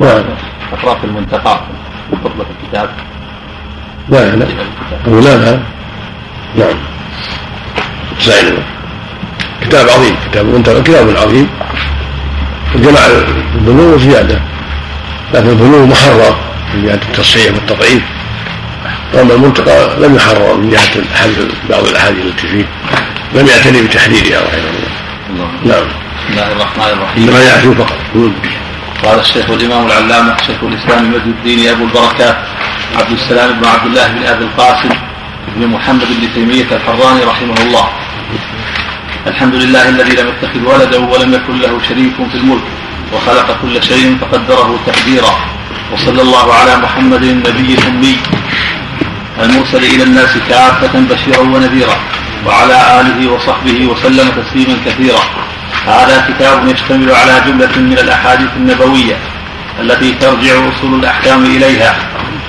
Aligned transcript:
نعم 0.00 0.24
أطراف 0.72 1.04
المنتقى 1.04 1.60
خطبة 2.24 2.44
الكتاب. 2.50 2.90
لا 4.08 4.36
لا 4.36 4.46
أو 5.06 5.20
لا 5.20 5.36
لا 5.36 5.58
نعم 6.56 6.76
سعيد 8.20 8.54
كتاب 9.62 9.88
عظيم. 9.88 10.16
كتاب 10.30 10.46
منتقى 10.46 10.82
كتاب 10.82 11.16
عظيم. 11.16 11.48
جمع 12.74 13.00
البنوة 13.54 13.98
زيادة. 13.98 14.40
لكن 15.34 15.48
البنوة 15.48 15.86
محرر 15.86 16.36
من 16.74 16.84
جهة 16.84 16.94
التصحيح 16.94 17.54
والتضعيف. 17.54 18.02
واما 19.14 19.34
المنتقى 19.34 20.00
لم 20.00 20.16
يحرر 20.16 20.54
من 20.56 20.70
جهة 20.70 21.04
بعض 21.70 21.84
الأحاديث 21.84 22.24
التي 22.26 22.48
فيه. 22.48 22.64
لم 23.34 23.46
يعتني 23.46 23.82
بتحريرها 23.82 24.40
رحمه 24.42 24.70
الله. 25.30 25.50
نعم. 25.64 25.84
بسم 26.18 26.32
الله 26.32 26.52
الرحمن 26.52 26.84
الرحيم. 26.84 27.28
انما 27.28 27.42
يعرف 27.42 27.78
فقط. 27.78 27.98
قال 29.04 29.18
الشيخ 29.20 29.50
الإمام 29.50 29.86
العلامة 29.86 30.36
شيخ 30.46 30.56
الإسلام 30.62 31.10
مجد 31.10 31.26
الدين 31.26 31.68
أبو 31.68 31.84
البركات 31.84 32.36
عبد 32.98 33.12
السلام 33.12 33.52
بن 33.52 33.66
عبد 33.66 33.86
الله 33.86 34.08
بن 34.08 34.26
أبي 34.26 34.44
القاسم 34.44 34.88
بن 35.56 35.66
محمد 35.66 36.08
بن 36.20 36.34
تيمية 36.34 36.66
الحراني 36.72 37.24
رحمه 37.24 37.54
الله. 37.60 37.88
الحمد 39.26 39.54
لله 39.54 39.88
الذي 39.88 40.16
لم 40.16 40.28
يتخذ 40.28 40.62
ولدا 40.64 40.98
ولم 40.98 41.34
يكن 41.34 41.58
له 41.58 41.78
شريك 41.88 42.14
في 42.30 42.34
الملك 42.34 42.62
وخلق 43.12 43.58
كل 43.62 43.82
شيء 43.82 44.18
فقدره 44.20 44.78
تقديرا. 44.86 45.32
وصلى 45.92 46.22
الله 46.22 46.54
على 46.54 46.76
محمد 46.76 47.22
النبي 47.22 47.74
الأمي. 47.74 48.16
المرسل 49.42 49.84
إلى 49.84 50.02
الناس 50.02 50.38
كافة 50.48 51.00
بشيرا 51.00 51.40
ونذيرا 51.40 51.96
وعلى 52.46 53.00
آله 53.00 53.32
وصحبه 53.32 53.86
وسلم 53.86 54.26
تسليما 54.42 54.76
كثيرا. 54.86 55.45
هذا 55.86 56.26
كتاب 56.28 56.68
يشتمل 56.68 57.10
على 57.10 57.40
جملة 57.46 57.78
من 57.78 57.98
الأحاديث 57.98 58.48
النبوية 58.56 59.16
التي 59.80 60.12
ترجع 60.12 60.52
أصول 60.68 60.94
الأحكام 61.00 61.44
إليها 61.44 61.96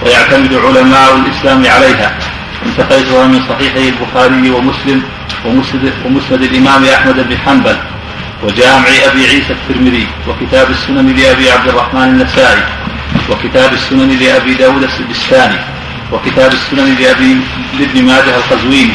ويعتمد 0.06 0.54
علماء 0.54 1.16
الإسلام 1.16 1.66
عليها. 1.66 2.12
انتقيتها 2.66 3.28
من 3.28 3.42
صحيحي 3.50 3.90
البخاري 3.90 4.50
ومسلم 4.50 5.04
ومسند, 5.46 5.94
ومسند 6.06 6.42
الإمام 6.42 6.86
أحمد 6.86 7.30
بن 7.30 7.38
حنبل 7.38 7.78
وجامع 8.44 8.88
أبي 9.06 9.28
عيسى 9.28 9.54
الترمذي 9.54 10.08
وكتاب 10.28 10.70
السنن 10.70 11.16
لأبي 11.16 11.52
عبد 11.52 11.68
الرحمن 11.68 12.04
النسائي 12.04 12.64
وكتاب 13.30 13.74
السنن 13.74 14.10
لأبي 14.10 14.54
داود 14.54 14.84
السجستاني 14.84 15.60
وكتاب 16.12 16.52
السنن 16.54 16.96
لأبي 17.00 17.38
لابن 17.80 18.06
ماجه 18.06 18.36
القزويني. 18.36 18.94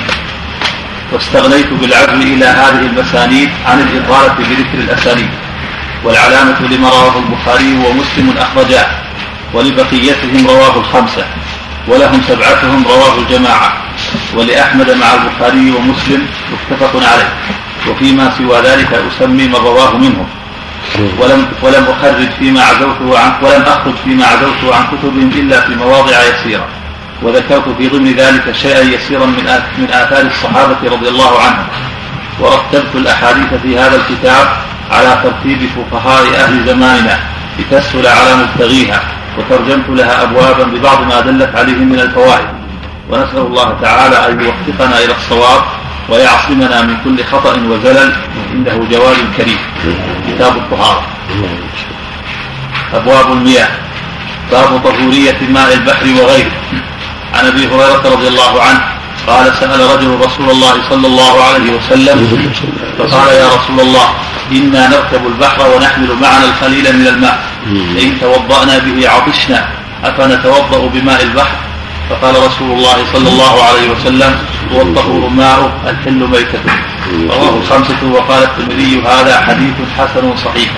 واستغنيت 1.12 1.72
بالعزم 1.72 2.22
إلى 2.22 2.44
هذه 2.44 2.80
المسانيد 2.80 3.50
عن 3.66 3.80
الاطاله 3.80 4.34
بذكر 4.38 4.78
الأسانيد. 4.78 5.30
والعلامة 6.04 6.60
لما 6.70 6.88
رواه 6.88 7.18
البخاري 7.18 7.74
ومسلم 7.74 8.34
اخرجاه 8.38 8.86
ولبقيتهم 9.54 10.46
رواه 10.46 10.76
الخمسة 10.76 11.24
ولهم 11.88 12.22
سبعتهم 12.28 12.84
رواه 12.88 13.18
الجماعة 13.18 13.72
ولأحمد 14.36 14.90
مع 14.90 15.14
البخاري 15.14 15.70
ومسلم 15.70 16.26
متفق 16.70 16.96
عليه. 16.96 17.32
وفيما 17.88 18.32
سوى 18.38 18.60
ذلك 18.60 18.92
أسمي 18.92 19.48
من 19.48 19.54
رواه 19.54 19.96
منهم. 19.96 20.26
ولم 21.18 21.46
ولم 21.62 21.84
أخرج 21.84 22.30
فيما 22.38 22.62
عزوته 22.62 23.18
عن 23.18 23.32
ولم 23.42 23.62
أخرج 23.62 23.94
فيما 24.04 24.26
عزوته 24.26 24.74
عن 24.76 24.84
كتبهم 24.86 25.30
إلا 25.34 25.60
في 25.60 25.74
مواضع 25.74 26.16
يسيرة. 26.22 26.66
وذكرت 27.22 27.68
في 27.78 27.88
ضمن 27.88 28.14
ذلك 28.14 28.52
شيئا 28.52 28.80
يسيرا 28.80 29.26
من 29.26 29.44
من 29.78 29.90
آثار 29.90 30.26
الصحابة 30.26 30.76
رضي 30.84 31.08
الله 31.08 31.38
عنهم 31.40 31.66
ورتبت 32.40 32.94
الأحاديث 32.94 33.54
في 33.62 33.78
هذا 33.78 33.96
الكتاب 33.96 34.48
على 34.90 35.20
ترتيب 35.22 35.68
فقهاء 35.76 36.22
أهل 36.34 36.66
زماننا 36.66 37.18
لتسهل 37.58 38.06
على 38.06 38.36
مبتغيها 38.36 39.00
وترجمت 39.38 39.88
لها 39.88 40.22
أبوابا 40.22 40.64
ببعض 40.64 41.02
ما 41.02 41.20
دلت 41.20 41.56
عليه 41.56 41.76
من 41.84 42.00
الفوائد. 42.00 42.48
ونسأل 43.10 43.38
الله 43.38 43.76
تعالى 43.82 44.28
أن 44.28 44.40
يوفقنا 44.40 44.98
إلى 44.98 45.14
الصواب 45.14 45.62
ويعصمنا 46.08 46.82
من 46.82 46.96
كل 47.04 47.24
خطأ 47.24 47.52
وزلل 47.52 48.12
إنه 48.52 48.88
جواد 48.90 49.16
كريم. 49.36 49.58
كتاب 50.28 50.56
الطهارة. 50.56 51.02
أبواب 52.94 53.32
المياه. 53.32 53.68
باب 54.50 54.80
طهورية 54.84 55.38
ماء 55.48 55.74
البحر 55.74 56.06
وغيره. 56.22 56.50
عن 57.34 57.46
أبي 57.46 57.66
هريرة 57.66 58.02
رضي 58.14 58.28
الله 58.28 58.62
عنه 58.62 58.80
قال 59.26 59.54
سأل 59.60 59.80
رجل 59.80 60.20
رسول 60.26 60.50
الله 60.50 60.74
صلى 60.90 61.06
الله 61.06 61.44
عليه 61.44 61.70
وسلم 61.76 62.18
فقال 62.98 63.28
يا 63.34 63.46
رسول 63.48 63.80
الله 63.80 64.08
إنا 64.52 64.88
نركب 64.88 65.26
البحر 65.26 65.74
ونحمل 65.76 66.12
معنا 66.22 66.44
القليل 66.44 66.96
من 66.98 67.06
الماء. 67.06 67.38
فان 67.96 68.20
توضأنا 68.20 68.78
به 68.78 69.08
عطشنا 69.08 69.68
أفنتوضأ 70.04 70.86
بماء 70.94 71.22
البحر؟ 71.22 71.56
فقال 72.10 72.34
رسول 72.46 72.70
الله 72.78 72.96
صلى 73.12 73.28
الله 73.28 73.62
عليه 73.64 73.90
وسلم 73.90 74.32
هو 74.72 74.82
الطهور 74.82 75.28
ماء 75.28 75.72
الحل 75.86 76.28
ميتته 76.28 76.74
رواه 77.30 77.56
الخمسة 77.56 78.06
وقال 78.12 78.42
الترمذي 78.42 79.02
هذا 79.06 79.40
حديث 79.46 79.74
حسن 79.98 80.36
صحيح. 80.44 80.70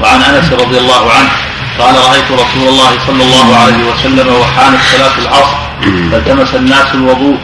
وعن 0.00 0.22
أنس 0.22 0.52
رضي 0.52 0.78
الله 0.78 1.02
عنه 1.12 1.30
قال 1.80 1.94
رأيت 1.94 2.30
رسول 2.32 2.68
الله 2.68 2.90
صلى 3.06 3.22
الله 3.22 3.56
عليه 3.56 3.80
وسلم 3.90 4.28
وحانت 4.40 4.80
صلاة 4.92 5.16
العصر 5.18 5.56
فالتمس 6.12 6.54
الناس 6.54 6.94
الوضوء 6.94 7.36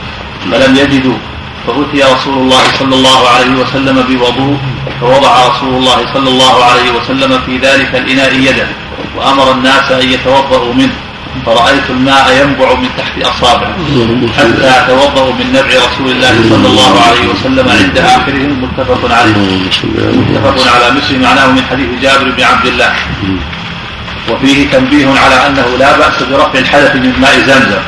فلم 0.50 0.76
يجدوا 0.76 1.18
فأتي 1.66 2.02
رسول 2.14 2.36
الله 2.42 2.64
صلى 2.78 2.94
الله 2.94 3.28
عليه 3.28 3.50
وسلم 3.60 4.02
بوضوء 4.08 4.56
فوضع 5.00 5.46
رسول 5.48 5.74
الله 5.74 5.98
صلى 6.14 6.28
الله 6.28 6.64
عليه 6.64 6.90
وسلم 6.90 7.40
في 7.46 7.58
ذلك 7.58 7.94
الإناء 7.94 8.34
يده 8.34 8.68
وأمر 9.16 9.52
الناس 9.52 9.92
أن 9.92 10.08
يتوضأوا 10.08 10.74
منه 10.74 10.94
فرأيت 11.46 11.90
الماء 11.90 12.24
ينبع 12.42 12.74
من 12.74 12.88
تحت 12.98 13.22
أصابعه 13.22 13.76
حتى 14.38 14.86
توضأوا 14.88 15.32
من 15.32 15.46
نبع 15.52 15.74
رسول 15.88 16.08
الله 16.12 16.34
صلى 16.50 16.66
الله 16.68 17.00
عليه 17.06 17.24
وسلم 17.28 17.68
عند 17.68 17.98
آخرهم 17.98 18.52
متفق 18.64 19.14
عليه. 19.14 19.32
متفق 20.12 20.72
على 20.74 20.86
مسلم 20.98 21.22
معناه 21.22 21.46
من 21.46 21.62
حديث 21.70 21.88
جابر 22.02 22.30
بن 22.30 22.42
عبد 22.44 22.66
الله. 22.66 22.92
وفيه 24.30 24.70
تنبيه 24.70 25.08
على 25.08 25.46
أنه 25.46 25.76
لا 25.78 25.98
بأس 25.98 26.22
برفع 26.22 26.58
الحدث 26.58 26.96
من 26.96 27.12
ماء 27.20 27.38
زمزم 27.38 27.82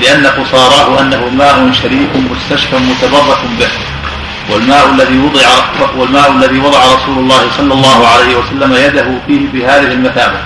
لأن 0.00 0.26
قصاراه 0.26 1.00
أنه 1.00 1.28
ماء 1.28 1.72
شريف 1.72 2.08
مستشفى 2.30 2.76
متبرك 2.76 3.38
به. 3.58 3.68
والماء 4.50 4.90
الذي 4.90 5.18
وضع 5.18 5.46
والماء 5.96 6.30
الذي 6.30 6.58
وضع 6.58 6.78
رسول 6.78 7.18
الله 7.18 7.50
صلى 7.56 7.74
الله 7.74 8.06
عليه 8.06 8.36
وسلم 8.36 8.74
يده 8.74 9.06
فيه 9.26 9.40
بهذه 9.52 9.92
المثابة. 9.92 10.38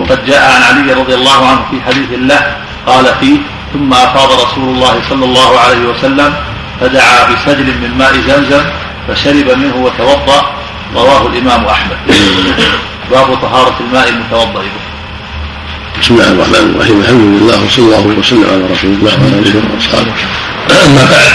وقد 0.00 0.26
جاء 0.26 0.52
عن 0.52 0.62
علي 0.62 0.92
رضي 0.92 1.14
الله 1.14 1.48
عنه 1.48 1.60
في 1.70 1.80
حديث 1.82 2.08
له 2.18 2.56
قال 2.86 3.04
فيه 3.20 3.36
ثم 3.72 3.92
أفاض 3.92 4.32
رسول 4.32 4.68
الله 4.68 5.02
صلى 5.10 5.24
الله 5.24 5.60
عليه 5.60 5.86
وسلم 5.88 6.34
فدعا 6.80 7.32
بسجل 7.32 7.66
من 7.66 7.94
ماء 7.98 8.12
زمزم 8.12 8.62
فشرب 9.08 9.58
منه 9.58 9.76
وتوضأ. 9.76 10.52
رواه 10.94 11.26
الإمام 11.26 11.64
أحمد. 11.64 11.96
باب 13.10 13.34
طهارة 13.34 13.76
الماء 13.80 14.08
المتوضأ 14.08 14.62
به 14.62 14.70
بسم 16.00 16.14
الله 16.14 16.32
الرحمن 16.32 16.74
الرحيم. 16.74 17.00
الحمد 17.00 17.20
لله 17.20 17.64
وصلى 17.64 17.84
الله 17.84 18.06
وسلم 18.18 18.44
على 18.52 18.62
رسول 18.72 18.90
الله 18.90 19.12
وعلى 19.20 19.38
آله 19.38 19.62
وأصحابه. 19.74 20.12
أما 20.86 21.04
بعد 21.04 21.32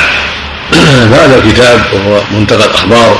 فهذا 1.12 1.36
الكتاب 1.38 1.80
وهو 1.94 2.22
منتقى 2.32 2.66
الأخبار 2.66 3.18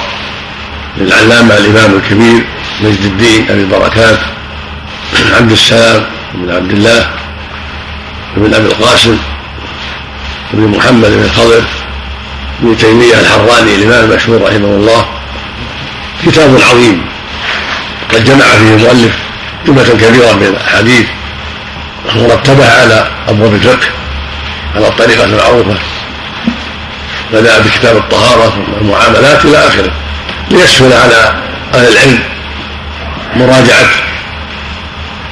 للعلامة 0.98 1.58
الإمام 1.58 1.94
الكبير 1.94 2.46
مجد 2.82 3.02
الدين 3.06 3.50
أبي 3.50 3.62
البركات 3.62 4.20
عبد 5.36 5.52
السلام 5.52 6.06
بن 6.34 6.56
عبد 6.56 6.72
الله 6.72 7.10
بن 8.38 8.54
أبي 8.54 8.68
القاسم 8.68 9.18
بن 10.54 10.78
محمد 10.78 11.10
بن 11.10 11.24
الخضر 11.24 11.64
بن 12.60 12.78
تيمية 12.78 13.20
الحراني 13.20 13.76
الإمام 13.76 14.12
المشهور 14.12 14.42
رحمه 14.42 14.68
الله. 14.68 15.06
كتاب 16.26 16.58
عظيم. 16.72 17.13
قد 18.12 18.24
جمع 18.24 18.46
فيه 18.46 18.76
المؤلف 18.76 19.14
جملة 19.68 19.84
كبيرة 19.84 20.34
من 20.34 20.44
الأحاديث 20.44 21.08
ورتبها 22.16 22.82
على 22.82 23.08
أبواب 23.30 23.54
الفقه 23.54 23.88
على 24.76 24.88
الطريقة 24.88 25.24
المعروفة. 25.24 25.78
بدأ 27.34 27.60
بكتاب 27.60 27.98
الطهارة 27.98 28.54
والمعاملات 28.74 29.46
إلى 29.46 29.68
آخره 29.68 29.92
ليسهل 30.52 30.94
على 30.94 31.36
أهل 31.74 31.88
العلم 31.92 32.20
مراجعة 33.36 33.90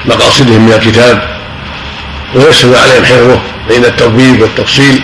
مقاصدهم 0.05 0.65
من 0.65 0.73
الكتاب 0.73 1.37
ويسهل 2.35 2.75
عليهم 2.75 3.05
حفظه 3.05 3.41
بين 3.67 3.85
التوبيب 3.85 4.41
والتفصيل. 4.41 5.03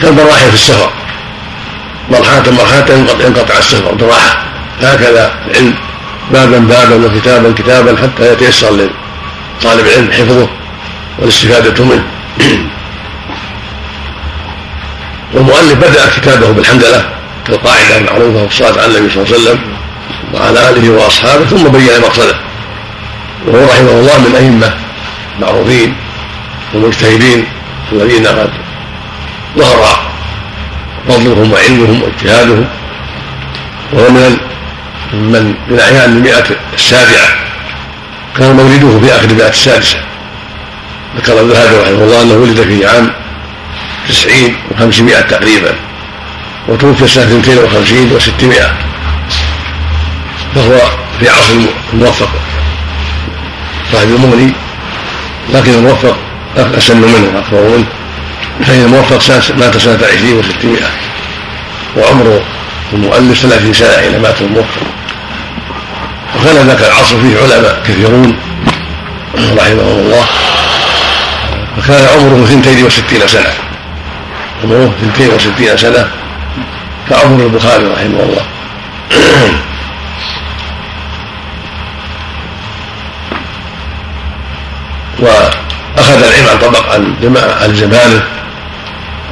كالمراحل 0.00 0.48
في 0.48 0.54
السفر 0.54 0.90
مرحلة 2.10 2.52
مرحلة 2.52 3.06
ينقطع 3.20 3.58
السفر 3.58 3.94
براحة. 3.94 4.44
هكذا 4.82 5.34
العلم. 5.50 5.74
بابا 6.30 6.58
بابا 6.58 7.06
وكتابا 7.06 7.54
كتابا 7.58 7.96
حتى 7.96 8.32
يتيسر 8.32 8.70
لطالب 8.70 9.86
العلم 9.86 10.12
حفظه 10.12 10.48
والاستفادة 11.18 11.84
منه. 11.84 12.04
والمؤلف 15.34 15.74
بدأ 15.74 16.08
كتابه 16.16 16.52
بالحمدلله 16.52 17.04
كالقاعدة 17.46 17.98
المعروفة 17.98 18.42
والصلاة 18.42 18.82
على 18.82 18.98
النبي 18.98 19.10
صلى 19.10 19.22
الله 19.22 19.34
عليه 19.34 19.42
وسلم 19.42 19.60
وعلى 20.34 20.70
آله 20.70 20.90
وأصحابه 20.90 21.44
ثم 21.44 21.68
بين 21.68 22.00
مقصده. 22.00 22.36
وهو 23.46 23.64
رحمه 23.64 23.90
الله 23.90 24.18
من 24.18 24.34
أئمة 24.36 24.74
معروفين 25.40 25.94
والمجتهدين 26.74 27.46
الذين 27.92 28.26
قد 28.26 28.50
ظهر 29.58 29.98
فضلهم 31.08 31.52
وعلمهم 31.52 32.02
واجتهادهم. 32.02 32.66
وهو 33.92 34.10
من 34.10 34.51
من 35.12 35.54
من 35.68 35.80
أعيان 35.80 36.12
المئة 36.12 36.44
السابعة 36.74 37.28
كان 38.38 38.56
مولده 38.56 39.00
في 39.00 39.16
آخر 39.16 39.24
المئة 39.24 39.48
السادسة 39.48 39.98
ذكر 41.16 41.40
الذهبي 41.40 41.76
رحمه 41.76 42.04
الله 42.04 42.22
أنه 42.22 42.34
ولد 42.34 42.60
في 42.62 42.86
عام 42.86 43.12
تسعين 44.08 44.56
وخمسمائة 44.70 45.20
تقريبا 45.20 45.74
وتوفي 46.68 47.06
سنة 47.08 47.24
اثنتين 47.24 47.58
وخمسين 47.58 48.12
وستمائة. 48.12 48.72
فهو 50.54 50.80
في 51.20 51.28
عصر 51.28 51.54
الموفق. 51.92 52.28
صاحب 53.92 54.08
المغني 54.08 54.52
لكن 55.54 55.74
الموفق 55.74 56.16
أسن 56.56 56.96
منه 56.96 57.38
أكبر 57.38 57.60
منه 57.60 57.86
فإن 58.66 58.84
الموفق 58.84 59.54
مات 59.56 59.76
سنة 59.76 59.98
عشرين 60.06 60.38
وستمائة 60.38 60.90
وعمر 61.96 62.42
المؤلف 62.92 63.38
ثلاثين 63.40 63.72
سنة 63.72 63.96
حين 63.96 64.22
مات 64.22 64.42
الموفق. 64.42 64.82
وكان 66.36 66.66
ذاك 66.66 66.80
العصر 66.80 67.20
فيه 67.20 67.36
علماء 67.38 67.82
كثيرون 67.84 68.36
رحمهم 69.34 69.98
الله. 69.98 70.26
فكان 71.76 72.04
عمره 72.08 72.44
ثنتين 72.46 72.84
وستين 72.84 73.26
سنة. 73.26 73.52
عمره 74.64 74.92
ثنتين 75.00 75.34
وستين 75.34 75.76
سنة 75.76 76.10
كعمر 77.10 77.44
البخاري 77.44 77.84
رحمه 77.84 78.20
الله. 78.22 78.42
وأخذ 85.22 86.22
العلم 86.22 86.48
عن 86.48 86.58
طبق 86.58 86.92
عن 86.92 87.14
عن 87.62 87.74
زمانه 87.74 88.22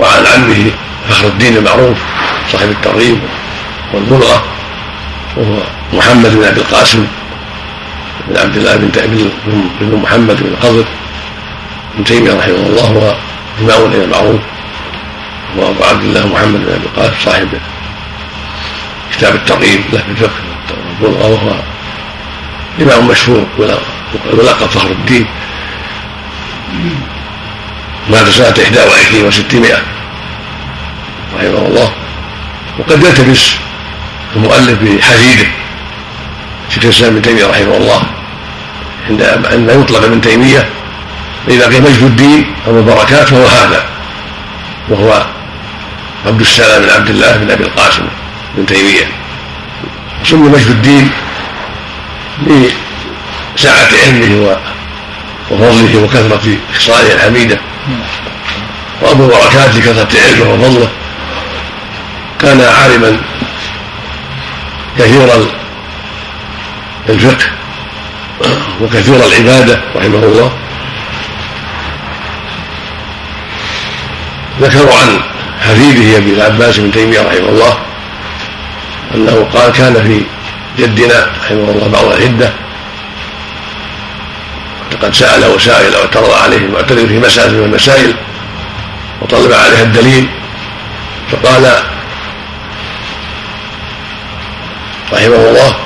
وعن 0.00 0.26
عمه 0.26 0.70
فخر 1.08 1.26
الدين 1.26 1.56
المعروف 1.56 1.98
صاحب 2.52 2.70
الترغيب 2.70 3.18
والبلغه 3.94 4.44
وهو 5.36 5.62
محمد 5.92 6.36
بن 6.36 6.44
أبي 6.44 6.60
القاسم 6.60 7.06
بن 8.28 8.36
عبد 8.36 8.56
الله 8.56 8.76
بن 8.76 8.90
بن 9.80 9.96
محمد 10.02 10.36
بن 10.42 10.52
الخضر 10.52 10.84
ابن 11.94 12.04
تيمية 12.04 12.34
رحمه 12.34 12.54
الله 12.54 12.82
هو 12.82 13.16
امام 13.60 13.92
المعروف 13.92 14.40
وأبو 15.56 15.84
عبد 15.84 16.02
الله 16.02 16.26
محمد 16.26 16.60
بن 16.60 16.72
أبي 16.72 16.84
القاسم 16.84 17.14
صاحب 17.24 17.48
كتاب 19.12 19.34
الترغيب 19.34 19.80
له 19.92 19.98
في 19.98 20.10
الفقه 20.10 20.40
والبلغه 21.02 21.26
وهو 21.26 21.54
إمام 22.80 23.08
مشهور 23.08 23.46
ولقب 24.32 24.66
فخر 24.66 24.90
الدين. 24.90 25.26
مات 28.10 28.28
سنة 28.28 28.46
21 28.46 29.32
و600 29.32 29.78
رحمه 31.36 31.66
الله. 31.66 31.92
وقد 32.78 33.02
يلتبس 33.02 33.54
المؤلف 34.36 34.82
بحفيده 34.82 35.48
شيخ 36.70 36.84
الإسلام 36.84 37.12
ابن 37.12 37.22
تيمية 37.22 37.46
رحمه 37.46 37.76
الله. 37.76 38.02
عند 39.08 39.22
عندما 39.22 39.72
يطلق 39.72 40.04
ابن 40.04 40.20
تيمية 40.20 40.68
فإذا 41.46 41.66
قيل 41.66 41.82
مجد 41.82 42.02
الدين 42.02 42.54
ابو 42.66 42.78
البركات 42.78 43.28
فهو 43.28 43.46
هذا. 43.46 43.84
وهو 44.88 45.26
عبد 46.26 46.40
السلام 46.40 46.82
بن 46.82 46.90
عبد 46.90 47.08
الله 47.08 47.36
بن 47.36 47.50
أبي 47.50 47.64
القاسم 47.64 48.02
بن 48.56 48.66
تيمية. 48.66 49.06
سمي 50.24 50.48
مجد 50.48 50.68
الدين 50.68 51.10
لسعة 52.46 53.88
علمه 54.06 54.56
وفضله 55.50 56.04
وكثرة 56.04 56.56
خصاله 56.74 57.14
الحميدة. 57.14 57.60
وأبو 59.02 59.26
بركات 59.26 59.74
لكثرة 59.74 60.08
علمه 60.26 60.54
وفضله. 60.54 60.88
كان 62.40 62.60
عالما 62.60 63.16
كثير 64.98 65.20
الفقه 67.08 67.44
وكثير 68.80 69.16
العبادة 69.16 69.80
رحمه 69.96 70.18
الله. 70.24 70.52
ذكروا 74.60 74.94
عن 74.94 75.20
حفيده 75.60 76.16
أبي 76.18 76.32
العباس 76.32 76.78
بن 76.78 76.90
تيمية 76.90 77.20
رحمه 77.20 77.48
الله 77.48 77.78
أنه 79.14 79.48
قال 79.54 79.72
كان 79.72 79.94
في 79.94 80.24
جدنا 80.82 81.26
رحمه 81.42 81.70
الله 81.70 81.88
بعض 81.88 82.04
العدة 82.04 82.52
قد 85.02 85.14
سأله 85.14 85.58
سائل 85.58 85.94
واعترض 85.96 86.30
عليه 86.32 86.56
المعترض 86.56 87.06
في 87.06 87.18
مسألة 87.18 87.52
من 87.52 87.64
المسائل 87.64 88.14
وطلب 89.22 89.52
عليها 89.52 89.82
الدليل 89.82 90.28
فقال 91.30 91.72
رحمه 95.12 95.48
الله 95.48 95.76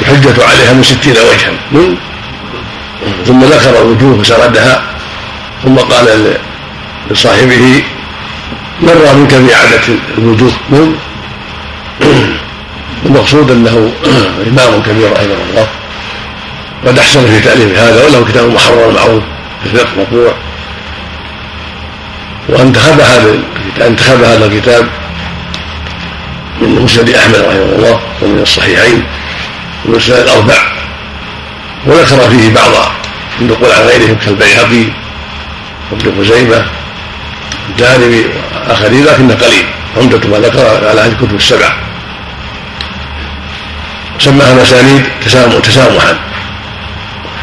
الحجة 0.00 0.44
عليها 0.44 0.72
من 0.72 0.82
ستين 0.82 1.12
وجها. 1.12 1.52
ثم 3.26 3.44
ذكر 3.44 3.82
الوجوه 3.82 4.22
فسردها. 4.22 4.82
ثم 5.64 5.76
قال 5.76 6.36
لصاحبه 7.10 7.82
مر 8.82 9.14
منك 9.16 9.30
في 9.30 9.54
عادة 9.54 9.80
الوجوه؟ 10.18 10.52
المقصود 13.06 13.50
أنه 13.56 13.92
إمام 14.48 14.82
كبير 14.82 15.12
رحمه 15.12 15.36
الله. 15.50 15.66
قد 16.86 16.98
أحسن 16.98 17.26
في 17.26 17.40
تأليف 17.40 17.78
هذا 17.78 18.04
وله 18.04 18.24
كتاب 18.24 18.54
محرر 18.54 18.90
معروف 18.90 19.22
في 19.62 19.72
الفقه 19.72 19.90
مطبوع. 20.00 20.32
وانتخب 22.48 23.00
هذا 23.00 23.38
انتخب 23.86 24.22
هذا 24.22 24.46
الكتاب 24.46 24.88
من 26.60 26.82
مسند 26.82 27.10
أحمد 27.10 27.36
رحمه 27.36 27.76
الله 27.78 28.00
ومن 28.22 28.42
الصحيحين. 28.42 29.04
المسند 29.86 30.16
الاربع 30.16 30.54
وذكر 31.86 32.30
فيه 32.30 32.54
بعض 32.54 32.70
النقول 33.40 33.70
عن 33.72 33.82
غيرهم 33.82 34.16
كالبيهقي 34.24 34.84
وابن 35.90 36.24
خزيمة 36.24 36.66
الدارمي 37.68 38.24
وآخرين 38.68 39.04
لكنه 39.04 39.34
قليل. 39.34 39.64
عمدة 39.96 40.28
ما 40.28 40.38
ذكر 40.38 40.88
على 40.88 41.00
هذه 41.00 41.06
الكتب 41.06 41.34
السبعه 41.34 41.76
سماها 44.18 44.54
مسانيد 44.54 45.04
تسامحا. 45.62 46.18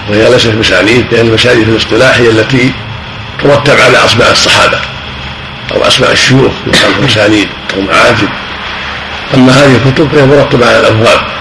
وهي 0.10 0.30
ليست 0.30 0.48
مسانيد 0.48 1.06
لأن 1.12 1.28
المسانيد 1.28 1.64
في 1.64 1.72
الاصطلاح 1.72 2.18
هي 2.18 2.30
التي 2.30 2.72
ترتب 3.44 3.80
على 3.80 4.06
أسماء 4.06 4.32
الصحابة 4.32 4.80
أو 5.72 5.88
أسماء 5.88 6.12
الشيوخ 6.12 6.52
يقال 6.68 7.04
مسانيد 7.04 7.48
أو 7.76 7.82
معاجم. 7.82 8.28
أما 9.34 9.52
هذه 9.54 9.76
الكتب 9.76 10.10
فهي 10.12 10.26
مرتبة 10.26 10.68
على 10.68 10.80
الأبواب. 10.80 11.39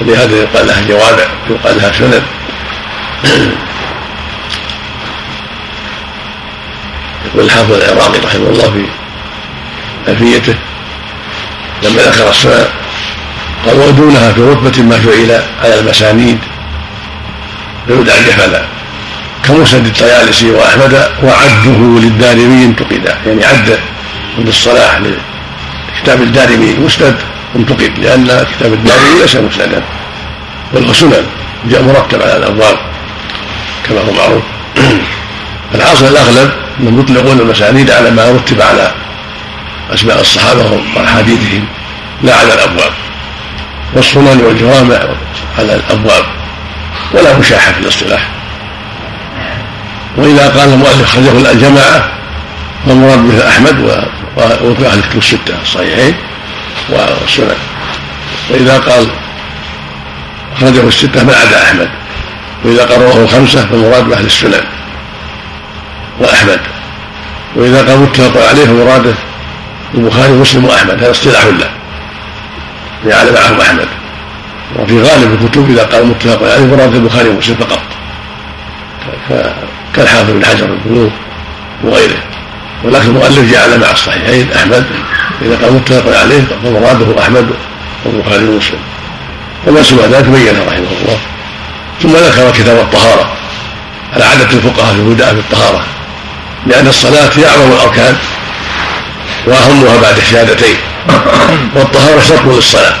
ولهذا 0.00 0.36
يقال 0.36 0.66
لها 0.66 0.82
جوامع 0.88 1.24
يقال 1.50 1.76
لها 1.76 1.92
سنن 1.92 2.22
يقول 7.26 7.44
الحافظ 7.44 7.72
العراقي 7.72 8.18
رحمه 8.24 8.48
الله 8.48 8.70
في 8.70 8.84
ألفيته 10.10 10.54
لما 11.82 12.02
ذكر 12.02 12.30
السنن 12.30 12.66
قال 13.66 13.78
ودونها 13.78 14.32
في 14.32 14.40
رتبة 14.40 14.82
ما 14.82 14.98
جعل 14.98 15.42
على 15.62 15.80
المسانيد 15.80 16.38
فيدعى 17.86 18.24
جفلا 18.24 18.62
كمسند 19.44 19.86
الطيالسي 19.86 20.50
وأحمد 20.50 21.08
وعده 21.22 22.00
للدارمي 22.00 22.64
انتقدا 22.64 23.18
يعني 23.26 23.44
عد 23.44 23.78
عند 24.38 24.48
الصلاح 24.48 25.00
لكتاب 25.96 26.22
الدارمي 26.22 26.74
مسند 26.78 27.16
انتقد 27.56 27.98
لأن 27.98 28.46
كتاب 28.56 28.72
الدارمي 28.72 29.20
ليس 29.20 29.36
مسندا 29.36 29.82
بل 30.74 30.94
سنن 30.94 31.26
جاء 31.70 31.82
مرتب 31.82 32.22
على 32.22 32.36
الأبواب 32.36 32.76
كما 33.88 34.00
هو 34.00 34.12
معروف. 34.12 34.42
الحاصل 35.74 36.06
الأغلب 36.06 36.50
انهم 36.80 37.00
يطلقون 37.00 37.40
المسانيد 37.40 37.90
على 37.90 38.10
ما 38.10 38.30
رتب 38.30 38.60
على 38.60 38.92
أسماء 39.94 40.20
الصحابة 40.20 40.80
وأحاديثهم 40.96 41.64
لا 42.22 42.36
على 42.36 42.54
الأبواب. 42.54 42.92
والسنن 43.94 44.40
والجوامع 44.46 44.98
على 45.58 45.74
الأبواب 45.74 46.24
ولا 47.12 47.38
مشاحة 47.38 47.72
في 47.72 47.80
الاصطلاح. 47.80 48.28
وإذا 50.16 50.48
قال 50.48 50.72
المؤلف 50.72 51.14
خرجه 51.14 51.50
الجماعة 51.52 52.08
فالمراد 52.86 53.18
به 53.18 53.48
أحمد 53.48 54.00
وفي 54.36 54.86
أهل 54.86 54.98
الكتب 54.98 55.18
الستة 55.18 55.62
الصحيحين 55.62 56.14
والسنن 56.88 57.56
وإذا 58.50 58.78
قال 58.78 59.06
أخرجه 60.56 60.88
الستة 60.88 61.24
ما 61.24 61.36
عدا 61.36 61.62
أحمد. 61.62 61.88
وإذا 62.64 62.84
قال 62.84 63.02
رواه 63.02 63.26
خمسة 63.26 63.66
فالمراد 63.66 64.04
بأهل 64.04 64.26
السنن 64.26 64.64
وأحمد. 66.20 66.60
وإذا 67.56 67.82
قال 67.82 67.98
متفق 67.98 68.48
عليه 68.48 68.64
فمراده 68.64 69.14
البخاري 69.94 70.32
ومسلم 70.32 70.64
وأحمد. 70.64 71.02
هذا 71.02 71.10
اصطلاح 71.10 71.44
له. 71.44 71.70
جعل 73.06 73.32
معهم 73.32 73.60
أحمد. 73.60 73.88
وفي 74.76 75.02
غالب 75.02 75.42
الكتب 75.42 75.70
إذا 75.70 75.82
قال 75.82 76.06
متفق 76.06 76.52
عليه 76.52 76.64
مراد 76.64 76.94
البخاري 76.94 77.28
ومسلم 77.28 77.56
فقط. 77.56 77.82
كالحافظ 79.94 80.30
بن 80.30 80.44
حجر 80.44 80.64
البلوغ 80.64 81.10
وغيره. 81.84 82.22
ولكن 82.84 83.06
المؤلف 83.06 83.52
جعل 83.52 83.80
مع 83.80 83.90
الصحيحين 83.90 84.52
أحمد 84.52 84.84
إذا 85.42 85.56
قال 85.62 85.72
متفق 85.72 86.18
عليه 86.20 86.44
فمراده 86.62 87.22
أحمد 87.22 87.50
والبخاري 88.04 88.44
ومسلم. 88.44 88.78
وما 89.66 89.82
سوى 89.82 90.06
ذلك 90.06 90.24
بينه 90.24 90.64
رحمه 90.68 90.92
الله. 91.02 91.18
ثم 92.02 92.16
ذكر 92.16 92.50
كتاب 92.50 92.78
الطهارة. 92.78 93.32
على 94.12 94.24
عادة 94.24 94.44
الفقهاء 94.44 94.94
في 94.94 95.00
الهدى 95.00 95.24
في 95.24 95.32
الطهارة. 95.32 95.84
لأن 96.66 96.88
الصلاة 96.88 97.30
هي 97.36 97.46
أعظم 97.46 97.72
الأركان 97.72 98.16
وأهمها 99.46 100.00
بعد 100.02 100.16
الشهادتين. 100.16 100.76
والطهارة 101.74 102.20
شرط 102.20 102.44
للصلاة. 102.46 102.94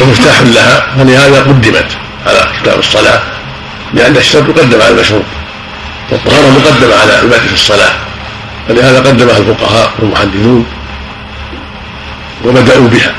ومفتاح 0.00 0.40
لها 0.40 0.86
فلهذا 0.98 1.40
قدمت 1.40 1.86
على 2.26 2.48
كتاب 2.60 2.78
الصلاة. 2.78 3.20
لأن 3.94 4.16
الشرط 4.16 4.48
يقدم 4.48 4.82
على 4.82 4.90
المشروط 4.90 5.22
والطهارة 6.10 6.50
مقدمة 6.50 6.94
على 7.02 7.12
عبادة 7.12 7.52
الصلاة. 7.52 7.92
فلهذا 8.68 8.98
قدمها 8.98 9.36
الفقهاء 9.36 9.92
والمحدثون. 9.98 10.66
وبدأوا 12.44 12.88
بها. 12.88 13.14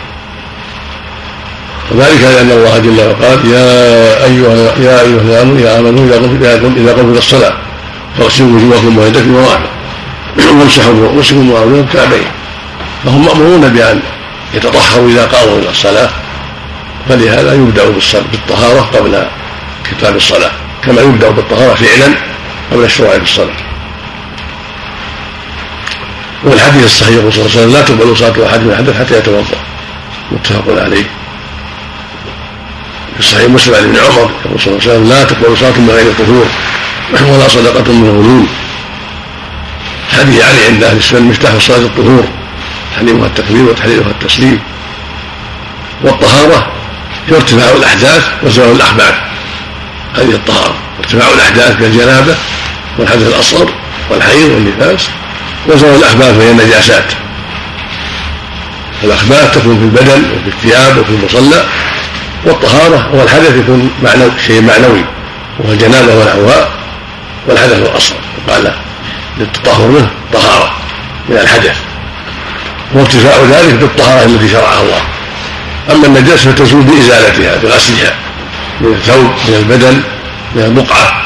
وذلك 1.91 2.21
لأن 2.21 2.51
الله 2.51 2.77
جل 2.77 2.99
وعلا 2.99 3.33
يا 3.43 4.25
أيها 4.25 4.55
يا 4.79 5.01
أيها 5.01 5.41
الذين 5.41 5.67
آمنوا 5.67 6.05
إذا 6.77 6.93
قمت 6.93 7.17
الصلاة 7.17 7.53
فاغسلوا 8.17 8.55
وجوهكم 8.55 8.97
ويدكم 8.97 9.35
وأعلم 9.35 9.67
وامسحوا 10.59 10.93
برؤوسكم 10.93 11.51
وأرجلكم 11.51 11.79
الكعبين. 11.79 12.27
فهم 13.05 13.25
مأمورون 13.25 13.61
بأن 13.61 13.99
يتطهروا 14.53 15.09
إذا 15.09 15.25
قاموا 15.25 15.59
إلى 15.59 15.69
الصلاة 15.69 16.09
فلهذا 17.09 17.53
يبدأ 17.53 17.83
بالطهارة 18.31 18.81
قبل 18.81 19.27
كتاب 19.91 20.15
الصلاة 20.15 20.51
كما 20.83 21.01
يبدأ 21.01 21.29
بالطهارة 21.29 21.75
فعلا 21.75 22.15
قبل 22.71 22.83
الشروع 22.83 23.11
في 23.11 23.23
الصلاة. 23.23 23.74
والحديث 26.43 26.83
الصحيح 26.83 27.13
يقول 27.13 27.33
صلى 27.33 27.41
الله 27.41 27.51
عليه 27.51 27.61
وسلم 27.61 27.73
لا 27.73 27.81
تقبل 27.81 28.17
صلاة 28.17 28.49
أحد 28.49 28.61
من 28.61 28.75
حدث 28.75 28.99
حتى 28.99 29.17
يتوضأ. 29.17 29.57
متفق 30.31 30.83
عليه. 30.83 31.05
في 33.17 33.23
صحيح 33.23 33.49
مسلم 33.49 33.75
عن 33.75 33.83
ابن 33.83 33.97
عمر 33.97 34.31
يقول 34.45 34.59
صلى 34.59 34.73
الله 34.73 34.81
عليه 34.83 34.93
وسلم 34.93 35.09
لا 35.09 35.23
تقبل 35.23 35.57
صلاة 35.57 35.79
من 35.79 35.89
غير 35.89 36.13
طهور 36.13 36.47
ولا 37.33 37.47
صدقة 37.47 37.93
من 37.93 38.09
غلول 38.09 38.45
حديث 40.11 40.43
علي 40.43 40.65
عند 40.65 40.83
أهل 40.83 40.97
السنة 40.97 41.19
مفتاح 41.19 41.53
الصلاة 41.53 41.77
الطهور. 41.77 42.23
تحريمها 42.95 43.27
التكبير 43.27 43.63
وتحليلها 43.63 44.11
التسليم. 44.11 44.59
والطهارة 46.03 46.67
هي 47.27 47.35
ارتفاع 47.35 47.71
الأحداث 47.77 48.23
وزوال 48.43 48.71
الأخبار 48.71 49.15
هذه 50.15 50.31
الطهارة. 50.31 50.75
ارتفاع 50.99 51.33
الأحداث 51.33 51.79
كالجنابة 51.79 52.35
والحدث 52.97 53.27
الأصغر 53.27 53.69
والحيض 54.09 54.49
والنفاس 54.49 55.09
وزوال 55.67 55.95
الأخبار 55.95 56.33
فهي 56.33 56.51
النجاسات. 56.51 57.05
الأخبار 59.03 59.47
تكون 59.47 59.77
في 59.77 59.83
البدن 59.83 60.23
وفي 60.31 60.47
الثياب 60.47 60.97
وفي 60.97 61.09
المصلى 61.09 61.63
والطهارة 62.45 63.15
والحدث 63.15 63.55
يكون 63.57 63.91
معنوي 64.03 64.31
شيء 64.47 64.61
معنوي 64.61 65.05
وهو 65.59 65.73
الجنابة 65.73 66.15
ونحوها 66.15 66.69
والحدث 67.47 67.73
الأصغر 67.73 68.17
قال 68.49 68.73
للتطهر 69.37 69.87
منه 69.87 70.09
طهارة 70.33 70.71
من 71.29 71.37
الحدث. 71.37 71.77
وارتفاع 72.93 73.35
ذلك 73.51 73.73
بالطهارة 73.73 74.25
التي 74.25 74.49
شرعها 74.49 74.81
الله. 74.81 75.01
أما 75.91 76.07
النجاسة 76.07 76.51
فتزول 76.51 76.81
بإزالتها 76.81 77.57
بغسلها 77.57 78.13
من 78.81 78.93
الثوب 78.93 79.31
من 79.47 79.55
البدن 79.55 80.01
من 80.55 80.63
البقعة 80.63 81.21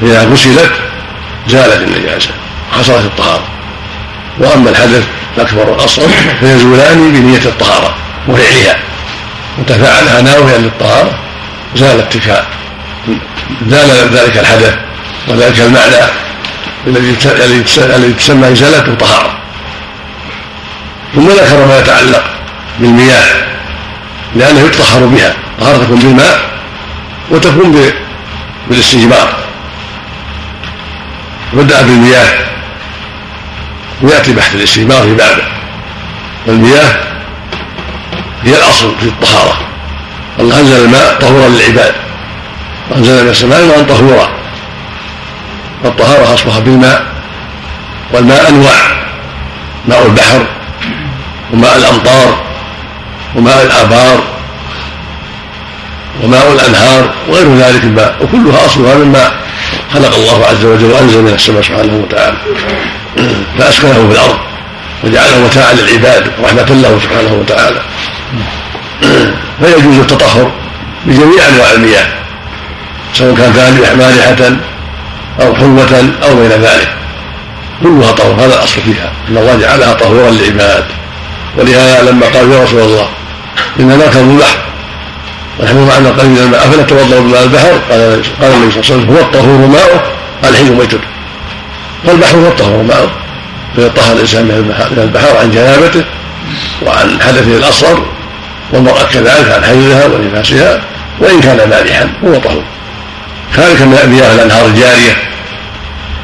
فإذا 0.00 0.24
غسلت 0.24 0.72
زالت 1.48 1.82
النجاسة. 1.82 2.30
حصلت 2.76 3.04
الطهارة. 3.04 3.44
وأما 4.38 4.70
الحدث 4.70 5.04
الأكبر 5.36 5.70
والأصغر 5.70 6.08
فيزولان 6.40 7.12
بنية 7.12 7.44
الطهارة 7.44 7.94
وفعلها 8.28 8.76
وتفاعلها 9.58 10.20
ناويا 10.22 10.58
للطهارة 10.58 11.18
زال 11.76 12.08
تلك 12.08 12.44
زال 13.68 13.88
ذلك 14.12 14.36
الحدث 14.38 14.74
وذلك 15.28 15.60
المعنى 15.60 16.10
الذي 16.86 18.12
تسمى 18.12 18.52
إزالته 18.52 18.94
طهارة 18.94 19.36
ثم 21.14 21.28
ذكر 21.28 21.66
ما 21.66 21.78
يتعلق 21.78 22.24
بالمياه 22.78 23.46
لأنه 24.36 24.60
يتطهر 24.60 25.06
بها. 25.06 25.34
طهارة 25.60 25.84
تكون 25.84 25.98
بالماء 25.98 26.40
وتكون 27.30 27.92
بالاستجمار. 28.68 29.36
بدأ 31.52 31.82
بالمياه. 31.82 32.45
ويأتي 34.02 34.32
بحث 34.32 34.54
الاستجمار 34.54 35.02
في 35.02 35.14
بابه 35.14 35.42
والمياه 36.46 36.96
هي 38.44 38.54
الأصل 38.54 38.94
في 39.00 39.06
الطهارة. 39.06 39.58
الله 40.40 40.60
أنزل 40.60 40.84
الماء 40.84 41.18
طهورا 41.20 41.48
للعباد. 41.48 41.94
وأنزل 42.90 43.24
من 43.24 43.30
السماء 43.30 43.64
ماء 43.64 43.82
طهورا. 43.82 44.28
فالطهارة 45.82 46.34
أصبح 46.34 46.58
بالماء. 46.58 47.06
والماء 48.12 48.48
أنواع. 48.48 49.06
ماء 49.88 50.06
البحر 50.06 50.46
وماء 51.52 51.76
الأمطار 51.76 52.44
وماء 53.36 53.62
الآبار 53.62 54.22
وماء 56.22 56.52
الأنهار 56.52 57.14
وغير 57.28 57.54
ذلك 57.54 57.84
الماء. 57.84 58.16
وكلها 58.20 58.66
أصلها 58.66 58.94
مما 58.94 59.32
خلق 59.92 60.14
الله 60.14 60.46
عز 60.46 60.64
وجل 60.64 60.90
وأنزل 60.90 61.22
من 61.22 61.34
السماء 61.34 61.62
سبحانه 61.62 61.94
وتعالى. 61.94 62.36
فأسكنه 63.58 64.08
في 64.08 64.14
الأرض 64.14 64.38
وجعله 65.04 65.44
متاعا 65.44 65.72
للعباد 65.72 66.32
رحمة 66.44 66.62
له 66.62 67.00
سبحانه 67.02 67.32
وتعالى. 67.32 67.80
فيجوز 69.60 69.98
التطهر 69.98 70.50
بجميع 71.06 71.48
أنواع 71.48 71.72
المياه 71.72 72.06
سواء 73.14 73.34
كانت 73.34 73.58
مالحة 73.98 74.56
أو 75.40 75.54
حلوة 75.54 76.12
أو 76.22 76.38
غير 76.38 76.50
ذلك. 76.50 76.88
كلها 77.82 78.12
طهور 78.12 78.34
هذا 78.34 78.54
الأصل 78.54 78.80
فيها 78.80 79.12
أن 79.28 79.36
الله 79.36 79.56
جعلها 79.56 79.92
طهورا 79.92 80.30
للعباد. 80.30 80.84
ولهذا 81.58 82.10
لما 82.10 82.26
قال 82.26 82.52
يا 82.52 82.62
رسول 82.62 82.80
الله 82.80 83.08
إن 83.80 83.88
نركب 83.88 84.30
البحر 84.30 84.58
ونحن 85.60 85.76
معنا 85.76 86.10
قليل 86.10 86.30
من 86.30 86.38
الماء 86.38 86.68
أفلا 86.68 86.82
توضأ 86.82 87.20
بماء 87.20 87.42
البحر؟ 87.42 87.80
قال 87.90 88.52
النبي 88.52 88.72
صلى 88.72 88.80
الله 88.80 88.84
عليه 88.84 88.94
وسلم 88.94 89.10
هو 89.10 89.20
الطهور 89.20 89.66
ماؤه 89.66 90.02
الحل 90.44 90.72
ميتته 90.72 91.15
والبحر 92.06 92.36
هو 92.38 92.48
الطهور 92.48 92.82
ماؤه 92.82 93.10
فيطهر 93.76 94.12
الإنسان 94.12 94.44
من 94.44 94.98
البحر 94.98 95.36
عن 95.36 95.50
جنابته 95.50 96.04
وعن 96.86 97.20
حدثه 97.20 97.56
الأصغر 97.56 98.06
والمرأة 98.72 99.04
كذلك 99.04 99.52
عن 99.52 99.64
حيضها 99.64 100.06
ونفاسها 100.06 100.80
وإن 101.20 101.40
كان 101.40 101.56
مالحا 101.56 102.08
هو 102.24 102.38
طهور 102.38 102.64
كذلك 103.56 103.82
مياه 103.82 104.34
الأنهار 104.34 104.66
الجارية. 104.66 105.16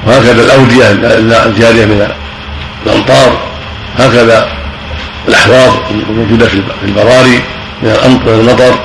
وهكذا 0.07 0.43
الأودية 0.43 0.91
الجارية 1.47 1.85
من 1.85 2.09
الأمطار. 2.87 3.41
هكذا 3.99 4.49
الأحواض 5.29 5.73
الموجودة 5.91 6.47
في 6.47 6.63
البراري 6.83 7.43
من 7.83 8.21
المطر. 8.27 8.79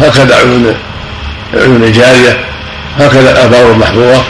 هكذا 0.00 0.36
عيون 0.36 0.74
العيون 1.54 1.84
الجارية 1.84 2.40
هكذا 2.98 3.30
الآبار 3.30 3.72
المحفوظة. 3.72 4.22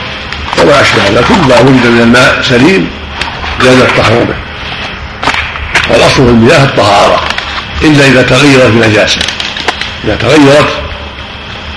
وما 0.58 0.80
أشبه 0.80 1.02
ذلك. 1.08 1.24
كل 1.28 1.34
ما 1.34 1.60
وجد 1.60 1.86
من 1.86 2.00
الماء 2.00 2.42
سليم 2.42 2.90
جاز 3.62 3.78
الطهور 3.78 4.24
به. 4.24 4.34
والأصل 5.90 6.14
في 6.14 6.20
المياه 6.20 6.64
الطهارة 6.64 7.20
إلا 7.82 8.06
إذا 8.06 8.22
تغيرت 8.22 8.70
بنجاسة. 8.70 9.20
إذا 10.04 10.16
تغيرت 10.16 10.72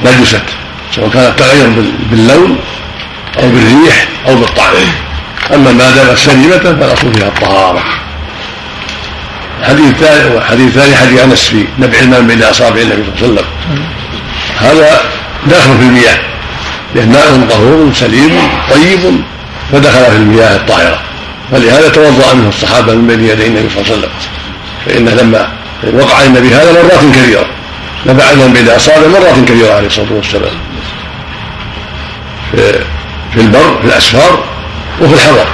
نجست 0.06 0.44
سواء 0.96 1.10
كان 1.10 1.24
التغير 1.24 1.70
باللون 2.12 2.60
أو 3.40 3.50
بالريح 3.50 4.08
أو 4.28 4.36
بالطعم 4.36 4.88
أما 5.54 5.72
ما 5.72 5.92
دامت 5.92 6.18
سليمة 6.18 6.58
فالأصل 6.58 7.14
فيها 7.14 7.28
الطهارة. 7.28 7.84
الحديث 9.60 9.86
الثاني 9.86 10.36
والحديث 10.36 10.68
الثاني 10.68 10.96
حديث 10.96 11.24
أنس 11.24 11.44
في 11.44 11.66
نبع 11.80 12.00
الماء 12.00 12.22
بين 12.22 12.44
أصابع 12.44 12.82
النبي 12.82 13.04
صلى 13.20 13.30
الله 13.30 13.42
عليه 13.42 13.42
وسلم. 13.42 13.46
هذا 14.60 15.02
داخل 15.46 15.78
في 15.78 15.84
المياه. 15.84 16.20
لأن 16.96 17.10
ماء 17.10 17.48
طهور 17.50 17.94
سليم 17.94 18.40
طيب 18.72 19.22
فدخل 19.72 20.06
في 20.06 20.18
المياه 20.18 20.56
الطاهرة. 20.56 21.00
فلهذا 21.52 21.90
توضأ 21.90 22.34
منه 22.34 22.50
الصحابة 22.50 22.94
من 22.94 23.08
بين 23.08 23.26
يدي 23.26 23.48
النبي 23.48 23.70
صلى 23.70 23.82
الله 23.82 23.92
عليه 23.92 23.98
وسلم. 23.98 24.12
فإنه 24.86 25.14
لما 25.14 25.48
وقع 25.94 26.24
النبي 26.24 26.56
هذا 26.56 26.72
مرات 26.72 27.16
كثيرة 27.16 27.46
نبع 28.06 28.32
الماء 28.32 28.48
بين 28.48 28.70
أصابع 28.70 29.08
مرات 29.08 29.50
كثيرة 29.50 29.74
عليه 29.74 29.88
الصلاة 29.88 30.14
والسلام. 30.14 30.54
في, 32.52 32.80
في 33.34 33.42
البر 33.42 33.78
في 33.82 33.88
الأسفار 33.88 34.44
وفي 35.02 35.14
الحضر. 35.14 35.48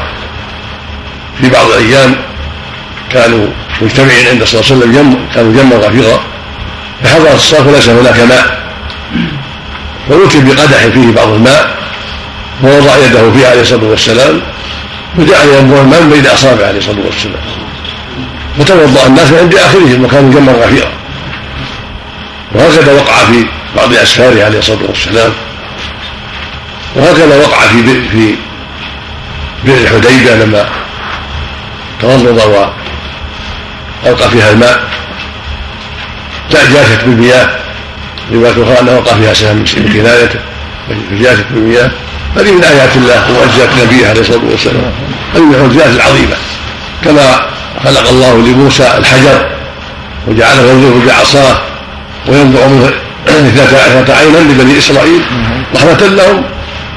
في 1.42 1.50
بعض 1.50 1.68
الأيام 1.68 2.16
كانوا 3.12 3.48
مجتمعين 3.82 4.28
عند 4.28 4.44
صلى 4.44 4.62
الله 4.62 4.72
عليه 4.72 4.82
وسلم 4.82 5.28
كانوا 5.36 5.54
جما 5.54 5.76
غفيرا 5.76 6.20
فحضرت 7.04 7.36
الصف 7.36 7.68
وليس 7.68 7.90
هناك 7.90 8.20
ماء. 8.20 8.62
فأتي 10.10 10.42
بقدح 10.42 10.88
فيه 10.94 11.12
بعض 11.16 11.28
الماء 11.28 11.78
ووضع 12.64 12.98
يده 12.98 13.32
فيه 13.32 13.48
عليه 13.48 13.62
الصلاة 13.62 13.84
والسلام 13.84 14.42
فجعل 15.18 15.48
ينبوع 15.48 15.82
الماء 15.82 16.04
بين 16.04 16.26
أصابعه 16.26 16.68
عليه 16.68 16.78
الصلاة 16.78 17.06
والسلام. 17.06 17.42
فتوضأ 18.60 19.08
الناس 19.08 19.32
عند 19.32 19.56
آخرهم 19.56 20.06
وكان 20.06 20.32
جما 20.32 20.52
غفيرا. 20.52 20.92
وهكذا 22.52 22.94
وقع 22.94 23.26
في 23.26 23.46
بعض 23.78 23.94
أسفاره 23.94 24.44
عليه 24.44 24.60
الصلاة 24.60 24.84
والسلام. 24.88 25.34
وهكذا 26.96 27.38
وقع 27.38 27.60
في 27.68 27.84
في 28.10 28.36
بئر 29.66 29.88
حديبة 29.88 30.36
لما 30.36 30.66
توضض 32.02 32.72
وألقى 34.06 34.30
فيها 34.30 34.52
الماء. 34.52 34.84
جاشت 36.52 37.04
بالمياه 37.04 37.61
رواية 38.34 38.52
أخرى 38.52 38.80
أنه 38.82 38.96
وقع 38.98 39.14
فيها 39.14 39.34
سهم 39.34 39.58
من 39.58 39.94
كنايته 39.94 40.40
فجاشت 40.90 41.46
بالمياه 41.52 41.92
هذه 42.38 42.52
من 42.52 42.64
آيات 42.64 42.96
الله 42.96 43.32
ومعجزات 43.32 43.70
نبيه 43.84 44.08
عليه 44.08 44.22
الصلاة 44.22 44.42
والسلام. 44.52 44.92
هذه 45.34 45.42
من 45.42 45.56
المعجزات 45.56 45.96
العظيمة. 45.96 46.36
كما 47.04 47.46
خلق 47.84 48.10
الله 48.10 48.38
لموسى 48.38 48.88
الحجر 48.98 49.50
وجعله 50.28 50.62
ينظر 50.62 51.08
بعصاه 51.08 51.58
وينبع 52.28 52.68
منه 52.68 52.92
اثنتا 53.28 54.12
عينا 54.14 54.38
لبني 54.38 54.78
إسرائيل 54.78 55.22
رحمة 55.76 56.08
لهم. 56.08 56.44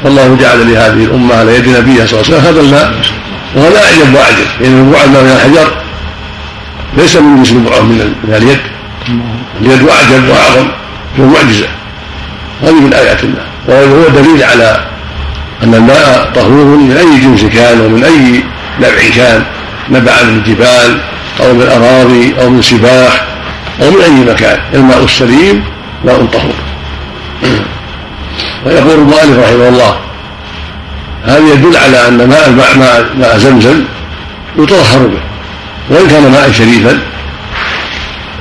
والله 0.04 0.36
جعل 0.40 0.72
لهذه 0.72 1.04
الأمة 1.04 1.34
على 1.34 1.56
يد 1.56 1.68
نبيها 1.68 2.06
صلى 2.06 2.20
الله 2.20 2.30
عليه 2.30 2.38
وسلم. 2.38 2.46
هذا 2.46 2.60
الماء 2.60 2.94
وهذا 3.56 3.78
اعجب 3.78 4.14
واعجب 4.14 4.46
لأن 4.60 4.72
يعني 4.72 4.80
الماء 4.80 5.06
من 5.08 5.32
الحجر 5.36 5.70
ليس 6.96 7.16
من 7.16 7.44
المبعوث 7.50 7.82
من 7.82 8.34
اليد. 8.34 8.60
اليد 9.60 9.88
أعجب 9.88 10.28
وأعظم. 10.28 10.68
في 11.16 11.23
المعجزة. 11.23 11.66
هذه 12.62 12.80
من 12.80 12.94
آيات 12.94 13.25
الله. 13.25 13.44
وهو 13.68 14.09
دليل 14.09 14.42
على 14.44 14.87
أن 15.62 15.75
الماء 15.75 16.30
طهور 16.35 16.64
من 16.64 16.97
أي 16.97 17.21
جنس 17.21 17.44
كان 17.44 17.80
ومن 17.80 18.04
أي 18.04 18.44
نبع 18.78 19.09
كان 19.16 19.44
نبع 19.90 20.23
من 20.23 20.38
الجبال 20.38 21.00
أو 21.40 21.54
من 21.54 21.62
الأراضي 21.62 22.35
أو 22.40 22.50
من 22.50 22.62
سباح 22.62 23.25
أو 23.83 23.90
من 23.90 24.00
أي 24.00 24.35
مكان. 24.35 24.59
الماء 24.75 25.04
السليم 25.04 25.64
ماء 26.04 26.26
طهور. 26.33 26.54
ويقول 28.66 28.99
المؤلف 28.99 29.38
رحمه 29.38 29.68
الله 29.68 29.97
هذا 31.25 31.52
يدل 31.52 31.76
على 31.76 32.09
أن 32.09 32.28
ماء 32.28 32.50
ماء, 33.18 33.38
زمزم 33.38 33.85
يطهر 34.59 35.06
به 35.06 35.21
وإن 35.90 36.09
كان 36.09 36.33
ماء 36.33 36.52
شريفا 36.52 36.99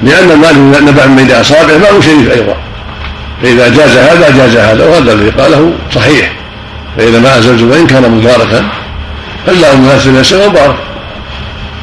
لأن 0.04 0.32
الماء 0.32 0.52
الذي 0.52 0.86
نبع 0.92 1.06
من 1.06 1.16
بين 1.16 1.32
اصابعه 1.32 1.78
ماء 1.78 2.02
شريف 2.02 2.32
أيضا. 2.32 2.56
فإذا 3.42 3.70
جاز 3.70 3.98
هذا 3.98 4.30
جاز 4.38 4.56
هذا 4.56 4.86
وهذا 4.86 5.14
الذي 5.14 5.30
قاله 5.30 5.72
صحيح. 5.96 6.32
فإذا 6.98 7.20
ماء 7.20 7.42
زمزم 7.42 7.72
وإن 7.72 7.88
كان 7.88 8.12
مباركا 8.12 8.66
المناسب 9.48 10.10
من 10.10 10.20
السماء 10.20 10.50
مبارك 10.50 10.76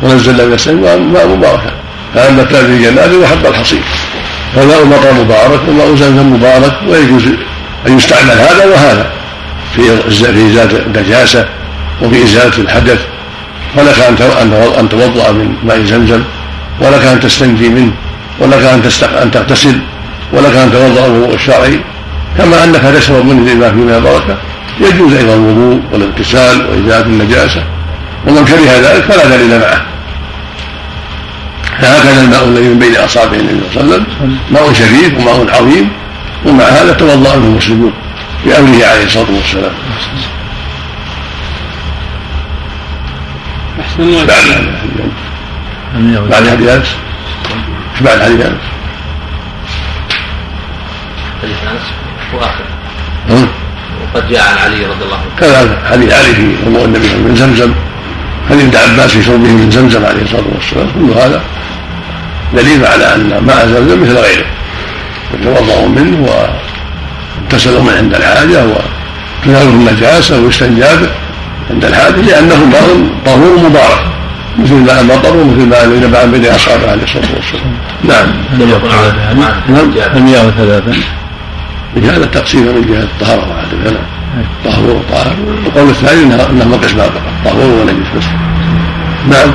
ونزلنا 0.03 0.45
من 0.45 0.53
السماء 0.53 0.99
ماء 0.99 1.27
مباركا. 1.29 1.71
فأما 2.15 2.45
كان 2.45 2.67
في 2.67 2.83
جنات 2.83 3.13
وحب 3.13 3.47
الحصير 3.47 3.83
فالماء 4.57 4.83
المطر 4.83 5.13
مبارك 5.13 5.61
وماء 5.69 5.87
زمزم 5.87 6.33
مبارك 6.33 6.73
ويجوز 6.89 7.25
أن 7.87 7.97
يستعمل 7.97 8.31
هذا 8.31 8.65
وهذا. 8.65 9.11
في 9.77 9.83
في 10.11 10.47
إزالة 10.47 10.79
النجاسة 10.87 11.49
وفي 12.03 12.25
إزالة 12.25 12.59
الحدث. 12.59 12.99
ولك 13.77 13.99
أن 14.43 14.53
أن 14.79 14.89
توضأ 14.89 15.31
من 15.33 15.55
ماء 15.65 15.85
زمزم. 15.85 16.23
ولك 16.81 17.05
أن 17.05 17.21
تستنجي 17.21 17.69
منه 17.69 17.93
ولك 18.39 18.63
أن 18.65 18.83
أن 19.23 19.31
تغتسل 19.31 19.81
ولك 20.33 20.57
أن 20.57 20.73
توضأ 20.73 21.07
الوضوء 21.07 21.35
الشرعي 21.35 21.81
كما 22.39 22.65
أنك 22.65 22.81
تشرب 22.97 23.25
منه 23.27 23.53
لما 23.53 23.71
فيه 23.71 23.77
من 23.77 23.95
البركة 23.95 24.37
يجوز 24.81 25.15
أيضا 25.15 25.35
الوضوء 25.35 25.81
والاغتسال 25.93 26.67
وإزالة 26.67 27.07
النجاسة 27.07 27.63
ومن 28.27 28.45
كره 28.45 28.91
ذلك 28.91 29.05
فلا 29.05 29.37
دليل 29.37 29.59
معه. 29.61 29.83
فهكذا 31.81 32.23
الماء 32.23 32.45
الذي 32.45 32.69
من 32.69 32.79
بين 32.79 32.97
اصابع 32.97 33.37
النبي 33.37 33.61
صلى 33.75 33.83
الله 33.83 33.95
عليه 33.95 34.05
وسلم 34.05 34.39
ماء 34.51 34.73
شريف 34.73 35.19
وماء 35.19 35.57
عظيم 35.57 35.89
ومع 36.47 36.65
هذا 36.65 36.93
توضأ 36.93 37.37
منه 37.37 37.47
المسلمون 37.47 37.93
بأمره 38.45 38.87
عليه 38.87 39.05
الصلاة 39.05 39.31
والسلام. 39.31 39.73
أحسن 43.81 44.03
الله 44.03 44.25
بعد 46.31 46.49
حديث 46.49 46.69
انس 46.69 46.97
إيش 47.95 48.01
بعد 48.01 48.23
حديث 48.23 48.41
انس؟ 48.47 48.65
حديث 51.43 51.57
أنس 51.73 51.87
وآخر. 52.35 52.65
وقد 54.15 54.29
جاء 54.29 54.43
عن 54.43 54.59
علي 54.59 54.87
رضي 54.87 55.05
الله 55.05 55.17
عنه. 55.17 55.31
كذلك 55.41 55.79
حديث 55.91 56.13
علي 56.13 56.35
في 56.35 56.57
وضوء 56.67 56.85
النبي 56.85 57.09
من 57.09 57.37
زمزم. 57.37 57.73
حديث 58.51 58.65
ابن 58.65 58.77
عباس 58.77 59.11
في 59.11 59.23
شربه 59.23 59.49
من 59.49 59.71
زمزم 59.71 60.07
عليه 60.07 60.23
الصلاة 60.23 60.45
والسلام. 60.55 60.87
كل 60.95 61.21
هذا 61.21 61.41
دليل 62.55 62.87
على 62.87 63.15
أن 63.15 63.45
ماء 63.47 63.67
زمزم 63.67 64.03
مثل 64.03 64.17
غيره. 64.17 64.47
يتوضأ 65.35 65.87
منه 65.87 66.29
ويغتسل 66.29 67.81
منه 67.81 67.97
عند 67.97 68.15
الحاجة 68.15 68.65
وتناله 68.67 69.69
النجاسه 69.69 70.41
ويستنجى 70.41 70.81
به 70.81 71.11
عند 71.71 71.85
الحاجة 71.85 72.21
لأنه 72.21 72.65
ماء 72.65 73.11
طهور 73.27 73.59
مبارك. 73.59 74.20
مثل 74.59 74.75
ماء 74.75 75.01
المطر 75.01 75.37
ومثل 75.37 75.75
الذي 75.85 76.07
نبع 76.07 76.25
بين 76.25 76.47
أصحابه 76.47 76.91
عليه 76.91 77.03
الصلاة 77.03 77.35
والسلام. 77.37 77.75
نعم. 78.05 78.29
نعم. 79.69 79.91
المياه 80.17 80.51
ثلاثة 80.51 80.93
من 81.97 82.03
جهه 82.03 82.17
التقسيم 82.17 82.61
من 82.61 82.87
جهة 82.89 83.03
الطهارة 83.03 83.49
وعدمها 83.51 83.93
نعم 83.93 84.05
طهور 84.65 84.91
وطاهر. 84.97 85.35
القول 85.67 85.89
الثاني 85.89 86.23
انه 86.23 86.47
انه 86.51 86.77
قسمان 86.77 87.11
فقط. 87.11 87.53
طهور 87.53 87.65
ونجس 87.65 88.09
بس 88.17 88.25
نعم. 89.31 89.55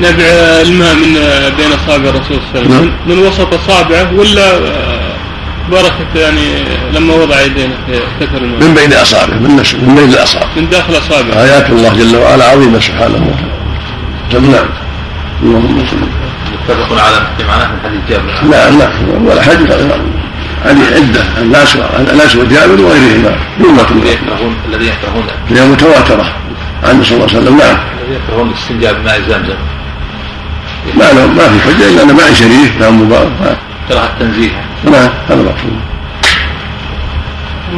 نبع 0.00 0.24
الماء 0.62 0.94
من 0.94 1.14
بين 1.56 1.72
اصابع 1.72 2.08
الرسول 2.08 2.40
صلى 2.52 2.62
الله 2.62 2.76
عليه 2.76 2.86
وسلم. 2.86 2.92
من 3.06 3.18
وسط 3.18 3.54
اصابعه 3.54 4.14
ولا 4.14 4.56
آه، 4.56 5.08
بركة 5.70 6.20
يعني 6.20 6.64
لما 6.94 7.14
وضع 7.14 7.40
يديه 7.40 7.68
في 7.86 8.26
كثر 8.26 8.36
الماء؟ 8.38 8.68
من 8.68 8.74
بين 8.74 8.92
اصابعه 8.92 9.34
من 9.36 9.62
من 9.86 9.94
بين 9.94 10.08
الاصابع 10.08 10.46
من 10.56 10.68
داخل 10.70 10.98
اصابعه 10.98 11.42
آيات 11.42 11.70
الله 11.70 11.88
جل 11.94 12.16
وعلا 12.16 12.44
عظيمة 12.44 12.80
سبحانه 12.80 13.14
وتعالى. 13.14 13.57
نعم. 14.34 14.68
اللهم 15.42 15.86
صل 15.90 15.96
متفق 16.52 17.04
على 17.04 17.16
معناه 17.48 17.66
من 17.66 17.78
حديث 17.84 18.00
جابر. 18.08 18.32
نعم 18.50 18.78
نعم 18.78 19.26
ولا 19.26 19.42
حديث 19.42 19.70
هذه 20.64 20.84
عدة 20.96 21.22
الناس 21.42 21.76
الناس 22.12 22.36
وجابر 22.36 22.80
وغيرهما. 22.84 23.36
جملة 23.60 23.90
الذي 23.90 24.10
يكرهون 24.10 24.56
الذي 24.68 24.86
يكرهون. 24.86 25.26
هي 25.48 25.66
متواترة 25.66 26.26
عنه 26.84 27.02
صلى 27.02 27.16
الله 27.16 27.28
عليه 27.28 27.38
وسلم. 27.38 27.56
نعم. 27.58 27.76
الذي 28.02 28.14
يكرهون 28.24 28.48
الاستنجاء 28.48 28.94
بماء 28.94 29.20
زمزم 29.20 29.58
ما 30.94 31.04
له 31.04 31.26
ما 31.26 31.48
في 31.48 31.60
حجه 31.60 31.88
إلا 31.88 32.02
أن 32.02 32.16
ماء 32.16 32.32
شريف 32.32 32.80
ماء 32.80 32.90
مبارك 32.90 33.30
كره 33.88 34.04
التنزيه. 34.04 34.50
نعم 34.84 35.10
هذا 35.28 35.42
مقصود. 35.42 35.80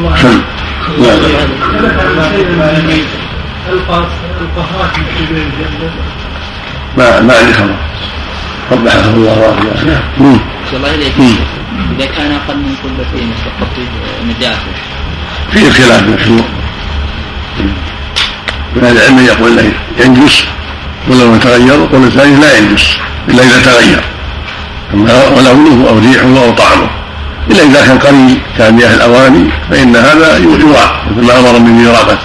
نعم. 0.04 0.40
القهات 4.40 4.90
ما 6.98 7.20
ما 7.20 7.34
عندي 7.38 7.52
خبر 7.52 7.74
قبحه 8.70 9.10
الله 9.10 9.38
وعافيه 9.38 9.84
نعم 9.86 10.38
الله 10.72 10.94
اليك 10.94 11.14
إذا 11.98 12.06
كان 12.06 12.32
أقل 12.32 12.56
من 12.56 12.74
قلتين 12.84 13.32
سقط 13.44 13.68
نجاسه 14.28 14.72
فيه 15.52 15.70
خلاف 15.70 16.02
من 16.02 16.14
الشروط 16.14 16.44
من 18.76 18.84
أهل 18.84 18.96
العلم 18.96 19.18
يقول 19.18 19.58
انه 19.58 19.72
ينجس. 19.98 20.44
ولو 21.08 21.36
تغير 21.36 21.80
وقول 21.80 22.04
الثاني 22.04 22.40
لا 22.40 22.58
ينجس. 22.58 22.96
إلا 23.28 23.42
إذا 23.42 23.62
تغير. 23.62 24.04
أما 24.94 25.28
ولونه 25.28 25.88
أو 25.88 25.98
ريحه 25.98 26.44
أو 26.44 26.50
طعمه. 26.50 26.90
إلا 27.50 27.62
إذا 27.62 27.86
كان 27.86 27.98
قليل 27.98 28.38
كمياه 28.58 28.94
الأواني 28.94 29.50
فإن 29.70 29.96
هذا 29.96 30.38
يراق 30.38 31.04
مثل 31.16 31.26
ما 31.26 31.38
أمر 31.38 31.58
من 31.58 31.86
اراقه 31.86 32.18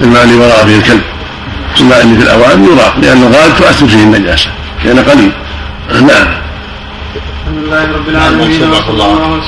الماء 0.00 0.24
اللي 0.24 0.36
وراء 0.36 0.66
فيه 0.66 0.76
الكلب. 0.76 1.02
الماء 1.82 2.02
اللي 2.02 2.18
في 2.18 2.22
الاواني 2.22 2.66
يراق 2.66 2.94
لأن 3.02 3.22
الغالب 3.22 3.56
تؤثر 3.58 3.88
فيه 3.88 4.02
النجاسة 4.02 4.50
لأن 4.84 4.98
قليل. 4.98 5.32
نعم. 5.90 6.26
الحمد 7.46 7.64
لله 7.64 7.92
رب 7.92 8.08
العالمين 8.08 8.60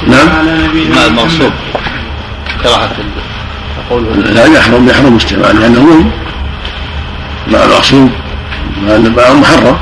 نعم. 0.07 0.29
على 0.39 0.53
نبينا 0.65 0.87
الماء 0.89 1.07
المنصوب 1.07 1.53
كراهة 2.63 2.91
لا 4.17 4.47
يحرم 4.47 4.89
يحرم 4.89 5.17
استعمال 5.17 5.61
لأنه 5.61 5.81
مهم 5.81 6.11
ماء 7.49 7.65
المغصوب 7.67 8.11
ماء 8.87 9.35
محرم. 9.35 9.77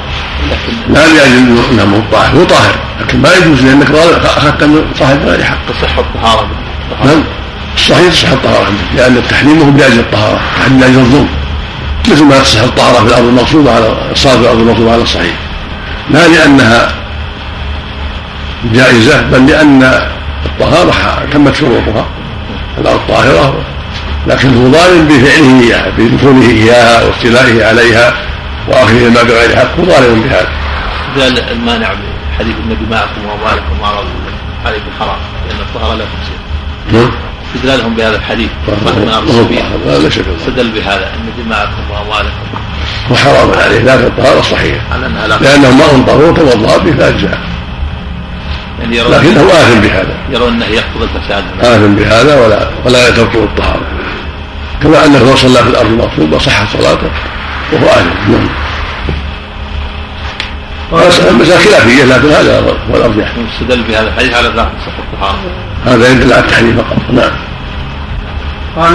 لا 0.89 1.01
لأجل 1.01 1.59
أنه 1.71 2.03
طاهر. 2.13 2.37
هو 2.39 2.45
طاهر. 2.45 2.75
لكن 3.01 3.23
ما 3.23 3.29
يجوز 3.37 3.63
لأنك 3.63 3.91
أخذت 4.25 4.65
من 4.65 4.85
صاحب 4.99 5.19
غير 5.25 5.45
حق 5.45 5.59
تصح 5.69 5.99
الطهارة. 5.99 6.47
نعم. 7.05 7.23
الصحيح 7.77 8.09
تصح 8.09 8.31
الطهارة 8.31 8.65
عندك 8.65 8.85
لأن 8.97 9.17
التحريم 9.17 9.63
هو 9.63 9.79
لاجل 9.79 9.99
الطهارة 9.99 10.41
التحريم 10.57 10.81
لأجل 10.81 10.99
الظلم. 10.99 11.29
مثل 12.11 12.25
ما 12.25 12.39
تصح 12.39 12.61
الطهارة 12.61 13.05
في 13.05 13.09
الأرض 13.09 13.27
المغصوبه 13.27 13.75
على 13.75 13.97
الصاد 14.13 14.35
في 14.35 14.41
الأرض 14.41 14.61
المغصوبه 14.61 14.93
على 14.93 15.03
الصحيح 15.03 15.35
لا 16.11 16.29
لأنها 16.29 16.93
جائزة 18.65 19.23
بل 19.23 19.47
لأن 19.47 19.83
الطهارة 20.47 20.93
تمت 21.33 21.55
شروطها 21.55 22.07
الأرض 22.79 23.01
طاهرة 23.09 23.55
لكن 24.27 24.57
هو 24.57 24.73
ظالم 24.73 25.09
بفعله 25.09 25.61
إياها 25.61 25.91
بدخوله 25.99 26.51
إياها 26.51 27.05
واستيلائه 27.05 27.67
عليها 27.67 28.15
وأخذه 28.69 29.07
الماء 29.07 29.25
بغير 29.25 29.57
حق 29.57 29.79
هو 29.79 29.85
ظالم 29.85 30.23
بهذا. 30.23 30.49
قال 31.19 31.51
المانع 31.51 31.89
بحديث 32.33 32.55
النبي 32.65 32.87
معكم 32.91 33.27
وأموالكم 33.27 33.81
وأعراض 33.81 34.05
عليكم 34.67 34.91
حرام 35.01 35.19
لأن 35.49 35.61
الطهارة 35.61 35.95
لا 35.95 36.05
تفسد. 36.05 37.13
استدلالهم 37.55 37.95
بهذا 37.95 38.17
الحديث. 38.17 38.51
لا 39.87 40.09
شك 40.09 40.25
استدل 40.41 40.71
بهذا 40.71 41.13
أن 41.15 41.45
دماءكم 41.45 41.91
وأموالكم 41.91 42.47
وحرام 43.11 43.51
عليه. 43.51 43.81
لكن 43.81 44.05
الطهاره 44.05 44.41
صحيحه 44.41 44.99
لأنه 45.41 45.71
ماء 45.71 46.03
طهور 46.07 46.37
توضا 46.37 46.79
به 46.79 47.05
يعني 48.81 48.99
لكنه 48.99 49.41
آثم 49.41 49.81
بهذا. 49.81 50.17
يرون 50.31 50.53
أنه 50.53 50.67
يقتضي 50.67 51.05
الفساد. 51.05 51.45
آثم 51.61 51.95
بهذا 51.95 52.41
ولا 52.41 52.69
ولا 52.85 53.09
يتركه 53.09 53.45
الطهارة. 53.45 53.83
كما 54.83 55.07
انه 55.07 55.19
لو 55.19 55.37
صلى 55.37 55.63
في 55.63 55.69
الأرض 55.69 55.87
المغصوبه 55.87 56.39
صحت 56.39 56.77
صلاته 56.77 57.11
وهو 57.73 57.87
آثم. 57.87 58.33
نعم. 58.33 58.49
المسألة 61.31 61.59
خلافية 61.59 62.05
لكن 62.05 62.29
هذا 62.29 62.61
هو 62.61 62.97
الأرجح. 62.97 63.33
استدل 63.55 63.83
بهذا 63.83 64.09
الحديث 64.09 64.35
على 64.35 64.49
ذات 64.49 64.73
الطهارة. 64.99 65.39
هذا 65.87 66.09
يدل 66.13 66.33
على 66.33 66.41
التحريم 66.41 66.77
فقط، 66.77 67.11
نعم. 67.11 67.31
قال 68.77 68.95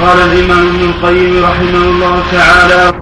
قال 0.00 0.18
الإمام 0.32 0.68
ابن 0.68 0.84
القيم 0.84 1.44
رحمه 1.44 1.84
الله 1.84 2.22
تعالى. 2.32 2.92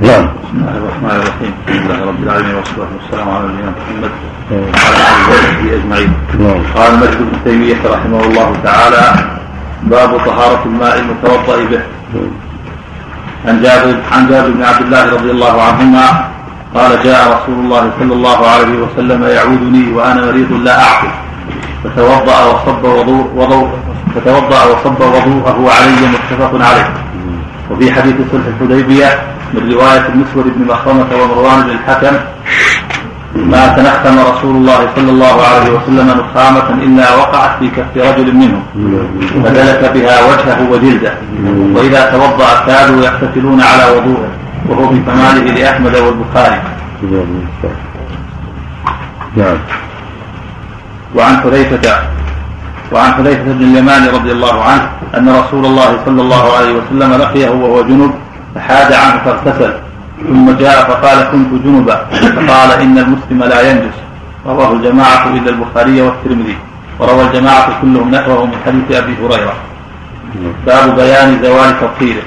نعم. 0.00 0.28
بسم 0.44 0.56
الله 0.58 0.76
الرحمن 0.76 1.10
الرحيم 1.10 1.52
الحمد 1.68 1.90
لله 1.90 2.06
رب 2.06 2.22
العالمين 2.22 2.54
والصلاة 2.54 2.88
والسلام 3.00 3.28
على 3.30 3.44
نبينا 3.48 3.72
محمد 3.78 4.10
وعلى 4.50 4.96
اله 4.98 5.28
وصحبه 5.28 5.74
اجمعين 5.76 6.12
نعم. 6.40 6.60
قال 6.76 6.94
المجد 6.94 7.14
ابن 7.14 7.44
تيمية 7.44 7.80
رحمه 7.84 8.20
الله 8.24 8.56
تعالى 8.64 9.28
باب 9.82 10.18
طهارة 10.18 10.62
الماء 10.66 10.98
المتوضا 10.98 11.56
به. 11.56 11.80
عن 13.46 13.62
جابر 13.62 13.96
عن 14.12 14.28
جابر 14.28 14.50
بن 14.50 14.62
عبد 14.62 14.82
الله 14.82 15.10
رضي 15.10 15.30
الله 15.30 15.62
عنهما 15.62 16.28
قال 16.74 17.02
جاء 17.04 17.28
رسول 17.28 17.64
الله 17.64 17.90
صلى 18.00 18.12
الله 18.12 18.46
عليه 18.48 18.74
وسلم 18.78 19.24
يعودني 19.24 19.92
وأنا 19.92 20.26
مريض 20.26 20.52
لا 20.52 20.82
اعقل 20.82 21.25
فتوضأ 21.86 22.44
وصب 22.44 22.84
وضوء 22.84 23.26
وضوء 23.36 23.68
فتوضأ 24.14 24.64
وصب 24.64 25.00
وضوءه 25.00 25.70
علي 25.70 26.06
متفق 26.12 26.66
عليه. 26.68 26.88
وفي 27.70 27.92
حديث 27.92 28.14
صلح 28.32 28.46
الحديبية 28.46 29.22
من 29.54 29.72
رواية 29.72 30.06
المسور 30.08 30.44
بن 30.56 30.72
مخرمة 30.72 31.06
ومروان 31.22 31.62
بن 31.62 31.70
الحكم 31.70 32.16
ما 33.36 33.68
تنخم 33.68 34.18
رسول 34.18 34.56
الله 34.56 34.88
صلى 34.96 35.10
الله 35.10 35.42
عليه 35.42 35.70
وسلم 35.70 36.10
نخامة 36.20 36.68
إلا 36.82 37.14
وقعت 37.14 37.58
في 37.58 37.68
كف 37.68 37.96
رجل 37.96 38.34
منهم 38.34 38.62
فدلك 39.44 39.90
بها 39.94 40.16
وجهه 40.24 40.70
وجلده 40.72 41.12
وإذا 41.74 42.10
توضأ 42.10 42.66
كادوا 42.66 43.04
يقتتلون 43.04 43.60
على 43.60 43.84
وضوءه 43.96 44.28
وهو 44.68 44.88
في 44.88 45.00
كماله 45.06 45.52
لأحمد 45.52 45.96
والبخاري. 45.96 46.60
نعم. 49.36 49.56
وعن 51.16 51.36
حذيفة 51.36 51.98
وعن 52.92 53.12
حذيفة 53.12 53.42
بن 53.42 53.62
اليمان 53.64 54.08
رضي 54.08 54.32
الله 54.32 54.62
عنه 54.62 54.90
أن 55.16 55.28
رسول 55.28 55.66
الله 55.66 55.98
صلى 56.06 56.22
الله 56.22 56.56
عليه 56.56 56.72
وسلم 56.72 57.14
لقيه 57.14 57.50
وهو 57.50 57.82
جنب 57.82 58.14
فحاد 58.54 58.92
عنه 58.92 59.22
فاغتسل 59.24 59.72
ثم 60.28 60.50
جاء 60.50 60.88
فقال 60.88 61.18
كنت 61.32 61.62
جنبا 61.64 61.96
فقال 62.10 62.80
إن 62.80 62.98
المسلم 62.98 63.44
لا 63.44 63.70
ينجس 63.70 63.96
رواه 64.46 64.72
الجماعة 64.72 65.26
إلا 65.26 65.50
البخاري 65.50 66.02
والترمذي 66.02 66.56
وروى 66.98 67.22
الجماعة 67.22 67.80
كلهم 67.82 68.10
نحوه 68.10 68.46
من 68.46 68.56
حديث 68.66 69.02
أبي 69.02 69.14
هريرة. 69.22 69.54
باب 70.66 70.96
بيان 70.96 71.42
زوال 71.42 71.80
تطهيره 71.80 72.22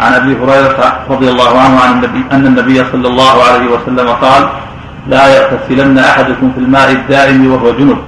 عن 0.00 0.12
أبي 0.12 0.36
هريرة 0.36 1.00
رضي 1.10 1.28
الله 1.30 1.60
عنه 1.60 1.80
عن 1.80 1.92
النبي 1.92 2.24
أن 2.32 2.46
النبي 2.46 2.84
صلى 2.92 3.08
الله 3.08 3.42
عليه 3.42 3.66
وسلم 3.70 4.08
قال 4.08 4.48
لا 5.08 5.22
يغتسلن 5.36 5.98
أحدكم 5.98 6.52
في 6.54 6.60
الماء 6.60 6.92
الدائم 6.92 7.52
وهو 7.52 7.72
جنب. 7.72 7.98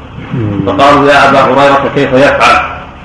فقالوا 0.67 1.09
يا 1.13 1.31
أبا 1.31 1.41
هريرة 1.41 1.91
كيف 1.95 2.13
يفعل؟ 2.13 2.57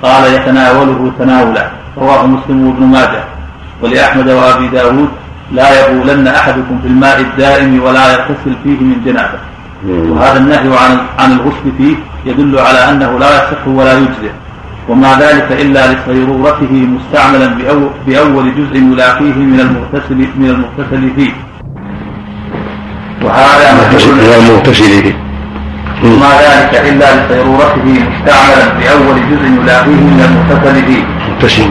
قال 0.04 0.34
يتناوله 0.34 1.12
تناولا. 1.20 1.70
رواه 1.98 2.26
مسلم 2.28 2.68
وابن 2.68 2.86
ماجه. 2.86 3.24
ولأحمد 3.82 4.30
وأبي 4.30 4.68
داود 4.68 5.10
لا 5.52 5.68
يبولن 5.80 6.28
أحدكم 6.28 6.80
في 6.82 6.88
الماء 6.88 7.20
الدائم 7.20 7.84
ولا 7.84 8.12
يغتسل 8.14 8.54
فيه 8.64 8.80
من 8.80 9.02
جنابة. 9.06 9.40
وهذا 9.86 10.38
النهي 10.38 10.78
عن 10.78 10.98
عن 11.20 11.32
الغسل 11.32 11.72
فيه 11.78 11.96
يدل 12.26 12.60
على 12.60 12.90
أنه 12.90 13.20
لا 13.20 13.36
يصح 13.38 13.68
ولا 13.68 13.94
يجزئ. 13.94 14.32
وما 14.90 15.18
ذلك 15.20 15.52
إلا 15.52 15.94
لصيرورته 15.94 16.72
مستعملا 16.72 17.48
بأول 18.08 18.56
جزء 18.56 18.76
يلاقيه 18.76 19.34
من 19.34 19.60
المغتسل 19.60 20.16
من 20.16 20.50
المغتسل 20.50 21.10
فيه. 21.16 21.32
وهذا 23.30 23.74
من 23.74 23.80
المغتسل 24.40 25.02
فيه 25.04 25.14
وما 26.04 26.28
ذلك 26.28 26.82
إلا 26.90 27.06
لصيرورته 27.16 27.86
مستعملا 27.86 28.66
بأول 28.80 29.16
جزء 29.32 29.62
يلاقيه 29.62 30.02
من 30.12 30.22
المغتسل 30.28 30.86
فيه 30.86 31.04
مغتسل 31.30 31.70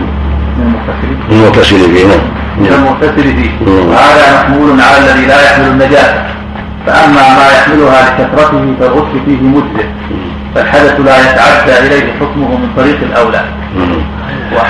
من 1.30 1.36
المغتسل 1.36 1.94
فيه 1.94 2.06
نعم. 2.06 2.20
من 2.58 2.66
المغتسل 2.66 3.36
فيه 3.36 3.50
وهذا 3.66 4.24
محمول 4.34 4.80
على 4.80 4.98
الذي 4.98 5.26
لا 5.26 5.44
يحمل 5.44 5.66
النجاسة 5.66 6.24
فأما 6.86 7.22
ما 7.38 7.46
يحملها 7.56 8.02
لكثرته 8.02 8.74
فالغسل 8.80 9.20
فيه 9.26 9.40
مجزئ. 9.42 9.86
فالحدث 10.54 11.00
لا 11.00 11.20
يتعدى 11.20 11.86
إليه 11.86 12.12
حكمه 12.20 12.48
من 12.48 12.68
طريق 12.76 12.98
الأولى. 13.02 13.44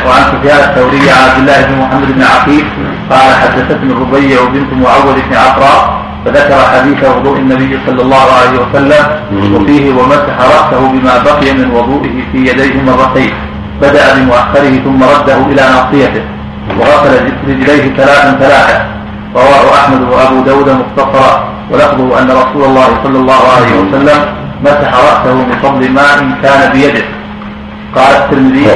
وعن 0.06 0.22
سفيان 0.32 0.70
الثوري 0.70 1.10
عن 1.10 1.30
عبد 1.30 1.38
الله 1.38 1.66
بن 1.66 1.78
محمد 1.78 2.14
بن 2.14 2.22
عقيل 2.22 2.64
قال 3.10 3.34
حدثتني 3.34 3.92
الربيع 3.92 4.44
بنت 4.44 4.72
معوذ 4.72 5.14
بن 5.14 5.36
عفراء 5.36 6.07
فذكر 6.24 6.60
حديث 6.74 7.04
وضوء 7.16 7.36
النبي 7.38 7.78
صلى 7.86 8.02
الله 8.02 8.26
عليه 8.38 8.58
وسلم 8.62 9.04
وفيه 9.54 9.90
ومسح 9.90 10.36
رأسه 10.40 10.80
بما 10.92 11.18
بقي 11.18 11.52
من 11.52 11.70
وضوئه 11.70 12.16
في 12.32 12.38
يديه 12.38 12.82
مرتين 12.82 13.32
بدأ 13.82 14.14
بمؤخره 14.16 14.74
ثم 14.84 15.02
رده 15.02 15.36
إلى 15.46 15.62
ناصيته. 15.74 16.22
وغسل 16.78 17.32
رجليه 17.48 17.94
ثلاثا 17.96 18.38
ثلاثا 18.40 18.86
رواه 19.34 19.74
أحمد 19.74 20.02
وأبو 20.02 20.40
داود 20.40 20.68
مختصرا. 20.68 21.48
ولفظه 21.70 22.20
أن 22.20 22.30
رسول 22.30 22.64
الله 22.64 22.88
صلى 23.04 23.18
الله 23.18 23.42
عليه 23.56 23.72
وسلم 23.80 24.20
مسح 24.64 24.94
رأسه 24.94 25.34
من 25.34 25.58
فضل 25.62 25.90
ماء 25.90 26.30
كان 26.42 26.72
بيده. 26.72 27.04
قال 27.96 28.16
الترمذي 28.16 28.66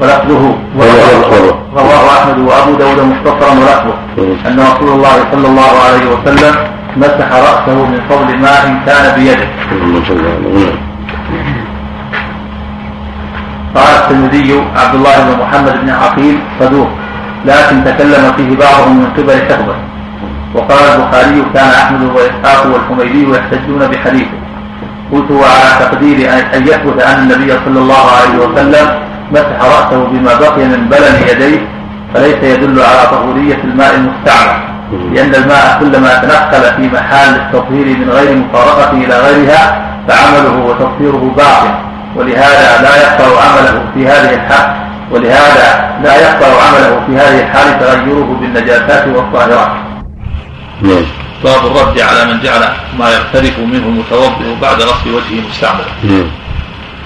ولفظه 0.00 0.54
رواه 1.76 2.18
أحمد 2.18 2.38
وأبو 2.38 2.72
داود 2.74 3.00
مختصرا 3.00 3.52
ولفظه 3.52 3.94
أن 4.48 4.60
رسول 4.60 4.88
الله 4.88 5.16
صلى 5.32 5.46
الله 5.48 5.72
عليه 5.86 6.04
وسلم 6.12 6.54
مسح 6.96 7.32
رأسه 7.32 7.74
من 7.74 8.00
فضل 8.10 8.38
ماء 8.38 8.82
كان 8.86 9.14
بيده. 9.14 9.48
قال 13.74 13.94
الترمذي 14.02 14.62
عبد 14.76 14.94
الله 14.94 15.16
بن 15.18 15.42
محمد 15.42 15.80
بن 15.82 15.90
عقيل 15.90 16.38
صدوق. 16.60 16.88
لكن 17.44 17.84
تكلم 17.84 18.32
فيه 18.36 18.56
بعضهم 18.56 18.96
من 18.96 19.06
قبل 19.16 19.36
حفظه 19.48 19.76
وقال 20.54 20.84
البخاري 20.94 21.42
كان 21.54 21.68
أحمد 21.68 22.02
وإسحاق 22.02 22.66
والحميدي 22.66 23.30
يحتجون 23.30 23.86
بحديثه. 23.86 24.38
قلت 25.12 25.30
وعلى 25.30 25.70
تقدير 25.80 26.16
أن 26.54 26.62
يثبت 26.62 27.02
أن 27.02 27.18
النبي 27.22 27.52
صلى 27.64 27.78
الله 27.78 28.04
عليه 28.18 28.34
وسلم 28.46 28.86
مسح 29.34 29.58
رأسه 29.62 30.04
بما 30.04 30.34
بقي 30.34 30.64
من 30.64 30.88
بلن 30.88 31.28
يديه 31.28 31.68
فليس 32.14 32.42
يدل 32.42 32.82
على 32.82 33.06
طهورية 33.10 33.58
الماء 33.64 33.94
المستعمل 33.94 34.74
لأن 35.12 35.34
الماء 35.34 35.78
كلما 35.80 36.14
تنقل 36.14 36.76
في 36.76 36.96
محال 36.96 37.34
التطهير 37.34 37.98
من 37.98 38.10
غير 38.10 38.36
مفارقته 38.36 38.92
إلى 38.92 39.18
غيرها 39.18 39.84
فعمله 40.08 40.64
وتطهيره 40.66 41.34
باق 41.36 41.80
ولهذا 42.16 42.82
لا 42.82 42.96
يقطع 42.96 43.42
عمله 43.42 43.82
في 43.94 44.06
هذه 44.06 44.34
الحال 44.34 44.84
ولهذا 45.10 45.98
لا 46.02 46.16
يقطع 46.16 46.46
عمله 46.46 47.00
في 47.06 47.16
هذه 47.16 47.40
الحال 47.40 47.80
تغيره 47.80 48.38
بالنجاسات 48.40 49.08
والطاهرات. 49.08 49.70
نعم. 50.82 51.04
باب 51.44 51.66
الرد 51.66 52.00
على 52.00 52.32
من 52.32 52.40
جعل 52.40 52.68
ما 52.98 53.08
يقترف 53.10 53.58
منه 53.58 53.86
المتوضئ 53.86 54.60
بعد 54.62 54.82
غسل 54.82 55.10
وجهه 55.10 55.48
مستعملا. 55.50 55.84
نعم. 56.04 56.26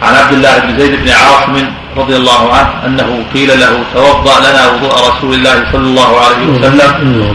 عن 0.02 0.14
عبد 0.14 0.32
الله 0.32 0.58
بن 0.58 0.78
زيد 0.78 1.02
بن 1.02 1.08
عاصم 1.10 1.66
رضي 1.98 2.16
الله 2.16 2.52
عنه 2.52 2.86
أنه 2.86 3.24
قيل 3.34 3.60
له 3.60 3.84
توضأ 3.94 4.38
لنا 4.40 4.70
وضوء 4.70 4.94
رسول 5.08 5.34
الله 5.34 5.72
صلى 5.72 5.86
الله 5.86 6.20
عليه 6.20 6.46
وسلم 6.46 6.90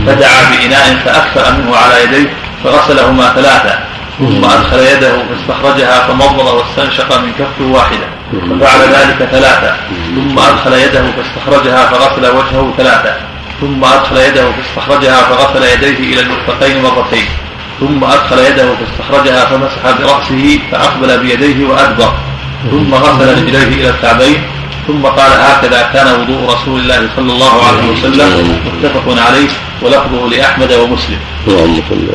فدعا 0.07 0.41
بإناء 0.51 0.95
فأكثر 1.05 1.51
منه 1.51 1.75
على 1.75 2.03
يديه 2.03 2.33
فغسلهما 2.63 3.33
ثلاثا 3.35 3.79
ثم 4.19 4.45
أدخل 4.45 4.79
يده 4.79 5.13
فاستخرجها 5.29 6.07
فمضمض 6.07 6.45
واستنشق 6.45 7.21
من 7.21 7.31
كف 7.39 7.61
واحدة 7.61 8.07
ففعل 8.31 8.79
ذلك 8.79 9.29
ثلاثا 9.31 9.77
ثم 10.15 10.39
أدخل 10.39 10.73
يده 10.73 11.03
فاستخرجها 11.17 11.85
فغسل 11.85 12.35
وجهه 12.35 12.73
ثلاثا 12.77 13.15
ثم 13.61 13.85
أدخل 13.85 14.17
يده 14.17 14.51
فاستخرجها 14.51 15.21
فغسل 15.21 15.63
يديه 15.63 16.13
إلى 16.13 16.21
المرفقين 16.21 16.83
مرتين 16.83 17.25
ثم 17.79 18.03
أدخل 18.03 18.39
يده 18.39 18.67
فاستخرجها 18.75 19.45
فمسح 19.45 19.99
برأسه 19.99 20.59
فأقبل 20.71 21.19
بيديه 21.19 21.65
وأدبر 21.65 22.13
ثم 22.71 22.93
غسل 22.93 23.37
رجليه 23.37 23.67
إلى 23.67 23.89
الكعبين 23.89 24.41
ثم 24.87 25.01
قال 25.01 25.31
هكذا 25.31 25.89
كان 25.93 26.21
وضوء 26.21 26.53
رسول 26.53 26.79
الله 26.79 27.09
صلى 27.15 27.31
الله 27.33 27.63
عليه 27.63 27.91
وسلم 27.91 28.59
متفق 28.65 29.21
عليه 29.27 29.49
ولفظه 29.81 30.29
لأحمد 30.29 30.73
ومسلم. 30.73 31.19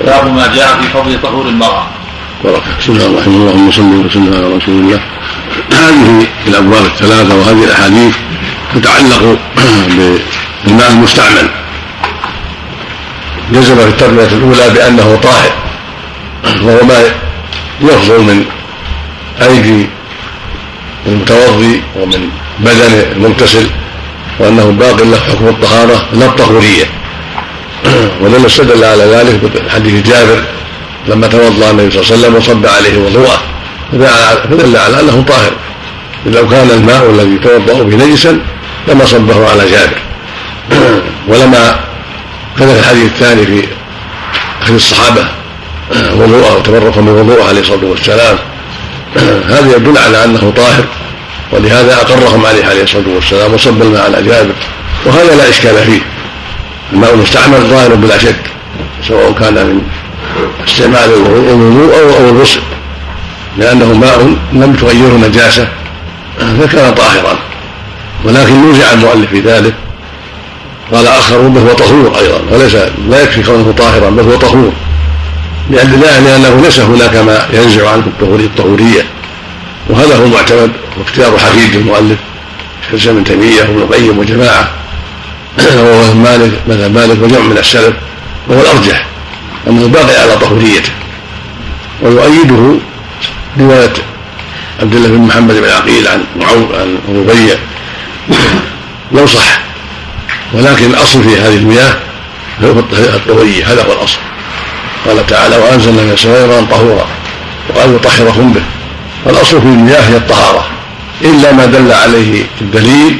باب 0.06 0.34
ما 0.34 0.46
جاء 0.46 0.80
في 0.80 0.88
فضل 0.88 1.22
طهور 1.22 1.46
المرأة. 1.46 1.86
بركة 2.44 2.78
بسم 2.80 2.92
الله 2.92 3.06
الرحمن 3.06 3.16
الرحيم. 3.16 3.48
اللهم 3.48 3.70
صل 3.72 4.06
وسلم 4.06 4.34
على 4.34 4.56
رسول 4.56 4.74
الله. 4.74 5.00
هذه 5.72 6.26
الأبواب 6.46 6.84
الثلاثة 6.84 7.34
وهذه 7.34 7.64
الأحاديث 7.64 8.14
تتعلق 8.74 9.38
بالماء 10.64 10.92
المستعمل. 10.92 11.48
جزم 13.52 13.76
في 13.76 13.88
التربية 13.88 14.32
الأولى 14.36 14.70
بأنه 14.74 15.18
طاهر 15.22 15.52
وهو 16.62 16.84
ما 16.86 16.98
يخرج 17.80 18.20
من 18.20 18.44
أيدي 19.42 19.88
المتوضي 21.06 21.82
ومن 21.96 22.28
بدن 22.58 23.12
المغتسل 23.16 23.66
وأنه 24.38 24.64
باق 24.64 25.02
له 25.02 25.16
حكم 25.16 25.48
الطهارة 25.48 26.06
لا 26.12 26.26
الطهورية. 26.26 26.84
ولما 28.20 28.46
استدل 28.46 28.84
على 28.84 29.04
ذلك 29.04 29.62
بحديث 29.64 30.06
جابر 30.06 30.42
لما 31.08 31.26
توضأ 31.26 31.70
النبي 31.70 31.90
صلى 31.90 32.02
الله 32.02 32.12
عليه 32.12 32.18
وسلم 32.18 32.34
وصب 32.34 32.66
عليه 32.66 32.98
وضوءه. 32.98 33.40
فدل 33.92 34.76
على 34.76 35.00
أنه 35.00 35.24
طاهر. 35.28 35.52
لو 36.26 36.48
كان 36.48 36.70
الماء 36.70 37.10
الذي 37.10 37.38
توضأ 37.38 37.82
به 37.82 38.04
نجسا 38.04 38.40
لما 38.88 39.04
صبه 39.04 39.50
على 39.50 39.70
جابر. 39.70 39.98
ولما 41.28 41.80
في 42.56 42.64
الحديث 42.64 43.04
الثاني 43.04 43.46
في 43.46 43.68
أخذ 44.62 44.74
الصحابة 44.74 45.24
وضوءه 46.18 46.56
وتبرك 46.56 46.98
من 46.98 47.08
وضوءه 47.08 47.48
عليه 47.48 47.60
الصلاة 47.60 47.84
والسلام. 47.84 48.38
هذا 49.54 49.76
يدل 49.76 49.98
على 49.98 50.24
أنه 50.24 50.52
طاهر 50.56 50.84
ولهذا 51.52 51.94
أقرهم 51.94 52.46
عليه 52.46 52.64
عليه 52.64 52.82
الصلاة 52.82 53.08
والسلام 53.14 53.54
وصب 53.54 53.82
الماء 53.82 54.04
على 54.04 54.22
جابر. 54.22 54.54
وهذا 55.06 55.36
لا 55.36 55.48
إشكال 55.48 55.74
فيه. 55.74 56.00
الماء 56.92 57.14
المستعمل 57.14 57.60
ظاهر 57.60 57.94
بلا 57.94 58.18
شك 58.18 58.40
سواء 59.08 59.32
كان 59.32 59.54
من 59.54 59.82
استعمال 60.68 61.14
الوضوء 61.14 61.94
أو 61.94 62.30
الغسل 62.30 62.60
لأنه 63.58 63.92
ماء 63.92 64.36
لم 64.52 64.76
تغيره 64.80 65.28
نجاسة 65.28 65.68
فكان 66.38 66.94
طاهرا. 66.94 67.38
ولكن 68.24 68.70
نزع 68.70 68.92
المؤلف 68.92 69.30
في 69.30 69.40
ذلك. 69.40 69.74
قال 70.92 71.06
آخرون 71.06 71.54
بل 71.54 71.60
هو 71.60 71.72
طهور 71.72 72.18
أيضا. 72.18 72.40
وليس 72.50 72.74
لا 73.08 73.22
يكفي 73.22 73.42
كونه 73.42 73.74
طاهرا 73.78 74.10
بل 74.10 74.22
هو 74.22 74.36
طهور. 74.36 74.72
لأن 75.70 76.00
لأنه 76.00 76.62
ليس 76.62 76.80
هناك 76.80 77.16
ما 77.16 77.46
ينزع 77.52 77.90
عنه 77.90 78.06
الطهورية 78.22 79.06
وهذا 79.88 80.16
هو 80.16 80.24
المعتمد 80.24 80.72
واختيار 80.98 81.38
حفيد 81.38 81.74
المؤلف 81.74 82.18
شيخ 82.82 82.90
الإسلام 82.92 83.16
ابن 83.16 83.24
تيمية 83.24 83.60
وابن 83.60 83.78
القيم 83.78 84.18
وجماعة. 84.18 84.70
وهو 85.76 86.14
مالك 86.14 86.52
مذهب 86.68 86.94
مالك 86.94 87.22
وجمع 87.22 87.38
من 87.38 87.58
السلف 87.58 87.94
وهو 88.48 88.60
الأرجح 88.60 89.06
أنه 89.66 89.88
باقي 89.88 90.22
على 90.22 90.36
طهوريته. 90.36 90.90
ويؤيده 92.02 92.74
رواية 93.60 93.92
عبد 94.80 94.94
الله 94.94 95.08
بن 95.08 95.18
محمد 95.18 95.54
بن 95.54 95.70
عقيل 95.70 96.08
عن 96.08 96.24
عن 96.74 96.98
ربيع. 97.08 97.56
لو 99.12 99.26
صح 99.26 99.60
ولكن 100.52 100.90
الأصل 100.90 101.22
في 101.22 101.40
هذه 101.40 101.56
المياه 101.56 101.94
هو 102.64 102.70
الطهورية 103.16 103.72
هذا 103.72 103.82
هو 103.82 103.92
الأصل. 103.92 104.18
قال 105.06 105.26
تعالى 105.26 105.56
وأنزلنا 105.56 106.02
من 106.02 106.12
السماء 106.12 106.64
طهورا 106.70 107.06
وقال 107.68 107.94
يطهركم 107.94 108.52
به. 108.52 108.62
فالاصل 109.24 109.60
في 109.60 109.66
المياه 109.66 110.00
هي 110.00 110.16
الطهارة. 110.16 110.66
إلا 111.22 111.52
ما 111.52 111.66
دل 111.66 111.92
عليه 111.92 112.44
الدليل 112.60 113.18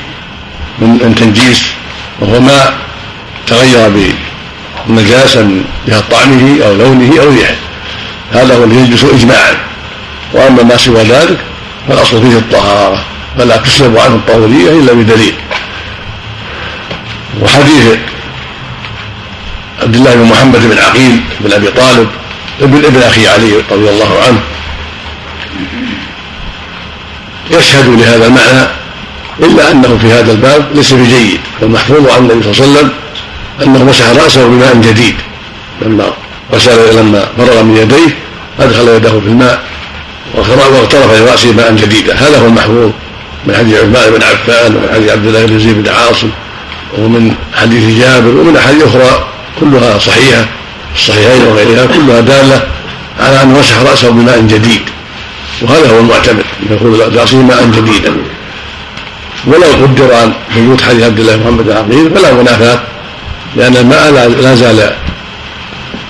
من 0.78 1.14
تنجيس 1.14 1.62
وهو 2.20 2.40
ما 2.40 2.74
تغير 3.46 4.12
بالنجاسه 4.86 5.42
من 5.42 5.64
جهة 5.88 6.02
طعمه 6.10 6.64
أو 6.64 6.74
لونه 6.74 7.22
أو 7.22 7.28
ريحه. 7.30 7.54
هذا 8.32 8.56
هو 8.56 8.64
اللي 8.64 8.76
يجلس 8.76 9.04
اجماعا. 9.04 9.56
وأما 10.32 10.62
ما 10.62 10.76
سوى 10.76 11.02
ذلك 11.02 11.38
فالأصل 11.88 12.22
فيه 12.22 12.38
الطهارة. 12.38 13.04
فلا 13.38 13.56
تسلب 13.56 13.98
عنه 13.98 14.14
الطهورية 14.14 14.70
إلا 14.70 14.92
بدليل. 14.92 15.34
وحديث 17.42 17.98
عبد 19.82 19.94
الله 19.94 20.14
بن 20.14 20.22
محمد 20.22 20.60
بن 20.70 20.78
عقيل 20.78 21.20
بن 21.40 21.52
أبي 21.52 21.70
طالب 21.70 22.08
ابن 22.60 22.84
ابن 22.84 23.02
أخي 23.02 23.28
علي 23.28 23.52
رضي 23.70 23.90
الله 23.90 24.20
عنه. 24.26 24.40
يشهد 27.50 28.00
لهذا 28.00 28.26
المعنى 28.26 28.68
إلا 29.40 29.70
أنه 29.70 29.98
في 30.02 30.12
هذا 30.12 30.32
الباب 30.32 30.68
ليس 30.74 30.92
بجيد 30.92 31.40
فالمحفوظ 31.60 32.10
عن 32.10 32.18
النبي 32.18 32.42
صلى 32.42 32.52
الله 32.52 32.62
عليه 32.62 32.78
وسلم 32.78 32.90
أنه 33.62 33.84
مسح 33.84 34.24
رأسه 34.24 34.48
بماء 34.48 34.74
جديد. 34.76 35.14
لما 35.82 36.12
غسل 36.52 36.98
لما 36.98 37.28
فرغ 37.38 37.62
من 37.62 37.76
يديه 37.76 38.16
أدخل 38.60 38.88
يده 38.88 39.20
في 39.20 39.26
الماء 39.26 39.62
واغترف 40.34 41.20
لرأسه 41.20 41.52
ماء 41.52 41.74
جديدا. 41.74 42.14
هذا 42.14 42.38
هو 42.38 42.46
المحفوظ 42.46 42.90
من 43.46 43.54
حديث 43.54 43.74
عثمان 43.74 44.10
بن 44.10 44.22
عفان 44.22 44.76
ومن 44.76 44.88
حديث 44.94 45.10
عبد 45.10 45.26
الله 45.26 45.46
بن 45.46 45.58
زيد 45.58 45.82
بن 45.82 45.88
عاصم 45.88 46.30
ومن 46.98 47.34
حديث 47.54 47.98
جابر 47.98 48.28
ومن 48.28 48.56
أحاديث 48.56 48.82
أخرى 48.82 49.27
كلها 49.60 49.98
صحيحة 49.98 50.46
الصحيحين 50.94 51.46
وغيرها 51.46 51.86
كلها 51.86 52.20
دالة 52.20 52.62
على 53.20 53.42
أنه 53.42 53.58
مسح 53.58 53.82
رأسه 53.82 54.10
بماء 54.10 54.40
جديد. 54.40 54.82
وهذا 55.62 55.90
هو 55.90 55.98
المعتمد 55.98 56.44
يكون 56.70 56.94
الغسيل 56.94 57.38
ماء 57.38 57.64
جديدا 57.64 58.16
ولو 59.46 59.72
قدر 59.82 60.14
عن 60.14 60.32
وجود 60.56 60.80
حديث 60.80 61.04
عبد 61.04 61.20
الله 61.20 61.36
محمد 61.36 61.64
بن 61.64 61.72
عقيل 61.72 62.10
فلا 62.14 62.32
منافاة 62.32 62.80
لأن 63.56 63.76
الماء 63.76 64.10
لا 64.42 64.54
زال 64.54 64.92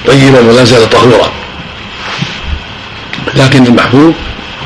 طيبا 0.07 0.41
ولا 0.41 0.65
زال 0.65 0.91
طهورا. 0.91 1.33
لكن 3.35 3.67
المحفوظ 3.67 4.13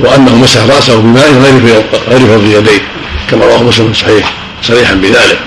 هو 0.03 0.15
أنه 0.15 0.37
مسح 0.37 0.61
رأسه 0.77 0.97
بماء 0.97 1.33
غير 1.33 1.83
غير 2.09 2.27
فرض 2.27 2.45
يديه 2.45 2.83
كما 3.31 3.45
رواه 3.45 3.63
مسلم 3.63 3.93
صحيح 3.95 4.33
صريحا 4.63 4.95
بذلك. 4.95 5.39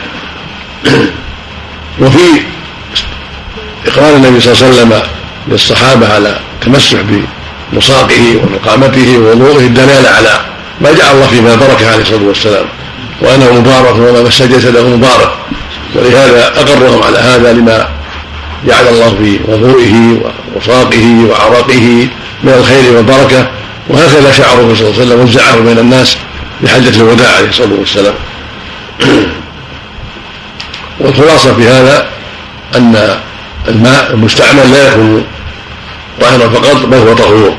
وفي 2.01 2.41
إقرار 3.87 4.15
النبي 4.15 4.39
صلى 4.39 4.53
الله 4.53 4.65
عليه 4.65 4.75
وسلم 4.75 5.01
للصحابة 5.47 6.13
على 6.13 6.39
التمسح 6.53 6.97
مصاقه 7.73 8.37
ونقامته 8.43 9.17
ووضوءه 9.17 9.59
الدلالة 9.59 10.09
على 10.09 10.41
ما 10.81 10.91
جعل 10.91 11.15
الله 11.15 11.27
فيما 11.27 11.55
بركه 11.55 11.91
عليه 11.91 12.01
الصلاة 12.01 12.23
والسلام. 12.23 12.65
وأنه 13.21 13.53
مبارك 13.53 13.95
وما 13.95 14.21
مس 14.21 14.41
جسده 14.41 14.87
مبارك. 14.87 15.31
ولهذا 15.95 16.47
أقرهم 16.47 17.03
على 17.03 17.17
هذا 17.17 17.53
لما 17.53 17.87
جعل 18.67 18.87
الله 18.87 19.09
في 19.09 19.39
وضوئه 19.51 20.21
ووصاقه 20.55 21.25
وعرقه 21.29 22.07
من 22.43 22.53
الخير 22.53 22.95
والبركة. 22.95 23.47
وهكذا 23.89 24.31
شعره 24.31 24.73
صلى 24.75 24.87
الله 24.87 25.01
عليه 25.01 25.05
وسلم 25.05 25.19
وزعه 25.19 25.59
بين 25.59 25.79
الناس 25.79 26.17
حجه 26.67 27.01
الوداع 27.01 27.35
عليه 27.37 27.49
الصلاة 27.49 27.79
والسلام. 27.79 28.13
والخلاصة 30.99 31.53
في 31.53 31.67
هذا 31.67 32.07
أن 32.75 33.19
الماء 33.67 34.13
المستعمل 34.13 34.71
لا 34.71 34.87
يكون 34.87 35.25
طاهرا 36.21 36.49
فقط 36.49 36.85
بل 36.85 36.97
هو 36.97 37.13
طهور. 37.13 37.55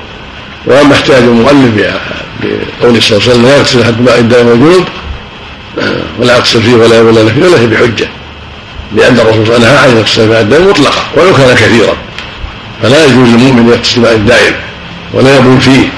وأما 0.67 0.95
احتاج 0.95 1.23
المؤلف 1.23 1.95
بقوله 2.43 3.01
صلى 3.01 3.19
الله 3.19 3.29
عليه 3.29 3.31
وسلم 3.31 3.43
لا 3.43 3.57
يغسل 3.57 3.85
حد 3.85 4.01
ماء 4.01 4.19
الدائم 4.19 4.47
والجنوب 4.47 4.85
ولا 6.19 6.37
يغسل 6.37 6.63
فيه 6.63 6.75
ولا 6.75 7.01
ولا 7.01 7.33
فيه 7.33 7.43
ولا 7.43 7.67
بحجة. 7.67 8.09
لأن 8.97 9.21
الرسول 9.21 9.47
صلى 9.47 9.57
الله 9.57 9.69
عليه 9.69 9.69
وسلم 9.69 9.75
نهى 9.75 9.79
عن 9.79 9.97
يغسل 9.97 10.29
ماء 10.29 10.41
الدائم 10.41 10.69
مطلقا 10.69 11.03
ولو 11.17 11.37
كان 11.37 11.55
كثيرا. 11.55 11.97
فلا 12.83 13.05
يجوز 13.05 13.29
للمؤمن 13.29 13.73
يغسل 13.73 14.01
ماء 14.01 14.13
الدائم 14.13 14.55
ولا 15.13 15.37
يبول 15.37 15.61
فيه. 15.61 15.89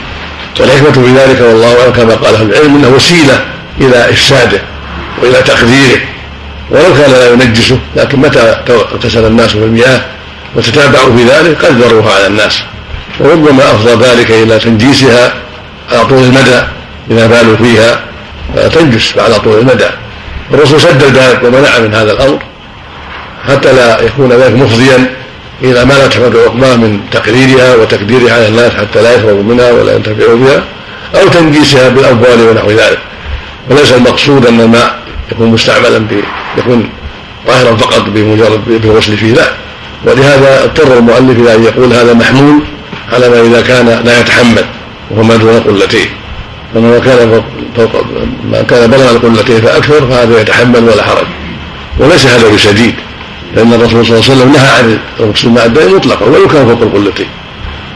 والحكمة 0.61 0.93
في 0.93 1.13
ذلك 1.13 1.41
والله 1.41 1.81
أعلم 1.81 1.93
كما 1.93 2.15
قال 2.15 2.35
أهل 2.35 2.51
العلم 2.51 2.77
أنه 2.77 2.89
وسيلة 2.89 3.45
إلى 3.81 4.11
إفساده 4.11 4.61
وإلى 5.23 5.43
تقديره. 5.43 6.01
ولو 6.71 6.95
كان 6.95 7.11
لا 7.11 7.33
ينجسه 7.33 7.79
لكن 7.97 8.19
متى 8.19 8.41
اغتسل 8.69 9.27
الناس 9.27 9.51
في 9.51 9.59
المياه 9.59 10.01
وتتابعوا 10.57 11.17
في 11.17 11.25
ذلك 11.25 11.65
قدروها 11.65 12.15
على 12.15 12.27
الناس. 12.27 12.63
وربما 13.21 13.63
أفضى 13.65 14.07
ذلك 14.07 14.31
إلى 14.31 14.59
تنجيسها 14.59 15.35
على 15.93 16.05
طول 16.07 16.19
المدى 16.19 16.63
إذا 17.11 17.27
بالوا 17.27 17.57
فيها 17.57 18.01
تنجس 18.69 19.19
على 19.19 19.35
طول 19.35 19.59
المدى. 19.59 19.89
الرسول 20.55 20.81
سدد 20.81 21.17
ذلك 21.17 21.43
ومنع 21.43 21.79
من 21.79 21.95
هذا 21.95 22.13
الأمر 22.13 22.39
حتى 23.49 23.73
لا 23.73 24.01
يكون 24.01 24.33
ذلك 24.33 24.53
مفضيا 24.53 25.11
إلى 25.63 25.85
ما 25.85 25.95
لا 25.95 26.07
تحمد 26.07 26.37
عقباه 26.37 26.77
من 26.77 27.01
تقريرها 27.13 27.77
وتقديرها 27.77 28.35
على 28.35 28.49
الناس 28.49 28.73
حتى 28.73 29.03
لا 29.03 29.15
يشربوا 29.15 29.43
منها 29.43 29.73
ولا 29.73 29.95
ينتفعوا 29.95 30.37
بها 30.37 30.63
أو 31.15 31.29
تنجيسها 31.29 31.89
بالأموال 31.89 32.49
ونحو 32.49 32.71
ذلك. 32.71 32.99
وليس 33.71 33.93
المقصود 33.93 34.47
أن 34.47 34.61
الماء 34.61 34.99
يكون 35.33 35.49
مستعملا 35.49 36.07
يكون 36.59 36.91
طاهرا 37.47 37.77
فقط 37.77 38.03
بمجرد 38.09 38.61
بالغسل 38.67 39.17
فيه 39.17 39.33
لا 39.33 39.53
ولهذا 40.07 40.65
اضطر 40.65 40.99
المؤلف 40.99 41.41
إلى 41.41 41.55
أن 41.55 41.65
يقول 41.65 41.93
هذا 41.93 42.15
محمول 42.15 42.61
على 43.13 43.29
ما 43.29 43.41
إذا 43.41 43.61
كان 43.61 43.87
لا 44.05 44.21
يتحمل 44.21 44.65
وهو 45.11 45.23
ما 45.23 45.37
دون 45.37 45.61
قلتين. 45.61 46.07
فما 46.75 46.91
ما 46.91 46.99
كان 46.99 47.43
فوق 47.77 48.05
ما 48.51 48.63
كان 48.63 48.91
بلغ 48.91 49.11
القلتين 49.11 49.61
فأكثر 49.61 50.07
فهذا 50.07 50.41
يتحمل 50.41 50.85
ولا 50.85 51.03
حرج. 51.03 51.27
وليس 51.99 52.27
هذا 52.27 52.49
بشديد 52.55 52.95
لأن 53.57 53.73
الرسول 53.73 54.07
صلى 54.07 54.17
الله 54.17 54.31
عليه 54.31 54.33
وسلم 54.33 54.53
نهى 54.53 54.69
عن 54.69 54.99
الغسل 55.21 55.49
مع 55.49 55.65
الدم 55.65 55.97
مطلقا 55.97 56.27
ولو 56.27 56.49
كان 56.49 56.67
فوق 56.67 56.83
القلتين. 56.83 57.29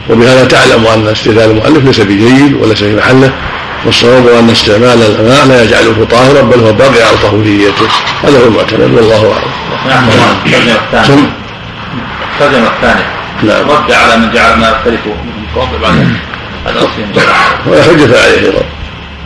وبهذا 0.09 0.45
تعلم 0.45 0.87
أن 0.87 1.07
استدلال 1.07 1.51
المؤلف 1.51 1.85
ليس 1.85 1.99
بجيد 1.99 2.53
وليس 2.61 2.77
في 2.77 2.95
محله 2.95 3.33
والصواب 3.85 4.27
أن 4.27 4.49
استعمال 4.49 5.19
الماء 5.19 5.45
لا 5.45 5.63
يجعله 5.63 6.07
طاهرا 6.11 6.41
بل 6.41 6.59
هو 6.59 6.73
باقي 6.73 7.03
على 7.03 7.17
طهوريته. 7.23 7.87
هذا 8.23 8.39
هو 8.39 8.47
المعتمد 8.47 8.81
والله 8.81 9.33
أعلم. 9.33 9.51
نعم 9.87 10.03
الترجمة 12.33 12.67
الثانية. 12.67 13.07
نعم. 13.43 13.69
رد 13.69 13.91
على 13.91 14.17
من 14.17 14.31
جعل 14.31 14.59
ما 14.59 14.69
يختلف 14.69 15.05
من 15.05 15.45
التوضع 15.49 15.77
بعد. 15.81 16.07
هذا 17.67 17.83
حجة 17.83 18.23
عليه 18.23 18.47
أيضا 18.47 18.63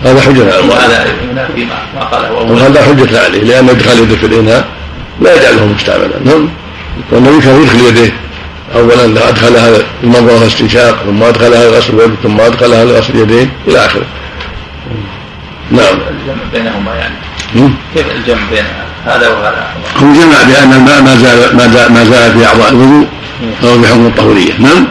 هذا 0.04 0.22
حجة 0.22 0.54
عليه 0.54 0.70
وهذا 0.70 1.06
ينافي 1.32 1.65
ما 1.96 2.04
قاله 2.04 2.32
وهذا 2.32 2.82
حجة 2.84 3.24
عليه 3.26 3.43
لأن 3.43 3.70
إدخال 3.70 4.00
يده 4.00 4.15
في 4.15 4.26
الإناء 4.26 4.67
لا 5.22 5.36
يجعله 5.36 5.65
مستعملا. 5.65 6.20
نعم. 6.26 6.50
والنبي 7.12 7.41
كان 7.46 7.62
يدخل 7.62 7.80
يديه 7.80 8.13
اولا 8.76 9.30
ادخلها 9.30 9.78
المنظر 10.04 10.38
الاستنشاق 10.38 10.96
ثم 11.06 11.24
ادخلها 11.24 11.67
غسل 11.67 11.93
الوجه 11.93 12.13
ثم 12.24 12.41
ادخلها 12.41 12.84
غسل 12.84 13.13
اليدين 13.13 13.52
إلى 13.67 13.86
آخره. 13.86 14.06
نعم. 15.72 16.00
بينهما 16.54 16.96
يعني؟ 16.96 17.16
كيف 17.94 18.12
الجمع 18.12 18.42
بين 18.52 18.66
هذا 19.06 19.30
وهذا؟ 19.30 19.68
هو 19.98 20.14
جمع 20.14 20.44
بأن 20.44 20.74
الماء 20.74 21.02
ما 21.02 21.16
زال 21.16 21.56
ما 21.58 21.68
زال, 21.68 21.94
ما 21.94 22.04
زال 22.04 22.40
في 22.40 22.46
أعضاء 22.46 22.70
الوضوء 22.70 23.08
فهو 23.62 23.78
بحكم 23.78 24.06
الطهوريه 24.06 24.54
نعم. 24.60 24.88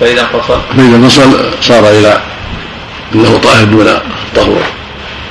فإذا 0.00 0.20
انفصل 0.20 0.60
فإذا 0.76 0.96
انفصل 0.96 1.50
صار 1.60 1.90
إلى 1.90 2.20
أنه 3.14 3.38
طاهر 3.38 3.64
دون 3.64 3.88
الطهور 4.28 4.62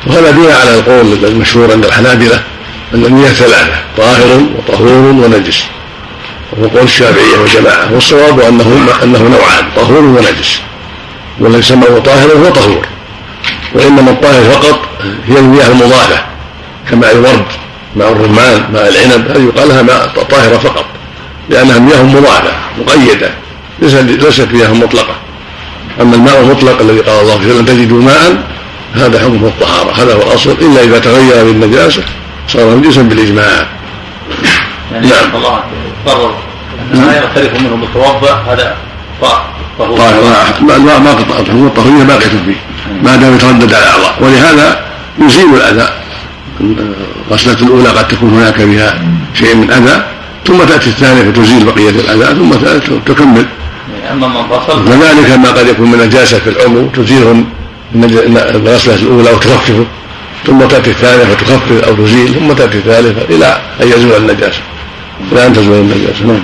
وهذا 0.07 0.31
دين 0.31 0.51
على 0.51 0.75
القول 0.75 1.25
المشهور 1.25 1.71
عند 1.71 1.85
الحنابلة 1.85 2.43
أن 2.93 3.05
المياه 3.05 3.29
ثلاثة 3.29 3.75
طاهر 3.97 4.41
وطهور 4.57 5.11
ونجس. 5.11 5.63
وهو 6.51 6.67
قول 6.67 6.83
الشافعية 6.83 7.37
وجماعه 7.43 7.93
والصواب 7.93 8.39
انه 8.39 8.87
أنه 9.03 9.19
نوعان 9.19 9.65
طهور 9.75 10.03
ونجس. 10.03 10.59
والذي 11.39 11.59
يسمى 11.59 12.01
طاهرا 12.05 12.33
هو 12.33 12.49
طهور. 12.49 12.85
وإنما 13.73 14.11
الطاهر 14.11 14.43
فقط 14.43 14.79
هي 15.27 15.39
المياه 15.39 15.67
المضافه 15.67 16.23
كماء 16.89 17.11
الورد 17.11 17.45
ماء 17.95 18.11
الرمان 18.11 18.63
ماء 18.73 18.89
العنب 18.89 19.31
هذه 19.31 19.43
يقال 19.43 19.69
لها 19.69 19.81
ماء 19.81 20.07
طاهرة 20.29 20.57
فقط 20.57 20.85
لأنها 21.49 21.79
مياه 21.79 22.03
مضافه 22.03 22.51
مقيدة 22.79 23.29
ليست 23.81 24.47
مياه 24.53 24.73
مطلقة. 24.73 25.15
أما 26.01 26.15
الماء 26.15 26.41
المطلق 26.41 26.81
الذي 26.81 26.99
قال 26.99 27.21
الله 27.21 27.37
فيه 27.37 27.53
لن 27.53 27.65
تجدوا 27.65 28.01
ماء 28.01 28.43
هذا 28.95 29.19
حكمه 29.19 29.47
الطهارة 29.47 30.03
هذا 30.03 30.13
هو 30.13 30.21
الأصل. 30.21 30.51
إلا 30.51 30.83
إذا 30.83 30.99
تغير 30.99 31.43
بالنجاسة 31.45 32.03
صار 32.47 32.75
نجسا 32.75 33.01
بالإجماع. 33.01 33.67
يعني 34.93 35.07
نعم. 35.07 35.35
الله 35.35 35.63
قرر 36.05 36.35
ما 36.93 37.17
يختلف 37.17 37.61
منه 37.61 37.75
متوضأ 37.75 38.33
هذا 38.33 38.75
طهور 39.79 39.99
ما 40.61 40.99
ما 40.99 41.11
قطعت 41.11 41.49
هو 41.49 41.67
الطهوريه 41.67 42.03
باقية 42.03 42.27
فيه. 42.45 42.70
ما 43.03 43.15
دام 43.15 43.35
يتردد 43.35 43.73
على 43.73 43.83
الأعضاء. 43.83 44.15
ولهذا 44.21 44.85
يزيل 45.19 45.55
الأذى. 45.55 45.89
الغسلة 47.31 47.53
الأولى 47.53 47.89
قد 47.89 48.07
تكون 48.07 48.29
هناك 48.29 48.61
بها 48.61 49.01
شيء 49.33 49.55
من 49.55 49.71
أذى 49.71 50.03
ثم 50.47 50.63
تأتي 50.63 50.89
الثانية 50.89 51.31
فتزيل 51.31 51.65
بقية 51.65 51.89
الأذى 51.89 52.35
ثم 52.35 52.49
تكمل. 53.05 53.45
أما 54.11 54.27
من 54.27 54.35
وذلك 54.87 55.39
ما 55.39 55.49
قد 55.49 55.67
يكون 55.67 55.91
من 55.91 55.99
نجاسه 55.99 56.39
في 56.39 56.49
العضو 56.49 56.87
تزيله 56.87 57.43
الغسلة 58.55 58.95
الأولى 58.95 59.29
وتخففه 59.29 59.85
ثم 60.47 60.59
تأتي 60.59 60.89
الثانية 60.89 61.23
فتخفف 61.23 61.83
أو 61.87 61.95
تزيل 61.95 62.33
ثم 62.33 62.53
تأتي 62.53 62.77
الثالثة 62.77 63.35
إلى 63.35 63.57
أن 63.81 63.87
يزول 63.87 64.17
النجاسة. 64.17 64.61
إلى 65.31 65.47
أن 65.47 65.53
تزول 65.53 65.79
النجاسة. 65.79 66.25
نعم. 66.25 66.41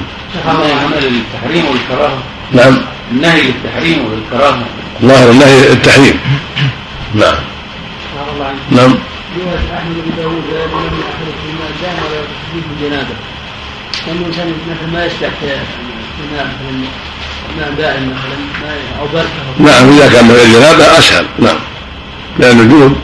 عمل 0.47 1.03
للتحريم 1.03 1.65
والكراهة. 1.65 2.17
نعم. 2.53 2.77
النهي 3.11 3.41
للتحريم 3.41 4.05
وللكراهه 4.05 4.59
ظاهر 5.01 5.29
النهي 5.29 5.71
التحريم. 5.73 6.19
نعم. 7.13 7.35
نعم. 8.71 8.95
رواية 9.37 9.77
أحمد 9.77 9.95
بن 10.05 10.11
داوود 10.17 10.43
لا 10.53 10.65
من 10.65 11.03
أحد 11.09 11.25
في 11.39 11.47
الماء 11.49 11.71
دام 11.81 11.95
ولا 12.05 12.21
تسجيل 12.21 12.63
الجنابة 12.73 13.15
كان 14.05 14.15
الإنسان 14.15 14.53
مثلا 14.71 14.91
ما 14.93 15.05
الماء 16.69 16.91
مثلا 17.57 17.69
دائم 17.77 18.09
مثلا 18.09 18.73
أو 18.99 19.07
بركة 19.13 19.27
نعم 19.59 19.97
إذا 19.97 20.07
كان 20.13 20.25
من 20.25 20.31
الجنابة 20.31 20.99
أسهل. 20.99 21.25
نعم. 21.39 21.57
لأن 22.39 22.59
الجنوب 22.59 22.95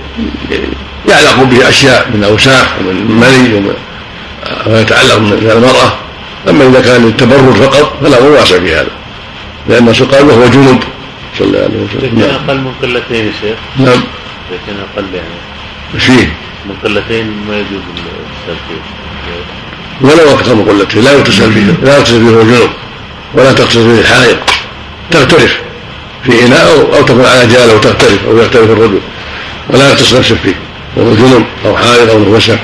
يعلق 1.10 1.44
به 1.44 1.70
أشياء 1.70 2.10
من 2.14 2.24
أوساخ 2.24 2.68
ومن 2.80 3.12
مني 3.12 3.54
وما 4.68 4.82
يتعلق 4.82 5.18
من 5.18 5.34
المرأة. 5.34 5.94
أما 6.50 6.68
إذا 6.68 6.82
كان 6.82 7.06
للتبرد 7.06 7.54
فقط 7.54 7.98
فلا 8.04 8.20
واسع 8.20 8.60
في 8.60 8.76
هذا. 8.76 8.92
لأن 9.70 9.94
قال 10.12 10.30
وهو 10.30 10.48
جنب 10.48 10.84
صلى 11.38 11.48
الله 11.48 11.60
عليه 11.60 11.80
وسلم. 11.84 12.02
إذا 12.02 12.28
كان 12.28 12.36
أقل 12.36 12.58
من 12.58 12.74
قلتين 12.82 13.26
يا 13.26 13.32
شيخ. 13.41 13.58
نعم. 13.78 14.04
إذا 14.50 14.60
كان 14.67 14.76
أقل 14.80 15.13
يعني. 15.13 15.39
إيش 15.96 16.04
فيه؟ 16.04 16.34
من 16.65 16.76
قلتين 16.84 17.26
ما 17.48 17.56
يجوز 17.56 17.82
الترتيب 18.48 18.82
ولو 20.02 20.36
أكثر 20.36 20.56
من 20.56 20.65
قلتين. 20.65 21.04
لا 21.04 21.12
يغتسل 21.12 21.54
فيه. 21.54 21.74
لا 21.84 21.98
يغتسل 21.98 22.26
فيه 22.26 22.36
هو 22.36 22.43
جنب 22.43 22.69
ولا 23.34 23.52
تغتسل 23.52 23.84
فيه 23.84 24.02
الحائض 24.02 24.38
تغترف 25.12 25.60
في 26.24 26.46
إناء 26.46 26.89
أو 26.98 27.02
تكون 27.04 27.26
على 27.26 27.48
جالة 27.48 27.76
وتغترف 27.76 28.26
أو 28.28 28.38
يغترف 28.38 28.69
الرجل. 28.69 29.00
ولا 29.69 29.89
يغتسل 29.89 30.17
نفسه 30.19 30.36
فيه. 30.43 30.56
وهو 30.98 31.15
جنب 31.15 31.46
أو 31.65 31.78
حائض 31.78 32.10
أو 32.10 32.36
نفسه 32.36 32.60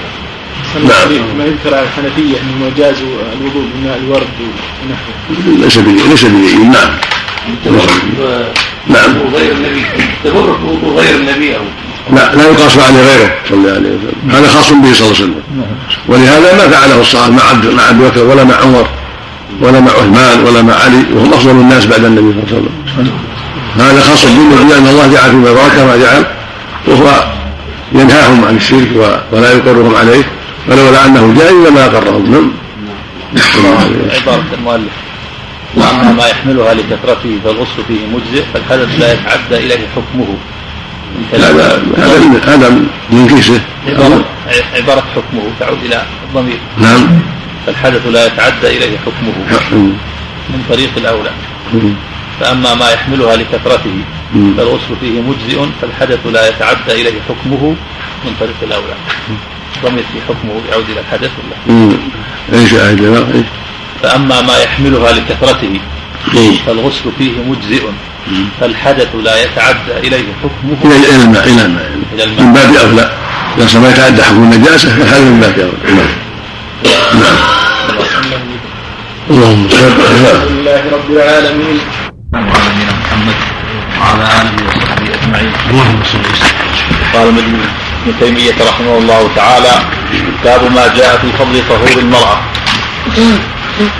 نعم. 0.75 1.37
ما 1.37 1.45
يذكر 1.45 1.75
على 1.75 1.85
الحنفية 1.87 2.37
أنه 2.41 2.71
جازوا 2.77 3.15
الوضوء 3.39 3.63
بماء 3.75 3.97
الورد 3.97 4.27
ونحوه. 4.83 5.63
ليس 5.63 5.77
ليس 5.77 6.25
بجيد 6.25 6.59
نعم. 6.59 6.89
نعم. 8.87 9.11
غير 9.33 9.51
النبي. 9.51 9.85
تبرك 10.23 10.59
وضوء 10.65 10.95
غير 10.95 11.15
النبي 11.15 11.55
أو 11.55 11.61
لا 12.15 12.35
لا 12.35 12.43
يقاس 12.43 12.77
عليه 12.77 13.01
غيره 13.01 13.31
صلى 13.49 13.57
الله 13.57 13.71
عليه 13.71 13.89
وسلم. 13.89 14.31
هذا 14.31 14.47
خاص 14.47 14.71
به 14.71 14.93
صلى 14.93 15.07
الله 15.07 15.15
عليه 15.15 15.23
وسلم. 15.23 15.35
ولهذا 16.07 16.53
ما 16.53 16.69
فعله 16.69 17.01
الصحابة 17.01 17.35
مع 17.35 17.43
عبد 17.43 17.65
مع 17.65 17.89
أبي 17.89 18.03
بكر 18.03 18.23
ولا 18.23 18.43
مع 18.43 18.55
عمر 18.55 18.87
ولا 19.61 19.79
مع 19.79 19.91
عثمان 19.91 20.43
ولا 20.43 20.61
مع 20.61 20.73
علي 20.73 21.03
وهم 21.13 21.33
أفضل 21.33 21.51
الناس 21.51 21.85
بعد 21.85 22.03
النبي 22.05 22.33
صلى 22.49 22.57
الله 22.57 22.69
عليه 22.97 23.01
وسلم. 23.01 23.17
هذا 23.79 24.01
خاص 24.01 24.25
به 24.25 24.69
لأن 24.69 24.87
الله 24.87 25.07
جعل 25.07 25.29
فيما 25.29 25.53
بركه 25.53 25.85
ما 25.85 25.97
جعل 25.97 26.25
وهو 26.87 27.23
ينهاهم 27.91 28.45
عن 28.45 28.55
الشرك 28.55 29.19
ولا 29.31 29.51
يقرهم 29.51 29.95
عليه 29.95 30.23
ولولا 30.67 31.05
أنه 31.05 31.35
جاهل 31.37 31.69
لما 31.69 31.85
أقرهم. 31.85 32.31
نعم. 32.31 32.51
عبارة 34.21 34.43
المؤلف 34.57 34.91
وأما 35.75 36.11
ما 36.11 36.27
يحملها 36.27 36.73
لكثرته 36.73 37.39
فالغسل 37.43 37.83
فيه 37.87 38.05
مجزئ 38.13 38.43
فالحدث 38.53 38.99
لا 38.99 39.13
يتعدى 39.13 39.57
إليه 39.65 39.87
حكمه. 39.95 40.37
هذا 41.33 41.83
هذا 41.97 42.55
هذا 42.55 42.69
من 43.09 43.27
كيسه 43.27 43.59
عبارة, 44.75 45.03
حكمه 45.15 45.43
تعود 45.59 45.77
إلى 45.85 46.05
الضمير. 46.27 46.59
نعم. 46.77 47.21
فالحدث 47.65 48.07
لا 48.07 48.25
يتعدى 48.25 48.67
إليه 48.67 48.97
حكمه. 48.97 49.33
من 50.49 50.63
طريق 50.69 50.89
الأولى. 50.97 51.31
فأما 52.39 52.75
ما 52.75 52.89
يحملها 52.89 53.35
لكثرته 53.35 53.95
فالغسل 54.57 54.95
فيه 55.01 55.21
مجزئ 55.21 55.65
فالحدث 55.81 56.27
لا 56.27 56.49
يتعدى 56.49 56.91
إليه 56.91 57.21
حكمه 57.29 57.75
من 58.25 58.33
طريق 58.39 58.55
الأولى. 58.63 58.93
ضمير 59.83 60.03
في 60.13 60.21
حكمه 60.27 60.53
يعود 60.71 60.89
إلى 60.89 60.99
الحدث 60.99 61.31
ولا؟ 61.39 61.57
إيش؟ 62.53 62.73
فأما 64.03 64.41
ما 64.41 64.57
يحملها 64.57 65.11
لكثرته 65.11 65.79
فالغسل 66.65 67.11
فيه 67.17 67.31
مجزئ. 67.47 67.83
فالحدث 68.61 69.15
لا 69.23 69.43
يتعدى 69.43 70.07
إليه 70.07 70.25
حكمه. 70.43 70.91
إلى 70.95 71.23
الماء 71.23 71.43
إلى 71.47 71.65
الماء 71.65 71.91
إلى 72.13 72.23
الماء. 72.23 72.41
من 72.43 72.53
باب 72.53 72.75
أولى 72.75 73.11
إذا 73.57 73.79
ما 73.79 73.89
يتعدى 73.89 74.23
حكم 74.23 74.43
النجاسة 74.43 74.89
فالحدث 74.89 75.21
من 75.21 75.39
باب 75.39 75.59
أولى 75.59 76.05
نعم. 76.85 77.37
اللهم 79.29 79.69
صل 79.69 79.77
الحمد 79.77 80.51
لله 80.51 80.81
رب 80.91 81.09
العالمين. 81.11 81.79
نبينا 82.33 82.93
محمد 83.01 83.37
وعلى 83.99 84.23
آله 84.41 84.55
وصحبه 84.67 85.07
أجمعين 85.23 85.53
اللهم 85.69 85.99
صل 86.11 86.19
وسلم 86.19 86.59
قال 87.13 87.27
ابن 87.27 88.19
تيمية 88.19 88.55
رحمه 88.69 88.97
الله 88.97 89.29
تعالى 89.35 89.73
باب 90.43 90.71
ما 90.71 90.85
جاء 90.97 91.17
في 91.21 91.27
فضل 91.39 91.55
طهور 91.69 91.97
المرأة. 91.97 92.37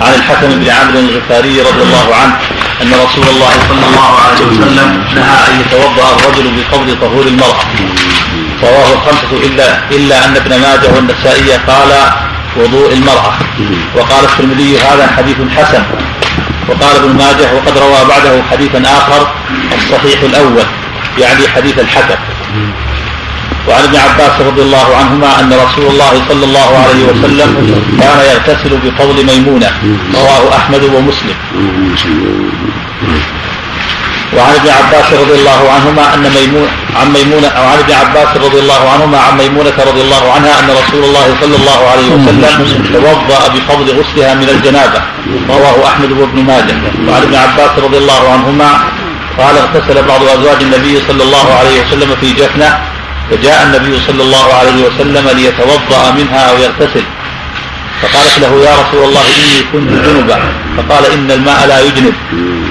عن 0.00 0.14
الحسن 0.14 0.48
بن 0.60 0.70
عمرو 0.70 0.98
الغفاري 0.98 1.60
رضي 1.60 1.82
الله 1.82 2.14
عنه 2.14 2.36
أن 2.82 2.92
رسول 3.04 3.24
الله 3.28 3.52
صلى 3.68 3.84
الله 3.88 4.10
عليه 4.24 4.46
وسلم 4.46 5.04
نهى 5.14 5.38
أن 5.48 5.60
يتوضأ 5.60 6.06
الرجل 6.16 6.50
بفضل 6.50 7.00
طهور 7.00 7.26
المرأة. 7.26 7.64
رواه 8.62 8.92
الخمسة 8.92 9.46
إلا 9.46 9.88
إلا 9.90 10.24
أن 10.24 10.36
ابن 10.36 10.60
ماجه 10.60 10.88
والنسائي 10.94 11.52
قال 11.52 11.90
وضوء 12.56 12.92
المرأة. 12.92 13.32
وقال 13.96 14.24
الترمذي 14.24 14.78
هذا 14.78 15.06
حديث 15.16 15.36
حسن. 15.56 15.82
وقال 16.68 16.96
ابن 16.96 17.16
ماجه 17.16 17.54
وقد 17.54 17.78
روى 17.78 18.04
بعده 18.08 18.42
حديثا 18.50 18.82
آخر 18.82 19.32
الصحيح 19.78 20.20
الأول 20.22 20.64
يعني 21.18 21.48
حديث 21.48 21.78
الحكم 21.78 22.14
وعن 23.68 23.82
ابن 23.82 23.96
عباس 23.96 24.40
رضي 24.40 24.62
الله 24.62 24.96
عنهما 24.96 25.40
أن 25.40 25.52
رسول 25.52 25.86
الله 25.86 26.12
صلى 26.28 26.44
الله 26.44 26.70
عليه 26.82 27.02
وسلم 27.10 27.50
كان 28.00 28.18
يغتسل 28.30 28.72
بفضل 28.84 29.26
ميمونة. 29.26 29.70
رواه 30.14 30.56
أحمد 30.56 30.82
ومسلم. 30.84 31.36
وعن 34.36 34.54
ابن 34.54 34.68
عباس 34.68 35.12
رضي 35.12 35.34
الله 35.40 35.60
عنهما 35.74 36.14
أن 36.14 36.22
ميمون 36.22 36.68
عن 36.96 37.12
ميمونه 37.12 37.48
أو 37.48 37.64
عن 37.64 37.78
ابن 37.78 37.92
عباس 37.92 38.36
رضي 38.46 38.58
الله 38.58 38.90
عنهما 38.90 39.18
عن 39.18 39.38
ميمونة 39.38 39.76
رضي 39.90 40.00
الله 40.00 40.32
عنها 40.32 40.60
أن 40.60 40.68
رسول 40.70 41.04
الله 41.04 41.26
صلى 41.40 41.56
الله 41.56 41.80
عليه 41.90 42.08
وسلم 42.14 42.42
توضأ 42.92 43.48
بفضل 43.54 43.86
غسلها 44.00 44.34
من 44.34 44.48
الجنابة. 44.48 45.00
رواه 45.48 45.88
أحمد 45.88 46.12
وابن 46.12 46.38
ماجه. 46.44 46.76
وعن 47.08 47.22
ابن 47.22 47.34
عباس 47.34 47.72
رضي 47.78 47.98
الله 47.98 48.22
عنهما 48.32 48.70
قال 49.38 49.54
اغتسل 49.58 50.02
بعض 50.02 50.22
أزواج 50.22 50.62
النبي 50.62 50.94
صلى 51.08 51.22
الله 51.22 51.46
عليه 51.58 51.76
وسلم 51.82 52.16
في 52.20 52.32
جفنة. 52.32 52.78
فجاء 53.30 53.62
النبي 53.66 54.00
صلى 54.06 54.22
الله 54.22 54.54
عليه 54.54 54.84
وسلم 54.86 55.28
ليتوضأ 55.28 56.10
منها 56.10 56.50
أو 56.50 56.58
يغتسل 56.58 57.04
فقالت 58.02 58.38
له 58.38 58.64
يا 58.64 58.74
رسول 58.80 59.04
الله 59.04 59.20
إني 59.20 59.62
كنت 59.72 60.06
جنبا. 60.06 60.38
فقال 60.76 61.12
إن 61.12 61.30
الماء 61.30 61.66
لا 61.66 61.80
يجنب 61.80 62.14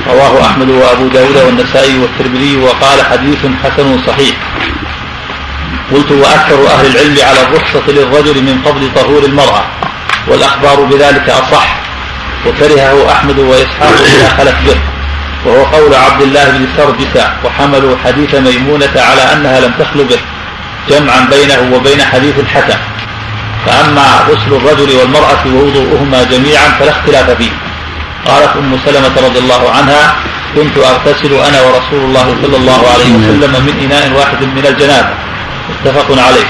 رواه 0.08 0.46
أحمد 0.46 0.70
وأبو 0.70 1.08
داود 1.08 1.38
والنسائي 1.38 2.00
والترمذي 2.00 2.58
وقال 2.58 3.06
حديث 3.06 3.38
حسن 3.64 4.00
صحيح. 4.08 4.36
قلت 5.94 6.12
وأكثر 6.12 6.68
أهل 6.68 6.86
العلم 6.86 7.18
على 7.30 7.42
الرخصة 7.42 7.84
للرجل 7.88 8.44
من 8.44 8.62
فضل 8.66 8.90
طهور 8.96 9.24
المرأة 9.24 9.64
والأخبار 10.28 10.82
بذلك 10.82 11.30
أصح. 11.30 11.76
وكرهه 12.48 13.12
أحمد 13.12 13.40
وإسحاق 13.40 13.94
إذا 14.18 14.30
خلت 14.38 14.56
به. 14.66 14.80
وهو 15.46 15.64
قول 15.64 15.96
عبد 15.96 16.22
الله 16.22 16.50
بن 16.50 16.68
سرجس 16.78 17.26
وحملوا 17.46 17.98
حديث 18.06 18.36
ميمونة 18.36 18.94
على 18.96 19.34
أنها 19.34 19.60
لم 19.60 19.74
تخل 19.80 20.04
به. 20.04 20.20
جمعا 20.90 21.20
بينه 21.32 21.76
وبين 21.76 22.02
حديث 22.02 22.40
الحسن 22.40 22.80
فأما 23.66 24.08
غسل 24.30 24.52
الرجل 24.54 24.96
والمرأة 24.98 25.44
ووضوءهما 25.46 26.24
جميعا 26.24 26.70
فلا 26.80 26.92
اختلاف 26.92 27.30
فيه. 27.32 27.52
قالت 28.28 28.56
أم 28.56 28.80
سلمة 28.86 29.28
رضي 29.28 29.40
الله 29.40 29.72
عنها 29.72 30.16
كنت 30.56 30.78
أغتسل 30.78 31.34
أنا 31.34 31.62
ورسول 31.62 32.02
الله 32.08 32.36
صلى 32.42 32.58
الله 32.58 32.82
عليه 32.94 33.12
وسلم 33.18 33.52
من 33.66 33.76
إناء 33.84 34.12
واحد 34.20 34.44
من 34.44 34.66
الجنابة. 34.66 35.14
متفق 35.70 36.10
عليه. 36.28 36.48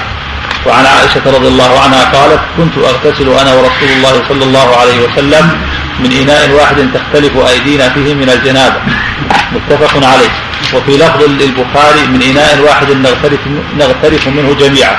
وعن 0.65 0.85
عائشة 0.85 1.21
رضي 1.25 1.47
الله 1.47 1.79
عنها 1.79 2.03
قالت 2.03 2.39
كنت 2.57 2.77
أغتسل 2.77 3.29
أنا 3.41 3.53
ورسول 3.53 3.89
الله 3.97 4.23
صلى 4.29 4.43
الله 4.43 4.75
عليه 4.77 4.99
وسلم 5.07 5.61
من 6.03 6.11
إناء 6.21 6.49
واحد 6.51 6.75
تختلف 6.93 7.33
أيدينا 7.37 7.89
فيه 7.89 8.13
من 8.13 8.29
الجنابة. 8.29 8.81
متفق 9.51 10.07
عليه. 10.07 10.29
وفي 10.73 10.97
لفظ 10.97 11.23
للبخاري 11.23 12.07
من 12.07 12.21
إناء 12.21 12.59
واحد 12.67 12.91
نغترف, 12.91 13.39
نغترف 13.77 14.27
منه 14.27 14.53
جميعا. 14.53 14.97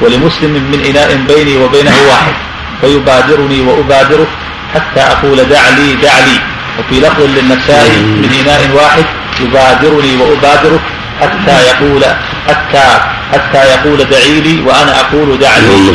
ولمسلم 0.00 0.50
من 0.50 0.80
إناء 0.90 1.16
بيني 1.28 1.56
وبينه 1.56 1.94
واحد. 2.10 2.34
فيبادرني 2.80 3.60
وأبادره 3.60 4.26
حتى 4.74 5.00
أقول 5.00 5.36
دع 5.36 5.68
لي 5.68 5.94
دع 6.02 6.18
لي 6.18 6.38
وفي 6.78 7.00
لفظ 7.00 7.22
للنسائي 7.22 7.96
من 8.02 8.30
إناء 8.40 8.70
واحد 8.74 9.04
يبادرني 9.40 10.16
وأبادره 10.16 10.80
حتى 11.20 11.64
يقول 11.66 12.04
حتى 12.48 13.00
حتى 13.32 13.58
يقول 13.58 14.04
دعي 14.04 14.40
لي 14.40 14.62
وأنا 14.62 15.00
أقول 15.00 15.38
دع 15.38 15.56
لي 15.58 15.92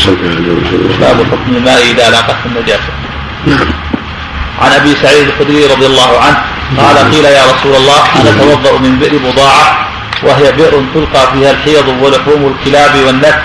باب 0.99 1.25
حكم 1.31 1.55
الماء 1.55 1.91
إذا 1.91 2.09
لاقته 2.09 2.45
النجاسة. 2.45 2.91
عن 4.61 4.71
أبي 4.71 4.95
سعيد 5.03 5.27
الخدري 5.27 5.65
رضي 5.65 5.85
الله 5.85 6.19
عنه 6.19 6.37
قال 6.77 7.11
قيل 7.11 7.25
يا 7.25 7.43
رسول 7.45 7.75
الله 7.75 7.99
أنا 8.21 8.29
أتوضأ 8.29 8.79
من 8.79 8.99
بئر 8.99 9.17
بضاعة 9.17 9.87
وهي 10.23 10.51
بئر 10.51 10.83
تلقى 10.93 11.31
فيها 11.33 11.51
الحيض 11.51 11.87
ولحوم 12.01 12.55
الكلاب 12.55 13.05
والنت 13.05 13.41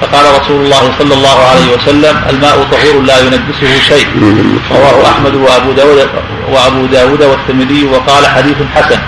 فقال 0.00 0.40
رسول 0.40 0.64
الله 0.64 0.92
صلى 0.98 1.14
الله 1.14 1.38
عليه 1.46 1.74
وسلم 1.74 2.22
الماء 2.30 2.66
طهور 2.72 3.02
لا 3.02 3.18
ينجسه 3.18 3.80
شيء. 3.88 4.06
رواه 4.70 5.08
أحمد 5.10 5.34
وأبو 5.34 5.72
داود 5.72 6.08
وأبو 6.48 6.86
داود 6.86 7.22
والترمذي 7.22 7.84
وقال 7.84 8.26
حديث 8.26 8.56
حسن. 8.74 8.98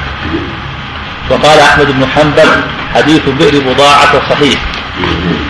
وقال 1.31 1.59
أحمد 1.61 1.87
بن 1.87 2.07
حنبل 2.07 2.51
حديث 2.95 3.23
بئر 3.39 3.61
بضاعة 3.61 4.13
صحيح. 4.31 4.61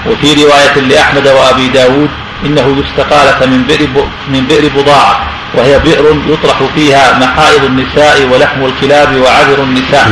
وفي 0.07 0.45
رواية 0.45 0.80
لأحمد 0.80 1.28
وأبي 1.28 1.68
داود 1.68 2.11
إنه 2.47 2.76
يستقالة 2.84 3.47
من 3.47 3.62
بئر 3.62 3.88
من 4.28 4.47
بئر 4.47 4.70
بضاعة 4.76 5.20
وهي 5.55 5.78
بئر 5.78 6.16
يطرح 6.26 6.62
فيها 6.74 7.18
محائض 7.18 7.64
النساء 7.64 8.28
ولحم 8.32 8.64
الكلاب 8.64 9.16
وعذر 9.16 9.62
النساء. 9.62 10.11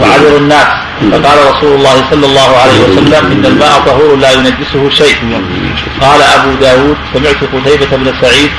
وعذر 0.00 0.36
الناس. 0.36 0.66
فقال 1.12 1.38
رسول 1.50 1.74
الله 1.74 2.04
صلى 2.10 2.26
الله 2.26 2.56
عليه 2.56 2.80
وسلم 2.80 3.32
إن 3.32 3.46
الماء 3.46 3.80
طهور 3.86 4.16
لا 4.16 4.32
ينجسه 4.32 4.90
شيء. 4.90 5.16
قال 6.00 6.22
أبو 6.22 6.54
داود 6.60 6.96
سمعت 7.14 7.40
قتيبة 7.54 7.96
بن 7.96 8.14
سعيد 8.20 8.50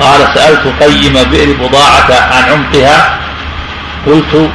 قال 0.00 0.20
سألت 0.34 0.82
قيم 0.82 1.12
بئر 1.30 1.52
بضاعة 1.52 2.10
عن 2.32 2.42
عمقها. 2.52 3.18
قلت 4.06 4.50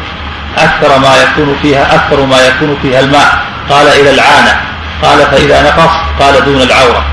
أكثر 0.58 1.00
ما 1.00 1.14
يكون 1.24 1.56
فيها 1.62 1.96
أكثر 1.96 2.26
ما 2.26 2.48
يكون 2.48 2.78
فيها 2.82 3.00
الماء. 3.00 3.46
قال 3.70 3.88
إلى 3.88 4.10
العانة. 4.10 4.62
قال 5.04 5.18
فإذا 5.18 5.64
نقص 5.64 5.94
قال 6.20 6.46
دون 6.46 6.62
العورة. 6.62 7.06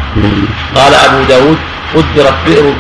قال 0.76 0.94
أبو 0.94 1.22
داود 1.22 1.58
قدرت 1.94 2.34
بئر 2.46 2.74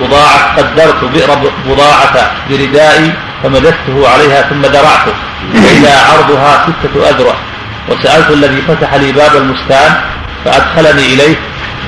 بضاعة 0.00 0.56
قدرت 0.56 1.04
بئر 1.04 1.30
بضاعة 1.66 2.30
بردائي 2.50 3.12
فمددته 3.42 4.08
عليها 4.08 4.42
ثم 4.50 4.62
درعته. 4.62 5.14
إذا 5.54 5.94
عرضها 6.12 6.66
ستة 6.66 7.08
أذرع. 7.10 7.34
وسألت 7.88 8.30
الذي 8.30 8.62
فتح 8.68 8.94
لي 8.94 9.12
باب 9.12 9.36
المستان 9.36 10.00
فأدخلني 10.44 11.14
إليه 11.14 11.36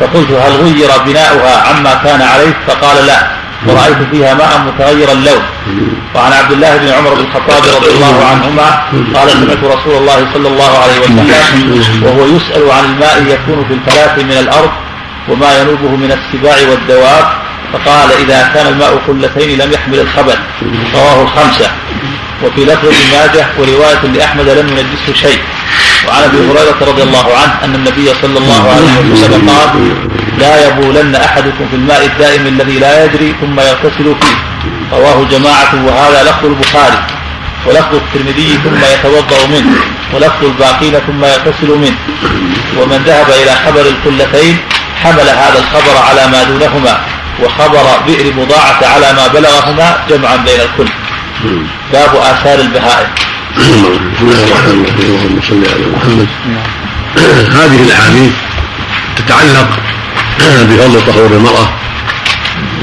فقلت 0.00 0.30
هل 0.30 0.52
غير 0.52 0.90
بناؤها 1.06 1.68
عما 1.68 1.94
كان 2.04 2.22
عليه؟ 2.22 2.56
فقال 2.66 3.06
لا. 3.06 3.38
ورأيت 3.66 3.98
فيها 4.12 4.34
ماء 4.34 4.58
متغير 4.66 5.12
اللون. 5.12 5.42
وعن 6.14 6.32
عبد 6.32 6.52
الله 6.52 6.76
بن 6.76 6.88
عمر 6.88 7.14
بن 7.14 7.20
الخطاب 7.20 7.62
رضي 7.76 7.90
الله 7.90 8.24
عنهما 8.30 8.82
قال 9.14 9.30
سمعت 9.30 9.64
رسول 9.64 9.96
الله 9.96 10.18
صلى 10.34 10.48
الله 10.48 10.78
عليه 10.78 11.00
وسلم 11.00 11.18
وهو 12.04 12.36
يسأل 12.36 12.70
عن 12.70 12.84
الماء 12.84 13.22
يكون 13.22 13.64
في 13.68 13.74
الفلاة 13.74 14.16
من 14.16 14.38
الأرض 14.38 14.70
وما 15.30 15.60
ينوبه 15.60 15.96
من 15.96 16.12
السباع 16.18 16.56
والدواب. 16.70 17.26
فقال 17.72 18.12
إذا 18.12 18.50
كان 18.54 18.66
الماء 18.66 19.02
قلتين 19.08 19.58
لم 19.58 19.72
يحمل 19.72 20.00
الخبث. 20.00 20.38
رواه 20.94 21.22
الخمسة 21.22 21.70
وفي 22.44 22.64
لفظ 22.64 22.88
ماجه 23.12 23.46
ورواية 23.58 24.02
لأحمد 24.14 24.48
لم 24.48 24.68
ينجسه 24.68 25.28
شيء. 25.28 25.40
وعن 26.08 26.22
أبي 26.22 26.38
هريرة 26.38 26.78
رضي 26.80 27.02
الله 27.02 27.26
عنه 27.36 27.64
أن 27.64 27.74
النبي 27.74 28.14
صلى 28.22 28.38
الله 28.38 28.70
عليه 28.70 29.12
وسلم 29.12 29.48
قال 29.48 29.94
لا 30.38 30.66
يبولن 30.66 31.14
أحدكم 31.14 31.68
في 31.70 31.76
الماء 31.76 32.06
الدائم 32.06 32.46
الذي 32.46 32.78
لا 32.78 33.04
يجري 33.04 33.34
ثم 33.40 33.60
يغتسل 33.60 34.14
فيه. 34.20 34.36
رواه 34.92 35.24
جماعة 35.30 35.86
وهذا 35.86 36.22
لفظ 36.22 36.44
البخاري. 36.44 36.98
ولفظ 37.66 37.94
الترمذي 37.94 38.58
ثم 38.64 38.80
يتوضأ 38.94 39.46
منه. 39.46 39.72
ولفظ 40.14 40.44
الباقين 40.44 40.94
ثم 41.06 41.24
يغتسل 41.24 41.70
منه. 41.78 41.98
ومن 42.78 43.02
ذهب 43.06 43.28
إلى 43.42 43.52
خبر 43.66 43.80
القلتين 43.80 44.56
حمل 45.02 45.28
هذا 45.28 45.58
الخبر 45.58 45.96
على 46.08 46.26
ما 46.32 46.44
دونهما 46.44 46.98
وخبر 47.42 47.86
بئر 48.06 48.32
بضاعة 48.32 48.80
على 48.82 49.12
ما 49.12 49.26
بلغهما 49.26 49.96
جمعا 50.10 50.36
بين 50.36 50.60
الكل. 50.60 50.90
باب 51.92 52.16
آثار 52.16 52.60
البهائم. 52.60 53.08
بسم 53.58 54.26
الله 54.28 54.44
الرحمن 54.44 54.84
الرحيم 54.84 55.14
اللهم 55.14 55.40
صل 55.48 55.62
على 55.74 55.86
محمد 55.96 56.28
هذه 57.58 57.82
الأحاديث 57.86 58.32
تتعلق 59.16 59.68
بفضل 60.38 61.06
طهور 61.06 61.26
المرأة 61.26 61.68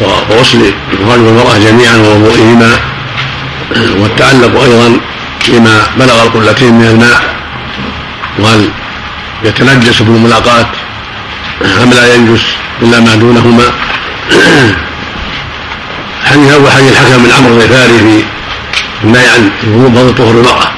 وغسل 0.01 0.73
الرجل 0.93 1.21
والمرأة 1.23 1.57
جميعا 1.57 1.97
ووضوئهما 1.97 2.71
والتعلق 3.71 4.61
أيضا 4.61 4.99
بما 5.47 5.81
بلغ 5.97 6.23
القلتين 6.23 6.73
من 6.73 6.85
الماء 6.85 7.35
وهل 8.39 8.69
يتنجس 9.43 10.01
بالملاقات 10.01 10.67
ام 11.61 11.89
لا 11.89 12.15
ينجس 12.15 12.41
إلا 12.81 12.99
ما 12.99 13.15
دونهما. 13.15 13.63
حديث 16.25 16.53
أول 16.53 16.71
حديث 16.71 16.91
الحكم 16.91 17.23
بن 17.23 17.31
عمرو 17.31 17.53
الغفاري 17.53 17.97
في 17.99 18.23
النهي 19.03 19.27
عن 19.29 19.51
فضل 19.63 20.15
طهور 20.15 20.31
المرأة. 20.31 20.71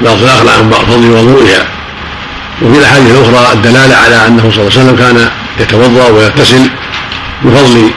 بعض 0.00 0.48
عن 0.48 0.70
فضل 0.70 1.10
وضوئها. 1.10 1.66
وفي 2.62 2.78
الأحاديث 2.78 3.10
الأخرى 3.10 3.52
الدلالة 3.52 3.96
على 3.96 4.26
أنه 4.26 4.50
صلى 4.50 4.62
الله 4.62 4.72
عليه 4.72 4.80
وسلم 4.80 4.96
كان 4.96 5.30
يتوضأ 5.60 6.08
ويغتسل 6.08 6.70
بفضل 7.44 7.90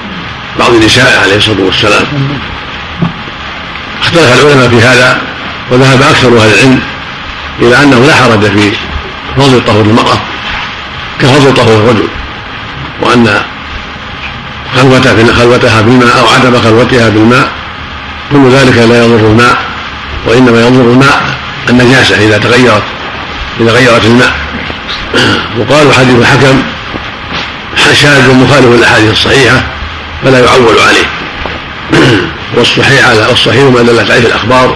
بعض 0.59 0.73
النساء 0.73 1.21
عليه 1.23 1.35
الصلاة 1.35 1.61
والسلام. 1.61 2.05
اختلف 4.01 4.43
العلماء 4.43 4.69
في 4.69 4.81
هذا 4.81 5.21
وذهب 5.71 6.01
أكثر 6.01 6.27
أهل 6.27 6.53
العلم 6.53 6.79
إلى 7.61 7.83
أنه 7.83 7.99
لا 7.99 8.15
حرج 8.15 8.41
في 8.41 8.71
فضل 9.37 9.65
طهور 9.65 9.81
المرأة. 9.81 10.28
كفضل 11.21 11.53
طهور 11.53 11.75
الرجل 11.75 12.07
وأن 13.01 13.41
خلوتها 14.75 15.33
خلوتها 15.33 15.81
بالماء 15.81 16.19
أو 16.19 16.27
عدم 16.27 16.61
خلوتها 16.61 17.09
بالماء 17.09 17.51
كل 18.31 18.49
ذلك 18.51 18.77
لا 18.77 19.03
يضر 19.03 19.27
الماء 19.27 19.57
وإنما 20.27 20.61
يضر 20.61 20.81
الماء 20.81 21.21
النجاسة 21.69 22.15
إذا 22.15 22.37
تغيرت 22.37 22.83
إذا 23.59 23.71
غيرت 23.71 24.05
الماء. 24.05 24.31
وقالوا 25.59 25.93
حديث 25.93 26.15
الحكم 26.15 26.61
شاذ 27.93 28.33
مخالف 28.33 28.65
للأحاديث 28.65 29.11
الصحيحة 29.11 29.63
فلا 30.23 30.39
يعول 30.39 30.75
عليه. 30.79 31.07
والصحيح 32.55 33.07
على 33.07 33.31
الصحيح 33.31 33.63
ما 33.63 33.81
دلت 33.81 34.11
عليه 34.11 34.27
الأخبار 34.27 34.75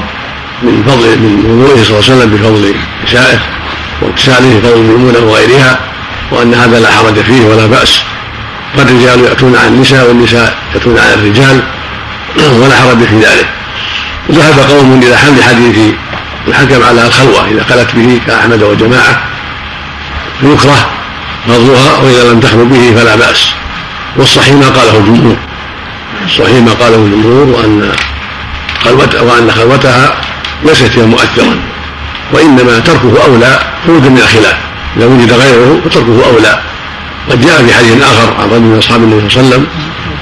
من 0.63 0.83
فضل 0.87 1.19
من 1.19 1.61
وضوئه 1.61 1.83
صلى 1.83 1.99
الله 1.99 2.09
عليه 2.09 2.15
وسلم 2.15 2.37
بفضل 2.37 2.75
نسائه 3.07 3.39
واغتساله 4.01 4.59
بفضل 4.59 4.73
الميمونة 4.73 5.19
وغيرها. 5.19 5.92
وأن 6.33 6.53
هذا 6.53 6.79
لا 6.79 6.91
حرج 6.91 7.21
فيه 7.21 7.45
ولا 7.45 7.65
بأس. 7.65 8.01
فالرجال 8.77 9.23
يأتون 9.23 9.55
عن 9.55 9.67
النساء 9.67 10.07
والنساء 10.07 10.55
يأتون 10.73 10.97
عن 10.99 11.13
الرجال 11.13 11.63
ولا 12.61 12.75
حرج 12.75 12.97
في 12.97 13.15
ذلك. 13.15 13.47
ذهب 14.31 14.59
قوم 14.69 15.01
إلى 15.03 15.17
حمل 15.17 15.43
حديث 15.43 15.93
الحكم 16.47 16.83
على 16.83 17.07
الخلوة 17.07 17.47
إذا 17.51 17.63
خلت 17.63 17.95
به 17.95 18.21
كأحمد 18.27 18.63
وجماعة. 18.63 19.21
يكره 20.43 20.89
فضلها 21.47 21.97
وإذا 21.97 22.31
لم 22.31 22.39
تخلو 22.39 22.65
به 22.65 22.93
فلا 22.95 23.15
بأس. 23.15 23.47
والصحيح 24.17 24.53
ما 24.53 24.69
قاله 24.69 24.97
الجمهور. 24.97 25.35
الصحيح 26.25 26.61
ما 26.61 26.73
قاله 26.73 26.95
الجمهور 26.95 27.47
وأن 27.47 27.91
خلوتها 28.85 29.21
وأن 29.21 29.51
خلوتها 29.51 30.15
ليست 30.65 30.91
هي 30.97 31.05
مؤثرا 31.05 31.59
وإنما 32.33 32.79
تركه 32.79 33.23
أولى 33.25 33.59
خروجا 33.85 34.09
من 34.09 34.17
الخلاف. 34.17 34.72
إذا 34.97 35.05
وجد 35.05 35.33
غيره 35.33 35.81
فتركه 35.85 36.25
أولى. 36.25 36.59
قد 37.31 37.41
جاء 37.41 37.65
في 37.65 37.73
حديث 37.73 38.03
آخر 38.03 38.33
عن 38.39 38.49
رجل 38.49 38.61
من 38.61 38.77
أصحاب 38.77 39.03
النبي 39.03 39.29
صلى 39.29 39.41
الله 39.41 39.55
عليه 39.55 39.55
وسلم 39.55 39.67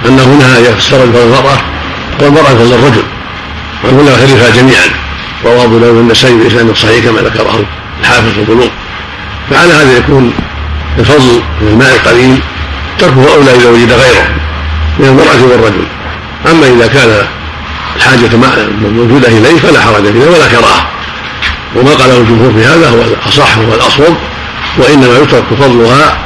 أنه 0.06 0.26
نهى 0.26 0.58
أن 0.58 0.74
يفسر 0.74 1.04
المرأة 1.04 1.58
والمرأة 2.20 2.44
فضل 2.44 2.74
الرجل 2.74 3.04
وأنه 3.84 4.04
لا 4.04 4.12
يختلفها 4.12 4.50
جميعا. 4.50 4.88
رواه 5.46 5.64
أبو 5.64 5.78
داود 5.80 5.98
النسائي 5.98 6.36
بإسناد 6.36 6.76
صحيح 6.76 7.06
كما 7.06 7.22
ذكره 7.22 7.66
الحافظ 8.02 8.30
في 8.30 8.40
القلوب. 8.40 8.70
فعلى 9.50 9.74
هذا 9.74 9.98
يكون 9.98 10.34
الفضل 11.00 11.42
من 11.62 11.68
الماء 11.68 11.96
القليل. 11.96 12.40
تركه 13.00 13.34
أولى 13.36 13.56
إذا 13.56 13.70
وجد 13.70 13.92
غيره 13.92 14.28
من 15.00 15.06
المرأة 15.06 15.52
والرجل. 15.52 15.86
أما 16.52 16.68
إذا 16.68 16.88
كان 16.88 17.28
الحاجة 17.96 18.30
موجودة 18.82 19.28
إليه 19.28 19.58
فلا 19.60 19.82
حرج 19.82 20.04
فيه 20.04 20.26
ولا 20.30 20.48
كراهة. 20.48 20.88
وما 21.76 21.92
قاله 21.92 22.18
الجمهور 22.18 22.54
في 22.54 22.66
هذا 22.66 22.90
هو 22.90 23.02
الأصح 23.02 23.58
هو 23.58 23.74
الأصوب. 23.74 24.18
وإنما 24.78 25.18
يترك 25.18 25.44
فضلها 25.60 26.18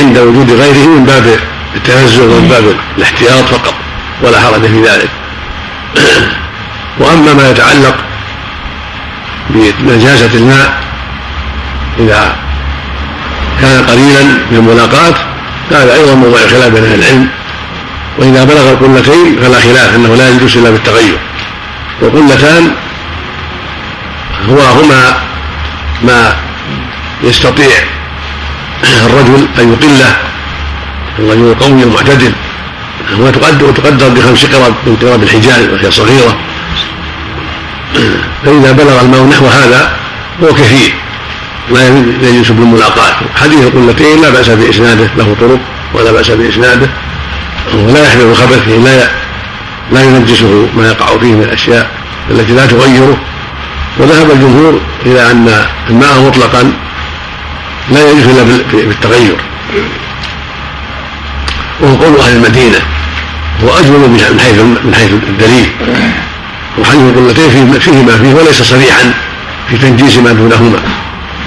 عند 0.00 0.18
وجود 0.18 0.50
غيره 0.50 0.86
من 0.86 1.04
باب 1.04 1.38
التنزل 1.76 2.22
ومن 2.22 2.48
باب 2.48 2.76
الاحتياط 2.98 3.44
فقط 3.44 3.74
ولا 4.22 4.40
حرج 4.40 4.60
في 4.60 4.82
ذلك. 4.82 5.08
وأما 6.98 7.34
ما 7.34 7.50
يتعلق 7.50 7.96
بنجاسة 9.80 10.34
الماء 10.34 10.82
إذا 11.98 12.36
كان 13.62 13.84
قليلا 13.86 14.22
من 14.22 14.56
الملاقات 14.56 15.14
هذا 15.70 15.94
أيضا 15.94 16.14
موضع 16.14 16.38
خلاف 16.38 16.68
بين 16.68 16.84
أهل 16.84 16.94
العلم. 16.94 17.28
وإذا 18.18 18.44
بلغ 18.44 18.70
القلتين 18.70 19.36
فلا 19.42 19.60
خلاف 19.60 19.94
إنه 19.94 20.14
لا 20.14 20.28
يجوز 20.28 20.56
إلا 20.56 20.70
بالتغير. 20.70 21.18
والقلتان 22.00 22.70
هو 24.48 24.60
هما 24.60 25.14
ما 26.02 26.36
يستطيع 27.22 27.76
الرجل 29.06 29.48
أن 29.58 29.72
يقله 29.72 30.16
الرجل 31.18 31.50
القوي 31.50 31.82
المعتدل 31.82 32.32
هو 33.20 33.30
تقدر 33.30 33.70
تقدر 33.70 34.08
بخمس 34.08 34.46
قرب 34.46 34.74
من 34.86 34.96
قرب 34.96 35.22
الحجاز 35.22 35.68
وهي 35.68 35.90
صغيرة. 35.90 36.38
فإذا 38.44 38.72
بلغ 38.72 39.00
الماء 39.00 39.24
نحو 39.24 39.46
هذا 39.46 39.96
هو 40.42 40.54
كثير 40.54 40.94
لا 41.70 42.28
يجوز 42.28 42.50
بالملاقاة 42.50 43.14
حديث 43.36 43.58
القلتين 43.66 44.22
لا 44.22 44.30
بأس 44.30 44.48
بإسناده. 44.48 45.10
له 45.16 45.36
طرق 45.40 45.58
ولا 45.94 46.12
بأس 46.12 46.30
بإسناده. 46.30 46.88
ولا 47.74 48.06
يحمل 48.06 48.22
الخبث 48.22 48.68
لا 48.68 49.08
لا 49.92 50.02
ينجسه 50.04 50.68
ما 50.76 50.86
يقع 50.86 51.06
فيه 51.18 51.32
من 51.32 51.42
الأشياء 51.42 51.90
التي 52.30 52.52
لا 52.52 52.66
تغيره. 52.66 53.16
وذهب 53.98 54.30
الجمهور 54.30 54.80
إلى 55.06 55.30
أن 55.30 55.66
الماء 55.90 56.20
مطلقا. 56.20 56.72
لا 57.90 58.10
يجوز 58.10 58.26
إلا 58.26 58.42
بالتغير. 58.72 59.36
وهو 61.80 61.94
قول 61.94 62.20
أهل 62.20 62.36
المدينة. 62.36 62.78
هو 63.64 63.78
أجمل 63.78 63.98
من 63.98 64.40
حيث 64.40 64.58
من 64.84 64.94
حيث 64.94 65.10
الدليل. 65.12 65.70
وحديث 66.78 67.00
القلتين 67.02 67.50
فيه 67.50 68.02
ما 68.02 68.18
فيه 68.18 68.34
وليس 68.34 68.62
صريحا 68.62 69.14
في 69.70 69.78
تنجيس 69.78 70.16
ما 70.16 70.32
دونهما. 70.32 70.78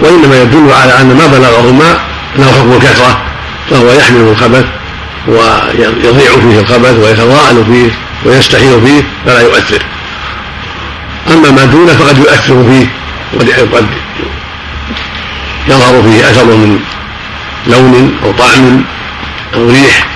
وإنما 0.01 0.41
يدل 0.41 0.71
على 0.81 1.01
أن 1.01 1.07
ما 1.07 1.27
بلغه 1.27 1.71
ماء 1.71 2.01
له 2.35 2.51
حكم 2.51 2.71
الكثرة. 2.73 3.21
فهو 3.69 3.91
يحمل 3.91 4.21
الخبث 4.21 4.65
ويضيع 5.27 6.31
فيه 6.41 6.59
الخبث 6.59 6.95
ويتضاءل 6.99 7.65
فيه 7.65 7.91
ويستحيل 8.25 8.81
فيه 8.85 9.03
فلا 9.25 9.41
يؤثر. 9.41 9.81
أما 11.33 11.51
ما 11.51 11.65
دونه 11.65 11.93
فقد 11.93 12.17
يؤثر 12.17 12.63
فيه. 12.69 12.87
وقد 13.33 13.85
يظهر 15.67 16.03
فيه 16.03 16.29
أثر 16.29 16.45
من 16.45 16.79
لون 17.67 18.17
أو 18.23 18.31
طعم 18.31 18.83
أو 19.55 19.69
ريح 19.69 20.07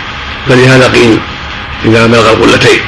فلهذا 0.49 0.87
قيل 0.87 1.19
إذا 1.85 2.05
بلغ 2.05 2.29
القلتين. 2.29 2.79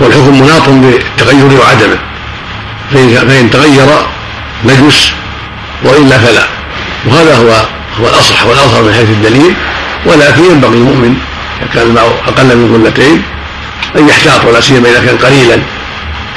والحكم 0.00 0.40
مناط 0.40 0.68
بالتغير 0.68 1.60
وعدمه 1.60 1.98
فإن 3.28 3.50
تغير 3.50 3.86
نجس 4.64 5.12
وإلا 5.84 6.18
فلا. 6.18 6.46
وهذا 7.06 7.36
هو 7.36 7.50
هو 8.00 8.08
الأصح 8.08 8.46
والاظهر 8.46 8.82
من 8.82 8.94
حيث 8.94 9.10
الدليل. 9.10 9.54
ولكن 10.06 10.44
ينبغي 10.44 10.74
المؤمن 10.74 11.16
إذا 11.60 11.68
كان 11.74 11.82
الماء 11.82 12.22
أقل 12.26 12.56
من 12.56 12.84
قلتين 12.84 13.22
أن 13.96 14.08
يحتاط 14.08 14.44
ولا 14.44 14.60
سيما 14.60 14.88
إذا 14.88 15.00
كان 15.06 15.16
قليلا 15.16 15.58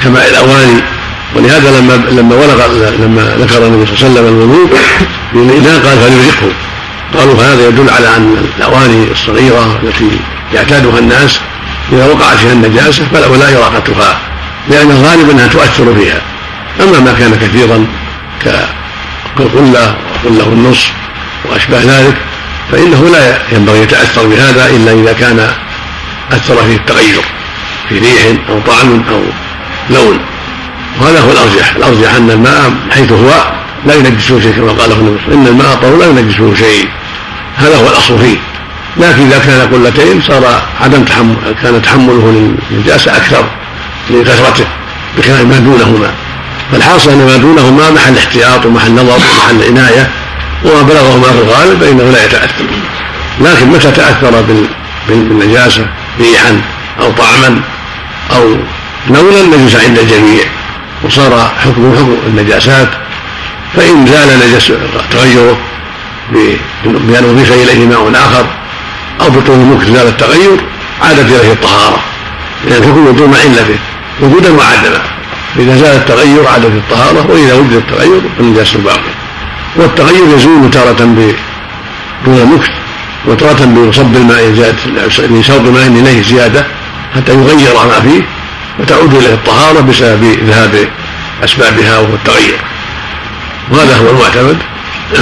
كماء 0.02 0.28
الأواني 0.28 0.82
ولهذا 1.34 1.80
لما 1.80 1.92
لما 2.10 2.34
ولغ 2.34 2.66
لما 2.98 3.36
ذكر 3.40 3.66
النبي 3.66 3.86
صلى 3.86 4.08
الله 4.08 4.20
عليه 4.20 4.20
وسلم 4.20 4.26
الوضوء 4.26 4.70
قال 5.84 5.98
فليرقه 5.98 6.52
قالوا 7.18 7.36
فهذا 7.36 7.68
يدل 7.68 7.90
على 7.90 8.16
أن 8.16 8.48
الأواني 8.58 9.10
الصغيرة 9.12 9.80
التي 9.82 10.10
يعتادها 10.54 10.98
الناس 10.98 11.40
إذا 11.92 12.06
وقعت 12.06 12.36
فيها 12.36 12.52
النجاسة 12.52 13.04
فلا 13.12 13.58
اراقتها 13.58 14.18
لأن 14.70 14.90
الغالب 14.90 15.30
أنها 15.30 15.46
تؤثر 15.46 15.94
فيها. 15.94 16.20
أما 16.80 17.00
ما 17.00 17.12
كان 17.12 17.34
كثيرا 17.34 17.86
كالقلة 18.44 19.96
وقلة 20.24 20.46
النصف 20.46 20.92
وأشباه 21.44 21.80
ذلك 21.80 22.16
فإنه 22.72 23.08
لا 23.12 23.38
ينبغي 23.52 23.82
يتأثر 23.82 24.26
بهذا 24.26 24.66
إلا 24.66 24.92
إذا 24.92 25.12
كان 25.12 25.50
أثر 26.32 26.56
فيه 26.56 26.76
التغير 26.76 27.22
في 27.88 27.98
ريح 27.98 28.36
أو 28.48 28.60
طعم 28.66 29.04
أو 29.10 29.20
لون. 29.90 30.20
وهذا 31.00 31.20
هو 31.20 31.32
الأرجح. 31.32 31.76
الأرجح 31.76 32.14
أن 32.14 32.30
الماء 32.30 32.72
حيث 32.90 33.12
هو 33.12 33.30
لا 33.86 33.94
ينجسه 33.94 34.40
شيء 34.40 34.52
كما 34.52 34.72
قاله 34.72 34.94
النبي 34.94 35.34
إن 35.34 35.46
الماء 35.46 35.74
طهور 35.82 35.98
لا 35.98 36.06
ينجسه 36.06 36.54
شيء. 36.54 36.88
هذا 37.56 37.76
هو 37.76 37.88
الأصل 37.88 38.18
فيه. 38.18 38.36
لكن 38.96 39.26
إذا 39.26 39.38
كان 39.38 39.60
قلتين 39.72 40.22
صار 40.22 40.62
عدم 40.80 41.04
تحمل 41.04 41.36
كان 41.62 41.82
تحمله 41.82 42.54
للنجاسة 42.70 43.16
أكثر 43.16 43.44
لكثرته 44.10 44.64
بخلاف 45.18 45.40
ما 45.40 45.58
دونهما. 45.58 46.10
فالحاصل 46.72 47.10
أن 47.10 47.26
ما 47.26 47.36
دونهما 47.36 47.90
محل 47.90 48.16
احتياط 48.18 48.66
ومحل 48.66 48.92
نظر 48.92 49.14
ومحل 49.14 49.62
عناية 49.68 50.10
وما 50.64 50.82
بلغه 50.82 51.16
ما 51.16 51.28
في 51.32 51.38
الغالب 51.38 51.80
فإنه 51.80 52.10
لا 52.12 52.24
يتأثر. 52.24 52.64
لكن 53.40 53.66
متى 53.66 53.90
تأثر 53.90 54.44
بالنجاسة؟ 55.08 55.86
ريحا 56.20 56.60
أو 57.00 57.12
طعما 57.12 57.60
أو 58.32 58.56
لونا 59.10 59.56
نجس 59.56 59.76
عند 59.76 59.98
الجميع. 59.98 60.44
وصار 61.02 61.52
حكم 61.58 61.96
حكم 61.96 62.16
النجاسات 62.26 62.88
فإن 63.76 64.06
زال 64.06 64.28
نجس 64.40 64.72
تغيره 65.10 65.58
بان 66.84 67.24
اضيف 67.24 67.52
إليه 67.52 67.86
ماء 67.86 68.12
آخر 68.14 68.46
أو 69.20 69.30
بطول 69.30 69.56
المكر 69.56 69.84
زال 69.84 70.06
التغير 70.06 70.60
عادت 71.02 71.32
إليه 71.32 71.52
الطهارة. 71.52 71.98
لأن 72.64 72.82
الحكم 72.82 73.08
يدور 73.08 73.28
مع 73.28 73.36
علته 73.36 73.78
وجودا 74.22 74.50
وعدما. 74.52 75.02
فإذا 75.56 75.76
زال 75.76 75.96
التغير 75.96 76.48
عادت 76.48 76.64
الطهارة 76.66 77.26
وإذا 77.30 77.54
وجد 77.54 77.72
التغير 77.72 78.20
فالنجاسة 78.38 78.78
باقية 78.78 79.14
والتغير 79.76 80.36
يزول 80.36 80.70
تارة 80.70 80.92
دون 82.24 82.38
المكث 82.38 82.70
وتارة 83.26 83.88
بصب 83.88 84.16
الماء 84.16 84.52
زيادة 84.52 84.76
بصب 85.40 85.66
الماء 85.66 85.86
إليه 85.86 86.22
زيادة 86.22 86.66
حتى 87.14 87.32
يغير 87.32 87.74
ما 87.74 88.00
فيه. 88.00 88.22
وتعود 88.78 89.14
إليه 89.14 89.34
الطهارة 89.34 89.80
بسبب 89.80 90.24
ذهاب 90.46 90.88
أسبابها 91.44 91.98
وهو 91.98 92.14
التغير 92.14 92.58
وهذا 93.70 93.96
هو 93.96 94.10
المعتمد. 94.10 94.58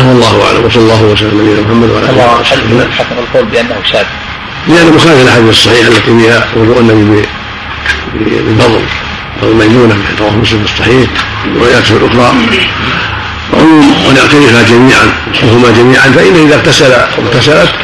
والله 0.08 0.46
أعلم. 0.46 0.64
وصلى 0.64 0.82
الله 0.82 1.02
وسلم 1.02 1.28
على 1.30 1.42
نبينا 1.42 1.60
محمد 1.60 1.90
وعلى 1.90 2.10
آله 2.10 2.40
وصحبه 2.40 2.90
حكم 2.98 3.14
القول 3.18 3.44
بأنه 3.44 3.76
شاذ 3.92 4.04
لأنه 4.68 4.90
مخالف 4.90 5.22
الأحاديث 5.22 5.50
الصحيحة 5.50 5.88
التي 5.88 6.18
فيها 6.18 6.46
وضوء 6.56 6.80
النبي 6.80 7.22
بفضل 8.14 8.80
فضل 9.40 9.54
ميمونة 9.54 9.96
رواه 10.20 10.30
مسلم 10.30 10.64
في 10.64 10.72
الصحيح 10.72 11.10
وروايات 11.54 11.90
الأخرى 11.90 12.32
وعموم 13.52 13.94
ونعترفها 14.08 14.62
جميعا 14.62 15.12
وهما 15.42 15.70
جميعا 15.70 16.08
فإنه 16.10 16.46
إذا 16.46 16.54
اغتسل 16.54 16.92
واغتسلت 17.18 17.74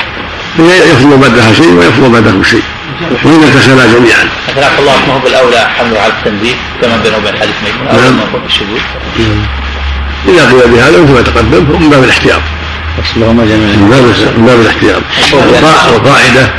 يفضل 0.58 1.16
بعدها 1.16 1.52
شيء 1.52 1.72
ويفضل 1.72 2.08
بعده 2.10 2.42
شيء. 2.42 2.62
وإذا 3.24 3.46
اغتسلا 3.46 3.86
جميعا. 3.98 4.24
أكرمك 4.48 4.78
الله 4.78 4.96
ما 5.06 5.14
هو 5.14 5.18
بالأولى 5.18 5.58
حمله 5.78 6.00
على 6.00 6.12
التنبيه 6.12 6.54
كما 6.82 6.96
بينه 6.96 7.16
وبين 7.16 7.36
حديث 7.40 7.54
ميمون 7.64 7.88
أو 7.88 7.96
نعم. 8.00 8.16
ما 8.16 8.22
هو 8.34 8.38
بالشذوذ 8.44 8.80
إذا 10.28 10.44
قيل 10.50 10.70
بهذا 10.72 11.02
مثل 11.02 11.12
ما 11.12 11.22
تقدم 11.22 11.80
من 11.80 11.90
باب 11.90 12.04
الاحتياط. 12.04 12.40
أصلهما 13.04 13.44
جميعا. 13.44 13.76
من 13.76 13.88
باب 13.90 14.02
من 14.38 14.46
باب 14.46 14.60
الاحتياط. 14.60 15.02
والقا- 15.32 15.92
والقاعدة 15.92 16.50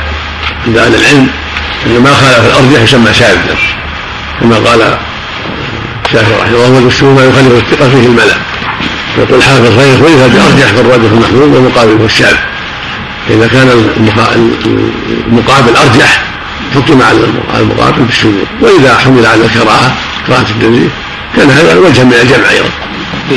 عند 0.66 0.76
أهل 0.76 0.94
العلم 0.94 1.28
أن 1.86 2.00
ما 2.02 2.10
خالف 2.14 2.46
الأرجح 2.46 2.82
يسمى 2.82 3.14
شاذا 3.14 3.56
كما 4.40 4.56
قال 4.56 4.98
الشافعي 6.06 6.32
رحمه 6.42 6.54
الله 6.56 6.70
والمسلم 6.70 7.14
ما 7.16 7.24
يخالف 7.24 7.52
الثقة 7.64 7.88
فيه 7.90 8.06
الملأ. 8.06 8.34
يقول 9.18 9.42
حافظ 9.42 9.78
غير 9.78 9.96
خلف 9.96 10.34
بأرجح 10.34 10.66
فالراجح 10.76 11.10
المحمود 11.12 11.54
والمقابل 11.54 11.92
هو 12.00 12.04
الشاذ. 12.04 12.34
فإذا 13.28 13.46
كان 13.46 13.68
المقا- 13.96 14.36
المقابل 15.28 15.76
أرجح 15.76 16.22
حكم 16.74 17.02
على 17.02 17.18
المقابل 17.60 18.02
بالشذوذ 18.02 18.44
وإذا 18.60 18.98
حمل 18.98 19.26
على 19.26 19.44
الكراهة 19.44 19.94
كراهة 20.26 20.40
التنزيه 20.50 20.88
كان 21.36 21.50
هذا 21.50 21.78
وجها 21.78 22.04
من 22.04 22.12
الجمع 22.22 22.46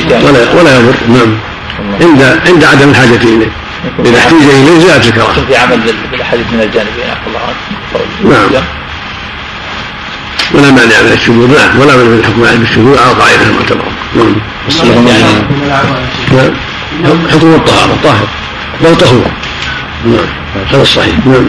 جانب 0.08 0.24
ولا 0.24 0.52
ولا 0.52 0.76
يضر. 0.78 0.94
نعم. 1.08 1.36
عند 2.00 2.22
عند 2.46 2.64
عدم 2.64 2.88
الحاجة 2.90 3.16
إليه. 3.16 3.46
إذا 4.04 4.18
احتيج 4.18 4.42
إليه 4.42 4.78
زالت 4.86 5.06
الكراهة. 5.06 5.30
يكون 5.32 5.44
في 5.46 5.56
عمل 5.56 5.80
بال- 5.80 5.94
بالأحاديث 6.10 6.46
من 6.52 6.60
الجانبين. 6.60 7.04
عفى 7.10 7.26
الله 7.26 7.40
عنك 7.40 7.56
نعم. 8.54 8.62
ولا 10.54 10.70
مانع 10.70 11.02
من 11.02 11.12
الشذوذ 11.12 11.46
نعم. 11.58 11.78
ولا 11.80 11.96
مانع 11.96 12.08
من 12.08 12.18
الحكم 12.18 12.44
عليه 12.44 12.58
بالشذوذ 12.58 12.98
على 12.98 13.46
المعتبرة 13.46 13.92
نعم. 14.16 14.34
نعم. 17.02 17.28
حكم 17.32 17.54
الطهارة. 17.54 17.92
الطاهر 17.92 18.26
لو 18.84 18.94
طهور 18.94 19.30
نعم. 20.06 20.26
هذا 20.70 20.82
الصحيح 20.82 21.26
نعم. 21.26 21.46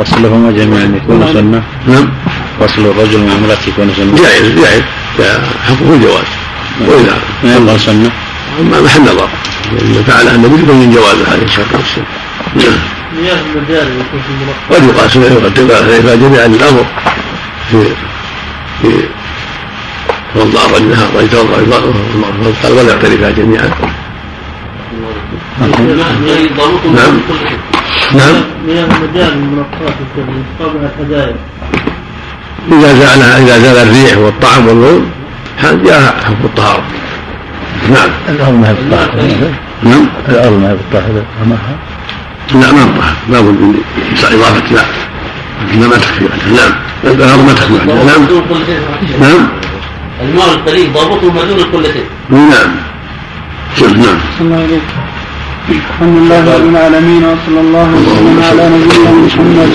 أصلهما 0.00 0.52
جميعا 0.52 0.84
يكون 0.96 1.32
سنة. 1.32 1.62
نعم. 1.86 2.08
فصل 2.60 2.82
الرجل 2.82 3.18
مع 3.18 3.32
امرأة 3.32 3.58
يكون 3.68 3.92
سنة. 3.96 4.16
جائز 4.22 4.58
جائز 4.58 4.82
حكمه 5.68 5.94
الجواز. 5.94 6.28
وإذا 6.80 7.18
ما 7.44 7.56
يبقى 7.56 7.78
سنة. 7.78 8.10
أما 8.60 8.80
محل 8.80 9.02
نظر. 9.02 9.28
إذا 9.82 10.02
فعلها 10.02 10.34
النبي 10.34 10.62
يبين 10.62 10.90
جواز 10.90 11.16
هذه 11.28 11.42
الشرط 11.42 11.66
والسنة 11.74 12.04
نعم. 12.54 12.78
قد 14.70 14.84
يقاس 14.84 15.18
قد 15.18 15.58
يقاس 15.58 16.18
جميعا 16.18 16.46
الأمر. 16.46 16.86
في 17.70 17.78
في 18.82 18.88
توضا 20.34 20.66
الرجل 20.66 20.90
نهار 20.90 21.08
الرجل 21.14 21.28
توضا 21.28 21.58
المرأة 21.58 21.92
قال 22.62 22.72
ولا 22.72 22.92
يعترفها 22.92 23.30
جميعا. 23.30 23.70
نعم. 26.94 27.20
نعم. 28.14 28.34
مياه 28.66 28.84
المجاري 28.84 29.32
المرقاة 29.32 29.94
يكون 30.16 30.44
طابع 30.58 30.80
الهدايا 30.98 31.36
إذا 32.72 32.94
زالها 32.94 33.38
إذا 33.38 33.58
زال 33.58 33.88
الريح 33.88 34.18
والطعم 34.18 34.68
واللون 34.68 35.10
هذا 35.58 35.84
جاء 35.84 36.16
حكم 36.24 36.44
الطهارة. 36.44 36.82
نعم. 37.90 38.10
الأرض 38.28 38.54
ما 38.54 38.68
هي 38.68 38.74
بالطاهرة 38.74 39.52
نعم. 39.82 40.06
الأرض 40.28 40.52
ما 40.52 40.68
هي 40.68 41.22
أمرها 41.42 41.76
لا 42.54 42.72
ما 42.72 42.82
الطهر 42.82 43.14
لا 43.28 43.40
بد 43.40 43.60
من 43.60 43.74
إضافة 44.24 44.74
لا 44.74 44.82
لا 45.80 45.86
ما 45.88 45.96
تكفي 45.96 46.24
وحدها 46.24 46.52
نعم. 46.56 46.74
الأرض 47.04 47.44
ما 47.46 47.52
تكفي 47.52 47.74
وحدها 47.74 48.04
نعم. 48.04 48.26
دون 48.26 48.42
كل 48.48 48.66
شيء. 48.66 48.80
نعم. 49.20 49.48
الماء 50.22 50.54
القليل 50.54 50.92
ضابطه 50.92 51.32
ما 51.32 51.44
دون 51.44 51.58
كل 51.72 51.84
شيء. 51.92 52.04
نعم. 52.30 52.70
شوف 53.78 53.92
نعم. 53.92 54.18
الحمد 55.70 56.16
لله 56.18 56.44
رب 56.56 56.68
العالمين 56.74 57.24
وصلى 57.24 57.60
الله 57.60 57.88
وسلم 57.98 58.36
على 58.48 58.64
نبينا 58.74 59.10
محمد. 59.26 59.72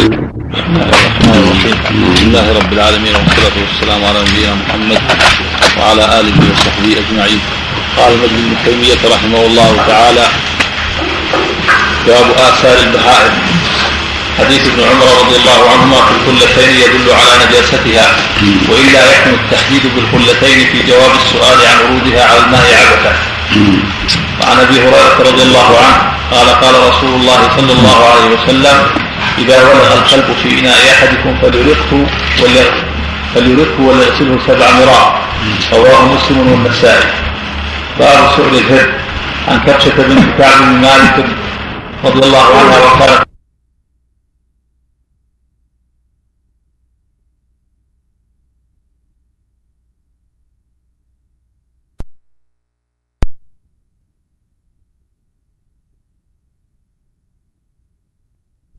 بسم 0.53 0.71
الله 0.71 0.87
الرحمن 0.87 1.37
الرحيم 1.43 1.75
الحمد 1.83 2.19
لله 2.21 2.45
رب 2.59 2.73
العالمين 2.73 3.15
والصلاة 3.15 3.55
والسلام 3.63 4.01
على 4.09 4.19
نبينا 4.27 4.53
محمد 4.61 5.01
وعلى 5.77 6.03
آله 6.19 6.37
وصحبه 6.51 6.91
أجمعين. 7.01 7.41
قال 7.97 8.11
ابن 8.13 8.23
ابن 8.23 8.55
تيمية 8.65 9.01
رحمه 9.15 9.41
الله 9.49 9.71
تعالى 9.87 10.25
باب 12.07 12.27
آثار 12.47 12.77
البهائم. 12.87 13.33
حديث 14.39 14.61
ابن 14.71 14.81
عمر 14.89 15.07
رضي 15.21 15.35
الله 15.41 15.59
عنهما 15.71 15.99
في 16.07 16.11
الخلتين 16.15 16.71
يدل 16.83 17.07
على 17.19 17.33
نجاستها 17.43 18.07
وإلا 18.69 19.01
يحكم 19.11 19.33
التحديد 19.43 19.83
بالخلتين 19.95 20.59
في 20.71 20.77
جواب 20.91 21.11
السؤال 21.23 21.57
عن 21.67 21.77
ورودها 21.85 22.23
على 22.29 22.39
الماء 22.45 22.67
عبثا. 22.79 23.30
وعن 24.41 24.57
أبي 24.59 24.79
هريرة 24.79 25.17
رضي 25.19 25.43
الله 25.43 25.69
عنه 25.83 25.97
قال 26.31 26.49
قال 26.49 26.75
رسول 26.89 27.13
الله 27.19 27.41
صلى 27.57 27.71
الله 27.73 27.99
عليه 28.11 28.27
وسلم 28.35 28.77
إذا 29.37 29.57
ولغ 29.63 29.89
الكلب 29.99 30.27
في 30.43 30.59
إناء 30.59 30.79
أحدكم 30.93 31.31
فليرقه 31.41 32.05
فليرقه 33.35 33.81
وليغسله 33.81 34.37
سبع 34.47 34.67
مرات 34.79 35.11
رواه 35.73 36.01
مسلم 36.13 36.51
والنسائي. 36.51 37.09
باب 37.99 38.31
سؤل 38.37 38.53
الهر 38.57 38.87
عن 39.47 39.59
كبشة 39.59 39.95
بنت 39.97 40.25
كعب 40.37 40.57
بن 40.61 40.81
مالك 40.81 41.25
رضي 42.05 42.19
الله 42.27 42.45
عنها 42.57 43.25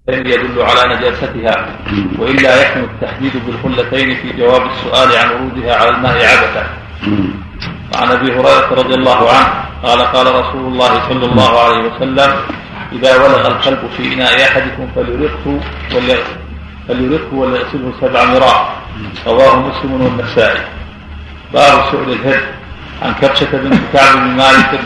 وكانت 0.09 0.26
يدل 0.26 0.62
على 0.62 0.94
نجاستها 0.94 1.66
وإلا 2.18 2.62
يحكم 2.62 2.80
التحديد 2.80 3.32
بالخلتين 3.46 4.16
في 4.16 4.32
جواب 4.32 4.62
السؤال 4.66 5.16
عن 5.16 5.30
ورودها 5.30 5.76
على 5.76 5.88
الماء 5.88 6.14
عبثا. 6.14 6.66
وعن 7.94 8.11
أبي 8.11 8.32
هريرة 8.32 8.74
رضي 8.74 8.94
الله 8.94 9.30
عنه 9.30 9.64
قال 9.82 10.00
قال 10.00 10.26
رسول 10.34 10.66
الله 10.72 11.09
صلى 11.09 11.26
الله 11.26 11.61
عليه 11.61 11.78
وسلم 11.78 12.36
إذا 12.92 13.16
ولغ 13.22 13.46
الكلب 13.46 13.90
في 13.96 14.14
إناء 14.14 14.44
أحدكم 14.44 14.88
فليرقه 14.94 15.61
فليرقه 16.88 17.34
وليغسله 17.34 17.92
سبع 18.00 18.24
مرات. 18.24 18.66
رواه 19.26 19.57
مسلم 19.57 19.92
والنسائي. 20.03 20.64
باب 21.55 21.84
سؤل 21.90 22.12
الهر 22.12 22.40
عن 23.03 23.14
كبشة 23.14 23.53
بنت 23.53 23.80
كعب 23.92 24.14
بن 24.16 24.36
مالك 24.36 24.80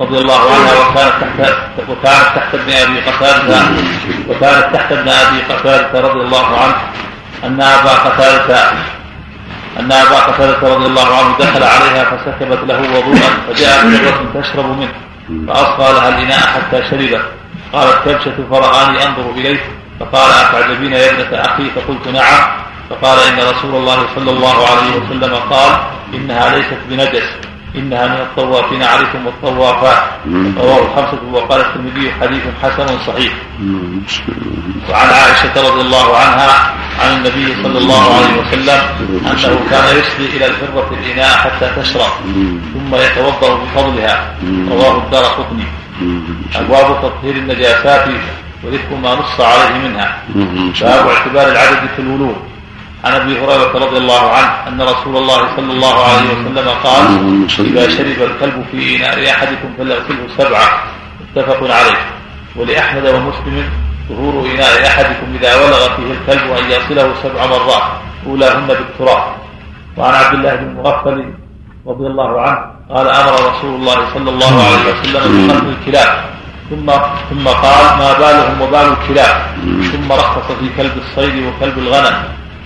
رضي 0.00 0.18
الله 0.18 0.40
عنها 0.52 0.72
وكانت 0.80 1.12
تحت 1.38 1.88
وكانت 1.88 2.26
تحت 2.36 2.54
ابن 2.54 2.72
أبي 2.72 3.00
قتادة 3.00 3.60
وكانت 4.28 4.74
تحت 4.74 4.92
ابن 4.92 5.08
أبي 5.08 5.42
قتادة 5.42 6.00
رضي 6.00 6.20
الله 6.20 6.46
عنه 6.60 6.74
أن 7.44 7.60
أبا 7.60 7.90
قتاده 7.90 8.70
أن 9.80 9.92
أبا 9.92 10.16
قتادة 10.16 10.74
رضي 10.74 10.86
الله 10.86 11.16
عنه 11.16 11.36
دخل 11.38 11.62
عليها 11.62 12.04
فسكبت 12.04 12.58
له 12.68 12.80
وضوءا 12.98 13.30
فجاءت 13.48 13.84
مرة 13.84 14.42
تشرب 14.42 14.78
منه 14.78 14.92
فأصغى 15.48 15.92
لها 15.92 16.08
الإناء 16.08 16.40
حتى 16.40 16.82
شربت. 16.90 17.22
قالت 17.72 17.98
كبشه 18.04 18.32
فرآني 18.50 19.06
أنظر 19.06 19.30
اليه 19.36 19.60
فقال 20.00 20.30
اتعجبين 20.30 20.92
يا 20.92 21.10
ابنة 21.10 21.40
أخي؟ 21.40 21.70
فقلت 21.70 22.08
نعم. 22.08 22.40
فقال 22.90 23.18
إن 23.18 23.38
رسول 23.38 23.74
الله 23.74 24.06
صلى 24.16 24.30
الله 24.30 24.66
عليه 24.68 24.96
وسلم 24.96 25.34
قال 25.34 25.72
إنها 26.14 26.56
ليست 26.56 26.78
بنجس. 26.88 27.28
إنها 27.76 28.06
من 28.06 28.20
الطوافين 28.20 28.82
عليكم 28.82 29.26
والطوافات 29.26 30.02
رواه 30.56 30.82
الخمسة 30.82 31.18
وقال 31.32 31.60
الترمذي 31.60 32.12
حديث 32.20 32.42
حسن 32.62 32.86
صحيح. 33.06 33.32
وعن 34.90 35.08
عائشة 35.08 35.54
رضي 35.68 35.80
الله 35.80 36.16
عنها 36.16 36.74
عن 37.00 37.16
النبي 37.16 37.62
صلى 37.62 37.78
الله 37.78 38.14
عليه 38.14 38.40
وسلم 38.40 38.80
أنه 39.26 39.60
كان 39.70 39.96
يسقي 39.98 40.36
إلى 40.36 40.46
الفرة 40.46 40.90
الإناء 41.00 41.36
حتى 41.36 41.70
تشرب 41.76 42.12
ثم 42.74 42.94
يتوضأ 42.94 43.54
بفضلها. 43.54 44.34
رواه 44.70 44.96
الدار 44.98 45.24
قطني. 45.24 45.64
أبواب 46.56 47.02
تطهير 47.02 47.34
النجاسات 47.36 48.08
وذكر 48.64 48.94
ما 49.02 49.14
نص 49.14 49.40
عليه 49.40 49.88
منها. 49.88 50.18
باب 50.80 51.08
اعتبار 51.08 51.48
العدد 51.52 51.88
في 51.96 52.02
الولوغ 52.02 52.36
عن 53.04 53.12
أبي 53.12 53.38
هريرة 53.38 53.72
رضي 53.74 53.98
الله 53.98 54.30
عنه 54.30 54.68
أن 54.68 54.82
رسول 54.82 55.16
الله 55.16 55.56
صلى 55.56 55.72
الله 55.72 56.04
عليه 56.04 56.28
وسلم 56.30 56.68
قال 56.84 57.04
إذا 57.58 57.88
شرب 57.88 58.18
الكلب 58.30 58.64
في 58.70 58.96
اناء 58.96 59.30
أحدكم 59.30 59.68
فليغسله 59.78 60.26
سبعة. 60.38 60.68
متفق 61.20 61.60
عليه. 61.62 61.98
ولأحمد 62.56 63.06
ومسلم 63.06 63.70
ظهور 64.08 64.46
اناء 64.54 64.86
أحدكم 64.86 65.26
إذا 65.40 65.56
ولغ 65.56 65.96
فيه 65.96 66.12
الكلب 66.12 66.50
أن 66.50 66.70
يغسله 66.70 67.14
سبع 67.22 67.46
مرات. 67.46 67.82
أولاهن 68.26 68.66
بالتراب. 68.66 69.22
وعن 69.96 70.14
عبد 70.14 70.34
الله 70.34 70.54
بن 70.54 70.82
مغفل 70.82 71.34
رضي 71.86 72.06
الله 72.06 72.40
عنه 72.40 72.58
قال 72.90 73.06
أمر 73.08 73.32
رسول 73.50 73.74
الله 73.74 73.98
صلى 74.14 74.30
الله 74.30 74.54
عليه 74.64 74.82
وسلم 74.92 75.48
بقتل 75.48 75.68
الكلاب. 75.68 76.24
ثم 76.70 76.86
ثم 77.30 77.48
قال 77.48 77.84
ما 77.98 78.12
بالهم 78.18 78.60
وبال 78.60 78.92
الكلاب. 78.92 79.34
ثم 79.92 80.12
رخص 80.12 80.52
في 80.60 80.68
كلب 80.76 80.92
الصيد 81.04 81.46
وكلب 81.46 81.78
الغنم. 81.78 82.16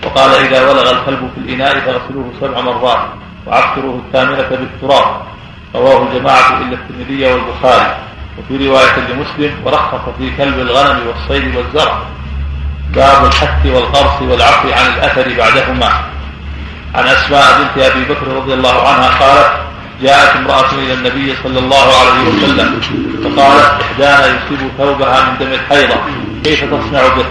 وقال 0.06 0.30
إذا 0.30 0.70
ولغ 0.70 0.90
الكلب 0.90 1.30
في 1.34 1.40
الإناء 1.40 1.80
فاغسلوه 1.80 2.32
سبع 2.40 2.60
مرات 2.60 2.98
وعفروه 3.46 4.02
الثامنة 4.06 4.48
بالتراب. 4.48 5.22
رواه 5.74 6.02
الجماعة 6.02 6.58
إلا 6.58 6.78
الترمذي 6.78 7.26
والبخاري. 7.26 7.96
وفي 8.38 8.68
رواية 8.68 8.96
لمسلم 8.98 9.54
ورخص 9.64 10.04
في 10.18 10.30
كلب 10.38 10.58
الغنم 10.58 11.06
والصيد 11.06 11.56
والزرع. 11.56 11.98
باب 12.94 13.24
الحث 13.24 13.66
والقرص 13.66 14.22
والعفو 14.22 14.68
عن 14.68 14.86
الأثر 14.86 15.34
بعدهما. 15.38 15.90
عن 16.94 17.04
أسماء 17.04 17.58
بنت 17.58 17.84
أبي 17.84 18.04
بكر 18.04 18.26
رضي 18.36 18.54
الله 18.54 18.88
عنها 18.88 19.08
قالت 19.08 19.50
جاءت 20.02 20.36
امرأة 20.36 20.72
إلى 20.72 20.92
النبي 20.94 21.34
صلى 21.42 21.58
الله 21.58 21.86
عليه 22.00 22.28
وسلم 22.28 22.80
فقالت 23.24 23.82
إحدانا 23.82 24.26
يصيب 24.26 24.70
ثوبها 24.78 25.30
من 25.30 25.38
دم 25.38 25.52
الحيضة. 25.52 25.96
كيف 26.44 26.64
تصنع 26.64 27.08
به؟ 27.16 27.24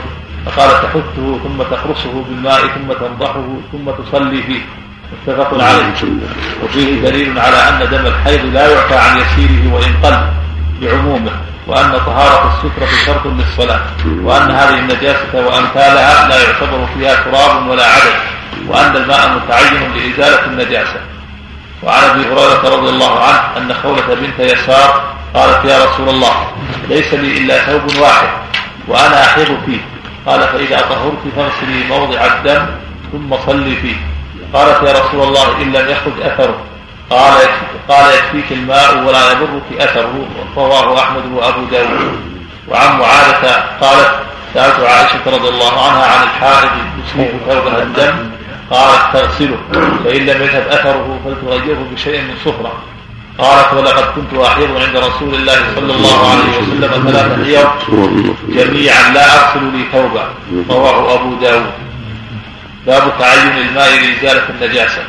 فقال 0.46 0.70
تحثه 0.70 1.40
ثم 1.44 1.64
تقرصه 1.64 2.24
بالماء 2.30 2.62
ثم 2.62 2.94
تنضحه 2.94 3.46
ثم 3.72 3.92
تصلي 3.92 4.42
فيه. 4.44 4.62
متفق 5.28 5.64
عليه. 5.64 5.94
وفيه 6.64 7.02
دليل 7.02 7.40
على 7.40 7.58
أن 7.70 7.90
دم 7.92 8.06
الحيض 8.06 8.46
لا 8.54 8.72
يعفى 8.72 8.96
عن 8.96 9.18
يسيره 9.18 9.74
وإن 9.74 9.94
قل 10.04 10.18
بعمومه 10.82 11.32
وأن 11.68 11.92
طهارة 11.92 12.54
السترة 12.54 13.06
شرط 13.06 13.26
للصلاة 13.28 13.82
وأن 14.24 14.52
هذه 14.52 14.80
النجاسة 14.80 15.34
وأمثالها 15.34 16.28
لا 16.30 16.44
يعتبر 16.44 16.88
فيها 16.98 17.16
تراب 17.16 17.68
ولا 17.68 17.86
عدد 17.86 18.16
وأن 18.68 18.96
الماء 18.96 19.30
متعين 19.36 19.92
لإزالة 19.94 20.46
النجاسة. 20.46 21.00
وعن 21.84 22.04
أبي 22.04 22.22
هريرة 22.22 22.76
رضي 22.76 22.90
الله 22.90 23.20
عنه 23.24 23.40
أن 23.58 23.74
خولة 23.84 24.14
بنت 24.22 24.40
يسار 24.40 25.04
قالت 25.34 25.66
يا 25.66 25.86
رسول 25.86 26.10
الله 26.10 26.48
ليس 26.90 27.14
لي 27.14 27.38
إلا 27.38 27.66
ثوب 27.66 28.02
واحد 28.02 28.28
وأنا 28.88 29.26
أحيض 29.26 29.58
فيه. 29.66 29.95
قال 30.26 30.40
فإذا 30.42 30.82
طهرت 30.82 31.24
فاغسلي 31.36 31.84
موضع 31.90 32.26
الدم 32.26 32.66
ثم 33.12 33.36
صلي 33.46 33.76
فيه. 33.76 33.96
قالت 34.54 34.84
يا 34.84 34.92
رسول 34.92 35.24
الله 35.24 35.62
إن 35.62 35.72
لم 35.72 35.90
يخرج 35.90 36.22
أثره. 36.22 36.58
قال 37.10 37.34
قال 37.90 38.14
يكفيك 38.16 38.52
الماء 38.52 38.98
ولا 38.98 39.32
يضرك 39.32 39.64
أثره. 39.80 40.26
رواه 40.58 41.00
أحمد 41.00 41.26
وأبو 41.34 41.66
داود. 41.72 42.20
وعن 42.68 43.00
معاذة 43.00 43.64
قالت 43.82 44.12
سألت 44.54 44.80
عائشة 44.80 45.22
رضي 45.28 45.50
الله 45.50 45.86
عنها 45.86 46.06
عن 46.06 46.24
الحائض 46.24 46.72
يصيب 47.06 47.32
ثوبها 47.50 47.84
الدم. 47.84 48.30
قالت 48.72 49.02
تغسله. 49.14 49.58
فإن 50.04 50.26
لم 50.26 50.42
يذهب 50.42 50.68
أثره 50.68 51.20
فلتغيره 51.26 51.86
بشيء 51.94 52.22
من 52.22 52.36
صفرة 52.46 52.74
قالت 53.40 53.74
ولقد 53.74 54.06
كنت 54.16 54.40
أحيض 54.40 54.78
عند 54.78 54.98
رسول 54.98 55.36
الله 55.36 55.58
صلى 55.76 55.94
الله 55.94 56.30
عليه 56.32 56.58
وسلم 56.58 57.12
ثلاث 57.12 57.46
حيض 57.46 57.68
جميعا 58.50 59.10
لا 59.14 59.26
أغسل 59.36 59.64
لي 59.64 59.86
ثوبا 59.92 60.30
رواه 60.70 61.14
أبو 61.16 61.36
داود. 61.36 61.72
باب 62.88 63.14
تعين 63.20 63.58
الماء 63.58 63.90
لإزالة 63.90 64.50
النجاسة. 64.50 65.04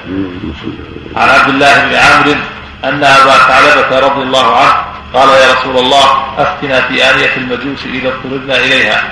عن 1.17 1.29
عبد 1.29 1.49
الله 1.49 1.85
بن 1.85 1.95
عامر 1.95 2.37
أن 2.85 3.05
أبا 3.05 3.33
ثعلبة 3.33 3.99
رضي 4.07 4.23
الله 4.23 4.57
عنه 4.57 4.75
قال 5.15 5.29
يا 5.29 5.53
رسول 5.53 5.79
الله 5.79 6.05
أفتنا 6.39 6.81
في 6.81 7.11
آنية 7.11 7.37
المجوس 7.37 7.87
إذا 7.87 8.09
اضطررنا 8.09 8.57
إليها. 8.57 9.03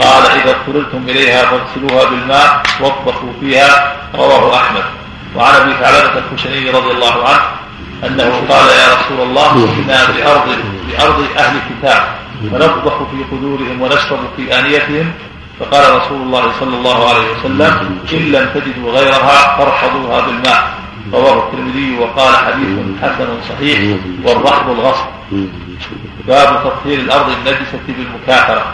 قال 0.00 0.22
إذا 0.40 0.50
اضطررتم 0.50 1.04
إليها 1.08 1.42
فاغسلوها 1.44 2.04
بالماء 2.04 2.62
واطبخوا 2.80 3.32
فيها 3.40 3.96
رواه 4.14 4.56
أحمد. 4.56 4.84
وعن 5.36 5.54
أبي 5.54 5.72
ثعلبة 5.72 6.12
الخشني 6.18 6.70
رضي 6.70 6.90
الله 6.90 7.28
عنه 7.28 7.40
أنه 8.06 8.30
قال 8.48 8.68
يا 8.68 8.88
رسول 8.94 9.20
الله 9.28 9.52
إنا 9.54 10.00
بأرض 10.10 10.48
بأرض 10.88 11.24
أهل 11.36 11.56
كتاب 11.70 12.02
فنطبخ 12.52 12.96
في 13.10 13.24
قدورهم 13.32 13.80
ونشرب 13.80 14.18
في 14.36 14.58
آنيتهم. 14.58 15.12
فقال 15.60 15.96
رسول 15.96 16.22
الله 16.22 16.52
صلى 16.60 16.76
الله 16.76 17.08
عليه 17.08 17.26
وسلم 17.32 17.98
إن 18.12 18.32
لم 18.32 18.48
تجدوا 18.54 18.92
غيرها 18.92 19.56
فارحضوها 19.56 20.20
بالماء. 20.26 20.74
رواه 21.12 21.48
الترمذي 21.48 21.98
وقال 21.98 22.36
حديث 22.36 22.68
حسن 23.02 23.28
صحيح 23.48 23.96
والرحض 24.24 24.70
الغصب. 24.70 25.06
باب 26.28 26.64
تطهير 26.64 26.98
الأرض 26.98 27.28
النجسة 27.30 27.80
بالمكاثرة. 27.88 28.64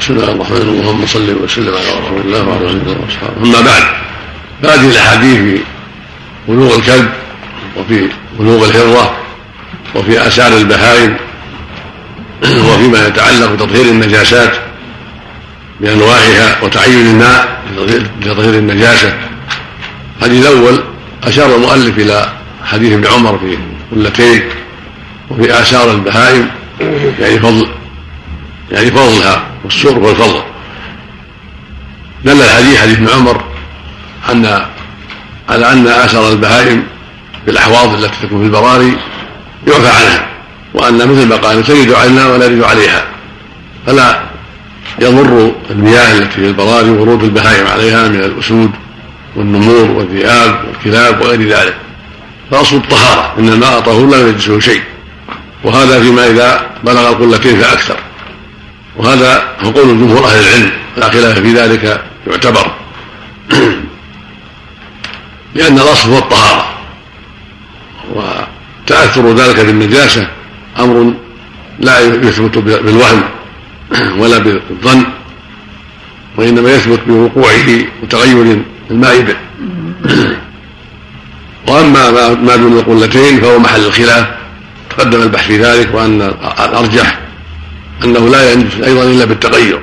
بسم 0.00 0.14
الله 0.14 0.32
الرحمن 0.32 0.56
الرحيم. 0.56 0.80
اللهم 0.80 1.06
صل 1.06 1.42
وسلم 1.44 1.74
على 1.74 1.90
رسول 2.00 2.20
الله 2.24 2.48
وعلى 2.48 2.70
آله 2.70 2.96
وأصحابه. 3.02 3.36
أما 3.44 3.60
بعد 3.60 3.84
فهذه 4.62 4.90
الأحاديث 4.90 5.38
في 5.38 5.62
بلوغ 6.48 6.76
الكلب 6.76 7.10
وفي 7.76 8.08
بلوغ 8.38 8.64
الهره 8.64 9.16
وفي 9.94 10.26
آثار 10.26 10.56
البهائم 10.56 11.16
وفيما 12.42 13.06
يتعلق 13.06 13.52
بتطهير 13.52 13.84
النجاسات 13.84 14.52
بأنواعها 15.80 16.62
وتعين 16.62 17.06
الماء 17.06 17.62
لتطهير 18.20 18.54
النجاسة. 18.54 19.18
الحديث 20.18 20.46
الأول 20.46 20.82
أشار 21.24 21.56
المؤلف 21.56 21.98
إلى 21.98 22.32
حديث 22.64 22.92
ابن 22.92 23.06
عمر 23.06 23.38
في 23.38 23.58
قلتين 23.92 24.42
وفي 25.30 25.60
آثار 25.60 25.90
البهائم 25.90 26.48
يعني 27.20 27.38
فضل 27.38 27.68
يعني 28.72 28.90
فضلها 28.90 29.42
والسر 29.64 29.98
والفضل. 29.98 30.42
دل 32.24 32.42
الحديث 32.42 32.80
حديث 32.80 32.96
ابن 32.96 33.08
عمر 33.08 33.44
أن 34.32 34.66
على 35.48 35.72
أن 35.72 35.86
آثار 35.86 36.32
البهائم 36.32 36.84
في 37.48 37.54
الأحواض 37.54 37.94
التي 37.94 38.16
تكون 38.22 38.38
في 38.38 38.46
البراري 38.46 38.96
يعفى 39.66 39.88
عنها 39.88 40.26
وأن 40.74 40.94
مثل 40.94 41.28
ما 41.28 41.36
قال 41.36 41.64
تجد 41.64 41.92
علينا 41.92 42.26
ولا 42.26 42.46
يرد 42.46 42.62
عليها 42.62 43.04
فلا 43.86 44.22
يضر 44.98 45.52
المياه 45.70 46.18
التي 46.18 46.34
في 46.34 46.46
البراري 46.46 46.90
ورود 46.90 47.22
البهائم 47.22 47.66
عليها 47.66 48.08
من 48.08 48.20
الأسود 48.20 48.70
والنمور 49.36 49.90
والذئاب 49.90 50.64
والكلاب 50.68 51.20
وغير 51.20 51.48
ذلك. 51.48 51.76
فأصل 52.50 52.76
الطهارة 52.76 53.34
إن 53.38 53.48
الماء 53.48 53.80
طهور 53.80 54.06
لا 54.06 54.28
يجلسه 54.28 54.60
شيء 54.60 54.82
وهذا 55.64 56.00
فيما 56.00 56.26
إذا 56.26 56.66
بلغ 56.84 57.08
القلتين 57.08 57.60
فأكثر. 57.60 57.96
وهذا 58.96 59.42
هو 59.60 59.70
قول 59.70 59.88
جمهور 59.88 60.26
أهل 60.26 60.40
العلم 60.40 60.70
لا 60.96 61.10
خلاف 61.10 61.38
في 61.38 61.52
ذلك 61.52 62.02
يعتبر. 62.26 62.70
لأن 65.54 65.78
الأصل 65.78 66.10
هو 66.10 66.18
الطهارة. 66.18 66.77
وتأثر 68.14 69.34
ذلك 69.34 69.60
بالنجاسة 69.60 70.28
أمر 70.78 71.14
لا 71.80 72.00
يثبت 72.00 72.58
بالوهم 72.58 73.22
ولا 74.18 74.38
بالظن 74.38 75.04
وإنما 76.36 76.70
يثبت 76.70 77.00
بوقوعه 77.06 77.68
وتغير 78.02 78.62
الماء 78.90 79.20
به. 79.20 79.36
وأما 81.68 82.34
ما 82.34 82.56
دون 82.56 82.78
القلتين 82.78 83.40
فهو 83.40 83.58
محل 83.58 83.84
الخلاف 83.84 84.26
تقدم 84.90 85.22
البحث 85.22 85.46
في 85.46 85.58
ذلك 85.62 85.94
وأن 85.94 86.22
الأرجح 86.64 87.18
أنه 88.04 88.28
لا 88.28 88.52
ينجس 88.52 88.74
أيضا 88.84 89.02
إلا 89.02 89.24
بالتغير. 89.24 89.80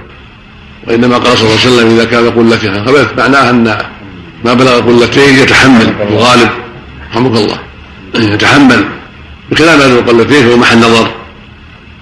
وإنما 0.88 1.18
قال 1.18 1.38
صلى 1.38 1.48
الله 1.48 1.60
عليه 1.62 1.76
وسلم 1.76 1.96
إذا 1.96 2.06
كان 2.06 2.30
قلتها 2.30 2.86
خبث 2.86 3.18
معناه 3.18 3.50
أن 3.50 3.78
ما 4.46 4.54
بلغ 4.54 4.80
قلتين 4.80 5.36
يتحمل 5.36 5.94
الغالب 6.10 6.50
رحمك 7.12 7.38
الله. 7.38 7.60
يتحمل 8.24 8.86
بخلاف 9.52 9.82
هذه 9.82 10.00
القلتين 10.00 10.48
فهو 10.48 10.58
محل 10.58 10.78
نظر. 10.78 11.12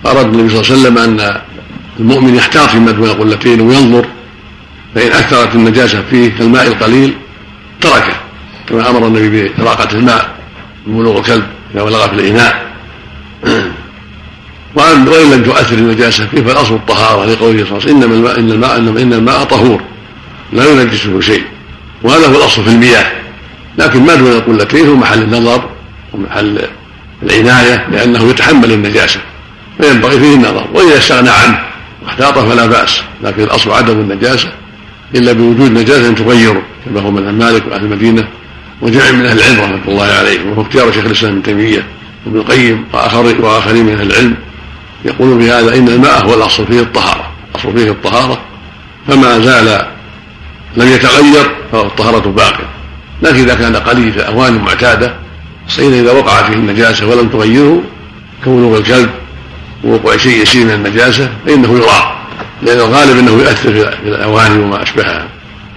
فأراد 0.04 0.26
النبي 0.26 0.50
صلى 0.50 0.62
الله 0.62 0.72
عليه 0.72 0.82
وسلم 0.82 0.98
أن 0.98 1.42
المؤمن 2.00 2.36
يحتاط 2.36 2.70
فيما 2.70 2.92
دون 2.92 3.10
القلتين 3.10 3.62
وينظر 3.62 4.06
فإن 4.96 5.12
اثرت 5.12 5.56
النجاسة 5.56 6.04
فيه 6.10 6.30
كالماء 6.38 6.68
القليل 6.68 7.14
تركه 7.82 8.16
كما 8.70 8.90
أمر 8.90 9.08
النبي 9.08 9.50
بإراقة 9.50 9.98
الماء 9.98 10.36
من 10.88 10.98
بلوغ 10.98 11.18
الكلب 11.18 11.44
إذا 11.76 11.84
بلغ 11.84 12.08
في 12.08 12.14
الإناء. 12.14 12.66
وأن 14.76 15.06
لم 15.06 15.44
تؤثر 15.44 15.76
النجاسة 15.76 16.28
فيه 16.28 16.42
فالأصل 16.42 16.76
الطهارة 16.76 17.26
لقوله 17.26 17.66
صلى 17.66 17.78
الله 17.78 17.82
عليه 17.82 17.94
وسلم 17.96 18.04
إنما 18.04 18.16
الماء 18.16 18.40
إن 18.40 18.52
الماء 18.52 18.78
إن 18.78 19.14
الماء 19.14 19.44
طهور 19.44 19.82
لا 20.54 20.72
ينجسه 20.72 21.22
شيء. 21.22 21.44
وهذا 22.04 22.28
هو 22.28 22.38
الأصل 22.38 22.64
في 22.64 22.70
المياه. 22.70 23.12
لكن 23.78 24.06
ما 24.06 24.16
دون 24.16 24.32
القلتين 24.32 24.88
هو 24.88 24.96
محل 24.96 25.22
النظر. 25.24 25.70
ومحل 26.14 26.60
العناية 27.24 27.88
لأنه 27.92 28.30
يتحمل 28.30 28.72
النجاسه 28.72 29.20
فينبغي 29.82 30.20
فيه 30.20 30.36
النظر 30.36 30.68
وإذا 30.74 30.98
استغنى 30.98 31.30
عنه 31.30 31.60
واحتاط 32.04 32.40
فلا 32.40 32.66
بأس 32.66 33.02
لكن 33.24 33.44
الأصل 33.44 33.72
عدم 33.72 34.00
النجاسه 34.00 34.52
إلا 35.16 35.32
بوجود 35.32 35.72
نجاسة 35.72 36.14
تغيره 36.14 36.62
كما 36.86 37.02
هو 37.02 37.12
من 37.12 37.38
مالك 37.38 37.64
وأهل 37.68 37.84
المدينة 37.84 38.28
وجمع 38.82 39.12
من 39.12 39.26
أهل 39.26 39.40
العلم 39.40 39.62
رحمة 39.62 39.82
الله 39.88 40.06
عليه 40.06 40.50
وهو 40.50 40.62
اختيار 40.62 40.92
شيخ 40.92 41.06
الإسلام 41.06 41.32
ابن 41.32 41.44
تيمية 41.44 41.88
وابن 42.26 42.38
القيم 42.40 42.86
وآخرين 43.40 43.86
من 43.86 43.94
أهل 43.94 44.12
العلم 44.12 44.36
يقولون 45.06 45.38
بهذا 45.38 45.76
إن 45.76 45.88
الماء 45.88 46.26
هو 46.26 46.34
الأصل 46.34 46.68
فيه 46.68 46.80
الطهارة 46.80 47.32
الأصل 47.56 47.78
فيه 47.78 47.92
الطهارة 47.92 48.42
فما 49.08 49.40
زال 49.40 49.86
لم 50.78 50.88
يتغير 50.88 51.56
فالطهاره 51.72 52.30
باقية 52.30 52.70
لكن 53.22 53.36
إذا 53.36 53.56
كان 53.56 53.76
قليل 53.76 54.12
في 54.12 54.18
الاواني 54.20 54.60
معتادة 54.60 55.23
الصيد 55.68 55.94
إذا 55.94 56.12
وقع 56.12 56.44
فيه 56.44 56.54
النجاسة 56.54 57.08
ولم 57.08 57.30
تغيره 57.30 57.84
كونه 58.44 58.78
الكلب 58.78 59.10
ووقوع 59.84 60.18
شيء 60.18 60.42
يسير 60.42 60.66
من 60.66 60.72
النجاسة 60.72 61.30
فإنه 61.46 61.78
يراق 61.78 62.18
لأن 62.64 62.78
الغالب 62.78 63.18
أنه 63.18 63.32
يؤثر 63.32 63.74
في 63.74 64.08
الأواني 64.08 64.64
وما 64.64 64.84
أشبهها 64.84 65.28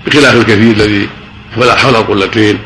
بخلاف 0.06 0.34
الكثير 0.34 0.72
الذي 0.72 1.08
حول 1.56 1.96
القلتين 1.96 2.58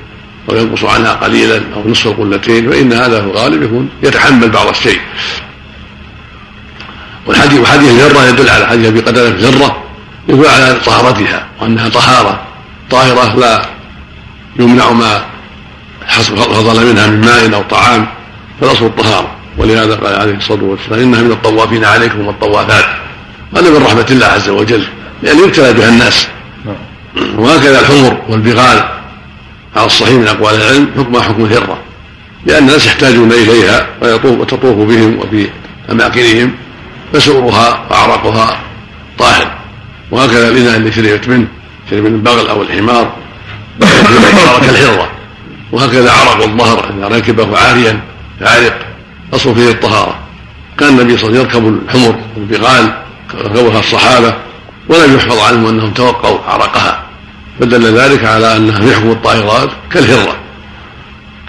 أو 0.51 0.57
ينقص 0.57 0.85
عنها 0.85 1.12
قليلا 1.12 1.62
أو 1.75 1.91
نصف 1.91 2.07
القلتين 2.07 2.71
فإن 2.71 2.93
هذا 2.93 3.21
في 3.21 3.27
الغالب 3.27 3.62
يكون 3.62 3.89
يتحمل 4.03 4.49
بعض 4.51 4.68
الشيء. 4.68 5.01
والحديث 7.27 7.61
وحديث 7.61 7.91
الذرة 7.91 8.29
يدل 8.29 8.49
على 8.49 8.66
حديث 8.66 8.87
أبي 8.87 9.01
قتادة 9.01 9.29
الذرة 9.29 9.85
يدل 10.29 10.47
على 10.47 10.75
طهارتها 10.87 11.49
وأنها 11.61 11.89
طهارة 11.89 12.43
طاهرة 12.91 13.39
لا 13.39 13.62
يمنع 14.59 14.91
ما 14.91 15.30
حصل 16.07 16.86
منها 16.86 17.07
من 17.07 17.20
ماء 17.20 17.55
أو 17.55 17.62
طعام 17.62 18.07
فالأصل 18.61 18.84
الطهارة. 18.86 19.30
ولهذا 19.59 19.94
قال 19.94 20.20
عليه 20.20 20.34
الصلاة 20.34 20.64
والسلام 20.64 21.01
إنها 21.01 21.22
من 21.22 21.32
الطوافين 21.32 21.84
عليكم 21.84 22.26
والطوافات. 22.26 22.84
هذا 23.57 23.70
من 23.70 23.82
رحمة 23.84 24.07
الله 24.11 24.26
عز 24.26 24.48
وجل 24.48 24.84
لأن 25.22 25.38
يبتلى 25.38 25.72
بها 25.72 25.88
الناس. 25.88 26.26
وهكذا 27.36 27.80
الحمر 27.80 28.16
والبغال. 28.28 28.84
على 29.76 29.86
الصحيح 29.86 30.14
من 30.14 30.28
أقوال 30.28 30.55
العلم 30.55 30.90
حكمها 30.98 31.22
حكم 31.22 31.44
الهرة. 31.44 31.78
لأن 32.46 32.62
الناس 32.62 32.86
يحتاجون 32.86 33.32
إليها 33.32 33.86
ويطوف 34.03 34.40
وتطوف 34.40 34.88
بهم 34.88 35.18
وفي 35.18 35.48
أماكنهم 35.90 36.53
فسؤرها 37.12 37.86
وعرقها 37.90 38.61
طاهر. 39.18 39.51
وهكذا 40.11 40.48
الإناء 40.48 40.76
اللي 40.76 40.92
شربت 40.92 41.28
منه 41.28 41.46
شرب 41.90 42.05
من 42.05 42.14
البغل 42.14 42.48
أو 42.48 42.62
الحمار. 42.62 43.12
كالهرة 44.66 45.20
وهكذا 45.73 46.12
عرق 46.12 46.43
الظهر 46.43 46.91
إذا 46.99 47.09
ركبه 47.16 47.59
عاريا 47.59 48.01
عارق 48.41 48.79
أصل 49.35 49.55
فيه 49.55 49.71
الطهارة. 49.71 50.18
كان 50.79 50.89
النبي 50.89 51.16
صلى 51.16 51.29
الله 51.29 51.39
عليه 51.39 51.49
وسلم 51.49 51.64
يركب 51.64 51.83
الحمر 51.89 52.14
والبغال 52.37 52.95
ركبها 53.35 53.81
الصحابة 53.81 54.35
ولم 54.89 55.16
يحفظ 55.16 55.39
عنهم 55.39 55.66
أنهم 55.66 55.91
توقوا 55.91 56.39
عرقها. 56.47 57.03
فدل 57.61 57.99
ذلك 57.99 58.25
على 58.25 58.57
أنها 58.57 58.81
في 58.81 58.95
حكم 58.97 59.11
الطاهرات 59.11 59.71
كالهرة. 59.93 60.37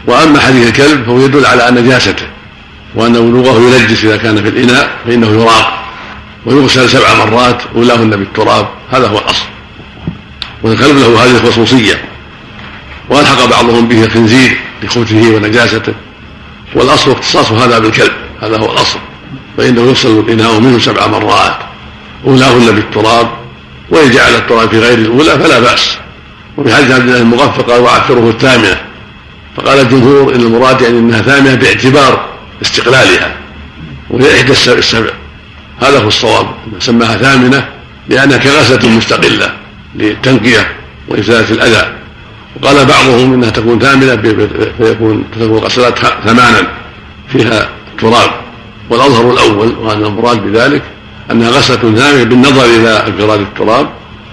وأما 0.08 0.40
حديث 0.40 0.68
الكلب 0.68 1.04
فهو 1.06 1.20
يدل 1.20 1.46
على 1.46 1.82
نجاسته 1.82 2.26
وأن 2.96 3.14
بلوغه 3.14 3.60
ينجس 3.60 4.06
إذا 4.06 4.18
كان 4.18 4.44
في 4.44 4.50
الإناء 4.50 4.90
فإنه 5.06 5.28
يراق. 5.28 5.84
ويغسل 6.46 6.90
سبع 6.90 7.26
مرات 7.26 7.62
أولاهن 7.76 8.10
بالتراب 8.10 8.68
هذا 8.92 9.08
هو 9.08 9.18
الأصل. 9.18 9.46
والكلب 10.64 10.98
له 10.98 11.24
هذه 11.24 11.32
الخصوصية. 11.32 12.11
والحق 13.10 13.46
بعضهم 13.46 13.88
به 13.88 14.04
الخنزير 14.04 14.58
لخبثه 14.84 15.36
ونجاسته. 15.36 15.94
والأصل 16.76 17.12
اختصاص 17.12 17.52
هذا 17.52 17.80
بالكلب 17.80 18.12
هذا 18.42 18.58
هو 18.58 18.72
الأصل. 18.72 19.00
فإنه 19.58 19.82
يغسل 19.82 20.20
الإناء 20.20 20.60
منه 20.60 20.80
سبع 20.80 21.08
مرات. 21.08 21.56
أولاهن 22.28 22.72
بالتراب 22.72 23.28
وإن 23.90 24.12
جعل 24.12 24.36
التراب 24.36 24.70
في 24.70 24.80
غير 24.80 24.98
الأولى 24.98 25.32
فلا 25.32 25.60
بأس. 25.60 25.98
وفي 26.58 26.76
حديث 26.76 26.92
عبد 26.92 27.10
الله 27.10 27.18
المغفى 27.18 27.62
قال 27.62 27.82
واعثره 27.82 28.30
الثامنة 28.30 28.82
فقال 29.58 29.80
الجمهور 29.80 30.36
إن 30.36 30.42
المراد 30.42 30.82
يعني 30.82 31.00
إنها 31.00 31.22
ثامنة 31.22 31.56
باعتبار 31.56 32.26
استقلالها 32.62 33.36
وهي 34.10 34.36
إحدى 34.36 34.52
السبع 34.52 35.10
هذا 35.82 36.00
هو 36.00 36.08
الصواب. 36.08 36.48
سماها 36.80 37.18
ثامنة 37.18 37.68
لأنها 38.10 38.38
كغسلة 38.38 38.90
مستقلة 38.90 39.54
للتنقيه 39.96 40.72
وإزالة 41.08 41.52
الأذى. 41.52 42.01
وقال 42.56 42.86
بعضهم 42.86 43.34
إنها 43.34 43.50
تكون 43.50 43.80
ثامنة 43.80 44.16
فيكون 44.78 45.24
تكون 45.36 45.58
الغسلات 45.58 46.00
ثمانا 46.00 46.68
فيها 47.28 47.70
تراب. 48.00 48.32
والأظهر 48.90 49.34
الأول 49.34 49.76
وان 49.78 50.06
المراد 50.06 50.44
بذلك 50.44 50.82
أنها 51.32 51.50
غسلة 51.50 51.96
ثامنة 51.96 52.24
بالنظر 52.24 52.66
إلى 52.66 53.08
انفراد 53.08 53.40
التراب 53.40 53.90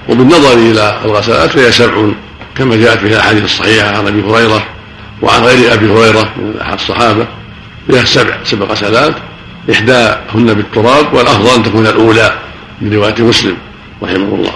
وبالنظر 0.09 0.53
إلى 0.53 1.01
الغسلات 1.05 1.51
فهي 1.51 1.73
سبع 1.73 2.09
كما 2.57 2.77
جاءت 2.77 2.99
في 2.99 3.07
الأحاديث 3.07 3.45
الصحيحة 3.45 3.89
عن 3.89 4.07
أبي 4.07 4.23
هريرة 4.23 4.67
وعن 5.23 5.43
غير 5.43 5.75
أبي 5.75 5.91
هريرة 5.91 6.33
من 6.37 6.61
أحد 6.61 6.73
الصحابة. 6.73 7.27
فيها 7.91 8.05
سبع 8.05 8.37
سبع 8.45 8.67
غسلات 8.67 9.15
إحداهن 9.73 10.55
بالتراب 10.55 11.15
والأفضل 11.15 11.49
أن 11.49 11.63
تكون 11.63 11.87
الأولى 11.87 12.33
من 12.81 12.93
رواية 12.93 13.15
مسلم 13.19 13.57
رحمه 14.03 14.35
الله. 14.35 14.53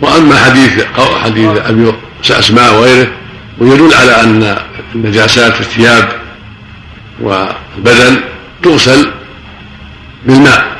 وأما 0.00 0.36
حديث 0.36 0.84
حديث 1.22 1.48
أبي 1.56 1.92
اسماء 2.30 2.74
وغيره 2.74 3.08
ويدل 3.58 3.94
على 3.94 4.20
أن 4.20 4.56
النجاسات 4.94 5.52
في 5.52 5.60
الثياب 5.60 6.08
والبدن 7.20 8.20
تغسل 8.62 9.10
بالماء 10.26 10.76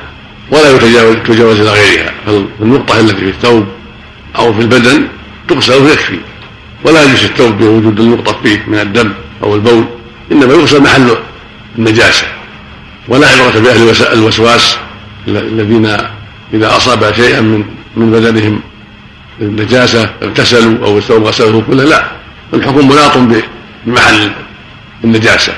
ولا 0.51 0.71
يتجاوز 0.71 1.17
تجاوز 1.17 1.61
إلى 1.61 1.71
غيرها. 1.71 2.13
فالنقطه 2.27 3.01
التي 3.01 3.17
في 3.17 3.29
الثوب 3.29 3.67
أو 4.39 4.53
في 4.55 4.61
البدن 4.61 5.09
تغسل 5.49 5.83
ويكفي 5.83 6.19
ولا 6.85 7.03
يجلس 7.03 7.25
الثوب 7.25 7.59
بوجود 7.59 8.01
النقطه 8.01 8.37
فيه 8.43 8.63
من 8.67 8.79
الدم 8.79 9.13
أو 9.43 9.55
البول 9.55 9.85
إنما 10.33 10.55
يغسل 10.55 10.83
محل 10.83 11.17
النجاسة. 11.79 12.27
ولا 13.09 13.29
عبرة 13.29 13.61
بأهل 13.61 13.95
الوسواس 14.13 14.77
الذين 15.29 15.87
إذا 16.55 16.77
اصاب 16.77 17.15
شيئا 17.15 17.41
من 17.41 17.65
من 17.97 18.11
بدنهم 18.11 18.61
النجاسة 19.41 20.11
اغتسلوا 20.23 20.87
أو 20.87 20.99
الثوب 20.99 21.25
غسله 21.25 21.63
كله 21.67 21.85
لا. 21.85 22.05
الحكم 22.55 22.89
مناط 22.89 23.19
بمحل 23.87 24.31
النجاسة. 25.05 25.53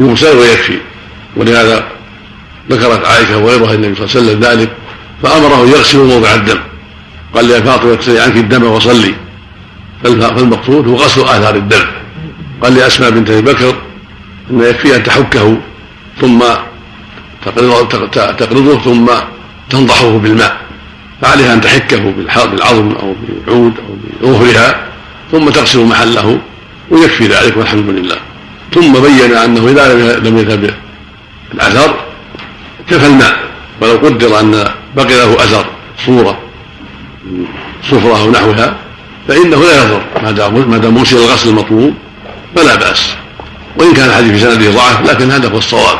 يغسل 0.00 0.36
ويكفي. 0.36 0.78
ولهذا 1.36 1.84
ذكرت 2.70 3.04
عائشة 3.04 3.38
وغيرها 3.38 3.74
النبي 3.74 3.94
صلى 3.94 4.04
الله 4.04 4.16
عليه 4.16 4.20
وسلم 4.20 4.40
ذلك 4.40 4.70
فأمره 5.22 5.66
يغسل 5.66 5.98
موضع 5.98 6.34
الدم. 6.34 6.58
قال 7.34 7.50
يا 7.50 7.60
فاطمة 7.60 7.92
اغسلي 7.92 8.20
عنك 8.20 8.36
الدم 8.36 8.64
وصلي. 8.64 9.14
فالمقصود 10.04 10.88
هو 10.88 10.96
غسل 10.96 11.20
آثار 11.20 11.54
الدم. 11.54 11.84
قال 12.62 12.74
لأسماء 12.74 13.10
بنت 13.10 13.30
أبي 13.30 13.52
بكر 13.52 13.74
أن 14.50 14.60
يكفي 14.60 14.96
أن 14.96 15.02
تحكه 15.02 15.56
ثم 16.20 16.44
تقرضه 18.38 18.78
ثم 18.78 19.06
تنضحه 19.70 20.18
بالماء. 20.18 20.65
فعليها 21.22 21.54
أن 21.54 21.60
تحكه 21.60 22.12
بالعظم 22.50 22.92
أو 22.92 23.14
بعود 23.46 23.72
أو 23.78 23.96
بظهرها 24.22 24.86
ثم 25.32 25.48
تغسل 25.48 25.84
محله 25.84 26.38
ويكفي 26.90 27.26
ذلك 27.26 27.56
والحمد 27.56 27.88
لله. 27.88 28.16
ثم 28.74 28.92
بين 28.92 29.34
أنه 29.34 29.68
إذا 29.68 30.18
لم 30.18 30.38
يذهب 30.38 30.74
الأثر 31.54 31.94
كفى 32.90 33.06
الماء 33.06 33.36
ولو 33.80 33.96
قدر 33.96 34.40
أن 34.40 34.64
بقي 34.96 35.16
له 35.16 35.34
أثر 35.34 35.66
صورة 36.06 36.38
صفرة 37.82 38.20
أو 38.20 38.30
نحوها 38.30 38.76
فإنه 39.28 39.56
لا 39.56 39.84
يضر. 39.84 40.02
ما 40.68 40.78
دام 40.78 40.96
وصل 40.96 41.16
الغسل 41.16 41.48
المطلوب 41.48 41.94
فلا 42.56 42.74
بأس. 42.74 43.14
وإن 43.76 43.92
كان 43.92 44.08
الحديث 44.08 44.32
في 44.32 44.38
سنده 44.38 44.70
ضعف 44.70 45.10
لكن 45.10 45.30
هذا 45.30 45.48
هو 45.48 45.58
الصواب. 45.58 45.98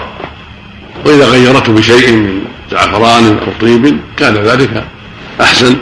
وإذا 1.04 1.24
غيرته 1.24 1.72
بشيء 1.72 2.12
من 2.12 2.44
زعفران 2.70 3.38
أو 3.38 3.52
طيب 3.60 4.00
كان 4.16 4.34
ذلك 4.34 4.84
أحسن 5.40 5.76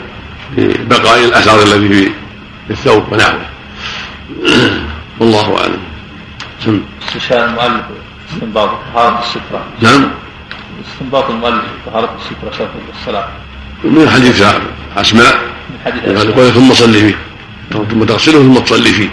لبقاء 0.57 1.25
الأثر 1.25 1.63
الذي 1.63 1.89
في 1.89 2.11
الثوب 2.69 3.03
ونحوه. 3.11 3.45
والله 5.19 5.57
أعلم. 5.57 5.79
سم. 6.65 6.81
استشهاد 7.07 7.49
المؤلف 7.49 7.83
استنباط 8.33 8.69
طهارة 8.93 9.23
السترة. 9.23 9.63
نعم. 9.81 10.11
استنباط 10.93 11.29
المؤلف 11.29 11.63
طهارة 11.85 12.15
السترة 12.19 12.57
شرط 12.57 12.69
الصلاة. 12.99 13.27
من 13.83 14.09
حديث 14.09 14.41
أسماء 14.97 15.35
من 15.69 15.79
حديث 15.85 16.03
أسماء 16.03 16.49
ثم 16.49 16.73
صلي 16.73 16.99
فيه. 16.99 17.15
ثم 17.91 18.03
تغسله 18.03 18.39
ثم 18.39 18.59
تصلي 18.59 18.89
فيه. 18.89 19.09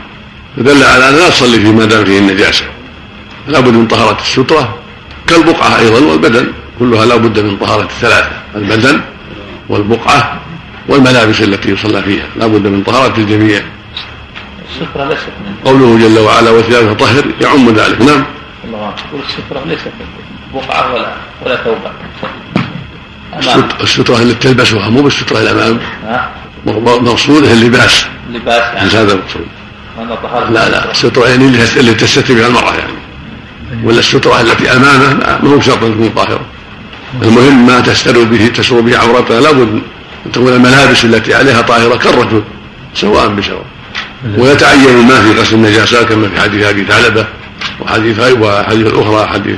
فدل 0.56 0.84
على 0.84 1.08
أن 1.08 1.14
لا 1.14 1.28
تصلي 1.28 1.60
فيه 1.60 1.72
ما 1.72 1.84
دام 1.84 2.04
فيه 2.04 2.18
النجاسة 2.18 2.64
لا 3.48 3.60
بد 3.60 3.72
من 3.74 3.86
طهارة 3.86 4.20
السترة. 4.20 4.78
كالبقعة 5.26 5.78
أيضا 5.78 6.06
والبدن. 6.06 6.52
كلها 6.78 7.04
لا 7.06 7.16
بد 7.16 7.40
من 7.40 7.56
طهارة 7.56 7.82
الثلاثة. 7.82 8.30
البدن 8.56 9.00
والبقعة 9.68 10.40
والملابس 10.88 11.40
التي 11.40 11.70
يصلى 11.70 12.02
فيها. 12.02 12.26
لا 12.36 12.46
بد 12.46 12.66
من 12.66 12.82
طهارة 12.82 13.18
الجميع 13.18 13.60
السترة 14.70 15.04
ليست 15.08 15.28
قوله 15.64 15.98
جل 15.98 16.18
وعلا 16.18 16.50
وثيابه 16.50 16.92
طهر 16.92 17.24
يعم 17.40 17.68
ذلك. 17.68 18.00
نعم. 18.00 18.24
الله. 18.64 18.94
السترة 19.28 19.64
ليست 19.66 19.92
بقعة 20.54 20.94
ولا 20.94 21.12
ولا 21.44 21.56
ثوبا 21.56 21.92
السترة 23.82 24.16
اللي 24.16 24.34
تلبسها 24.34 24.88
مو 24.88 25.02
بالسترة 25.02 25.38
الأمام 25.38 25.78
مقصود 26.66 27.44
اللباس. 27.44 28.06
اللباس. 28.28 28.62
يعني 28.74 28.90
هذا 28.90 29.12
المقصود 29.12 29.46
لا 30.50 30.68
لا. 30.68 30.90
السترة. 30.90 31.28
يعني 31.28 31.44
اللي 31.76 31.94
تستتر 31.94 32.34
بها 32.34 32.46
المرأة 32.46 32.74
يعني. 32.74 32.92
ولا 33.84 33.98
السترة 33.98 34.40
التي 34.40 34.72
أمامه 34.72 35.38
ما 35.42 35.50
هو 35.54 35.60
شرط 35.60 35.84
أن 35.84 35.94
تكون 35.94 36.08
طاهرة. 36.08 36.40
المهم 37.22 37.66
ما 37.66 37.80
تستر 37.80 38.24
به 38.24 38.46
تسر 38.46 38.80
به 38.80 38.98
عورتها 38.98 39.40
لابد 39.40 39.82
أن 40.26 40.32
تكون 40.32 40.52
الملابس 40.52 41.04
التي 41.04 41.34
عليها 41.34 41.60
طاهرة 41.62 41.96
كالرجل 41.96 42.42
سواء 42.94 43.28
بسواء 43.28 43.64
ويتعين 44.38 44.88
الماء 44.88 45.22
في 45.22 45.40
غسل 45.40 45.54
النجاسات 45.54 46.06
كما 46.06 46.28
في 46.28 46.40
حديث 46.40 46.66
أبي 46.66 46.84
ثعلبة 46.84 47.26
وحديث 47.80 48.18
وحديث 48.18 48.86
الأخرى 48.86 49.26
حديث 49.26 49.56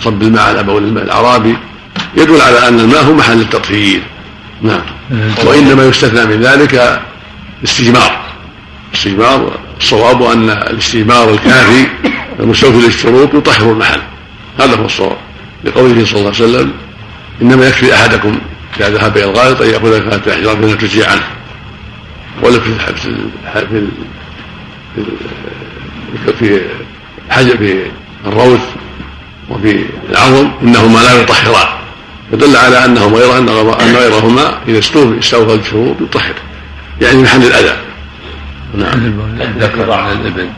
صب 0.00 0.22
الماء 0.22 0.42
على 0.42 0.62
بول 0.62 0.84
الماء 0.84 1.04
الأعرابي 1.04 1.56
يدل 2.16 2.40
على 2.40 2.68
أن 2.68 2.80
الماء 2.80 3.04
هو 3.04 3.12
محل 3.12 3.40
التطهير. 3.40 4.02
نعم. 4.62 4.80
وإنما 5.44 5.84
يستثنى 5.84 6.26
من 6.26 6.42
ذلك 6.42 7.00
الاستجمار. 7.60 8.20
الاستجمار 8.92 9.58
الصواب 9.80 10.22
أن 10.22 10.50
الاستجمار 10.50 11.30
الكافي 11.30 11.86
المستوفي 12.40 12.86
للشروط 12.86 13.34
يطهر 13.34 13.72
المحل. 13.72 14.00
هذا 14.60 14.76
هو 14.76 14.84
الصواب. 14.84 15.16
لقوله 15.64 16.04
صلى 16.04 16.20
الله 16.20 16.32
عليه 16.34 16.44
وسلم 16.44 16.72
إنما 17.42 17.66
يكفي 17.66 17.94
أحدكم 17.94 18.38
إذا 18.80 18.88
ذهب 18.88 19.16
إلى 19.16 19.24
الغائط 19.24 19.62
أن 19.62 19.70
يأخذ 19.70 20.00
ثلاثة 20.00 20.34
أحجار 20.34 20.56
من 20.56 20.78
تجزي 20.78 21.04
عنه. 21.04 21.22
ولا 22.42 22.58
في 22.60 22.70
في 22.96 23.86
في 26.26 26.32
في 26.38 26.60
حجر 27.30 27.56
في 27.56 27.82
الروث 28.26 28.60
وفي 29.50 29.84
العظم 30.10 30.50
إنهما 30.62 30.98
لا 30.98 31.22
يطهران. 31.22 31.68
فدل 32.32 32.56
على 32.56 32.84
انه 32.84 33.06
غير 33.06 33.38
أن 33.38 33.48
غيرهما 33.96 34.58
إذا 34.68 34.78
استوفى 34.78 35.18
استوفى 35.18 35.54
الشروط 35.54 35.96
يطهر. 36.00 36.34
يعني 37.00 37.22
محل 37.22 37.42
الأذى. 37.42 37.76
نعم. 38.74 39.20
الذكر 39.40 39.92
على 39.92 40.12
الإبن؟ 40.12 40.48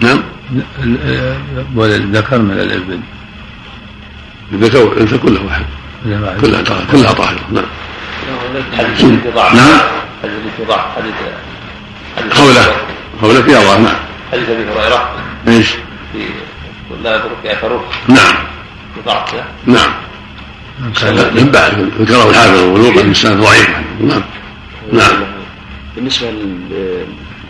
نعم. 0.00 0.22
والذكر 1.74 2.38
من 2.38 2.60
الإبن. 2.60 3.00
الذكر 4.52 4.78
والانثى 4.78 5.18
كله 5.18 5.44
واحد. 5.44 5.64
كلها 6.40 6.62
كلها 6.92 7.12
طاهره 7.12 7.40
نعم. 7.52 7.64
نعم. 9.54 9.80
حديث 10.36 10.70
حديث 10.96 11.14
حوله 12.32 12.76
حوله 13.20 13.42
في 13.42 13.58
الله 13.58 13.78
نعم. 13.78 13.96
حديث 14.32 14.48
ابي 14.48 14.62
هريره 14.62 15.10
إيش؟ 15.48 15.68
في 16.12 16.18
لا 17.02 17.14
يضرك 17.14 17.46
اثره 17.46 17.84
نعم. 18.08 18.34
ضعف 19.06 19.34
نعم. 19.66 19.90
من 21.34 21.50
بعد 21.52 21.90
ذكره 22.00 22.30
الحافظ 22.30 22.62
والوقت 22.62 22.96
الانسان 22.96 23.40
ضعيف. 23.40 23.70
نعم. 24.00 24.22
نعم. 24.92 25.24
بالنسبة 25.96 26.32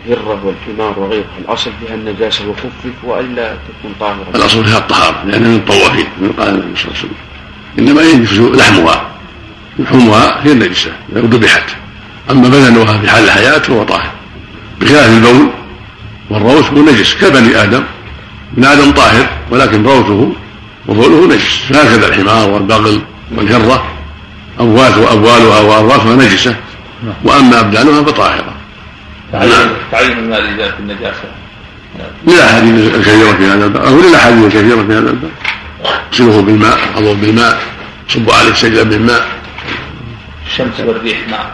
للهره 0.09 0.39
والحمار 0.43 0.99
وغيرها 0.99 1.25
الأصل 1.39 1.71
فيها 1.79 1.95
النجاسة 1.95 2.47
وخفف 2.47 3.03
وألا 3.03 3.53
تكون 3.53 3.93
طاهرة. 3.99 4.25
الأصل 4.35 4.65
فيها 4.65 4.77
الطهارة 4.77 5.23
لأن 5.25 5.43
من 5.43 5.55
الطوافين 5.55 6.07
من 6.21 6.31
قال 6.31 6.49
النبي 6.49 6.79
صلى 6.79 6.85
الله 6.85 6.97
عليه 6.97 6.99
وسلم. 6.99 7.15
إنما 7.79 8.01
ينجس 8.01 8.39
لحمها. 8.39 9.09
لحومها 9.79 10.45
هي 10.45 10.51
النجسة 10.51 10.91
لو 11.13 11.21
ذبحت. 11.21 11.63
أما 12.31 12.49
بدنها 12.49 12.97
في 12.97 13.09
حال 13.09 13.23
الحياة 13.23 13.57
فهو 13.57 13.83
طاهر. 13.83 14.11
بخلاف 14.81 15.09
البول 15.09 15.49
والروث 16.29 16.73
هو 16.73 16.77
نجس 16.77 17.15
كبني 17.15 17.63
آدم. 17.63 17.83
ابن 18.53 18.65
آدم 18.65 18.91
طاهر 18.91 19.29
ولكن 19.51 19.83
روثه 19.83 20.31
وبوله 20.87 21.35
نجس. 21.35 21.71
هكذا 21.71 22.07
الحمار 22.07 22.49
والبغل 22.49 23.01
والهرة. 23.35 23.85
أموات 24.59 24.97
وأبوالها 24.97 25.59
وارواثها 25.59 26.15
نجسة. 26.15 26.55
وأما 27.23 27.59
أبدانها 27.59 28.01
فطاهره 29.31 29.65
نعم. 29.65 29.69
تعين 29.91 30.17
الماء 30.17 30.41
لذات 30.41 30.73
النجاسة. 30.79 31.23
للاحاديث 32.27 32.95
الكثيرة 32.95 33.31
في 33.31 33.45
هذا 33.45 33.65
الباب. 33.65 33.85
أو 33.85 33.99
للاحاديث 34.01 34.45
الكثيرة 34.45 34.83
في 34.83 34.93
هذا 34.93 35.09
الباب. 35.09 35.31
اغسله 36.11 36.41
بالماء 36.41 36.77
اضرب 36.95 37.21
بالماء 37.21 37.61
صبوا 38.07 38.33
عليه 38.33 38.53
سجلا 38.53 38.83
من 38.83 39.05
ماء 39.05 39.27
الشمس 40.47 40.79
والريح 40.79 41.27
نعم. 41.27 41.45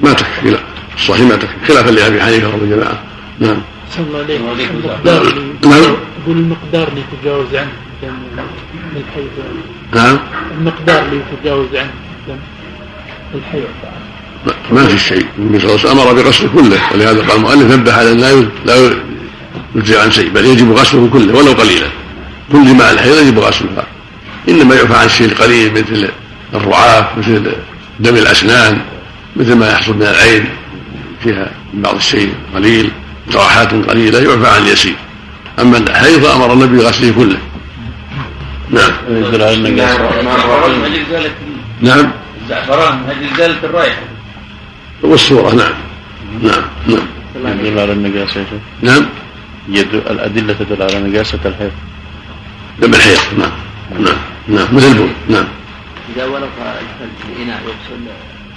ما 0.00 0.12
تكفي 0.12 0.50
لا 0.50 0.58
الصحيح 0.96 1.20
ما 1.20 1.36
تكفي. 1.36 1.66
خلافا 1.68 1.90
لأبي 1.90 2.22
حنيفة 2.22 2.48
والجماعه 2.48 2.98
نعم. 3.40 3.56
صلى 3.96 4.06
الله 4.06 4.18
عليه 4.18 4.70
المقدار 4.70 5.22
نعم. 5.64 5.96
يقول 6.22 6.36
المقدار 6.36 6.88
اللي 6.88 7.02
يتجاوز 7.12 7.54
عنه. 7.54 7.72
من 8.02 9.02
الحيض 9.08 9.28
نعم. 9.94 10.18
المقدار 10.58 11.02
اللي 11.02 11.20
يتجاوز 11.32 11.68
عنه. 11.74 11.90
الحيض. 13.34 13.64
ما 14.72 14.86
في 14.86 14.98
شيء. 14.98 15.26
النبي 15.38 15.60
صلى 15.60 15.70
الله 15.70 15.80
عليه 15.80 15.90
وسلم 15.90 16.00
أمر 16.00 16.12
بغسله 16.12 16.48
كله 16.54 16.80
ولهذا 16.92 17.20
قال 17.20 17.36
المؤلف 17.36 17.72
نبه 17.72 17.92
على 17.92 18.14
لا 18.14 18.44
لا 18.64 18.94
يجزي 19.74 19.98
عن 19.98 20.10
شيء 20.10 20.28
بل 20.28 20.44
يجب 20.44 20.72
غسله 20.72 21.08
كله 21.12 21.34
ولو 21.34 21.52
قليلا. 21.52 21.86
كل 22.52 22.74
ماء 22.74 22.92
الحيض 22.92 23.18
يجب 23.18 23.38
غسلها. 23.38 23.86
إنما 24.48 24.74
يعفى 24.74 24.94
عن 24.94 25.06
الشيء 25.06 25.26
القليل 25.26 25.72
مثل 25.72 26.08
الرعاف 26.54 27.18
مثل 27.18 27.52
دم 28.00 28.16
الأسنان 28.16 28.80
مثل 29.36 29.54
ما 29.54 29.72
يحصل 29.72 29.96
من 29.96 30.02
العين 30.02 30.48
فيها 31.24 31.50
بعض 31.74 31.94
الشيء 31.94 32.34
قليل 32.54 32.90
جراحات 33.32 33.74
قليلة 33.74 34.18
يعفى 34.18 34.48
عن 34.48 34.62
اليسير. 34.62 34.94
أما 35.60 35.78
الحيض 35.78 36.26
أمر 36.26 36.52
النبي 36.52 36.76
بغسله 36.76 37.12
كله. 37.16 37.38
نعم. 38.70 38.90
نعم 41.80 42.10
الزعفران 42.42 42.98
من 42.98 43.10
أجل 43.10 43.34
ازاله 43.34 43.56
الرائحة؟ 43.64 44.13
والصورة 45.04 45.54
نعم. 45.54 45.72
نعم 46.42 46.62
نعم. 47.44 47.60
يدل 47.60 47.78
على 47.78 47.92
النجاسة 47.92 48.40
يا 48.40 48.44
شيخ. 48.50 48.60
نعم. 48.82 49.06
يدل 49.68 49.98
الأدلة 49.98 50.52
تدل 50.52 50.82
على 50.82 51.00
نجاسة 51.00 51.38
الحيض. 51.44 51.72
دم 52.80 52.94
الحيض 52.94 53.18
نعم. 53.38 53.50
نعم 54.00 54.16
نعم. 54.48 54.76
مثل 54.76 54.86
البول 54.86 55.08
نعم. 55.28 55.44
إذا 56.16 56.24
ولق 56.24 56.48
الكلب 56.58 57.36
بإناء 57.36 57.60
يغسل 57.62 58.00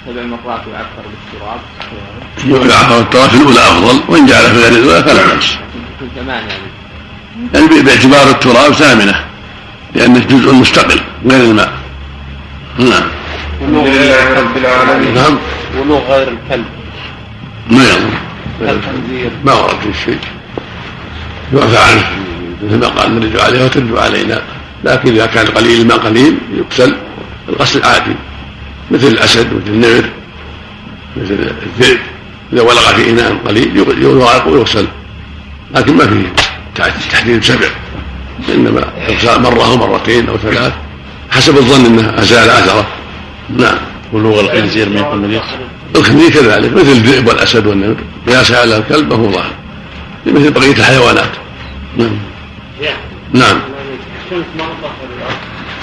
سبع 0.06 0.22
مرات 0.22 0.60
ويعفر 0.66 1.04
بالتراب. 1.10 2.70
يعفر 2.70 3.00
التراب 3.00 3.30
في 3.30 3.36
الاولى 3.36 3.60
افضل 3.60 4.00
وإن 4.08 4.26
جعل 4.26 4.42
في 4.42 4.62
غير 4.62 4.72
الاولى 4.72 5.02
فلا 5.02 5.40
ثمان 6.16 6.44
يعني. 6.48 6.52
يعني 7.54 7.82
باعتبار 7.82 8.30
التراب 8.30 8.72
ثامنة 8.72 9.24
لأنه 9.94 10.18
جزء 10.18 10.54
مستقل 10.54 11.00
غير 11.26 11.44
الماء. 11.44 11.72
نعم. 12.78 13.02
لله 13.62 14.40
رب 14.40 14.56
العالمين. 14.56 15.14
نعم 15.14 15.38
ولو 15.78 15.98
غير 15.98 16.28
الكلب. 16.28 16.64
ما 17.70 17.84
يظن 17.84 18.10
الخنزير 18.60 19.30
ما 19.44 19.52
ورد 19.52 19.80
في 19.80 19.98
شيء. 20.04 20.18
يعفى 21.54 21.78
عنه. 21.78 22.04
مثل 22.62 22.78
ما 22.78 22.88
قال 22.88 23.20
نرد 23.20 23.40
عليه 23.40 23.64
وترد 23.64 23.96
علينا. 23.96 24.42
لكن 24.84 25.12
إذا 25.12 25.26
كان 25.26 25.46
قليل 25.46 25.80
الماء 25.80 25.98
قليل 25.98 26.38
يغسل 26.54 26.96
الغسل 27.48 27.78
العادي 27.78 28.14
مثل 28.90 29.06
الأسد 29.06 29.52
مثل 29.52 29.66
النمر 29.66 30.04
مثل 31.16 31.52
الذئب. 31.66 31.98
إذا 32.52 32.62
ولغ 32.62 32.92
في 32.94 33.10
إناء 33.10 33.36
قليل 33.46 33.80
ويغسل 34.46 34.86
لكن 35.74 35.96
ما 35.96 36.06
فيه 36.06 36.32
تحديد 37.10 37.44
سبع. 37.44 37.68
إنما 38.54 38.92
مرة 39.26 39.64
أو 39.64 39.76
مرتين 39.76 40.28
أو 40.28 40.36
ثلاث. 40.38 40.72
حسب 41.30 41.56
الظن 41.56 41.86
انه 41.86 42.22
ازال 42.22 42.50
آثرة. 42.50 42.86
نعم. 43.56 43.78
ولوغ 44.12 44.40
الخنزير 44.40 44.88
ما 44.88 45.00
يكون 45.00 45.22
نجس 45.22 45.40
الخنزير 45.96 46.30
كذلك 46.30 46.72
مثل 46.72 46.88
الذئب 46.88 47.28
والأسد 47.28 47.66
والنمر. 47.66 47.96
قياسا 48.28 48.54
على 48.54 48.76
الكلب 48.76 49.10
فهو 49.10 49.32
ظاهر 49.32 49.50
مثل 50.26 50.50
بقية 50.50 50.72
الحيوانات. 50.72 51.30
نعم. 51.96 52.18
نعم. 53.32 53.60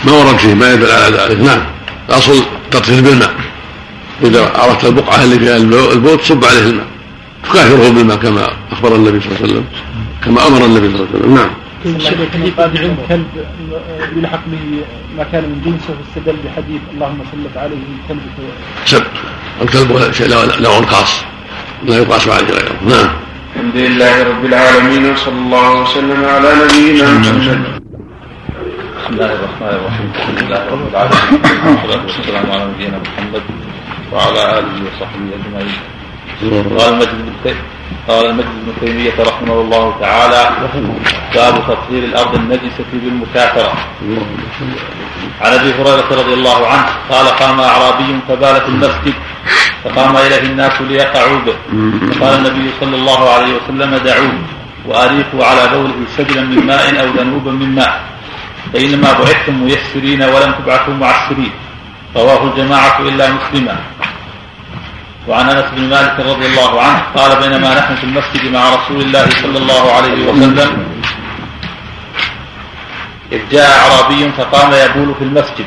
ما 0.05 0.11
ورد 0.11 0.38
فيه 0.38 0.53
ما 0.53 0.74
يدل 0.74 0.91
على 0.91 1.18
ذلك. 1.18 1.39
نعم. 1.39 1.61
الاصل 2.09 2.43
تطهير 2.72 3.01
بالماء. 3.01 3.34
إذا 4.24 4.51
عرفت 4.55 4.86
البقعة 4.86 5.24
اللي 5.24 5.39
فيها 5.39 5.57
البوت 5.93 6.22
صب 6.22 6.45
عليه 6.45 6.59
الماء. 6.59 6.86
تكافره 7.43 7.89
بالماء 7.89 8.18
كما 8.18 8.49
أخبر 8.72 8.95
النبي 8.95 9.20
صلى 9.20 9.28
الله 9.28 9.41
عليه 9.41 9.53
وسلم. 9.53 9.66
كما 10.26 10.47
أمر 10.47 10.66
النبي 10.66 10.88
صلى 10.88 10.95
الله 10.95 11.07
عليه 11.13 11.20
وسلم. 11.20 11.36
نعم. 11.36 11.49
الحديث 11.86 12.59
عند 12.59 12.97
كلب 13.09 13.27
يلحق 14.17 14.43
بما 14.45 15.23
كان 15.31 15.43
من 15.43 15.61
جنسه 15.65 15.93
واستدل 15.99 16.38
بحديث 16.45 16.81
اللهم 16.93 17.19
سلط 17.31 17.57
عليه 17.57 17.83
الكلب 17.95 18.21
سب 18.86 19.03
الكلب 19.61 20.11
شيء 20.11 20.27
له 20.27 20.86
خاص. 20.86 21.23
لا 21.86 21.97
يقاس 21.97 22.27
عليه 22.27 22.51
غيره. 22.57 22.75
نعم. 22.88 23.09
الحمد 23.55 23.75
لله 23.75 24.23
رب 24.23 24.45
العالمين 24.45 25.03
وصلى 25.11 25.39
الله 25.45 25.81
وسلم 25.81 26.25
على 26.25 26.49
نبينا 26.61 27.07
محمد. 27.13 27.61
بسم 28.97 29.13
الله 29.13 29.31
الرحمن 29.38 29.73
الرحيم. 29.77 30.09
الحمد 30.15 30.38
لله 30.43 30.61
رب 30.73 30.86
العالمين 30.91 31.41
والصلاة 31.65 32.03
والسلام 32.05 32.45
على 32.51 32.63
نبينا 32.71 32.97
محمد 33.05 33.43
وعلى 34.11 34.41
آله 34.59 34.75
وصحبه 34.86 35.29
أجمعين. 35.38 35.79
قال 36.79 36.93
المجد 36.93 37.09
بن 37.21 37.29
قال 38.08 38.26
المجد 38.26 38.45
بن 38.66 38.74
تيمية 38.86 39.14
رحمه 39.20 39.53
الله 39.53 39.95
تعالى 40.01 40.49
باب 41.36 41.53
تطهير 41.68 42.03
الأرض 42.03 42.36
النجسة 42.36 42.86
بالمكاثرة. 42.93 43.74
عن 45.41 45.51
أبي 45.53 45.74
هريرة 45.74 46.10
رضي 46.12 46.34
الله 46.34 46.68
عنه 46.68 46.86
قال 47.10 47.28
قام 47.28 47.60
أعرابي 47.60 48.20
فبال 48.28 48.62
في 48.62 48.68
المسجد 48.68 49.14
فقام 49.84 50.18
إليه 50.18 50.41
الناس 50.41 50.82
ليقعوا 50.82 51.39
به. 51.39 51.56
فقال 52.14 52.34
النبي 52.45 52.70
صلى 52.80 52.95
الله 52.95 53.30
عليه 53.34 53.53
وسلم 53.58 53.95
دعوه 53.95 54.34
وأريقوا 54.86 55.45
على 55.45 55.68
بوله 55.74 55.99
سجلا 56.18 56.41
من 56.41 56.66
ماء 56.66 57.01
أو 57.01 57.08
ذنوبا 57.18 57.51
من 57.51 57.76
ماء. 57.76 58.03
فإنما 58.74 59.14
بعثتم 59.14 59.64
ميسرين 59.64 60.24
ولم 60.24 60.51
تبعثوا 60.51 60.93
معسرين. 60.93 61.51
رواه 62.16 62.43
الجماعة 62.43 62.99
إلا 62.99 63.26
مسلما. 63.34 63.78
وعن 65.28 65.49
انس 65.49 65.65
بن 65.76 65.89
مالك 65.89 66.19
رضي 66.19 66.45
الله 66.45 66.82
عنه 66.82 67.01
قال 67.15 67.36
بينما 67.41 67.80
نحن 67.80 67.95
في 67.95 68.03
المسجد 68.03 68.51
مع 68.51 68.69
رسول 68.69 69.01
الله 69.01 69.30
صلى 69.30 69.57
الله 69.57 69.91
عليه 69.91 70.28
وسلم 70.30 70.86
إذ 73.32 73.41
جاء 73.51 73.69
أعرابي 73.80 74.32
فقام 74.38 74.73
يبول 74.73 75.15
في 75.15 75.23
المسجد. 75.23 75.65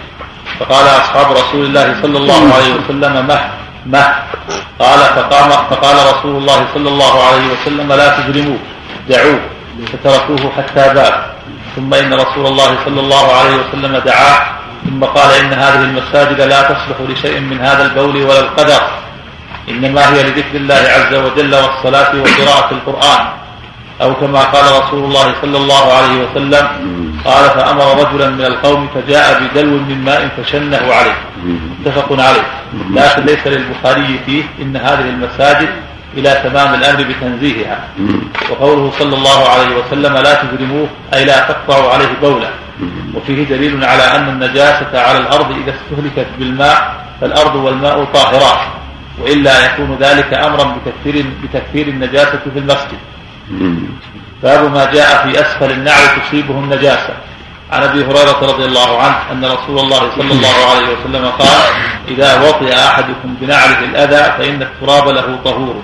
فقال 0.61 0.87
أصحاب 0.87 1.33
رسول 1.33 1.65
الله 1.67 1.97
صلى 2.03 2.19
الله 2.19 2.55
عليه 2.55 2.75
وسلم 2.75 3.27
مه 3.27 3.41
مه. 3.87 4.15
قال 4.79 4.99
فقام 4.99 5.51
فقال 5.51 5.97
رسول 6.15 6.37
الله 6.37 6.67
صلى 6.75 6.89
الله 6.89 7.25
عليه 7.25 7.47
وسلم 7.53 7.93
لا 7.93 8.09
تجرموه 8.19 8.59
دعوه. 9.09 9.41
فتركوه 9.93 10.53
حتى 10.57 10.95
بات. 10.95 11.15
ثم 11.77 11.95
إن 11.95 12.15
رسول 12.15 12.47
الله 12.47 12.71
صلى 12.85 13.01
الله 13.01 13.33
عليه 13.37 13.57
وسلم 13.57 13.97
دعاه. 13.97 14.41
ثم 14.85 15.05
قال 15.05 15.31
إن 15.31 15.53
هذه 15.53 15.83
المساجد 15.83 16.41
لا 16.41 16.63
تصلح 16.63 16.99
لشيء 17.09 17.41
من 17.41 17.61
هذا 17.61 17.83
البول 17.83 18.23
ولا 18.23 18.41
القدر. 18.41 18.83
إنما 19.71 20.15
هي 20.15 20.23
لذكر 20.23 20.55
الله 20.55 20.75
عز 20.75 21.15
وجل 21.15 21.55
والصلاة 21.55 22.11
وقراءة 22.17 22.69
القرآن. 22.73 23.27
أو 24.03 24.15
كما 24.15 24.41
قال 24.41 24.83
رسول 24.83 25.05
الله 25.05 25.35
صلى 25.43 25.57
الله 25.59 25.93
عليه 25.93 26.15
وسلم 26.25 26.69
قال 27.25 27.45
فأمر 27.51 27.87
رجلا 28.03 28.31
من 28.31 28.45
القوم 28.45 28.89
فجاء 28.95 29.43
بدلو 29.43 29.71
من 29.71 30.05
ماء 30.05 30.29
فشنه 30.37 30.95
عليه. 30.95 31.19
متفق 31.81 32.13
عليه. 32.13 32.47
لكن 32.95 33.23
ليس 33.23 33.47
للبخاري 33.47 34.21
فيه 34.27 34.43
إن 34.63 34.77
هذه 34.77 35.09
المساجد 35.11 35.69
إلى 36.17 36.41
تمام 36.45 36.75
الأمر 36.75 37.03
بتنزيهها. 37.03 37.81
وقوله 38.51 38.93
صلى 38.99 39.15
الله 39.17 39.49
عليه 39.49 39.77
وسلم 39.77 40.17
لا 40.17 40.35
تجرموه 40.35 40.89
أي 41.15 41.25
لا 41.25 41.39
تقطعوا 41.39 41.93
عليه 41.93 42.09
بولا 42.23 42.49
وفيه 43.15 43.45
دليل 43.45 43.85
على 43.85 44.03
أن 44.03 44.29
النجاسة 44.29 45.01
على 45.01 45.19
الأرض 45.19 45.51
إذا 45.51 45.75
استهلكت 45.75 46.29
بالماء 46.39 46.95
فالأرض 47.21 47.55
والماء 47.55 48.05
طاهرات. 48.05 48.61
وإلا 49.23 49.67
يكون 49.67 49.97
ذلك 50.01 50.35
أمرا 50.35 50.65
بتكفير, 50.77 51.27
بتكفير 51.43 51.89
النجاسة 51.89 52.41
في 52.55 52.59
المسجد. 52.59 52.99
باب 54.43 54.73
ما 54.73 54.93
جاء 54.93 55.27
في 55.27 55.41
أسفل 55.41 55.71
النعل 55.71 56.23
تصيبه 56.23 56.55
النجاسة. 56.55 57.15
عن 57.73 57.83
أبي 57.83 58.05
هريرة 58.05 58.41
رضي 58.43 58.65
الله 58.65 59.03
عنه 59.03 59.17
أن 59.33 59.45
رسول 59.45 59.79
الله 59.79 60.11
صلى 60.17 60.33
الله 60.33 60.57
عليه 60.71 60.87
وسلم 60.89 61.27
قال 61.27 61.61
إذا 62.09 62.49
وطئ 62.49 62.75
أحدكم 62.75 63.35
بنعله 63.41 63.79
الأذى 63.79 64.33
فإن 64.39 64.63
التراب 64.63 65.09
له 65.09 65.39
طهور. 65.45 65.83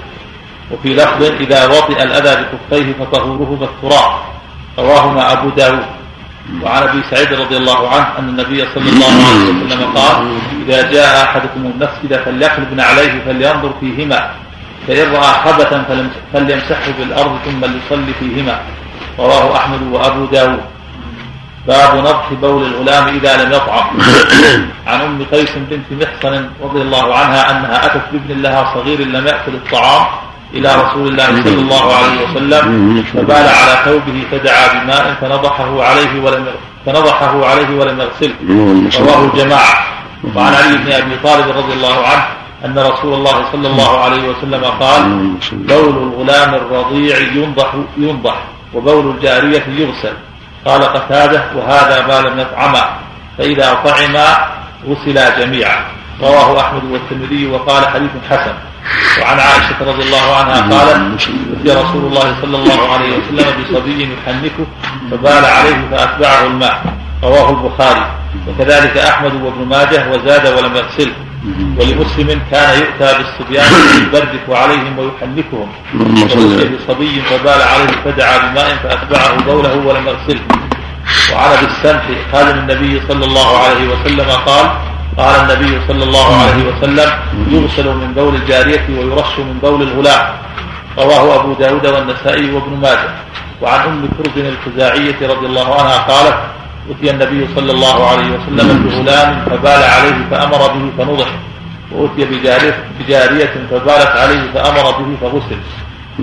وفي 0.70 0.95
لفظ 0.95 1.22
إذا 1.22 1.66
وطئ 1.66 2.03
الأذى 2.03 2.45
بكفيه 2.45 2.93
فطهوره 2.93 3.57
بالتراب 3.61 4.12
رواهما 4.78 5.32
أبو 5.32 5.49
داود. 5.49 5.85
وعن 6.62 6.82
أبي 6.82 7.03
سعيد 7.11 7.32
رضي 7.32 7.57
الله 7.57 7.88
عنه 7.88 8.18
أن 8.18 8.28
النبي 8.28 8.64
صلى 8.74 8.88
الله 8.90 9.07
عليه 9.07 9.64
وسلم 9.64 9.92
قال 9.97 10.36
إذا 10.66 10.90
جاء 10.90 11.24
أحدكم 11.24 11.61
المسجد 11.66 12.22
فليقلب 12.24 12.80
عليه 12.80 13.24
فلينظر 13.24 13.72
فيهما 13.80 14.30
فإن 14.86 15.12
رأى 15.12 15.32
خبثا 15.45 15.78
فليمسحه 16.32 16.92
بالأرض 16.99 17.38
ثم 17.45 17.61
ليصلي 17.64 18.12
فيهما. 18.20 18.61
رواه 19.18 19.57
أحمد 19.57 19.82
وأبو 19.92 20.24
داود. 20.24 20.61
باب 21.66 21.97
نضح 21.97 22.32
بول 22.32 22.62
الغلام 22.62 23.09
إذا 23.09 23.45
لم 23.45 23.53
يطعم. 23.53 23.99
عن 24.86 25.01
أم 25.01 25.24
قيس 25.32 25.51
بنت 25.70 25.88
محصن 25.92 26.49
رضي 26.62 26.82
الله 26.82 27.14
عنها 27.14 27.51
أنها 27.51 27.86
أتت 27.86 28.03
بابن 28.12 28.42
لها 28.42 28.74
صغير 28.74 29.01
لم 29.01 29.26
يأكل 29.26 29.55
الطعام 29.55 30.07
إلى 30.55 30.74
رسول 30.82 31.09
الله 31.09 31.42
صلى 31.42 31.61
الله 31.61 31.95
عليه 31.95 32.24
وسلم 32.24 33.05
فبال 33.14 33.32
على 33.32 33.78
ثوبه 33.84 34.22
فدعا 34.30 34.84
بماء 34.84 35.16
فنضحه 35.20 35.84
عليه 35.84 36.22
ولم 36.22 36.47
فنضحه 36.86 37.47
عليه 37.47 37.78
ولم 37.78 38.01
يغسله 38.01 38.34
رواه 39.01 39.24
الجماعه 39.24 39.74
وعن 40.36 40.55
علي 40.55 40.76
بن 40.76 40.92
أبي 40.92 41.16
طالب 41.24 41.57
رضي 41.57 41.72
الله 41.72 42.07
عنه 42.07 42.24
أن 42.64 42.78
رسول 42.78 43.14
الله 43.14 43.53
صلى 43.53 43.68
الله 43.68 44.01
عليه 44.01 44.28
وسلم 44.28 44.64
قال 44.64 45.03
بول 45.53 45.97
الغلام 46.03 46.55
الرضيع 46.55 47.18
ينضح 47.18 47.74
ينضح 47.97 48.45
وبول 48.74 49.11
الجارية 49.11 49.64
يغسل. 49.68 50.12
قال 50.66 50.82
قتادة 50.82 51.45
وهذا 51.57 52.07
ما 52.07 52.28
لم 52.28 52.38
يطعما 52.38 52.99
فإذا 53.38 53.74
طعما 53.74 54.26
غسلا 54.88 55.38
جميعا. 55.40 55.84
رواه 56.22 56.61
أحمد 56.61 56.84
والترمذي 56.84 57.47
وقال 57.47 57.88
حديث 57.88 58.11
حسن. 58.30 58.55
وعن 59.20 59.41
عائشة 59.41 59.78
رضي 59.80 60.03
الله 60.03 60.37
عنها 60.37 60.61
قالت 60.61 61.28
أتي 61.61 61.70
رسول 61.80 62.05
الله 62.07 62.37
صلى 62.43 62.57
الله 62.57 62.93
عليه 62.93 63.11
وسلم 63.18 63.47
بصبي 63.62 64.03
يحنكه 64.03 64.66
فبال 65.11 65.45
عليه 65.45 65.89
فأتبعه 65.91 66.47
الماء. 66.47 66.82
رواه 67.22 67.51
البخاري. 67.51 68.07
وكذلك 68.49 68.97
أحمد 68.97 69.35
وابن 69.35 69.68
ماجه 69.68 70.11
وزاد 70.11 70.47
ولم 70.47 70.76
يغسله 70.76 71.12
ولمسلم 71.78 72.41
كان 72.51 72.78
يؤتى 72.78 73.18
بالصبيان 73.18 73.72
يبردك 74.03 74.47
عليهم 74.49 74.99
ويحنكهم 74.99 75.68
وأتي 76.01 76.68
بصبي 76.76 77.20
فبال 77.20 77.62
عليه 77.62 77.93
فدعا 78.05 78.39
بماء 78.39 78.76
فأتبعه 78.82 79.45
بوله 79.45 79.74
ولم 79.87 80.07
يغسله. 80.09 80.41
وعن 81.32 81.51
أبي 81.53 81.66
السمح 81.66 82.05
خادم 82.32 82.59
النبي 82.59 83.03
صلى 83.09 83.24
الله 83.24 83.59
عليه 83.59 83.89
وسلم 83.89 84.30
قال 84.30 84.66
قال 85.19 85.41
النبي 85.41 85.81
صلى 85.89 86.05
الله 86.05 86.37
عليه 86.37 86.62
وسلم 86.71 87.11
يغسل 87.51 87.87
من 87.87 88.12
بول 88.17 88.35
الجارية 88.35 88.87
ويرش 88.99 89.39
من 89.39 89.59
بول 89.62 89.83
الغلام. 89.83 90.25
رواه 90.99 91.41
أبو 91.41 91.53
داود 91.53 91.87
والنسائي 91.87 92.53
وابن 92.53 92.73
ماجه. 92.83 93.11
وعن 93.62 93.81
أم 93.81 94.09
كرب 94.19 94.37
الخزاعية 94.39 95.19
رضي 95.23 95.47
الله 95.47 95.75
عنها 95.81 95.99
قالت 95.99 96.39
أتي 96.91 97.11
النبي 97.11 97.49
صلى 97.57 97.73
الله 97.73 98.11
عليه 98.11 98.29
وسلم 98.37 98.69
بغلام 98.85 99.45
فبال 99.47 99.83
عليه 99.95 100.19
فأمر 100.31 100.61
به 100.73 100.85
فنضح. 100.99 101.31
وأتي 101.93 102.25
بجارية, 102.25 102.85
بجارية 103.01 103.55
فبالت 103.71 104.12
عليه 104.23 104.53
فأمر 104.55 104.91
به 104.91 105.17
فغسل. 105.21 105.59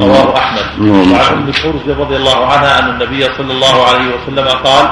رواه 0.01 0.37
أحمد. 0.37 0.65
وعن 1.11 1.33
أم 1.33 1.51
كرز 1.51 1.97
رضي 1.99 2.15
الله 2.15 2.45
عنها 2.45 2.79
أن 2.79 2.89
النبي 2.89 3.23
صلى 3.37 3.51
الله 3.51 3.87
عليه 3.87 4.07
وسلم 4.15 4.47
قال 4.47 4.85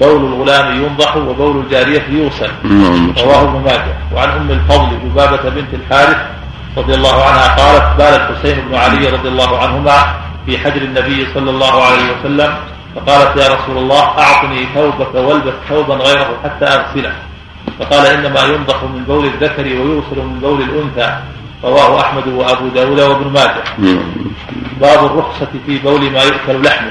بول 0.00 0.24
الغلام 0.24 0.84
ينضح 0.84 1.16
وبول 1.16 1.56
الجارية 1.56 2.02
يوسل 2.10 2.50
رواه 3.24 3.42
ابن 3.42 3.62
ماجه. 3.64 3.94
وعن 4.14 4.28
أم 4.28 4.50
الفضل 4.50 4.96
لبابة 5.04 5.48
بنت 5.50 5.74
الحارث 5.74 6.16
رضي 6.76 6.94
الله 6.94 7.24
عنها 7.24 7.56
قالت 7.56 7.96
بال 7.98 8.20
الحسين 8.20 8.68
بن 8.68 8.74
علي 8.74 9.08
رضي 9.08 9.28
الله 9.28 9.58
عنهما 9.58 10.14
في 10.46 10.58
حجر 10.58 10.82
النبي 10.82 11.26
صلى 11.34 11.50
الله 11.50 11.84
عليه 11.84 12.04
وسلم 12.20 12.54
فقالت 12.96 13.36
يا 13.36 13.54
رسول 13.54 13.78
الله 13.78 14.02
أعطني 14.18 14.66
ثوبك 14.74 15.14
والبس 15.14 15.54
ثوبا 15.68 15.94
غيره 15.94 16.28
حتى 16.44 16.64
أغسله. 16.64 17.12
فقال 17.78 18.06
إنما 18.06 18.40
ينضح 18.40 18.82
من 18.82 19.04
بول 19.04 19.26
الذكر 19.26 19.64
ويوصل 19.64 20.16
من 20.16 20.38
بول 20.42 20.62
الأنثى. 20.62 21.18
رواه 21.64 22.00
أحمد 22.00 22.28
وأبو 22.28 22.68
داود 22.68 23.00
وابن 23.00 23.32
ماجه. 23.32 23.64
باب 24.80 25.04
الرخصة 25.04 25.48
في 25.66 25.78
بول 25.78 26.10
ما 26.10 26.22
يؤكل 26.22 26.62
لحمه. 26.62 26.90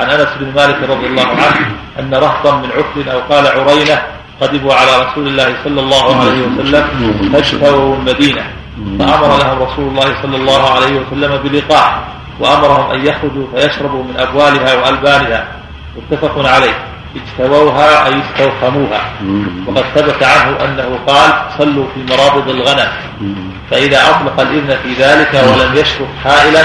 عن 0.00 0.10
أنس 0.10 0.28
بن 0.40 0.52
مالك 0.54 0.90
رضي 0.90 1.06
الله 1.06 1.26
عنه 1.28 1.70
أن 2.00 2.14
رهطا 2.14 2.56
من 2.56 2.68
عكل 2.76 3.10
أو 3.10 3.20
قال 3.20 3.46
عرينه 3.46 4.02
قدموا 4.40 4.74
على 4.74 5.04
رسول 5.04 5.26
الله 5.28 5.56
صلى 5.64 5.80
الله 5.80 6.20
عليه 6.20 6.40
وسلم 6.46 6.84
فاشتروا 7.32 7.96
المدينة 7.96 8.42
فأمر 8.98 9.38
لهم 9.38 9.62
رسول 9.62 9.88
الله 9.88 10.22
صلى 10.22 10.36
الله 10.36 10.70
عليه 10.70 11.00
وسلم 11.00 11.36
بلقاح 11.44 11.98
وأمرهم 12.40 12.90
أن 12.90 13.06
يخرجوا 13.06 13.46
فيشربوا 13.54 14.04
من 14.04 14.14
أبوالها 14.18 14.74
وألبانها 14.74 15.46
متفق 15.96 16.46
عليه. 16.48 16.91
اجتووها 17.16 18.06
أي 18.06 18.20
استوخموها. 18.20 19.00
وقد 19.66 19.84
ثبت 19.94 20.22
عنه 20.22 20.64
أنه 20.64 20.98
قال 21.06 21.32
صلوا 21.58 21.86
في 21.94 22.14
مرابض 22.14 22.48
الغنم. 22.48 22.88
فإذا 23.70 24.10
أطلق 24.10 24.40
الإذن 24.40 24.76
في 24.82 24.92
ذلك 24.94 25.34
ولم 25.34 25.76
يشرب 25.76 26.08
حائلا 26.24 26.60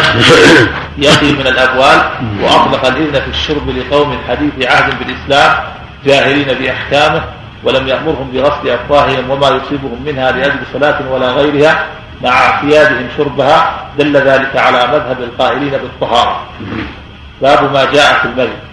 يقي 1.07 1.31
من 1.31 1.47
الأبوال. 1.47 2.01
وأطلق 2.41 2.85
الإذن 2.85 3.21
في 3.21 3.27
الشرب 3.27 3.69
لقوم 3.69 4.17
حديث 4.29 4.71
عهد 4.71 4.93
بالإسلام 4.99 5.55
جاهلين 6.05 6.47
بأحكامه 6.47 7.23
ولم 7.63 7.87
يأمرهم 7.87 8.31
بغسل 8.33 8.69
أفواههم 8.69 9.29
وما 9.29 9.47
يصيبهم 9.47 10.03
منها 10.05 10.31
لأجل 10.31 10.59
صلاة 10.73 11.11
ولا 11.11 11.31
غيرها 11.31 11.85
مع 12.23 12.29
اعتيادهم 12.29 13.07
شربها. 13.17 13.87
دل 13.99 14.17
ذلك 14.17 14.57
على 14.57 14.87
مذهب 14.87 15.21
القائلين 15.21 15.71
بالطهارة. 15.71 16.41
باب 17.41 17.73
ما 17.73 17.85
جاء 17.85 18.19
في 18.19 18.25
المذهب. 18.25 18.66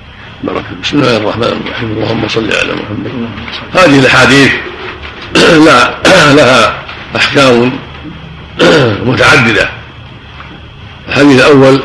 بسم 0.44 0.98
الله 0.98 1.16
الرحمن 1.16 1.44
الرحيم. 1.44 1.90
اللهم 1.92 2.28
صل 2.28 2.44
على 2.52 2.72
محمد. 2.72 3.28
هذه 3.72 3.98
الأحاديث 3.98 4.52
لا 5.66 5.94
لها 6.38 6.84
أحكام 7.16 7.72
متعددة. 9.08 9.68
الحديث 11.08 11.40
الأول 11.40 11.80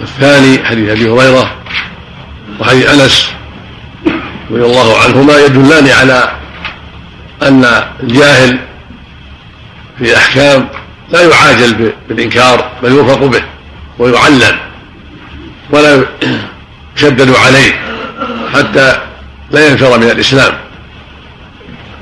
الثاني 0.00 0.64
حديث 0.64 0.90
أبي 0.90 1.10
هريرة 1.10 1.54
وحديث 2.60 2.90
أنس 2.90 3.28
رضي 4.50 4.64
الله 4.64 5.00
عنهما 5.00 5.38
يدلان 5.38 5.88
على 5.88 6.32
أن 7.42 7.64
الجاهل 8.02 8.58
في 9.98 10.16
أحكام 10.16 10.68
لا 11.12 11.22
يعاجل 11.22 11.92
بالإنكار 12.08 12.70
بل 12.82 12.92
يوفق 12.92 13.24
به 13.24 13.42
ويعلم 13.98 14.58
ولا 15.70 16.04
يشدد 16.96 17.34
عليه 17.34 17.80
حتى 18.54 18.98
لا 19.50 19.68
ينفر 19.68 19.98
من 19.98 20.10
الإسلام. 20.10 20.54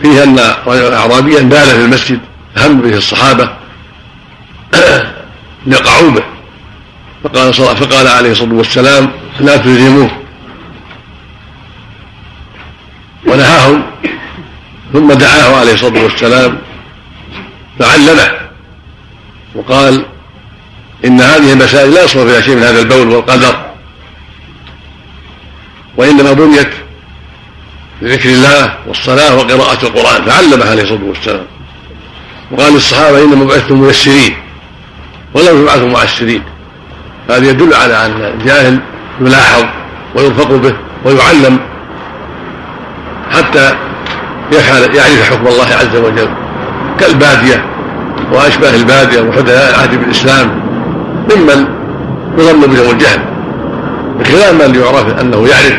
فيه 0.02 0.22
أن 0.22 0.38
أعرابيا 0.92 1.40
بال 1.40 1.66
في 1.66 1.84
المسجد 1.84 2.20
هم 2.56 2.80
به 2.80 2.96
الصحابة 2.96 3.50
يقعوا 5.66 6.10
به. 6.10 6.22
فقال 7.24 7.54
فقال 7.54 8.08
عليه 8.08 8.30
الصلاة 8.30 8.54
والسلام 8.54 9.10
لا 9.40 9.56
تلزموه. 9.56 10.10
ونهاهم. 13.26 13.82
ثم 14.92 15.12
دعاه 15.12 15.56
عليه 15.56 15.72
الصلاة 15.72 16.02
والسلام 16.02 16.58
فعلمه 17.78 18.30
وقال 19.54 20.06
إن 21.04 21.20
هذه 21.20 21.52
المسائل 21.52 21.94
لا 21.94 22.04
يصلح 22.04 22.22
فيها 22.22 22.40
شيء 22.40 22.56
من 22.56 22.62
هذا 22.62 22.80
البول 22.80 23.08
والقدر. 23.08 23.71
وإنما 25.96 26.32
بنيت 26.32 26.70
بذكر 28.02 28.28
الله 28.28 28.74
والصلاة 28.86 29.36
وقراءة 29.36 29.82
القرآن 29.82 30.24
فعلمه 30.24 30.70
عليه 30.70 30.82
الصلاة 30.82 31.04
والسلام. 31.04 31.46
وقال 32.50 32.72
للصحابة 32.72 33.22
إنما 33.22 33.44
بعثتم 33.44 33.80
ميسرين 33.80 34.36
ولم 35.34 35.62
يبعثوا 35.62 35.88
معسرين 35.88 36.42
هذا 37.30 37.50
يدل 37.50 37.74
على 37.74 38.06
أن 38.06 38.22
الجاهل 38.22 38.78
يلاحظ 39.20 39.64
ويرفق 40.14 40.52
به 40.52 40.74
ويعلم 41.04 41.60
حتى 43.30 43.74
يعرف 44.52 45.30
حكم 45.30 45.46
الله 45.46 45.66
عز 45.66 45.96
وجل. 45.96 46.28
كالبادية 47.00 47.64
وأشباه 48.32 48.74
البادية 48.74 49.20
وحدثاء 49.20 49.70
العهد 49.70 50.00
بالإسلام 50.00 50.62
ممن 51.30 51.66
يظن 52.38 52.60
بهم 52.60 52.90
الجهل. 52.90 53.31
بخلاف 54.18 54.68
من 54.68 54.74
يعرف 54.74 55.20
أنه 55.20 55.48
يعرف 55.48 55.78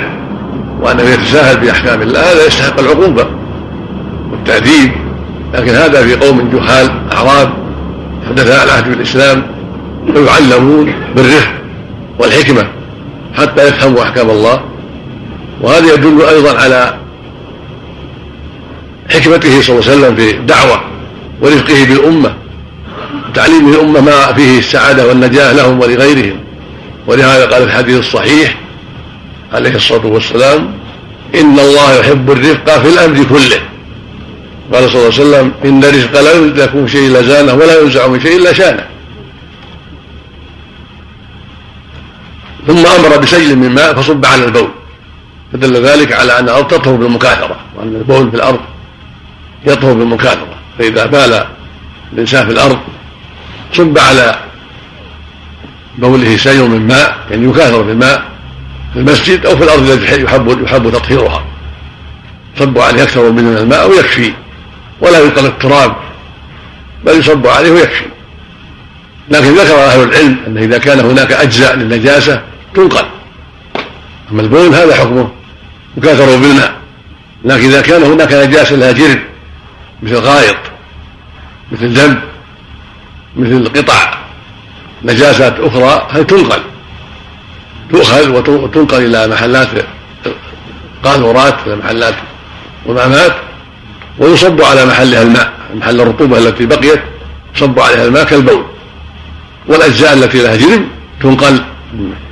وأنه 0.82 1.04
يتساهل 1.04 1.58
بأحكام 1.58 2.02
الله 2.02 2.20
هذا 2.20 2.48
يستحق 2.48 2.80
العقوبة 2.80 3.28
والتأديب. 4.32 4.92
لكن 5.54 5.72
هذا 5.72 6.04
في 6.08 6.16
قوم 6.16 6.50
جهال 6.54 6.92
أعراب 7.12 7.54
حدثاء 8.30 8.64
العهد 8.64 8.90
بالإسلام 8.90 9.44
ويعلمون 10.16 10.94
بالرفق 11.16 11.52
والحكمة 12.20 12.68
حتى 13.34 13.68
يفهموا 13.68 14.04
أحكام 14.04 14.30
الله. 14.30 14.62
وهذا 15.62 15.94
يدل 15.94 16.22
أيضا 16.22 16.60
على 16.60 16.98
حكمته 19.10 19.62
صلى 19.62 19.80
الله 19.80 19.90
عليه 19.90 19.98
وسلم 19.98 20.16
في 20.16 20.32
الدعوة 20.32 20.82
ورفقه 21.42 21.86
بالأمة 21.86 22.34
وتعليم 23.30 23.70
الأمة 23.70 24.02
ما 24.02 24.34
فيه 24.34 24.60
السعادة 24.60 25.08
والنجاة 25.08 25.54
لهم 25.54 25.80
ولغيرهم. 25.80 26.43
ولهذا 27.08 27.46
قال 27.46 27.62
في 27.62 27.64
الحديث 27.64 28.00
الصحيح 28.00 28.58
عليه 29.54 29.76
الصلاة 29.76 30.06
والسلام 30.06 30.74
إن 31.36 31.60
الله 31.60 31.94
يحب 32.00 32.32
الرفق 32.32 32.80
في 32.80 32.88
الأمر 32.88 33.24
كله. 33.24 33.62
قال 34.74 34.90
صلى 34.92 35.02
الله 35.02 35.04
عليه 35.04 35.08
وسلم 35.08 35.52
إن 35.66 35.84
الرزق 35.84 36.22
لا 36.22 36.64
يكون 36.64 36.88
شيء 36.88 37.08
إلا 37.08 37.22
زانه 37.22 37.54
ولا 37.54 37.82
ينزع 37.82 38.08
من 38.08 38.20
شيء 38.20 38.38
إلا 38.38 38.54
شانه. 38.54 38.88
ثم 42.68 42.86
أمر 42.86 43.18
بسيل 43.18 43.60
من 43.60 43.70
ماء 43.70 43.94
فصب 43.94 44.26
على 44.26 44.46
البول. 44.46 44.70
فدل 45.54 45.86
ذلك 45.86 46.12
على 46.12 46.40
أن 46.40 46.44
الأرض 46.44 46.68
تطهر 46.68 46.96
بالمكاثرة 46.96 47.60
وأن 47.76 47.96
البول 47.96 48.30
في 48.32 48.36
الأرض 48.36 48.60
يطهر 49.66 49.94
بالمكاثرة. 49.94 50.56
فإذا 50.80 51.06
بال 51.06 51.46
الإنسان 52.14 52.46
في 52.46 52.52
الأرض 52.52 52.80
صب 53.74 53.98
على 53.98 54.40
بوله 55.98 56.38
سيل 56.38 56.70
من 56.70 56.88
ماء 56.88 57.18
يعني 57.32 57.50
يكاثر 57.50 57.84
في 57.84 57.92
الماء 57.92 58.24
في 58.94 59.00
المسجد 59.00 59.46
أو 59.46 59.58
في 59.58 59.64
الأرض 59.64 59.90
التي 59.90 60.24
يحب 60.24 60.64
يحب 60.64 60.92
تطهيرها. 60.92 61.46
صب 62.60 62.80
عليه 62.80 63.04
أكثر 63.04 63.32
من 63.32 63.58
الماء 63.58 63.90
ويكفي. 63.90 64.34
ولا 65.02 65.20
يلقى 65.20 65.42
التراب 65.42 65.96
بل 67.06 67.20
يصب 67.20 67.48
عليه 67.48 67.72
ويكفي. 67.72 68.06
لكن 69.30 69.54
ذكر 69.54 69.76
أهل 69.76 70.04
العلم 70.04 70.38
أن 70.48 70.58
إذا 70.58 70.78
كان 70.78 71.00
هناك 71.00 71.32
أجزاء 71.32 71.76
للنجاسة 71.76 72.42
تنقل. 72.76 73.06
أما 74.32 74.42
البول 74.42 74.76
هذا 74.76 74.96
حكمه 74.96 75.32
يكاثر 75.98 76.26
بالماء 76.26 76.74
لكن 77.46 77.66
إذا 77.66 77.82
كان 77.82 78.04
هناك 78.04 78.34
نجاسة 78.34 78.76
لها 78.76 78.92
جرد 78.92 79.20
مثل 80.04 80.16
غائط 80.16 80.58
مثل 81.72 81.94
دم 81.94 82.20
مثل 83.36 83.68
قطع 83.68 84.23
نجاسات 85.04 85.60
أخرى 85.60 86.08
هذه 86.12 86.22
تنقل؟ 86.22 86.62
تؤخذ 87.92 88.30
وتنقل 88.30 89.06
إلى 89.06 89.28
محلات 89.28 89.68
قاذورات 91.04 91.68
محلات 91.68 92.16
ومامات 92.86 93.36
ويصب 94.20 94.62
على 94.62 94.86
محلها 94.86 95.22
الماء 95.22 95.54
محل 95.76 96.02
الرطوبة 96.02 96.38
التي 96.38 96.66
بقيت 96.66 97.02
يصب 97.56 97.80
عليها 97.80 98.06
الماء 98.06 98.24
كالبول. 98.24 98.66
والأجزاء 99.68 100.14
التي 100.14 100.42
لها 100.42 100.56
جرم 100.56 100.88
تنقل 101.22 101.64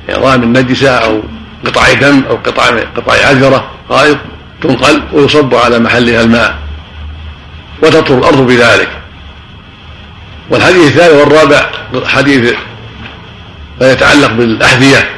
عظام 0.08 0.42
النجسة 0.42 0.90
أو 0.90 1.22
قطع 1.66 1.92
دم 1.92 2.24
أو 2.30 2.36
قطع 2.36 2.64
قطع 2.96 3.12
عجرة 3.12 3.70
غائط 3.90 4.18
تنقل 4.62 5.02
ويصب 5.12 5.54
على 5.54 5.78
محلها 5.78 6.22
الماء. 6.22 6.58
وتطهر 7.82 8.18
الأرض 8.18 8.46
بذلك. 8.46 9.01
والحديث 10.50 10.86
الثاني 10.86 11.14
والرابع 11.14 11.70
حديث 12.04 12.54
ما 13.80 13.92
يتعلق 13.92 14.32
بالأحذية 14.32 15.10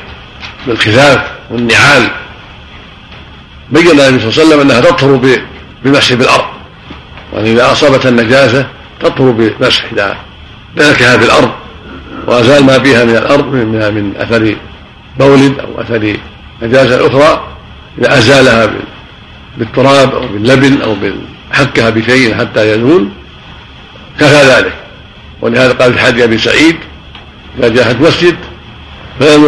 بالخفاف 0.66 1.20
والنعال. 1.50 2.10
بين 3.70 3.90
النبي 3.90 4.00
صلى 4.00 4.08
الله 4.08 4.18
عليه 4.20 4.28
وسلم 4.28 4.60
أنها 4.60 4.80
تطهر 4.80 5.40
بمسح 5.84 6.14
بالأرض. 6.14 6.44
وأن 7.32 7.44
إذا 7.44 7.72
أصابت 7.72 8.06
النجاسة 8.06 8.66
تطهر 9.00 9.30
بمسح 9.30 9.84
إذا 9.92 10.16
دلكها 10.76 11.16
بالأرض 11.16 11.50
وأزال 12.26 12.64
ما 12.64 12.78
فيها 12.78 13.04
من 13.04 13.16
الأرض 13.16 13.46
من, 13.46 13.94
من 13.94 14.12
أثر 14.16 14.56
بول 15.18 15.60
أو 15.60 15.80
أثر 15.80 16.16
نجاسة 16.62 17.06
أخرى 17.06 17.46
إذا 17.98 18.18
أزالها 18.18 18.70
بالتراب 19.58 20.14
أو 20.14 20.26
باللبن 20.26 20.82
أو 20.82 20.96
حكها 21.52 21.90
بشيء 21.90 22.34
حتى 22.34 22.70
يزول 22.70 23.08
كفى 24.20 24.48
ذلك. 24.48 24.83
ولهذا 25.44 25.72
قال 25.72 25.94
في 25.94 26.00
حديث 26.00 26.24
أبي 26.24 26.38
سعيد 26.38 26.76
إذا 27.58 27.68
جاء 27.68 27.96
مسجد 28.00 28.36
فإن 29.20 29.44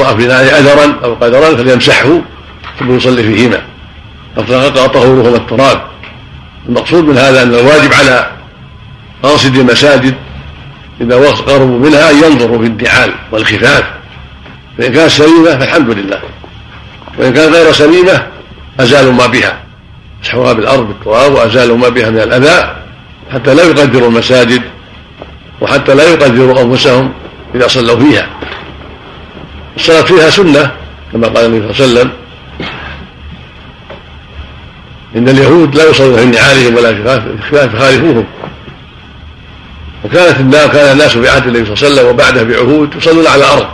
رأى 0.00 0.16
في 0.16 0.26
ناره 0.26 0.46
أثرا 0.46 1.00
أو 1.04 1.14
قدرا 1.14 1.56
فليمسحه 1.56 2.20
ثم 2.78 2.96
يصلي 2.96 3.22
فيهما. 3.22 3.62
طهورهما 4.86 5.36
التراب. 5.36 5.82
المقصود 6.68 7.04
من 7.04 7.18
هذا 7.18 7.42
أن 7.42 7.54
الواجب 7.54 7.94
على 7.94 8.30
قاصد 9.22 9.56
المساجد 9.56 10.14
إذا 11.00 11.30
قربوا 11.30 11.78
منها 11.78 12.10
أن 12.10 12.16
ينظروا 12.16 12.58
في 12.58 12.66
الدعال 12.66 13.14
والخفاف. 13.32 13.84
فإن 14.78 14.92
كانت 14.92 15.10
سليمة 15.10 15.58
فالحمد 15.58 15.90
لله. 15.98 16.18
وإن 17.18 17.32
كانت 17.32 17.54
غير 17.54 17.72
سليمة 17.72 18.26
أزالوا 18.80 19.12
ما 19.12 19.26
بها. 19.26 19.58
مسحوها 20.22 20.52
بالارض 20.52 20.88
بالتراب 20.88 21.32
وازالوا 21.32 21.76
ما 21.76 21.88
بها 21.88 22.10
من 22.10 22.18
الأذى 22.18 22.76
حتى 23.32 23.54
لا 23.54 23.62
يقدروا 23.62 24.08
المساجد 24.08 24.62
وحتى 25.60 25.94
لا 25.94 26.08
يقدروا 26.10 26.62
أنفسهم 26.62 27.12
إذا 27.54 27.68
صلوا 27.68 28.00
فيها. 28.00 28.26
الصلاة 29.76 30.02
فيها 30.02 30.30
سنة 30.30 30.70
كما 31.12 31.28
قال 31.28 31.46
النبي 31.46 31.72
صلى 31.74 31.86
الله 31.86 32.00
عليه 32.00 32.10
وسلم 32.10 32.12
إن 35.16 35.28
اليهود 35.28 35.74
لا 35.74 35.90
يصلون 35.90 36.16
في 36.16 36.24
نعالهم 36.24 36.74
ولا 36.74 36.94
في 36.94 37.42
خفاف 37.42 37.76
فخالفوهم 37.76 38.24
وكانت 40.04 40.40
الناس 40.40 40.66
كان 40.66 40.92
الناس 40.92 41.18
في 41.18 41.28
عهد 41.28 41.46
النبي 41.46 41.64
صلى 41.64 41.74
الله 41.74 41.84
عليه 41.84 41.94
وسلم 41.94 42.06
وبعده 42.08 42.42
بعهود 42.42 42.96
يصلون 42.96 43.26
على 43.26 43.44
الأرض 43.44 43.66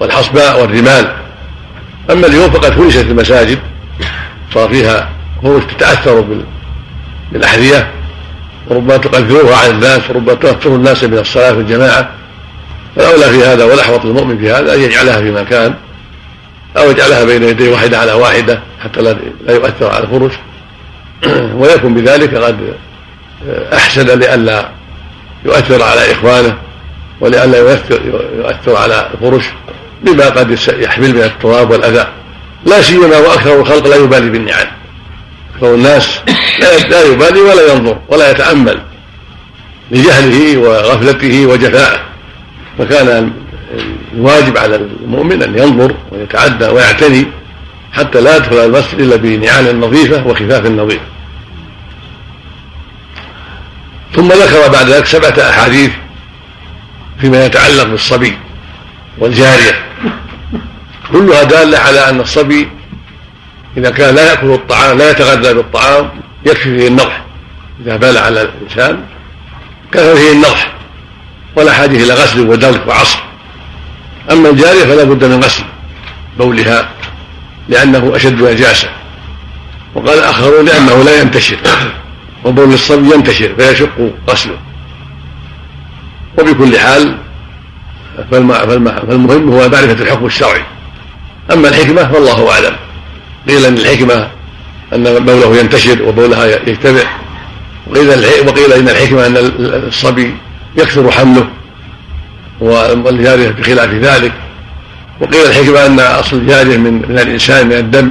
والحصباء 0.00 0.60
والرمال. 0.60 1.12
أما 2.10 2.26
اليوم 2.26 2.50
فقد 2.50 2.72
فرشت 2.72 2.96
المساجد 2.96 3.58
صار 4.54 4.68
فيها 4.68 5.10
هو 5.44 5.58
تتأثر 5.58 6.24
بالأحذية. 7.32 7.90
وربما 8.70 8.96
تقدروها 8.96 9.56
على 9.56 9.70
الناس 9.70 10.00
وربما 10.10 10.34
تؤثر 10.34 10.70
الناس 10.70 11.04
من 11.04 11.18
الصلاة 11.18 11.52
في 11.52 11.60
الجماعة. 11.60 12.10
فالاولى 12.96 13.24
في 13.24 13.44
هذا 13.44 13.64
والأحوط 13.64 14.04
للمؤمن 14.04 14.38
في 14.38 14.50
هذا 14.50 14.74
أن 14.74 14.80
يجعلها 14.80 15.20
في 15.20 15.30
مكان 15.30 15.74
أو 16.76 16.90
يجعلها 16.90 17.24
بين 17.24 17.42
يديه 17.42 17.72
واحدة 17.72 17.98
على 17.98 18.12
واحدة 18.12 18.60
حتى 18.84 19.02
لا 19.02 19.16
يؤثر 19.48 19.90
على 19.90 20.04
الفرش 20.04 20.32
ويكون 21.60 21.94
بذلك 21.94 22.34
قد 22.34 22.74
أحسن 23.72 24.18
لئلا 24.18 24.68
يؤثر 25.44 25.82
على 25.82 26.12
إخوانه 26.12 26.56
ولئلا 27.20 27.58
يؤثر 27.58 28.00
يؤثر 28.38 28.76
على 28.76 29.10
الفرش 29.14 29.44
بما 30.02 30.28
قد 30.28 30.58
يحمل 30.68 31.14
من 31.14 31.22
التراب 31.22 31.70
والأذى. 31.70 32.06
لا 32.66 32.82
سيما 32.82 33.18
وأكثر 33.18 33.60
الخلق 33.60 33.86
لا 33.86 33.96
يبالي 33.96 34.30
بالنعال 34.30 34.66
أكثر 35.56 35.74
الناس 35.74 36.20
لا 36.90 37.02
يبالي 37.04 37.40
ولا 37.40 37.72
ينظر 37.72 37.98
ولا 38.08 38.30
يتأمل 38.30 38.82
لجهله 39.90 40.58
وغفلته 40.58 41.46
وجفائه 41.46 42.00
فكان 42.78 43.32
الواجب 44.14 44.58
على 44.58 44.76
المؤمن 44.76 45.42
أن 45.42 45.58
ينظر 45.58 45.94
ويتعدى 46.12 46.66
ويعتني 46.66 47.26
حتى 47.92 48.20
لا 48.20 48.36
يدخل 48.36 48.56
المسجد 48.56 49.00
إلا 49.00 49.16
بنعال 49.16 49.80
نظيفة 49.80 50.26
وخفاف 50.26 50.66
نظيف. 50.66 51.00
ثم 54.14 54.28
ذكر 54.28 54.68
بعد 54.68 54.88
ذلك 54.88 55.06
سبعة 55.06 55.50
أحاديث 55.50 55.90
فيما 57.20 57.46
يتعلق 57.46 57.82
بالصبي 57.84 58.38
والجارية. 59.18 59.84
كلها 61.12 61.42
دالة 61.42 61.78
على 61.78 62.10
أن 62.10 62.20
الصبي 62.20 62.68
إذا 63.76 63.90
كان 63.90 64.14
لا 64.14 64.30
يأكل 64.30 64.50
الطعام 64.50 64.98
لا 64.98 65.10
يتغذى 65.10 65.54
بالطعام 65.54 66.10
يكفي 66.46 66.78
فيه 66.78 66.88
النضح. 66.88 67.24
إذا 67.80 67.96
بال 67.96 68.18
على 68.18 68.42
الإنسان 68.42 69.00
كفى 69.92 70.16
فيه 70.16 70.32
النضح. 70.32 70.72
ولا 71.56 71.72
حاجة 71.72 71.96
إلى 71.96 72.14
غسل 72.14 72.40
ودلك 72.40 72.86
وعصر. 72.86 73.18
أما 74.30 74.48
الجارية 74.48 74.84
فلا 74.84 75.04
بد 75.04 75.24
من 75.24 75.44
غسل 75.44 75.64
بولها 76.38 76.88
لأنه 77.68 78.16
أشد 78.16 78.42
نجاسة 78.42 78.88
وقال 79.94 80.18
آخرون 80.18 80.64
لأنه 80.64 81.02
لا 81.02 81.20
ينتشر. 81.20 81.58
وبول 82.44 82.74
الصبي 82.74 83.14
ينتشر 83.14 83.54
فيشق 83.58 84.12
غسله. 84.30 84.58
وبكل 86.38 86.78
حال 86.78 87.18
فالمهم 88.30 89.50
هو 89.52 89.68
معرفة 89.68 89.92
الحكم 89.92 90.26
الشرعي. 90.26 90.62
أما 91.52 91.68
الحكمة 91.68 92.12
فالله 92.12 92.50
أعلم. 92.52 92.85
قيل 93.48 93.66
أن 93.66 93.74
الحكمة 93.74 94.28
أن 94.94 95.24
بوله 95.24 95.56
ينتشر 95.56 96.02
وبولها 96.02 96.46
يجتمع 96.68 97.02
وقيل 97.86 98.08
وقيل 98.48 98.72
إن 98.72 98.88
الحكمة 98.88 99.26
أن 99.26 99.36
الصبي 99.88 100.34
يكثر 100.76 101.10
حمله 101.10 101.48
والجارية 102.60 103.48
بخلاف 103.48 103.90
ذلك. 103.90 104.32
وقيل 105.20 105.46
الحكمة 105.46 105.86
أن 105.86 106.00
أصل 106.00 106.36
الجارية 106.36 106.76
من, 106.76 106.92
من 107.08 107.18
الإنسان 107.18 107.66
من 107.66 107.72
الدم. 107.72 108.10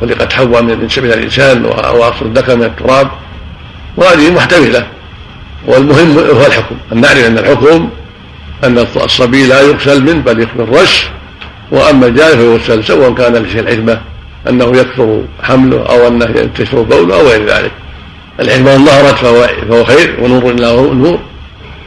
خلقت 0.00 0.32
حواء 0.32 0.62
من 0.62 0.88
الإنسان 0.98 1.64
وأصل 1.64 2.26
الذكر 2.26 2.56
من 2.56 2.62
التراب. 2.62 3.10
وهذه 3.96 4.30
محتملة. 4.30 4.86
والمهم 5.66 6.18
هو 6.18 6.46
الحكم. 6.46 6.76
أن 6.92 7.00
نعرف 7.00 7.26
أن 7.26 7.38
الحكم 7.38 7.88
أن 8.64 8.78
الصبي 8.78 9.46
لا 9.46 9.60
يغسل 9.60 10.02
منه 10.02 10.20
بل 10.20 10.40
يكفي 10.42 10.62
الرش. 10.62 11.06
وأما 11.70 12.06
الجاري 12.06 12.36
فيغسل 12.36 12.84
سواء 12.84 13.14
كان 13.14 13.36
لشيء 13.36 13.60
الحكمة. 13.60 14.00
أنه 14.48 14.76
يكثر 14.76 15.22
حمله 15.42 15.86
أو 15.86 16.08
أنه 16.08 16.24
ينتشر 16.24 16.82
بوله 16.82 17.20
أو 17.20 17.28
غير 17.28 17.46
ذلك. 17.46 17.72
الحكمة 18.40 18.74
إن 18.74 18.84
ظهرت 18.84 19.14
فهو, 19.14 19.48
فهو 19.68 19.84
خير 19.84 20.16
ونور 20.20 20.50
إلى 20.50 20.72
نور. 20.76 21.18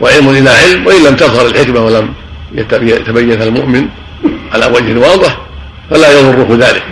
وعلم 0.02 0.30
إلى 0.30 0.50
علم 0.50 0.88
وإن 0.88 1.04
لم 1.04 1.16
تظهر 1.16 1.46
الحكمة 1.46 1.86
ولم 1.86 2.14
يتبين 2.82 3.42
المؤمن 3.42 3.88
على 4.54 4.66
وجه 4.66 5.00
واضح 5.00 5.38
فلا 5.90 6.20
يضره 6.20 6.58
ذلك. 6.68 6.84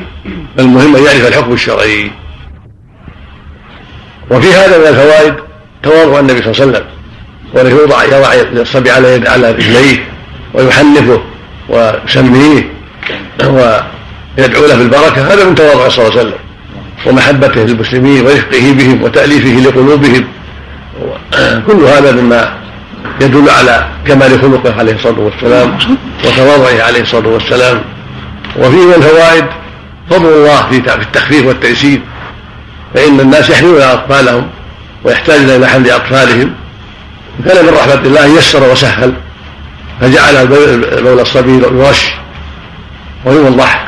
المهم 0.60 0.96
أن 0.96 1.04
يعرف 1.04 1.28
الحكم 1.28 1.54
الشرعي. 1.54 2.12
وفي 4.32 4.54
هذا 4.54 4.78
من 4.78 4.88
الفوائد 4.88 5.34
تواضع 5.84 6.20
النبي 6.20 6.42
صلى 6.42 6.52
الله 6.52 6.62
عليه 6.62 6.72
وسلم. 6.72 6.86
وانه 7.54 7.70
يوضع 7.70 8.04
يضع 8.04 8.34
الصبي 8.62 8.92
على 8.92 9.14
يد 9.14 9.28
على 9.28 9.52
رجليه 9.52 10.06
ويحنفه 10.54 11.22
ويسميه. 11.70 12.72
ويدعو 14.38 14.66
له 14.66 14.76
بالبركة 14.76 15.34
هذا 15.34 15.46
من 15.46 15.56
تواضع 15.56 15.90
صلى 15.90 16.08
الله 16.08 16.20
عليه 16.20 16.30
وسلم. 16.30 16.40
ومحبته 17.06 17.64
للمسلمين 17.64 18.26
ورفقه 18.26 18.74
بهم 18.74 19.04
وتأليفه 19.04 19.70
لقلوبهم. 19.70 20.28
كل 21.68 21.84
هذا 21.84 22.12
مما 22.12 22.54
يدل 23.22 23.50
على 23.50 23.88
كمال 24.08 24.42
خلقه 24.42 24.80
عليه 24.80 24.96
الصلاة 24.96 25.20
والسلام 25.20 25.78
وتواضعه 26.26 26.84
عليه 26.84 27.02
الصلاة 27.02 27.28
والسلام. 27.28 27.82
وفيه 28.58 28.86
من 28.86 28.94
الفوائد 28.94 29.46
فضل 30.10 30.26
الله 30.26 30.70
في 30.70 30.78
التخفيف 30.78 31.46
والتيسير 31.46 32.02
فإن 32.94 33.20
الناس 33.20 33.50
يحملون 33.50 33.82
أطفالهم 33.82 34.48
ويحتاجون 35.04 35.50
إلى 35.50 35.68
حمل 35.68 35.90
أطفالهم 35.90 36.54
وكان 37.40 37.66
من 37.66 37.74
رحمة 37.74 37.94
الله 38.06 38.26
يسر 38.38 38.72
وسهل. 38.72 39.14
فجعل 40.02 40.48
بول 40.48 41.20
الصبي 41.20 41.52
يرش 41.52 42.12
ويوضح 43.26 43.88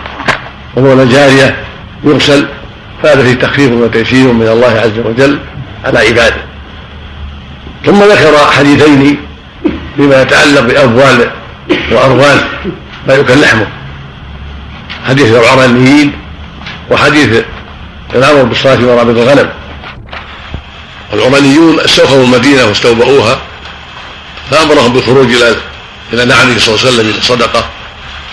وبول 0.78 1.00
الجارية 1.00 1.56
يغسل 2.04 2.48
فهذا 3.04 3.24
فيه 3.24 3.34
تخفيف 3.34 3.72
وتيسير 3.72 4.32
من 4.32 4.48
الله 4.48 4.80
عز 4.80 5.00
وجل 5.06 5.40
على 5.86 6.00
عباده. 6.00 6.44
ثم 7.86 8.04
ذكر 8.04 8.38
حديثين 8.52 9.18
فيما 9.96 10.22
يتعلق 10.22 10.62
بأبوال 10.62 11.32
وأروان 11.92 12.42
ما 13.08 13.14
يكل 13.14 13.42
لحمه. 13.42 13.68
حديث 15.08 15.36
العرانيين 15.36 16.12
وحديث 16.92 17.44
الامر 18.16 18.44
بالصلاة 18.44 18.76
في 18.76 18.82
مرابط 18.82 19.18
الغنم. 19.18 19.50
العرانيون 21.14 21.80
استوخوا 21.80 22.24
المدينة 22.24 22.66
واستوبؤوها 22.66 23.40
فأمرهم 24.52 24.94
بالخروج 24.94 25.34
إلى 25.34 25.56
إلى 26.14 26.26
نعمه 26.26 26.58
صلى 26.58 26.76
الله 26.76 26.86
عليه 26.86 26.94
وسلم 26.94 27.10
إلى 27.10 27.18
الصدقه 27.18 27.70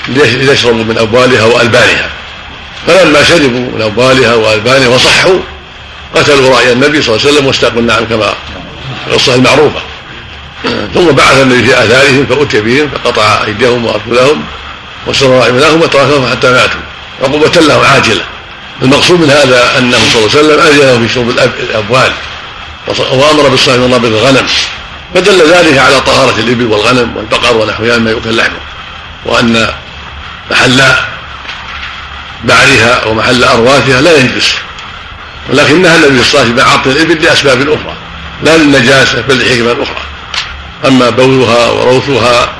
ليشربوا 0.08 0.84
من 0.84 0.98
ابوالها 0.98 1.44
وألبانها. 1.44 2.10
فلما 2.86 3.24
شربوا 3.24 3.60
من 3.60 3.82
أبوالها 3.82 4.34
وألبانها 4.34 4.88
وصحوا 4.88 5.38
قتلوا 6.14 6.56
رأي 6.56 6.72
النبي 6.72 7.02
صلى 7.02 7.14
الله 7.14 7.26
عليه 7.26 7.34
وسلم 7.34 7.46
واستاقوا 7.46 7.80
النعم 7.80 8.04
كما 8.04 8.34
القصة 9.06 9.34
المعروفة. 9.34 9.80
ثم 10.94 11.10
بعث 11.10 11.42
النبي 11.42 11.64
في 11.64 11.84
آثارهم 11.84 12.26
فأتي 12.26 12.60
بهم 12.60 12.90
فقطع 12.90 13.44
أيديهم 13.44 13.84
وأرجلهم 13.84 14.42
وسر 15.06 15.38
رحمناهم 15.38 15.82
وتركهم 15.82 16.30
حتى 16.30 16.50
ماتوا. 16.50 16.80
عقوبة 17.22 17.60
لهم 17.60 17.84
عاجلة. 17.84 18.24
المقصود 18.82 19.20
من 19.20 19.30
هذا 19.30 19.78
أنه 19.78 19.98
صلى 20.12 20.18
الله 20.18 20.30
عليه 20.36 20.38
وسلم 20.38 20.60
أذن 20.60 21.06
في 21.06 21.14
شرب 21.14 21.30
الأبوال. 21.70 22.12
وأمر 23.12 23.48
بالصلاة 23.48 23.76
من 23.76 23.92
رابط 23.92 24.04
الغنم 24.04 24.46
فدل 25.14 25.52
ذلك 25.52 25.78
على 25.78 26.00
طهارة 26.00 26.38
الإبل 26.38 26.66
والغنم 26.66 27.16
والبقر 27.16 27.56
ونحوها 27.56 27.98
مما 27.98 28.10
يؤكل 28.10 28.36
لحمه 28.36 28.58
وأن 29.24 29.68
محل 30.50 30.82
بعرها 32.44 33.04
ومحل 33.04 33.44
أرواثها 33.44 34.00
لا 34.00 34.18
ينجس 34.18 34.54
ولكنها 35.50 35.96
النبي 35.96 36.22
صلى 36.24 36.42
الله 36.42 36.52
عليه 36.52 36.54
وسلم 36.54 36.60
عطل 36.60 36.90
الإبل 36.90 37.22
لأسباب 37.22 37.60
أخرى 37.60 37.94
لا 38.42 38.56
للنجاسة 38.56 39.20
بل 39.20 39.38
لحكمة 39.38 39.72
أخرى. 39.72 40.02
أما 40.86 41.10
بولها 41.10 41.66
وروثها 41.66 42.52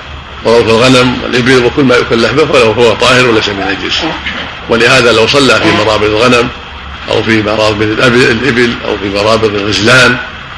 وروث 0.45 0.69
الغنم 0.69 1.23
والإبل 1.23 1.65
وكل 1.65 1.83
ما 1.83 1.97
يؤكل 1.97 2.23
لحمه 2.23 2.45
فله 2.45 2.65
هو 2.65 2.95
طاهر 2.95 3.27
وليس 3.27 3.49
بنجس. 3.49 4.03
ولهذا 4.69 5.13
لو 5.13 5.27
صلى 5.27 5.55
في 5.55 5.71
مرابض 5.85 6.05
الغنم 6.05 6.49
أو 7.11 7.23
في 7.23 7.43
مرابض 7.43 7.83
الإبل 7.83 8.75
أو 8.85 8.97
في 8.99 9.09
مرابض 9.09 9.55
الغزلان 9.55 10.17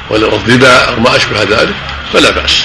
والضباع 0.09 0.87
أو 0.87 0.99
ما 0.99 1.15
أشبه 1.15 1.43
ذلك 1.43 1.75
فلا 2.13 2.29
بأس. 2.29 2.63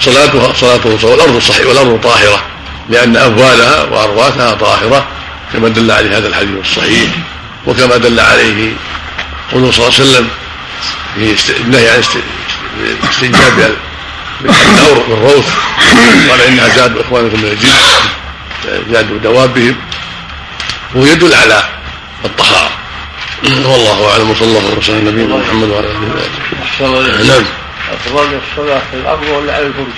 صلاتها 0.00 0.52
صلاته 0.52 1.06
والأرض 1.06 1.38
صحيح 1.38 1.66
والأرض 1.66 2.00
طاهرة 2.02 2.42
لأن 2.88 3.16
أبوالها 3.16 3.82
وأرواثها 3.82 4.54
طاهرة 4.54 5.06
كما 5.52 5.68
دل 5.68 5.90
عليه 5.90 6.18
هذا 6.18 6.28
الحديث 6.28 6.58
الصحيح 6.60 7.10
وكما 7.66 7.96
دل 7.96 8.20
عليه 8.20 8.72
قوله 9.52 9.70
صلى 9.70 9.88
الله 9.88 9.98
عليه 9.98 10.10
وسلم 10.10 10.28
في 11.14 11.60
النهي 11.60 11.90
عن 11.90 12.02
استنجاب 13.10 13.76
بالثور 14.40 14.98
والروث. 15.08 15.48
قال 16.30 16.40
انها 16.40 16.68
زاد 16.68 16.98
إخوانكم 16.98 17.40
من 17.40 17.48
الجن 17.48 17.70
زادوا 18.92 19.18
دوابهم. 19.18 19.76
ويدل 20.94 21.34
على 21.34 21.62
الطهارة. 22.24 22.70
والله 23.44 24.10
أعلم 24.10 24.30
وصلى 24.30 24.48
الله 24.48 24.78
وسلم 24.78 24.96
على 24.96 25.10
نبينا 25.10 25.36
محمد 25.36 25.68
وعلى 25.68 25.86
آله 25.86 25.98
وصحبه 26.62 27.24
نعم. 27.24 27.44
أفضل 27.92 28.40
الصلاة 28.50 28.82
في 28.90 28.96
الأرض 28.96 29.22
ولا 29.22 29.54
على 29.54 29.66
الفرش؟ 29.66 29.96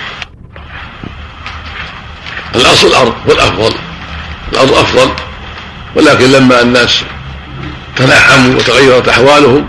الأصل 2.54 2.86
الأرض 2.86 3.14
والأفضل. 3.26 3.74
الأرض 4.52 4.72
أفضل. 4.72 5.10
ولكن 5.96 6.32
لما 6.32 6.62
الناس 6.62 7.02
تنعموا 7.96 8.56
وتغيرت 8.56 9.08
أحوالهم 9.08 9.66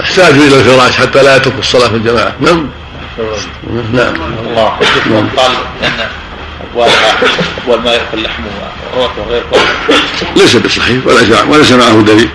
احتاجوا 0.00 0.46
إلى 0.46 0.60
الفراش 0.60 0.96
حتى 0.96 1.22
لا 1.22 1.36
يتركوا 1.36 1.58
الصلاة 1.58 1.88
في 1.88 1.96
الجماعة. 1.96 2.32
نعم؟ 2.40 2.68
نعم. 3.92 4.14
الله 4.48 4.78
نعم. 5.10 5.28
قال 5.36 5.52
إن 5.82 6.06
ابوال 7.64 7.82
ما 7.84 7.92
يأكل 7.92 8.22
لحمه 8.22 8.46
وروث 8.96 9.10
وغير 9.18 9.42
ليس 10.36 10.56
بصحيح 10.56 11.06
ولا 11.06 11.42
وليس 11.42 11.72
معه 11.72 12.02
دليل. 12.02 12.28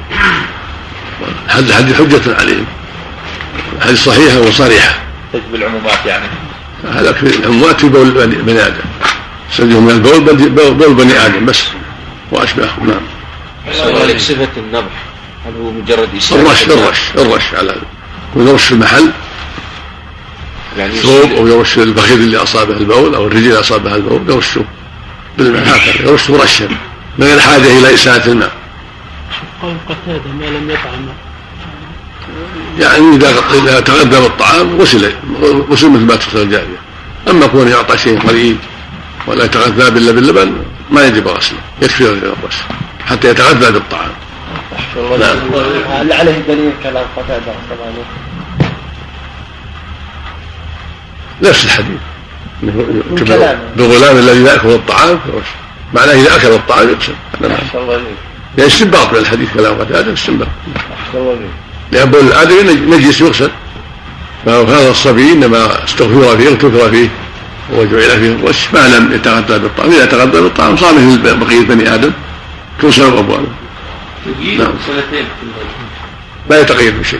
هذا 1.48 1.70
الحديث 1.70 1.96
حجة 1.96 2.36
عليهم. 2.40 2.66
الحديث 3.78 4.04
صحيحة 4.04 4.40
وصريحة. 4.40 4.96
تجب 5.34 5.56
العمومات 5.56 6.06
يعني. 6.06 6.26
هذا 6.94 7.14
في 7.14 7.24
العمومات 7.24 7.80
في 7.80 7.90
بول 7.90 8.12
بني 8.28 8.62
آدم. 8.68 8.86
سجهم 9.52 9.86
من 9.86 9.92
البول 9.92 10.50
بول 10.74 10.94
بني 10.94 11.26
آدم 11.26 11.46
بس. 11.46 11.64
وأشباهه 12.32 12.84
نعم. 12.84 13.02
صفة 14.18 14.50
النضح 14.58 15.04
هل 15.46 15.54
هو 15.62 15.72
مجرد 15.72 16.10
الرش 16.32 16.64
الرش 16.64 17.12
الرش 17.16 17.54
على 17.54 17.76
يرش 18.36 18.64
في 18.64 18.72
المحل. 18.72 19.12
يعني 20.78 20.96
ثوب 20.96 21.32
أو 21.32 21.48
يرش 21.48 21.78
البخيل 21.78 22.20
اللي 22.20 22.38
أصابه 22.38 22.78
البول 22.78 23.16
أو 23.16 23.28
الرجل 23.28 23.46
اللي 23.46 23.60
اصابها 23.60 23.96
البول 23.96 24.22
يرشه 24.30 24.66
بالماء 25.38 25.78
هكذا 25.78 26.10
يرشه 26.10 26.44
رشا. 26.44 26.68
من 27.18 27.28
غير 27.28 27.40
حاجة 27.40 27.80
إلى 27.80 27.94
إساءة 27.94 28.28
الماء. 28.28 28.52
قول 29.62 29.74
قتادة 29.90 30.32
ما 30.40 30.46
لم 30.46 30.70
يطعم. 30.70 31.08
يعني 32.80 33.16
إذا 33.16 33.30
إذا 33.54 33.80
تغذى 33.80 34.22
بالطعام 34.22 34.82
غسل 34.82 35.14
غسل 35.70 35.90
مثل 35.90 36.04
ما 36.04 36.16
تغسل 36.16 36.42
الجاريه 36.42 36.78
أما 37.30 37.48
كون 37.48 37.68
يعطى 37.68 37.98
شيء 37.98 38.20
قليل 38.20 38.58
ولا 39.28 39.46
يتغذى 39.46 39.88
الا 39.88 40.12
باللبن 40.12 40.54
ما 40.92 41.06
يجب 41.06 41.28
غسله 41.28 41.60
يكفي 41.82 42.04
الغسل 42.04 42.64
حتى 43.06 43.30
يتغذى 43.30 43.72
بالطعام. 43.72 44.12
نعم. 45.20 45.38
هل 45.90 46.14
عليه 46.14 46.40
دليل 46.48 46.72
كلام 46.84 47.06
عنه؟ 47.86 48.06
نفس 51.42 51.66
الحديث. 51.66 52.00
بالغلام 53.76 54.18
الذي 54.18 54.44
يأكل 54.44 54.70
الطعام 54.70 55.20
معناه 55.94 56.14
إذا 56.14 56.36
أكل 56.36 56.48
الطعام 56.48 56.90
الله 57.82 57.96
إليك. 57.96 58.06
يعني 58.58 58.72
استنباط 58.72 59.14
من 59.14 59.18
الحديث 59.18 59.54
كلام 59.54 59.80
قتادة 59.80 60.14
استنباط. 60.14 60.48
لأن 61.92 62.12
بول 62.12 62.22
الادمي 62.22 62.98
نجس 62.98 63.22
يغسل. 63.22 63.52
فهذا 64.46 64.90
الصبي 64.90 65.32
إنما 65.32 65.84
استغفر 65.84 66.38
فيه 66.38 66.50
اغتفر 66.50 66.90
فيه. 66.90 67.10
وجعل 67.74 68.10
فيه 68.20 68.32
الغش 68.32 68.74
ما 68.74 68.88
لم 68.88 69.14
يتغذى 69.14 69.60
بالطعام 69.60 69.92
إذا 69.92 70.06
تغذى 70.06 70.42
بالطعام 70.42 70.78
صار 70.78 70.94
مثل 70.94 71.38
بقية 71.38 71.62
بني 71.62 71.94
آدم. 71.94 72.12
تغسل 72.82 73.18
ابواله 73.18 73.48
نعم. 74.58 74.74
سنتين 74.88 75.26
لا 76.50 76.62
يتقيد 76.62 77.00
بشيء 77.00 77.20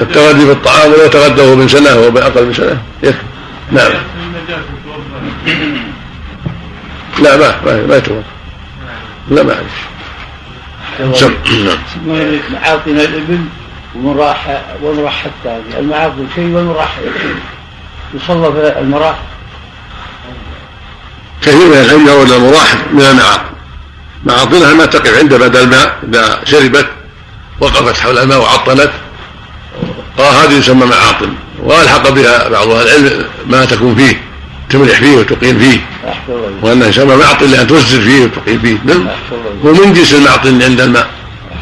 التغذي 0.00 0.44
بالطعام 0.44 0.92
ولو 0.92 1.06
تغذى 1.06 1.42
وهو 1.42 1.56
من 1.56 1.68
سنة 1.68 1.96
وهو 1.96 2.10
بأقل 2.10 2.46
من 2.46 2.54
سنة. 2.54 2.82
يكفي. 3.02 3.18
نعم. 3.72 3.92
لا 7.22 7.36
ما 7.36 7.54
ما 7.64 7.86
ما 7.86 7.96
يتوضا 7.96 8.22
لا 9.30 9.42
ما 9.42 9.54
عليك 9.54 11.14
سم 11.14 11.34
نعم. 11.64 11.78
معاطن 12.52 12.90
الإبل 12.90 13.44
ومن 13.94 14.16
راح 14.18 14.62
ومن 14.82 15.04
راح 15.04 15.24
الثاني 15.24 15.78
المعاطن 15.78 16.26
شيء 16.34 16.44
ومن 16.44 16.74
راح 16.76 16.98
يصلى 18.14 18.52
في 18.52 18.80
المراح 18.80 19.18
كثير 21.42 21.66
من 21.66 21.76
العلم 21.76 22.08
يرون 22.08 22.32
المراح 22.32 22.74
من 22.92 23.02
المعاطن 23.02 23.52
معاطنها 24.24 24.74
ما 24.74 24.86
تقف 24.86 25.18
عند 25.18 25.34
بدل 25.34 25.60
الماء 25.60 25.98
إذا 26.08 26.40
شربت 26.44 26.86
وقفت 27.60 28.00
حول 28.00 28.18
الماء 28.18 28.40
وعطنت 28.40 28.90
قال 30.18 30.34
هذه 30.34 30.58
يسمى 30.58 30.86
معاطن 30.86 31.34
وألحق 31.62 32.10
بها 32.10 32.48
بعض 32.48 32.68
أهل 32.68 32.86
العلم 32.88 33.24
ما 33.46 33.64
تكون 33.64 33.94
فيه 33.94 34.22
تملح 34.70 34.98
فيه 35.00 35.16
وتقيم 35.16 35.58
فيه. 35.58 35.80
وأنه 36.62 36.86
يسمى 36.86 37.16
معطن 37.16 37.46
لأن 37.46 37.66
توزر 37.66 38.00
فيه 38.00 38.24
وتقيم 38.24 38.58
فيه. 38.58 38.78
نعم. 38.84 39.08
هو 39.64 39.72
من 39.72 39.92
جنس 39.92 40.14
المعطن 40.14 40.48
اللي 40.48 40.64
عند 40.64 40.80
الماء. 40.80 41.10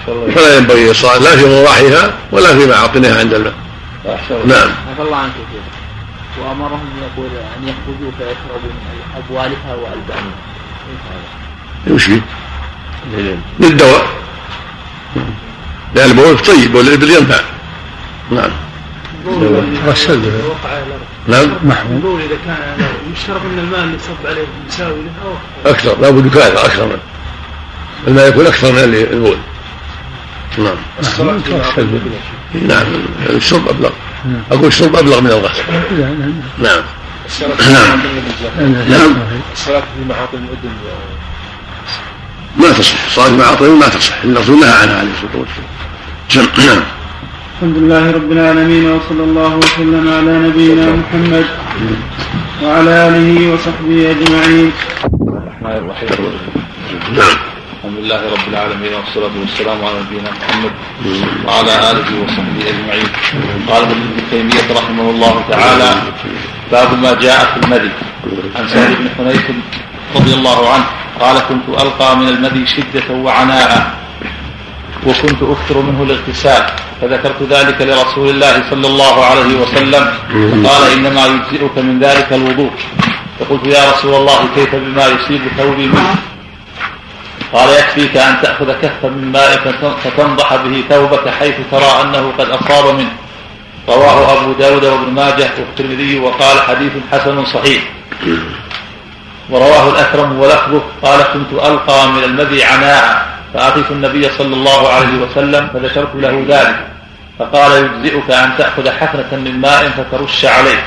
فلا 0.07 0.57
ينبغي 0.57 0.91
الصلاة 0.91 1.19
لا 1.19 1.37
في 1.37 1.47
مراحها 1.47 2.15
ولا 2.33 2.59
في 2.59 2.67
معاطنها 2.67 3.19
عند 3.19 3.35
الماء. 3.35 3.55
نعم. 4.47 4.71
الله 5.01 5.17
عنك 5.17 5.33
وأمرهم 6.41 6.89
يقول 7.03 7.31
أن 7.57 7.69
يخرجوا 7.69 8.11
فيشربوا 8.19 8.71
من 8.71 9.01
ابوالها 9.17 9.75
والبانها 9.75 10.39
كيف 10.87 11.03
هذا؟ 11.11 11.95
وش 11.95 12.05
فيه؟ 12.05 12.21
للدواء. 13.61 14.07
لأن 15.95 16.11
البول 16.11 16.39
طيب 16.39 16.75
والابل 16.75 17.11
ينفع 17.11 17.41
نعم. 18.31 18.51
غسل. 19.87 20.23
وقع 20.47 20.71
على 20.71 21.49
نعم 21.63 21.87
البول 21.91 22.21
إذا 22.21 22.37
كان 22.47 22.89
يشرب 23.13 23.45
من 23.45 23.59
الماء 23.59 23.85
اللي 23.85 23.99
صب 23.99 24.27
عليه 24.27 24.45
مساوي 24.69 25.01
له 25.03 25.11
أو 25.25 25.71
أكثر. 25.71 26.01
لابد 26.01 26.27
يكاثر 26.27 26.67
أكثر 26.67 26.87
من 26.87 26.99
الماء 28.09 28.29
يكون 28.29 28.47
أكثر 28.47 28.73
من 28.73 28.79
البول. 28.79 29.37
نعم. 30.59 30.77
نعم. 32.69 32.87
الشرب 33.31 33.69
أبلغ. 33.69 33.91
أقول 34.53 34.67
الشرب 34.67 34.97
أبلغ 34.97 35.21
من 35.21 35.27
الغسل 35.27 35.63
نعم 36.59 36.83
نعم. 37.39 37.93
نعم. 38.89 39.17
الصلاة 39.53 39.81
في 39.81 40.09
معاطن 40.09 40.39
الأذن 40.39 40.71
ما 42.57 42.73
تصح. 42.79 43.09
صلاة 43.09 43.31
معاطن 43.31 43.71
ما 43.71 43.89
تصح. 43.89 44.25
الرسول 44.25 44.61
نهى 44.61 44.71
عنها 44.71 44.99
عليه 44.99 45.11
الصلاة 45.11 45.45
والسلام. 46.29 46.67
نعم. 46.67 46.83
الحمد 47.55 47.77
لله 47.77 48.11
رب 48.11 48.33
العالمين 48.33 48.91
وصلى 48.91 49.25
الله 49.25 49.57
وسلم 49.57 50.09
على 50.09 50.49
نبينا 50.49 50.91
محمد 50.91 51.47
وعلى 52.63 53.09
آله 53.09 53.55
وصحبه 53.55 54.11
أجمعين. 54.11 54.73
الرحمن 55.05 55.77
الرحيم. 55.77 56.09
نعم. 57.17 57.50
الحمد 57.81 57.99
لله 58.05 58.21
رب 58.35 58.47
العالمين 58.53 58.93
والصلاة 58.95 59.35
والسلام 59.41 59.79
على 59.85 59.97
نبينا 60.05 60.31
محمد 60.41 60.73
وعلى 61.47 61.73
آله 61.91 62.09
وصحبه 62.23 62.63
أجمعين. 62.73 63.09
قال 63.71 63.83
ابن 63.83 64.01
تيمية 64.31 64.69
رحمه 64.81 65.11
الله 65.11 65.45
تعالى 65.51 65.91
باب 66.73 66.99
ما 67.03 67.15
جاء 67.15 67.39
في 67.45 67.57
المذي 67.67 67.91
عن 68.57 68.69
سعد 68.69 68.91
بن 69.01 69.07
حنيف 69.19 69.45
رضي 70.17 70.35
الله 70.35 70.71
عنه 70.73 70.85
قال 71.21 71.37
كنت 71.49 71.67
ألقى 71.83 72.17
من 72.17 72.29
المذي 72.29 72.67
شدة 72.67 73.15
وعناء 73.15 73.95
وكنت 75.07 75.41
أكثر 75.43 75.77
منه 75.83 76.03
الاغتسال 76.03 76.63
فذكرت 77.01 77.43
ذلك 77.51 77.79
لرسول 77.83 78.29
الله 78.31 78.63
صلى 78.71 78.87
الله 78.87 79.25
عليه 79.25 79.51
وسلم 79.63 80.05
فقال 80.53 80.83
إنما 80.93 81.23
يجزئك 81.27 81.79
من 81.79 81.99
ذلك 82.01 82.33
الوضوء 82.33 82.71
فقلت 83.41 83.67
يا 83.67 83.91
رسول 83.93 84.15
الله 84.15 84.39
كيف 84.55 84.75
بما 84.75 85.07
يصيب 85.07 85.41
ثوبي 85.59 85.87
منه 85.87 86.30
قال 87.53 87.69
يكفيك 87.69 88.17
أن 88.17 88.43
تأخذ 88.43 88.73
كفا 88.73 89.09
من 89.09 89.33
ماء 89.33 89.57
فتن- 89.57 89.97
فتنضح 90.05 90.57
به 90.57 90.85
ثوبك 90.91 91.29
حيث 91.29 91.55
ترى 91.71 92.03
أنه 92.03 92.33
قد 92.39 92.51
أصاب 92.51 92.95
منه. 92.95 93.13
رواه 93.89 94.41
أبو 94.43 94.53
داود 94.53 94.85
وابن 94.85 95.13
ماجه 95.13 95.51
والترمذي 95.59 96.19
وقال 96.19 96.63
حديث 96.63 96.93
حسن 97.13 97.45
صحيح. 97.45 97.83
ورواه 99.51 99.91
الأكرم 99.91 100.39
ولفظه 100.41 100.83
قال 101.03 101.23
كنت 101.23 101.53
ألقى 101.53 102.09
من 102.09 102.25
المذي 102.25 102.65
عناء 102.65 103.27
فأتيت 103.55 103.91
النبي 103.91 104.29
صلى 104.39 104.55
الله 104.55 104.89
عليه 104.89 105.15
وسلم 105.23 105.69
فذكرت 105.75 106.15
له 106.15 106.45
ذلك. 106.49 106.87
فقال 107.39 107.73
يجزئك 107.73 108.31
أن 108.31 108.51
تأخذ 108.59 108.91
حفنة 108.91 109.39
من 109.39 109.61
ماء 109.61 109.89
فترش 109.91 110.45
عليه. 110.45 110.83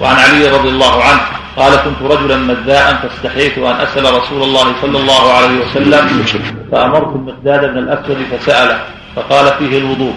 وعن 0.00 0.16
علي 0.16 0.48
رضي 0.48 0.68
الله 0.68 1.04
عنه 1.04 1.20
قال 1.56 1.76
كنت 1.76 2.12
رجلا 2.12 2.36
مذاء 2.36 2.94
فاستحييت 3.02 3.58
أن 3.58 3.64
أسأل 3.64 4.14
رسول 4.14 4.42
الله 4.42 4.74
صلى 4.82 4.98
الله 4.98 5.32
عليه 5.32 5.58
وسلم 5.60 6.24
فأمرت 6.72 7.16
المقداد 7.16 7.60
بن 7.72 7.78
الأسود 7.78 8.18
فسأله 8.32 8.80
فقال 9.16 9.52
فيه 9.58 9.78
الوضوء 9.78 10.14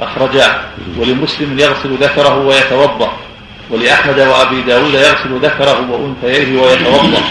أخرجاه 0.00 0.54
ولمسلم 0.98 1.58
يغسل 1.58 1.94
ذكره 2.00 2.38
ويتوضأ 2.38 3.12
ولأحمد 3.70 4.20
وأبي 4.20 4.62
داود 4.62 4.94
يغسل 4.94 5.38
ذكره 5.42 5.90
وأنثييه 5.90 6.62
ويتوضأ. 6.62 7.22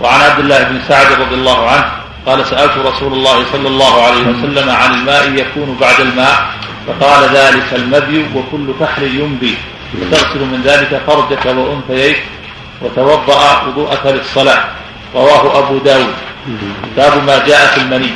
وعن 0.00 0.20
عبد 0.20 0.40
الله 0.40 0.62
بن 0.62 0.80
سعد 0.88 1.20
رضي 1.20 1.34
الله 1.34 1.68
عنه 1.68 1.84
قال 2.26 2.46
سألت 2.46 2.78
رسول 2.78 3.12
الله 3.12 3.44
صلى 3.52 3.68
الله 3.68 4.02
عليه 4.02 4.20
وسلم 4.20 4.70
عن 4.70 4.94
الماء 4.94 5.32
يكون 5.32 5.76
بعد 5.80 6.00
الماء 6.00 6.46
فقال 6.86 7.36
ذلك 7.36 7.74
المذي 7.74 8.26
وكل 8.34 8.74
فحل 8.80 9.02
ينبي. 9.02 9.54
تغسل 10.10 10.40
من 10.40 10.62
ذلك 10.64 11.00
فرجك 11.06 11.46
وأنثييك 11.46 12.22
وتوضأ 12.82 13.62
وضوءك 13.66 14.06
للصلاة 14.06 14.64
رواه 15.14 15.58
أبو 15.58 15.78
داود. 15.78 16.14
باب 16.96 17.24
ما 17.26 17.46
جاء 17.46 17.66
في 17.66 17.80
المني. 17.80 18.10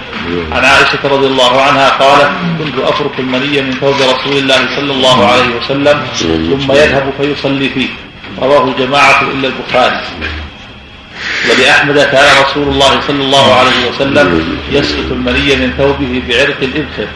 عن 0.52 0.64
عائشة 0.64 0.98
رضي 1.04 1.26
الله 1.26 1.62
عنها 1.62 1.88
قالت 1.88 2.30
كنت 2.58 2.78
أفرك 2.84 3.18
المني 3.18 3.62
من 3.62 3.72
ثوب 3.72 3.94
رسول 3.94 4.36
الله 4.36 4.60
صلى 4.76 4.92
الله 4.92 5.26
عليه 5.26 5.56
وسلم 5.56 6.06
ثم 6.60 6.72
يذهب 6.72 7.12
فيصلي 7.18 7.68
فيه. 7.68 7.88
رواه 8.42 8.64
الجماعة 8.64 9.22
إلا 9.22 9.48
البخاري. 9.48 10.00
ولأحمد 11.50 11.98
كان 11.98 12.44
رسول 12.44 12.68
الله 12.68 13.00
صلى 13.00 13.22
الله 13.24 13.54
عليه 13.54 13.80
وسلم 13.90 14.26
يسقط 14.70 15.12
المني 15.12 15.56
من 15.56 15.72
ثوبه 15.78 16.22
بعرق 16.28 16.56
الإبخر 16.62 17.08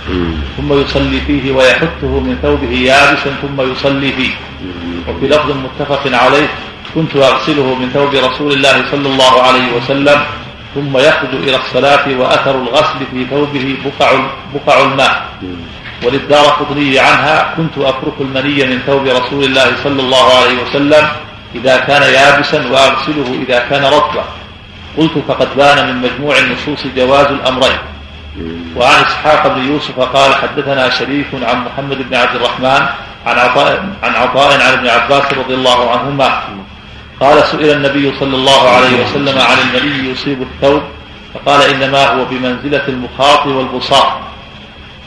ثم 0.57 0.81
يصلي 0.81 1.21
فيه 1.27 1.53
ويحثه 1.53 2.21
من 2.21 2.39
ثوبه 2.43 2.73
يابسا 2.73 3.31
ثم 3.43 3.73
يصلي 3.73 4.13
فيه. 4.13 4.31
وفي 5.09 5.27
لفظ 5.27 5.51
متفق 5.51 6.03
عليه 6.25 6.49
كنت 6.95 7.17
أغسله 7.17 7.75
من 7.75 7.91
ثوب 7.95 8.15
رسول 8.15 8.53
الله 8.53 8.85
صلى 8.91 9.09
الله 9.09 9.43
عليه 9.43 9.73
وسلم 9.77 10.21
ثم 10.75 10.99
يخرج 10.99 11.35
إلى 11.49 11.57
الصلاة 11.57 12.05
وأثر 12.19 12.55
الغسل 12.63 12.99
في 13.13 13.27
ثوبه 13.31 13.77
بقع, 13.85 14.11
بقع 14.55 14.83
الماء. 14.83 15.29
وللدار 16.05 16.45
قطني 16.45 16.99
عنها 16.99 17.55
كنت 17.57 17.79
أفرك 17.79 18.15
المني 18.21 18.67
من 18.67 18.79
ثوب 18.87 19.07
رسول 19.07 19.45
الله 19.45 19.77
صلى 19.85 20.01
الله 20.01 20.27
عليه 20.39 20.63
وسلم 20.63 21.09
إذا 21.55 21.77
كان 21.77 22.03
يابسا 22.03 22.71
وأغسله 22.71 23.45
إذا 23.49 23.59
كان 23.71 23.85
رطبا. 23.85 24.25
قلت 24.99 25.13
فقد 25.29 25.49
بان 25.57 25.87
من 25.87 26.03
مجموع 26.03 26.39
النصوص 26.39 26.87
جواز 26.97 27.27
الأمرين. 27.27 27.79
وعن 28.77 29.01
إسحاق 29.05 29.55
بن 29.55 29.73
يوسف 29.73 30.01
قال 30.01 30.35
حدثنا 30.35 30.91
شريك 30.91 31.27
عن 31.43 31.65
محمد 31.65 32.09
بن 32.11 32.17
عبد 32.17 32.37
الرحمن 32.37 32.87
عن 33.27 33.39
عطاء 33.39 33.89
عن 34.03 34.15
عطاء 34.15 34.53
عن 34.61 34.73
ابن 34.73 34.87
عباس 34.89 35.33
رضي 35.33 35.55
الله 35.55 35.91
عنهما. 35.91 36.43
قال 37.21 37.45
سئل 37.45 37.71
النبي 37.71 38.13
صلى 38.21 38.37
الله 38.37 38.69
عليه 38.69 39.05
وسلم 39.05 39.39
عن 39.39 39.57
المني 39.59 40.11
يصيب 40.11 40.43
الثوب 40.43 40.83
فقال 41.35 41.63
إنما 41.63 42.07
هو 42.07 42.25
بمنزلة 42.25 42.83
المخاط 42.89 43.47
والبصاق 43.47 44.21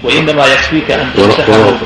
وإنما 0.03 0.45
يكفيك 0.45 0.91
أن 0.91 1.11
تمسحه 1.17 1.77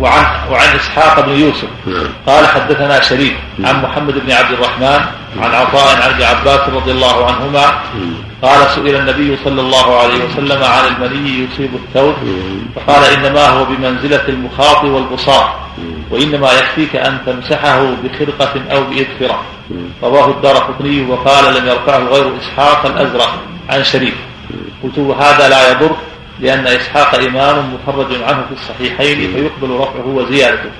وعن 0.00 0.24
وعن 0.50 0.68
إسحاق 0.76 1.26
بن 1.26 1.32
يوسف. 1.32 1.68
نعم. 1.86 2.06
قال 2.26 2.46
حدثنا 2.46 3.00
شريك 3.00 3.36
عن 3.64 3.82
محمد 3.82 4.14
بن 4.26 4.32
عبد 4.32 4.52
الرحمن 4.52 5.00
عن 5.42 5.54
عطاء 5.54 5.96
عن 6.02 6.10
ابن 6.10 6.22
عباس 6.22 6.68
رضي 6.68 6.90
الله 6.90 7.26
عنهما. 7.26 7.64
قال 8.42 8.70
سئل 8.74 8.96
النبي 8.96 9.36
صلى 9.44 9.60
الله 9.60 9.98
عليه 9.98 10.24
وسلم 10.24 10.64
عن 10.64 10.84
المني 10.86 11.30
يصيب 11.44 11.70
الثوب. 11.74 12.14
فقال 12.76 13.04
إنما 13.04 13.46
هو 13.48 13.64
بمنزلة 13.64 14.28
المخاط 14.28 14.84
والبصاق 14.84 15.68
وإنما 16.10 16.52
يكفيك 16.52 16.96
أن 16.96 17.18
تمسحه 17.26 17.94
بخرقة 18.04 18.54
أو 18.72 18.84
باذفره 18.84 19.42
رواه 20.02 20.30
الدار 20.30 20.56
قطني 20.56 21.02
وقال 21.10 21.54
لم 21.54 21.66
يرفعه 21.66 21.98
غير 21.98 22.32
إسحاق 22.40 22.86
الأزرق. 22.86 23.38
عن 23.68 23.84
شريك. 23.84 24.14
قلت 24.82 24.98
هذا 24.98 25.48
لا 25.48 25.70
يضر. 25.70 25.90
لأن 26.40 26.66
إسحاق 26.66 27.14
إمام 27.14 27.74
مخرج 27.74 28.22
عنه 28.22 28.46
في 28.48 28.52
الصحيحين 28.52 29.32
فيقبل 29.32 29.70
رفعه 29.74 30.06
وزيادته. 30.06 30.70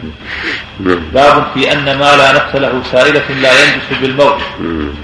نعم. 0.81 1.01
باب 1.15 1.47
في 1.55 1.73
أن 1.73 1.85
ما 1.85 2.17
لا 2.17 2.33
نفس 2.33 2.57
له 2.57 2.83
سائلة 2.93 3.29
لا 3.43 3.53
ينجس 3.53 4.01
بالموت. 4.01 4.41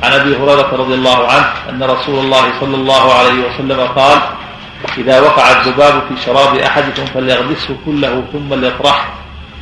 عن 0.02 0.12
أبي 0.12 0.36
هريرة 0.36 0.70
رضي 0.72 0.94
الله 0.94 1.28
عنه 1.28 1.46
أن 1.70 1.82
رسول 1.82 2.18
الله 2.18 2.60
صلى 2.60 2.74
الله 2.74 3.14
عليه 3.14 3.48
وسلم 3.48 3.80
قال 3.80 4.18
إذا 4.98 5.20
وقع 5.20 5.60
الذباب 5.60 6.02
في 6.08 6.22
شراب 6.26 6.56
أحدكم 6.56 7.04
فليغمسه 7.06 7.76
كله 7.86 8.24
ثم 8.32 8.54
ليطرحه 8.54 9.14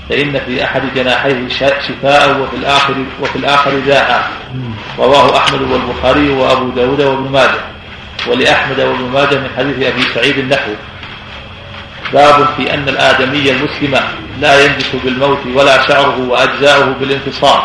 فإن 0.08 0.40
في 0.46 0.64
أحد 0.64 0.82
جناحيه 0.94 1.48
شفاء 1.88 2.40
وفي 2.40 2.56
الآخر 2.56 2.94
وفي 3.22 3.36
الآخر 3.36 3.78
داء 3.86 4.30
رواه 4.98 5.36
أحمد 5.36 5.62
والبخاري 5.62 6.30
وأبو 6.30 6.68
داود 6.68 7.00
وابن 7.00 7.32
ماجه. 7.32 7.60
ولأحمد 8.28 8.80
وابن 8.80 9.04
ماجه 9.12 9.34
من 9.34 9.50
حديث 9.56 9.86
أبي 9.86 10.02
سعيد 10.14 10.38
النحو. 10.38 10.70
باب 12.12 12.48
في 12.56 12.74
أن 12.74 12.88
الآدمي 12.88 13.50
المسلم 13.50 14.00
لا 14.40 14.64
ينجس 14.64 14.90
بالموت 15.04 15.38
ولا 15.54 15.88
شعره 15.88 16.18
وأجزاؤه 16.28 16.94
بالانفصام 17.00 17.60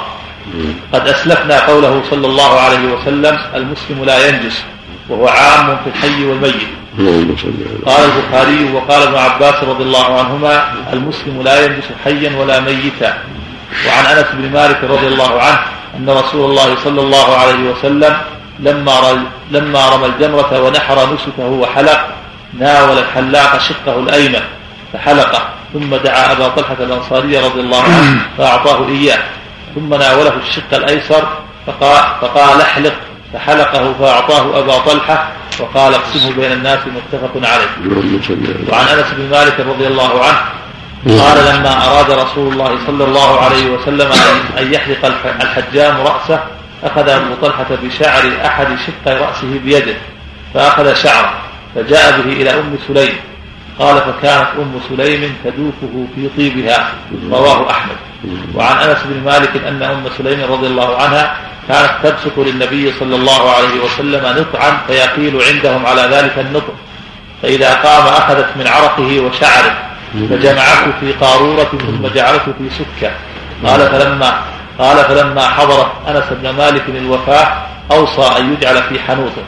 قد 0.94 1.08
أسلفنا 1.08 1.68
قوله 1.68 2.04
صلى 2.10 2.28
الله 2.28 2.60
عليه 2.60 2.94
وسلم 2.94 3.38
المسلم 3.56 4.06
لا 4.06 4.28
ينجس 4.28 4.64
وهو 5.10 5.28
عام 5.28 5.78
في 5.84 5.90
الحي 5.90 6.26
والميت. 6.26 6.68
قال 7.86 8.04
البخاري 8.06 8.74
وقال 8.74 9.02
ابن 9.02 9.16
عباس 9.16 9.64
رضي 9.64 9.84
الله 9.84 10.20
عنهما 10.20 10.74
المسلم 10.94 11.42
لا 11.44 11.66
ينجس 11.66 11.86
حيا 12.04 12.38
ولا 12.38 12.60
ميتا. 12.60 13.18
وعن 13.88 14.06
أنس 14.06 14.26
بن 14.34 14.52
مالك 14.54 14.84
رضي 14.84 15.08
الله 15.08 15.42
عنه 15.42 15.60
أن 15.98 16.10
رسول 16.10 16.50
الله 16.50 16.76
صلى 16.84 17.02
الله 17.02 17.38
عليه 17.38 17.70
وسلم 17.72 18.18
لما 18.60 19.26
لما 19.52 19.90
رمى 19.90 20.06
الجمرة 20.06 20.62
ونحر 20.62 21.14
نسكه 21.14 21.46
وحلق 21.46 22.08
ناول 22.60 22.98
الحلاق 22.98 23.58
شقه 23.58 24.00
الأيمن 24.00 24.42
فحلقه 24.94 25.42
ثم 25.74 25.96
دعا 25.96 26.32
أبا 26.32 26.48
طلحة 26.48 26.76
الأنصاري 26.80 27.38
رضي 27.38 27.60
الله 27.60 27.84
عنه 27.84 28.22
فأعطاه 28.38 28.88
إياه. 28.88 29.20
ثم 29.76 29.90
ناوله 29.94 30.34
الشق 30.48 30.74
الأيسر 30.74 31.28
فقال, 31.68 32.04
فقال 32.22 32.62
احلق. 32.62 32.94
فحلقه 33.34 33.94
فأعطاه 34.00 34.60
أبا 34.60 34.78
طلحة 34.80 35.28
وقال 35.60 35.94
اقسمه 35.94 36.32
بين 36.36 36.52
الناس 36.52 36.80
متفق 36.88 37.32
عليه. 37.50 37.68
وعن 38.72 38.88
أنس 38.88 39.06
بن 39.18 39.30
مالك 39.32 39.60
رضي 39.60 39.88
الله 39.88 40.24
عنه 40.26 40.38
قال 41.22 41.56
لما 41.56 41.86
أراد 41.88 42.12
رسول 42.12 42.54
الله 42.54 42.78
صلى 42.88 43.04
الله 43.04 43.40
عليه 43.42 43.70
وسلم 43.70 44.12
أن- 44.12 44.58
أن 44.60 44.74
يحلق 44.74 45.06
الح- 45.06 45.42
الحجام 45.42 45.98
رأسه 46.02 46.40
أخذ 46.84 47.10
ابو 47.10 47.34
طلحه 47.42 47.68
بشعر 47.84 48.32
أحد 48.46 48.68
شقي 48.68 49.18
رأسه 49.18 49.60
بيده 49.64 49.96
فأخذ 50.54 50.94
شعره 50.94 51.34
فجاء 51.76 52.22
به 52.22 52.34
إلى 52.34 52.50
أم 52.50 52.78
سليم. 52.88 53.16
قال 53.80 54.02
فكانت 54.02 54.48
أم 54.58 54.80
سليم 54.90 55.36
تدوفه 55.44 56.08
في 56.16 56.30
طيبها. 56.38 56.92
رواه 57.32 57.72
أحمد. 57.72 57.96
وعن 58.56 58.78
أنس 58.78 58.98
بن 59.06 59.24
مالك 59.26 59.52
أن 59.68 59.84
أم 59.84 60.04
سليم 60.18 60.52
رضي 60.52 60.68
الله 60.68 60.98
عنها 60.98 61.36
كانت 61.68 61.92
تبسط 62.04 62.38
للنبي 62.38 62.94
صلى 63.00 63.16
الله 63.16 63.52
عليه 63.52 63.80
وسلم 63.86 64.40
نطعا 64.40 64.78
فيقيل 64.88 65.42
عندهم 65.42 65.86
على 65.86 66.02
ذلك 66.02 66.40
النطع 66.40 66.74
فإذا 67.42 67.74
قام 67.74 68.08
أخذت 68.08 68.48
من 68.56 68.68
عرقه 68.68 69.20
وشعره 69.20 69.78
فجمعته 70.30 70.92
في 71.00 71.14
قارورة 71.22 71.72
ثم 71.72 72.08
جعلته 72.16 72.54
في 72.58 72.70
سكة. 72.70 73.12
قال 73.66 73.90
فلما 73.90 74.42
قال 74.80 74.98
فلما 74.98 75.42
حضرت 75.42 75.92
أنس 76.08 76.24
بن 76.42 76.50
مالك 76.50 76.84
الوفاة 76.90 77.48
أوصى 77.92 78.40
أن 78.40 78.54
يجعل 78.54 78.84
في 78.84 79.00
حنوطه. 79.00 79.44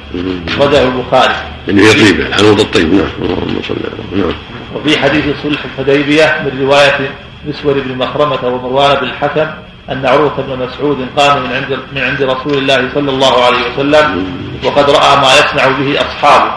أخرجه 0.47 0.83
البخاري. 0.83 1.35
يعني 1.67 1.81
هي 1.81 1.93
طيبة 1.93 2.27
الحنوط 2.27 2.59
الطيب. 2.59 2.93
نعم. 2.93 3.05
اللهم 3.21 3.61
صل 3.67 3.75
على 3.75 4.21
نعم. 4.21 4.33
وفي 4.75 4.99
حديث 4.99 5.25
صلح 5.43 5.59
الحديبية 5.65 6.41
من 6.45 6.61
رواية 6.61 7.11
مسور 7.47 7.73
بن 7.73 7.97
مخرمة 7.97 8.47
ومروان 8.47 8.95
بن 8.95 9.07
الحكم 9.07 9.47
أن 9.89 10.05
عروة 10.05 10.33
بن 10.37 10.65
مسعود 10.65 11.07
قام 11.17 11.43
من 11.43 11.53
عند 11.53 11.79
من 11.95 12.01
عند 12.01 12.21
رسول 12.21 12.57
الله 12.57 12.89
صلى 12.93 13.11
الله 13.11 13.45
عليه 13.45 13.57
وسلم 13.73 14.25
وقد 14.63 14.89
رأى 14.89 15.15
ما 15.15 15.33
يصنع 15.33 15.67
به 15.67 16.01
أصحابه 16.01 16.51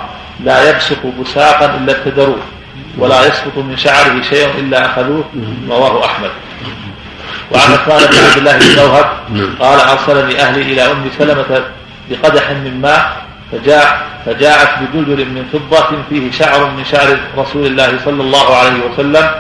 لا 0.45 0.71
يبسط 0.71 0.99
بساقا 1.21 1.77
إلا 1.77 1.99
ابتدروه 1.99 2.43
ولا 2.99 3.27
يسقط 3.27 3.57
من 3.57 3.77
شعره 3.77 4.23
شيء 4.23 4.49
إلا 4.59 4.87
أخذوه. 4.87 5.25
رواه 5.71 6.05
أحمد. 6.05 6.31
وعن 7.55 7.73
عثمان 7.73 7.99
بن 8.11 8.17
عبد 8.17 8.37
الله 8.39 8.59
بن 8.59 8.77
موهب 8.83 9.07
قال 9.61 9.81
أرسلني 9.81 10.41
أهلي 10.43 10.63
إلى 10.63 10.83
أم 10.93 11.11
سلمة 11.19 11.65
بقدح 12.11 12.51
من 12.51 12.81
ماء 12.83 13.23
فجاء 13.53 14.07
فجاءت 14.27 14.69
بدلدل 14.83 15.25
من 15.31 15.45
فضة 15.53 15.87
فيه 16.11 16.31
شعر 16.31 16.71
من 16.71 16.85
شعر 16.85 17.19
رسول 17.39 17.67
الله 17.67 17.99
صلى 18.05 18.23
الله 18.23 18.57
عليه 18.57 18.73
وسلم 18.93 19.31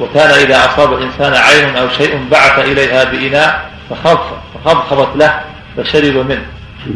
وكان 0.00 0.30
إذا 0.30 0.64
أصاب 0.66 0.92
الإنسان 0.92 1.34
عين 1.34 1.76
أو 1.76 1.88
شيء 1.98 2.26
بعث 2.30 2.58
إليها 2.58 3.04
بإناء 3.04 3.70
فخض- 3.90 4.38
فخضخضت 4.64 5.16
له 5.16 5.40
فشرب 5.76 6.16
منه. 6.28 6.46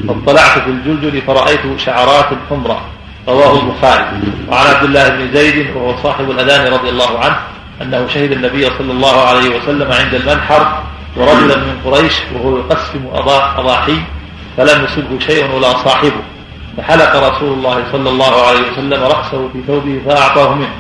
فاطلعت 0.08 0.58
في 0.58 0.66
الجلجل 0.70 1.22
فرأيت 1.26 1.60
شعرات 1.78 2.26
حمرة 2.50 2.80
رواه 3.28 3.60
البخاري. 3.60 4.04
وعن 4.48 4.66
عبد 4.66 4.84
الله 4.84 5.08
بن 5.08 5.30
زيد 5.34 5.76
وهو 5.76 5.96
صاحب 6.02 6.30
الأذان 6.30 6.72
رضي 6.72 6.88
الله 6.88 7.18
عنه 7.18 7.36
أنه 7.82 8.06
شهد 8.08 8.32
النبي 8.32 8.64
صلى 8.78 8.92
الله 8.92 9.20
عليه 9.28 9.56
وسلم 9.56 9.92
عند 9.92 10.14
المنحر 10.14 10.82
ورجلا 11.16 11.56
من 11.56 11.80
قريش 11.84 12.12
وهو 12.34 12.58
يقسم 12.58 13.00
أضا- 13.14 13.58
أضاحي 13.58 13.96
فلم 14.56 14.84
يصبه 14.84 15.18
شيء 15.26 15.50
ولا 15.54 15.72
صاحبه. 15.84 16.22
فحلق 16.76 17.16
رسول 17.16 17.52
الله 17.52 17.82
صلى 17.92 18.08
الله 18.10 18.46
عليه 18.46 18.60
وسلم 18.72 19.02
رأسه 19.02 19.48
في 19.52 19.58
ثوبه 19.66 20.00
فأعطاه 20.06 20.54
منه 20.54 20.70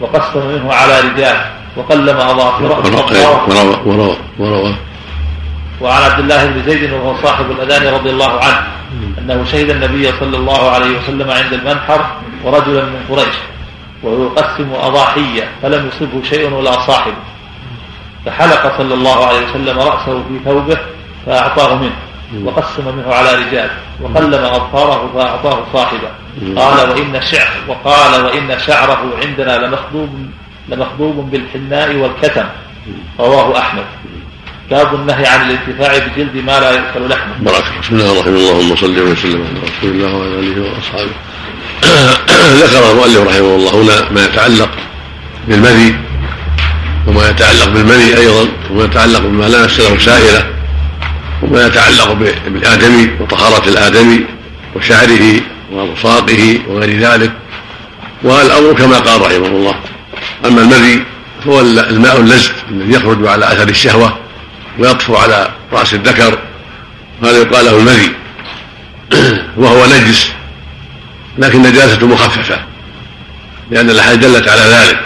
وقسم 0.00 0.46
منه 0.46 0.72
على 0.74 1.00
رجال 1.00 1.36
وقلم 1.76 2.16
أظافره 2.16 2.68
وروى 3.12 3.40
وروى 3.86 4.16
وروى 4.38 4.74
وعن 5.80 6.02
عبد 6.02 6.18
الله 6.18 6.46
بن 6.46 6.62
زيد 6.70 6.92
وهو 6.92 7.14
صاحب 7.22 7.50
الأذان 7.50 7.94
رضي 7.94 8.10
الله 8.10 8.40
عنه 8.44 8.66
أنه 9.18 9.44
شهد 9.44 9.70
النبي 9.70 10.12
صلى 10.20 10.36
الله 10.36 10.70
عليه 10.70 10.98
وسلم 10.98 11.30
عند 11.30 11.52
المنحر 11.52 12.06
ورجلا 12.44 12.82
من 12.84 13.00
قريش. 13.10 13.34
وهو 14.02 14.24
يقسم 14.24 14.72
أضاحية 14.74 15.48
فلم 15.62 15.88
يصبه 15.88 16.22
شيء 16.22 16.52
ولا 16.52 16.72
صاحبه 16.72 17.16
فحلق 18.26 18.78
صلى 18.78 18.94
الله 18.94 19.26
عليه 19.26 19.50
وسلم 19.50 19.78
رأسه 19.78 20.22
في 20.28 20.40
ثوبه 20.44 20.78
فأعطاه 21.26 21.76
منه 21.76 21.96
وقسم 22.44 22.96
منه 22.96 23.14
على 23.14 23.34
رجال 23.34 23.70
وقلم 24.00 24.44
أظفاره 24.44 25.10
فأعطاه 25.14 25.64
صاحبه. 25.72 26.10
قال 26.56 26.90
وإن 26.90 27.20
شعر 27.20 27.50
وقال 27.68 28.24
وإن 28.24 28.58
شعره 28.66 29.10
عندنا 29.22 29.66
لمخضوب 29.66 30.10
لمخضوب 30.68 31.30
بالحناء 31.30 31.96
والكتم. 31.96 32.44
رواه 33.20 33.58
أحمد. 33.58 33.84
باب 34.70 34.94
النهي 34.94 35.26
عن 35.26 35.50
الانتفاع 35.50 35.98
بجلد 35.98 36.36
ما 36.36 36.60
لا 36.60 36.70
يؤكل 36.70 37.08
لحمه. 37.08 37.34
بارك. 37.40 37.64
بسم 37.82 37.94
الله 37.94 38.12
الرحمن 38.12 38.36
الرحيم. 38.36 38.60
اللهم 38.60 38.76
صل 38.76 38.98
وسلم 39.00 39.46
على 39.46 39.60
رسول 39.70 39.90
الله 39.90 40.16
وعلى 40.16 40.38
آله 40.38 40.70
وأصحابه. 40.70 41.14
ذكر 42.62 42.90
المؤلف 42.90 43.18
رحمه 43.18 43.56
الله 43.56 43.74
هنا 43.74 44.12
ما 44.12 44.24
يتعلق 44.24 44.70
بالمني 45.48 45.94
وما 47.06 47.28
يتعلق 47.30 47.68
بالمني 47.68 48.16
أيضا 48.16 48.48
وما 48.70 48.84
يتعلق 48.84 49.20
بما 49.20 49.44
لا 49.44 49.64
نفس 49.64 49.80
له 49.80 49.98
سائله 49.98 50.46
وما 51.42 51.66
يتعلق 51.66 52.12
بالآدمي 52.48 53.10
وطهارة 53.20 53.68
الآدمي 53.68 54.24
وشعره 54.76 55.40
وبصاقه 55.72 56.58
وغير 56.68 57.00
ذلك. 57.00 57.32
والأمر 58.22 58.72
كما 58.72 58.98
قال 58.98 59.20
رحمه 59.20 59.46
الله 59.46 59.74
أما 60.44 60.60
المذي 60.62 61.04
هو 61.46 61.60
الماء 61.60 62.20
اللزج 62.20 62.50
الذي 62.70 62.92
يخرج 62.94 63.26
على 63.26 63.52
أثر 63.52 63.68
الشهوة 63.68 64.16
ويطفو 64.78 65.16
على 65.16 65.48
رأس 65.72 65.94
الذكر 65.94 66.38
هذا 67.22 67.38
يقال 67.38 67.64
له 67.64 67.78
المذي. 67.78 68.12
وهو 69.56 69.86
نجس 69.86 70.37
لكن 71.38 71.62
نجاسته 71.62 72.06
مخففة 72.06 72.58
لأن 73.70 73.90
الأحاديث 73.90 74.24
دلت 74.24 74.48
على 74.48 74.60
ذلك 74.60 75.00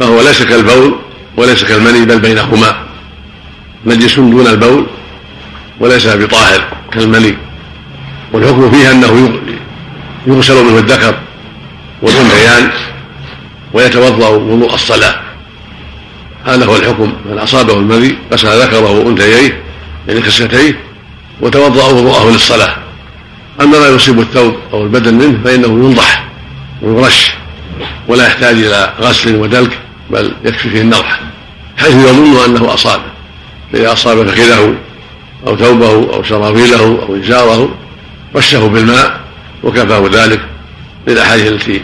فهو 0.00 0.22
ليس 0.22 0.42
كالبول 0.42 0.98
وليس 1.36 1.64
كالمني 1.64 2.04
بل 2.04 2.18
بينهما. 2.18 2.76
نجس 3.86 4.14
دون 4.14 4.46
البول 4.46 4.86
وليس 5.80 6.06
بطاهر 6.06 6.64
كالمني. 6.92 7.36
والحكم 8.32 8.70
فيه 8.70 8.90
أنه 8.90 9.32
يغسل 10.26 10.64
منه 10.64 10.78
الذكر 10.78 11.14
والأنثيان 12.02 12.70
ويتوضأ 13.72 14.28
وضوء 14.28 14.74
الصلاة. 14.74 15.14
هذا 16.46 16.66
هو 16.66 16.76
الحكم 16.76 17.12
من 17.30 17.38
أصابه 17.38 17.72
المذي 17.72 18.18
غسل 18.32 18.60
ذكره 18.62 18.90
وأنثييه 18.90 19.62
يعني 20.08 20.22
خستيه 20.22 20.80
وتوضأ 21.40 21.86
وضوءه 21.86 22.30
للصلاة. 22.30 22.83
اما 23.60 23.78
ما 23.78 23.88
يصيب 23.88 24.20
الثوب 24.20 24.56
أو 24.72 24.82
البدن 24.82 25.14
منه 25.14 25.38
فإنه 25.44 25.66
ينضح 25.66 26.24
ويرش 26.82 27.32
ولا 28.08 28.26
يحتاج 28.26 28.54
إلى 28.54 28.92
غسل 29.00 29.36
ودلك 29.36 29.78
بل 30.10 30.32
يكفي 30.44 30.70
فيه 30.70 30.80
النضح 30.80 31.20
حيث 31.76 31.94
يظن 31.94 32.44
أنه 32.44 32.74
اصابه 32.74 33.02
فاذا 33.72 33.92
أصاب 33.92 34.28
فخذه 34.28 34.74
أو 35.46 35.56
ثوبه 35.56 35.88
أو 35.88 36.24
سرابيله 36.24 37.02
أو 37.08 37.16
ازاره 37.16 37.74
رشه 38.36 38.68
بالماء 38.68 39.20
وكفاه 39.62 40.08
ذلك 40.12 40.40
للأحاديث 41.06 41.52
التي 41.52 41.82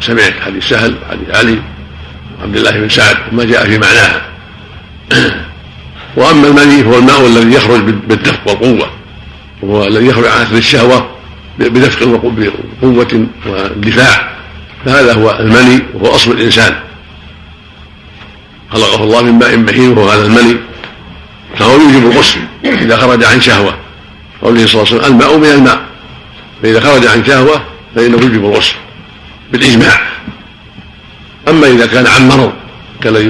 سمعت 0.00 0.34
حديث 0.46 0.68
سهل 0.68 0.94
وحديث 1.02 1.30
علي 1.30 1.58
وعبد 2.40 2.56
الله 2.56 2.70
بن 2.70 2.88
سعد 2.88 3.16
وما 3.32 3.44
جاء 3.44 3.66
في 3.66 3.78
معناها. 3.78 4.22
وأما 6.16 6.48
المني 6.48 6.84
فهو 6.84 6.98
الماء 6.98 7.26
الذي 7.26 7.54
يخرج 7.54 7.80
بالدفق 7.80 8.40
والقوة. 8.46 8.90
وهو 9.62 9.84
الذي 9.84 10.06
يخرج 10.06 10.26
عن 10.26 10.40
اثر 10.40 10.56
الشهوة 10.56 11.10
بدفق 11.58 12.08
وقوة 12.08 13.26
واندفاع 13.46 14.30
فهذا 14.84 15.12
هو 15.12 15.30
المني 15.40 15.82
وهو 15.94 16.14
أصل 16.14 16.30
الإنسان. 16.30 16.74
خلقه 18.70 19.04
الله 19.04 19.22
من 19.22 19.32
ماء 19.32 19.56
مهين 19.56 19.98
وهو 19.98 20.08
هذا 20.08 20.26
المني. 20.26 20.56
فهو 21.56 21.72
يوجب 21.72 22.10
الغسل 22.10 22.40
إذا 22.64 22.96
خرج 22.96 23.24
عن 23.24 23.40
شهوة. 23.40 23.76
قوله 24.42 24.66
صلى 24.66 24.82
الله 24.82 24.94
عليه 24.94 25.04
وسلم 25.04 25.12
الماء 25.12 25.38
من 25.38 25.46
الماء. 25.46 25.80
فإذا 26.62 26.80
خرج 26.80 27.06
عن 27.06 27.24
شهوة 27.24 27.62
فإنه 27.94 28.16
يوجب 28.16 28.44
الغسل 28.44 28.74
بالإجماع. 29.52 30.00
أما 31.48 31.66
إذا 31.66 31.86
كان 31.86 32.06
عن 32.06 32.28
مرض 32.28 32.52
كالذي 33.02 33.26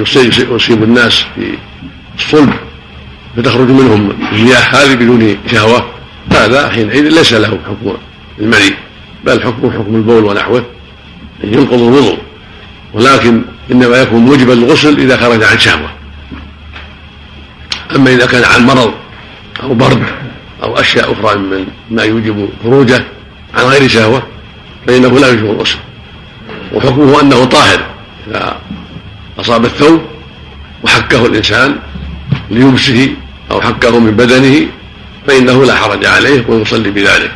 يصيب 0.51 0.83
الناس 0.83 1.25
في 1.35 1.57
الصلب 2.19 2.53
فتخرج 3.37 3.69
منهم 3.69 4.13
المياه 4.31 4.61
هذه 4.61 4.95
بدون 4.95 5.37
شهوة. 5.51 5.98
هذا 6.31 6.69
حينئذ 6.69 7.09
ليس 7.09 7.33
له 7.33 7.59
حكم 7.67 7.97
المني 8.39 8.73
بل 9.25 9.41
حكمه 9.41 9.71
حكم 9.71 9.95
البول 9.95 10.25
ونحوه 10.25 10.65
ينقض 11.43 11.73
الوضوء. 11.73 12.17
ولكن 12.93 13.41
إنما 13.71 13.97
يكون 13.97 14.19
موجبا 14.19 14.53
للغسل 14.53 14.99
إذا 14.99 15.17
خرج 15.17 15.43
عن 15.43 15.59
شهوة. 15.59 15.89
أما 17.95 18.11
إذا 18.11 18.25
كان 18.25 18.43
عن 18.43 18.65
مرض 18.65 18.93
أو 19.63 19.73
برد 19.73 20.03
أو 20.63 20.79
أشياء 20.79 21.13
أخرى 21.13 21.39
من 21.39 21.67
ما 21.91 22.03
يوجب 22.03 22.49
خروجه 22.63 23.03
عن 23.53 23.65
غير 23.65 23.87
شهوة 23.87 24.23
فإنه 24.87 25.19
لا 25.19 25.27
يوجب 25.27 25.45
الغسل. 25.45 25.77
وحكمه 26.73 27.21
أنه 27.21 27.45
طاهر 27.45 27.85
إذا 28.27 28.57
أصاب 29.39 29.65
الثوب 29.65 30.01
وحكه 30.83 31.25
الإنسان 31.25 31.75
ليبسه 32.51 33.13
أو 33.51 33.61
حكه 33.61 33.99
من 33.99 34.11
بدنه 34.11 34.67
فإنه 35.29 35.65
لا 35.65 35.75
حرج 35.75 36.05
عليه 36.05 36.45
ويصلي 36.47 36.89
بذلك. 36.89 37.31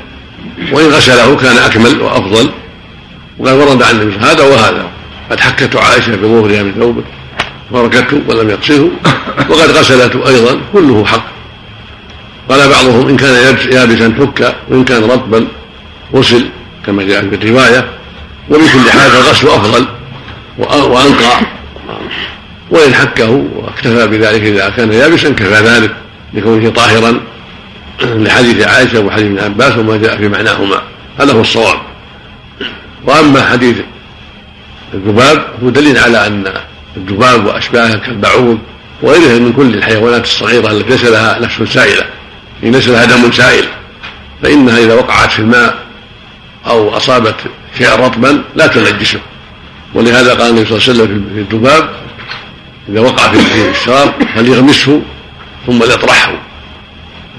وإن 0.72 0.86
غسله 0.86 1.36
كان 1.36 1.58
أكمل 1.58 2.02
وأفضل. 2.02 2.50
وقد 3.40 3.54
ورد 3.54 3.84
عن 3.84 4.02
النبي 4.02 4.18
هذا 4.18 4.44
وهذا. 4.44 4.88
قد 5.32 5.40
حكته 5.40 5.80
عائشة 5.80 6.16
بظهرها 6.16 6.64
من 6.64 6.74
ثوبه 6.80 7.04
فركته 7.72 8.22
ولم 8.28 8.50
يقصره 8.50 8.90
وقد 9.50 9.72
غسلته 9.72 10.28
أيضا 10.28 10.62
كله 10.74 11.06
حق. 11.06 11.26
قال 12.50 12.70
بعضهم 12.70 13.10
إن 13.10 13.18
كان 13.18 13.56
يابسا 13.72 14.14
حك 14.20 14.56
وإن 14.70 14.84
كان 14.84 15.04
رطبا 15.04 15.48
غسل 16.16 16.46
كما 16.86 17.04
جاء 17.04 17.30
في 17.30 17.36
الرواية. 17.36 17.90
ومن 18.50 18.68
كل 18.68 18.92
حال 18.92 19.12
فالغسل 19.12 19.48
أفضل 19.48 19.88
وأنقى. 20.58 21.40
وإن 22.72 22.94
حكه 22.94 23.46
واكتفى 23.56 24.08
بذلك 24.08 24.42
إذا 24.42 24.70
كان 24.70 24.94
يابسا 24.94 25.30
كفى 25.30 25.64
ذلك 25.64 25.92
لكونه 26.34 26.70
طاهرا. 26.70 27.20
لحديث 28.02 28.68
عائشة 28.68 29.00
وحديث 29.00 29.26
ابن 29.26 29.40
عباس 29.40 29.78
وما 29.78 29.98
جاء 29.98 30.18
في 30.18 30.28
معناهما. 30.28 30.82
هذا 31.20 31.34
هو 31.34 31.42
الصواب. 31.42 31.80
وأما 33.06 33.50
حديث 33.50 33.78
الذباب 34.94 35.46
هو 35.64 35.70
دليل 35.70 35.98
على 35.98 36.28
أن 36.28 36.54
الذباب 36.98 37.46
وأشباهه 37.46 37.96
كالبعوض 37.96 38.60
وغيرها 39.02 39.40
من 39.40 39.54
كل 39.54 39.74
الحيوانات 39.74 40.24
الصغيرة 40.24 40.72
التي 40.72 40.90
ليس 40.90 41.06
لها 41.06 41.40
نفس 41.40 41.74
سائلة. 41.74 42.06
ليس 42.64 42.88
لها 42.88 43.06
دم 43.06 43.32
سائل 43.32 43.66
فإنها 44.44 44.78
إذا 44.78 44.94
وقعت 44.94 45.32
في 45.32 45.40
الماء 45.40 45.76
أو 46.68 46.98
أصابت 46.98 47.36
شيئا 47.78 47.96
رطبا 47.96 48.42
لا 48.56 48.68
تنجسه. 48.68 49.20
ولهذا 49.94 50.34
قال 50.34 50.50
النبي 50.50 50.66
صلى 50.66 50.78
الله 50.78 50.90
عليه 50.90 50.94
وسلم 50.94 51.26
في 51.34 51.40
الذباب 51.40 51.90
إذا 52.90 53.00
وقع 53.00 53.32
في 53.32 53.70
الشراب 53.70 54.14
فليغمسه 54.36 55.02
ثم 55.68 55.80
ليطرحه. 55.84 56.34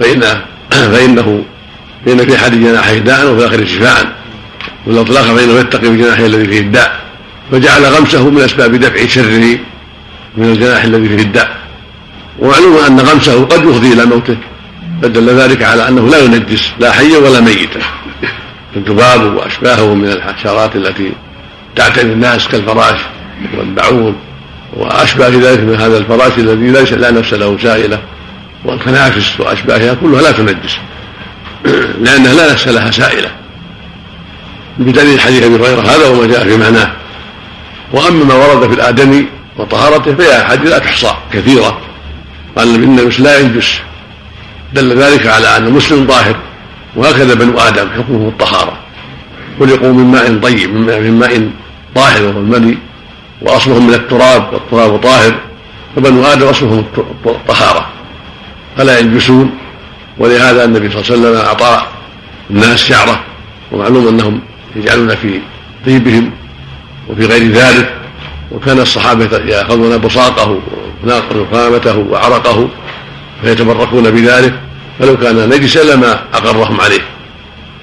فإنه 0.00 0.44
فإنه 0.70 1.44
فإن 2.06 2.26
في 2.26 2.36
أحد 2.36 2.52
جناحيه 2.60 2.98
داء 2.98 3.26
وفي 3.26 3.44
الآخر 3.44 3.64
شفاء. 3.64 4.12
والإطلاق 4.86 5.22
فإنه 5.22 5.52
يتقي 5.52 5.88
بجناحه 5.88 6.26
الذي 6.26 6.46
فيه 6.46 6.60
الداء. 6.60 7.00
فجعل 7.52 7.84
غمسه 7.84 8.30
من 8.30 8.40
أسباب 8.40 8.74
دفع 8.74 9.06
شره 9.06 9.58
من 10.36 10.52
الجناح 10.52 10.84
الذي 10.84 11.08
فيه 11.08 11.22
الداء. 11.22 11.56
ومعلوم 12.38 12.76
أن 12.76 13.00
غمسه 13.00 13.44
قد 13.44 13.64
يفضي 13.64 13.92
إلى 13.92 14.04
موته. 14.04 14.36
فدل 15.02 15.30
ذلك 15.30 15.62
على 15.62 15.88
أنه 15.88 16.08
لا 16.08 16.18
ينجس 16.18 16.72
لا 16.80 16.92
حيا 16.92 17.18
ولا 17.18 17.40
ميتا 17.40 17.80
الذباب 18.76 19.36
وأشباهه 19.36 19.94
من 19.94 20.08
الحشرات 20.08 20.76
التي 20.76 21.12
تعتني 21.76 22.12
الناس 22.12 22.48
كالفراش 22.48 23.00
والبعوض 23.58 24.14
وأشباه 24.72 25.28
ذلك 25.28 25.60
من 25.60 25.76
هذا 25.80 25.98
الفراش 25.98 26.38
الذي 26.38 26.70
ليس 26.70 26.92
لا 26.92 27.10
نفس 27.10 27.34
له 27.34 27.58
سائلة. 27.62 27.98
والكنافس 28.64 29.40
واشباهها 29.40 29.94
كلها 29.94 30.22
لا 30.22 30.32
تنجس. 30.32 30.76
لأنها 32.04 32.34
لا 32.34 32.52
نفس 32.52 32.68
لها 32.68 32.90
سائلة. 32.90 33.30
بدليل 34.78 35.20
حديث 35.20 35.42
أبي 35.42 35.54
هريرة 35.54 35.80
هذا 35.80 36.08
وما 36.08 36.26
جاء 36.26 36.44
في 36.44 36.56
معناه. 36.56 36.92
وأما 37.92 38.24
ما 38.24 38.34
ورد 38.34 38.68
في 38.68 38.74
الآدمي 38.74 39.26
وطهارته 39.56 40.14
فهي 40.14 40.42
أحاديث 40.42 40.70
لا 40.70 40.78
تحصى 40.78 41.14
كثيرة. 41.32 41.78
قال 42.56 42.74
إن 42.74 42.98
المسلم 42.98 43.24
لا 43.24 43.38
ينجس. 43.38 43.80
دل 44.72 44.98
ذلك 44.98 45.26
على 45.26 45.56
أن 45.56 45.66
المسلم 45.66 46.06
ظاهر 46.06 46.36
وهكذا 46.96 47.34
بنو 47.34 47.58
آدم 47.58 47.88
حكمه 47.90 48.28
الطهارة. 48.28 48.76
خلقوا 49.60 49.92
من 49.92 50.04
ماء 50.04 50.38
طيب 50.38 50.74
من 50.74 51.18
ماء 51.18 51.50
طاهر 51.94 52.22
وهو 52.22 52.38
المني 52.38 52.78
وأصلهم 53.42 53.86
من 53.86 53.94
التراب 53.94 54.52
والتراب 54.52 54.98
طاهر. 54.98 55.34
فبنو 55.96 56.24
آدم 56.24 56.46
أصلهم 56.46 56.84
الطهارة. 57.26 57.93
فلا 58.76 58.98
يلبسون 58.98 59.50
ولهذا 60.18 60.64
النبي 60.64 60.90
صلى 60.90 61.00
الله 61.00 61.28
عليه 61.28 61.38
وسلم 61.38 61.46
أعطى 61.46 61.86
الناس 62.50 62.78
شعرة 62.78 63.20
ومعلوم 63.72 64.08
أنهم 64.08 64.40
يجعلون 64.76 65.14
في 65.14 65.40
طيبهم 65.86 66.30
وفي 67.08 67.26
غير 67.26 67.52
ذلك 67.52 67.94
وكان 68.50 68.80
الصحابة 68.80 69.38
يأخذون 69.38 69.98
بصاقه 69.98 70.60
ونخامته 71.04 71.98
وعرقه 71.98 72.68
فيتبركون 73.42 74.10
بذلك 74.10 74.54
فلو 74.98 75.16
كان 75.16 75.48
نجسا 75.48 75.94
لما 75.94 76.18
أقرهم 76.34 76.80
عليه. 76.80 77.00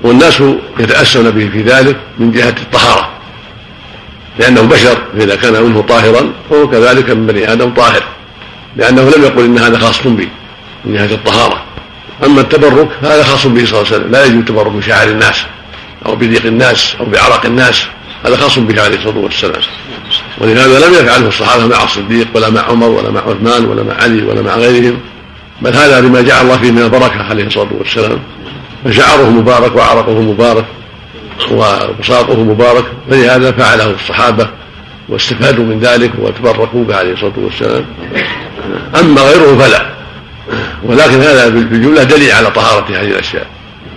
والناس 0.04 0.44
يتأسون 0.80 1.32
به 1.32 1.50
في 1.50 1.62
ذلك 1.62 1.98
من 2.20 2.32
جهة 2.32 2.56
الطهارة 2.62 3.10
لأنه 4.40 4.62
بشر 4.62 4.98
فاذا 5.18 5.36
كان 5.36 5.64
منه 5.64 5.82
طاهرا 5.82 6.34
فهو 6.50 6.70
كذلك 6.70 7.10
من 7.10 7.28
بني 7.28 7.54
آدم 7.54 7.74
طاهر 7.74 8.04
لأنه 8.76 9.02
لم 9.02 9.24
يقل 9.24 9.44
إن 9.44 9.58
هذا 9.58 9.80
خاص 9.80 10.08
بي 10.08 10.30
من 10.86 10.94
جهه 10.94 11.16
الطهارة. 11.16 11.64
أما 12.26 12.41
التبرك 12.41 12.90
فهذا 13.02 13.24
خاص 13.24 13.48
به 13.48 13.66
صلى 13.66 13.80
الله 13.80 13.88
عليه 13.88 13.95
وسلم. 13.95 14.12
لا 14.12 14.26
يجوز 14.26 14.38
التبرك 14.38 14.72
بشعر 14.72 15.08
الناس 15.08 15.45
أو 16.06 16.16
بضيق 16.16 16.45
الناس 16.45 16.95
أو 16.99 17.06
بعرق 17.06 17.45
الناس. 17.45 17.84
هذا 18.26 18.36
خاص 18.36 18.60
به 18.60 18.82
عليه 18.82 18.98
الصلاة 18.98 19.18
والسلام. 19.18 19.62
ولهذا 20.38 20.88
لم 20.88 20.94
يفعله 20.94 21.28
الصحابة 21.28 21.68
مع 21.68 21.84
الصديق 21.84 22.28
ولا 22.34 22.49
مع 22.49 22.62
عمر 22.62 22.88
ولا 22.88 23.12
مع 23.12 23.22
عثمان 23.22 23.66
ولا 23.66 23.84
مع 23.84 23.94
علي 23.94 24.24
ولا 24.24 24.41
مع 24.41 24.56
غيرهم. 24.56 24.99
بل 25.62 25.76
هذا 25.76 26.02
لما 26.02 26.22
جعل 26.22 26.45
الله 26.45 26.58
فيه 26.58 26.72
من 26.72 26.82
البركة 26.82 27.24
عليه 27.24 27.44
الصلاة 27.44 27.70
والسلام. 27.80 28.20
فشعره 28.86 29.30
مبارك 29.30 29.76
وعرقه 29.76 30.22
مبارك 30.22 30.66
وبساطه 31.52 32.44
مبارك. 32.44 32.86
فلهذا 33.10 33.52
فعله 33.52 33.91
الصحابة 33.91 34.48
واستفادوا 35.10 35.66
من 35.66 35.80
ذلك 35.80 36.12
وتبركوا 36.20 36.84
به 36.84 36.95
عليه 36.95 37.14
الصلاة 37.14 37.34
والسلام. 37.38 37.86
أما 38.99 39.22
غيره 39.22 39.58
فلا. 39.58 40.01
ولكن 40.84 41.22
هذا 41.22 41.50
بالجملة 41.50 42.04
دليل 42.04 42.32
على 42.32 42.52
طهارة 42.52 42.86
هذه 42.90 43.08
الأشياء 43.08 43.48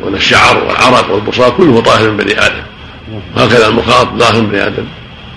وأن 0.00 0.14
الشعر 0.14 0.64
والعرق 0.64 1.10
والبصار 1.10 1.50
كله 1.50 1.80
طاهر 1.80 2.10
من 2.10 2.16
بني 2.16 2.46
آدم. 2.46 2.62
وهكذا 3.36 3.68
المخاط 3.68 4.20
طاهر 4.20 4.40
من 4.40 4.46
بني 4.46 4.66
آدم. 4.66 4.84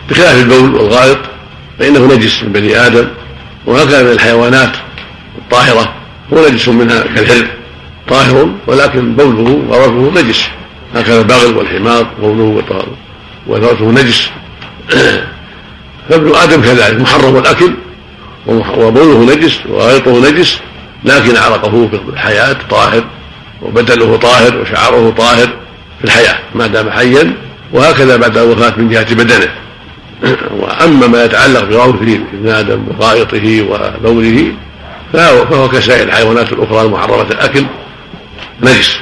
بخلاف 0.10 0.44
البول 0.44 0.76
والغائط 0.76 1.18
فإنه 1.80 2.16
نجس 2.16 2.44
من 2.44 2.52
بني 2.52 2.88
آدم. 2.88 3.08
وهكذا 3.66 4.04
من 4.04 4.12
الحيوانات 4.12 4.72
الطاهرة 5.38 5.94
هو 6.34 6.48
نجس 6.48 6.68
منها 6.68 7.02
كالحر 7.16 7.48
طاهر 8.10 8.50
ولكن 8.68 9.16
بوله 9.16 9.62
وروثه 9.70 10.22
نجس. 10.22 10.48
هكذا 10.96 11.22
البغل 11.22 11.58
والحمار 11.58 12.08
بوله 12.22 12.64
وروثه 13.48 13.92
نجس. 13.92 14.30
فابن 16.10 16.36
آدم 16.36 16.62
كذلك 16.62 17.02
محرم 17.02 17.38
الأكل 17.38 17.74
وبوله 18.48 19.36
نجس 19.36 19.60
وغيطه 19.70 20.32
نجس. 20.32 20.60
لكن 21.04 21.38
عرقه 21.38 21.88
في 21.88 22.00
الحياة 22.10 22.58
طاهر 22.70 23.04
وبدنه 23.62 24.18
طاهر 24.18 24.58
وشعره 24.58 25.14
طاهر 25.18 25.48
في 26.00 26.04
الحياة 26.06 26.40
ما 26.56 26.68
دام 26.68 26.90
حيا 26.90 27.34
وهكذا 27.74 28.18
بعد 28.18 28.38
الوفاة 28.38 28.74
من 28.78 28.90
جهة 28.90 29.16
بدنه. 29.16 29.50
وأما 30.62 31.08
ما 31.08 31.24
يتعلق 31.24 31.64
بغوثه 31.64 32.20
ابن 32.34 32.50
آدم 32.50 32.84
وغائطه 32.88 33.62
وبوله 33.62 34.54
فهو, 35.14 35.70
كسائر 35.70 36.08
الحيوانات 36.08 36.54
الأخرى 36.54 36.82
المحرمة 36.82 37.22
الأكل 37.22 37.66
نجس. 38.62 38.98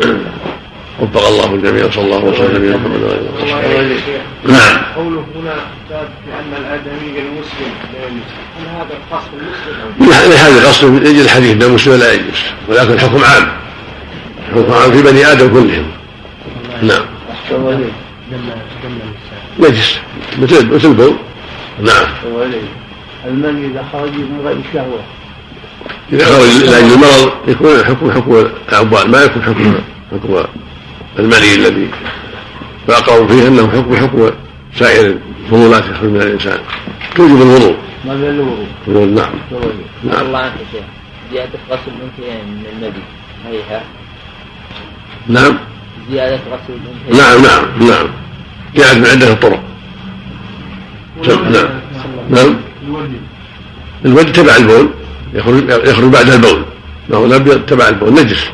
وفق 1.00 1.26
الله 1.26 1.54
الجميع 1.54 1.90
صلى 1.90 2.04
الله 2.04 2.24
وسلم 2.24 2.62
على 2.62 2.76
محمد 2.76 3.02
وعلى 3.02 3.96
نعم. 4.44 4.78
قوله 4.96 5.24
هنا 5.36 5.54
باب 5.90 6.08
بأن 6.26 6.60
الآدمي 6.60 7.18
المسلم 7.18 7.72
لا 7.94 8.06
يجوز. 8.06 8.32
هل 8.58 8.66
هذا 8.68 8.94
القصد 8.96 9.30
المسلم 9.34 10.12
أو 10.12 10.32
هذا 10.32 10.68
قصد 10.68 10.84
من 10.84 11.06
أجل 11.06 11.20
الحديث 11.20 11.52
أن 11.52 11.62
المسلم 11.62 11.94
لا 11.94 12.12
يجوز 12.12 12.42
ولكن 12.68 12.92
الحكم 12.92 13.24
عام. 13.24 13.48
الحكم 14.48 14.72
عام 14.72 14.92
في 14.92 15.02
بني 15.02 15.32
آدم 15.32 15.48
كلهم. 15.48 15.86
نعم. 16.82 17.04
نجس. 19.58 19.98
مثل 20.38 20.74
مثل 20.74 20.88
البول. 20.88 21.16
نعم. 21.82 22.06
المني 23.26 23.66
إذا 23.66 23.84
خرج 23.92 24.10
من 24.10 24.40
غير 24.44 24.56
شهوة. 24.74 25.00
إذا 26.12 26.24
خرج 26.24 26.62
لأجل 26.62 26.92
المرض 26.92 27.32
يكون 27.48 27.70
الحكم 27.70 28.10
حكم 28.10 28.46
العبال 28.72 29.10
ما 29.10 29.22
يكون 29.22 29.42
حكم 29.42 29.74
حكم 30.12 30.44
المني 31.18 31.54
الذي 31.54 31.88
فأقروا 32.88 33.28
فيه 33.28 33.48
أنه 33.48 33.68
حكم 33.68 33.96
حكم 33.96 34.30
سائر 34.74 35.16
الفضولات 35.44 35.84
يخرج 35.84 36.10
من 36.10 36.22
الإنسان. 36.22 36.58
توجب 37.14 37.42
الوضوء. 37.42 37.76
ما 38.04 38.14
بين 38.14 38.30
الوضوء. 38.88 39.06
نعم. 39.06 39.32
نعم. 40.04 40.26
الله 40.26 40.38
عنك 40.38 40.52
يا 40.52 40.66
شيخ. 40.72 40.84
زيادة 41.32 41.58
غسل 41.70 41.82
الأنثيين 41.86 42.46
من 42.46 42.66
المدي 42.72 43.02
صحيحة 43.44 43.82
نعم. 45.28 45.58
زيادة 46.10 46.36
غسل 46.36 46.72
الأنثيين 46.72 47.16
نعم 47.18 47.42
نعم 47.42 47.88
نعم. 47.88 48.08
جاءت 48.74 48.96
من 48.96 49.06
عدة 49.06 49.34
طرق 49.34 49.62
نعم. 51.28 51.68
نعم. 52.30 52.56
الودي 54.04 54.32
تبع 54.32 54.56
البول. 54.56 54.90
يخرج 55.34 55.68
يخرج 55.68 56.12
بعد 56.12 56.28
البول. 56.28 56.64
ما 57.08 57.16
هو 57.16 57.24
الأبيض 57.24 57.66
تبع 57.66 57.88
البول. 57.88 58.12
نجس. 58.12 58.50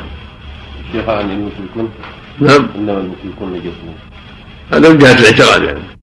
شيخ 0.93 1.09
عن 1.09 1.29
المشركون 1.29 1.89
نعم. 2.39 2.67
إنما 2.75 2.99
المشركون 2.99 3.53
نجسون 3.53 3.95
هذا 4.71 4.89
من 4.89 4.97
جهه 4.97 5.19
الاعتقاد 5.19 5.63
يعني 5.63 5.93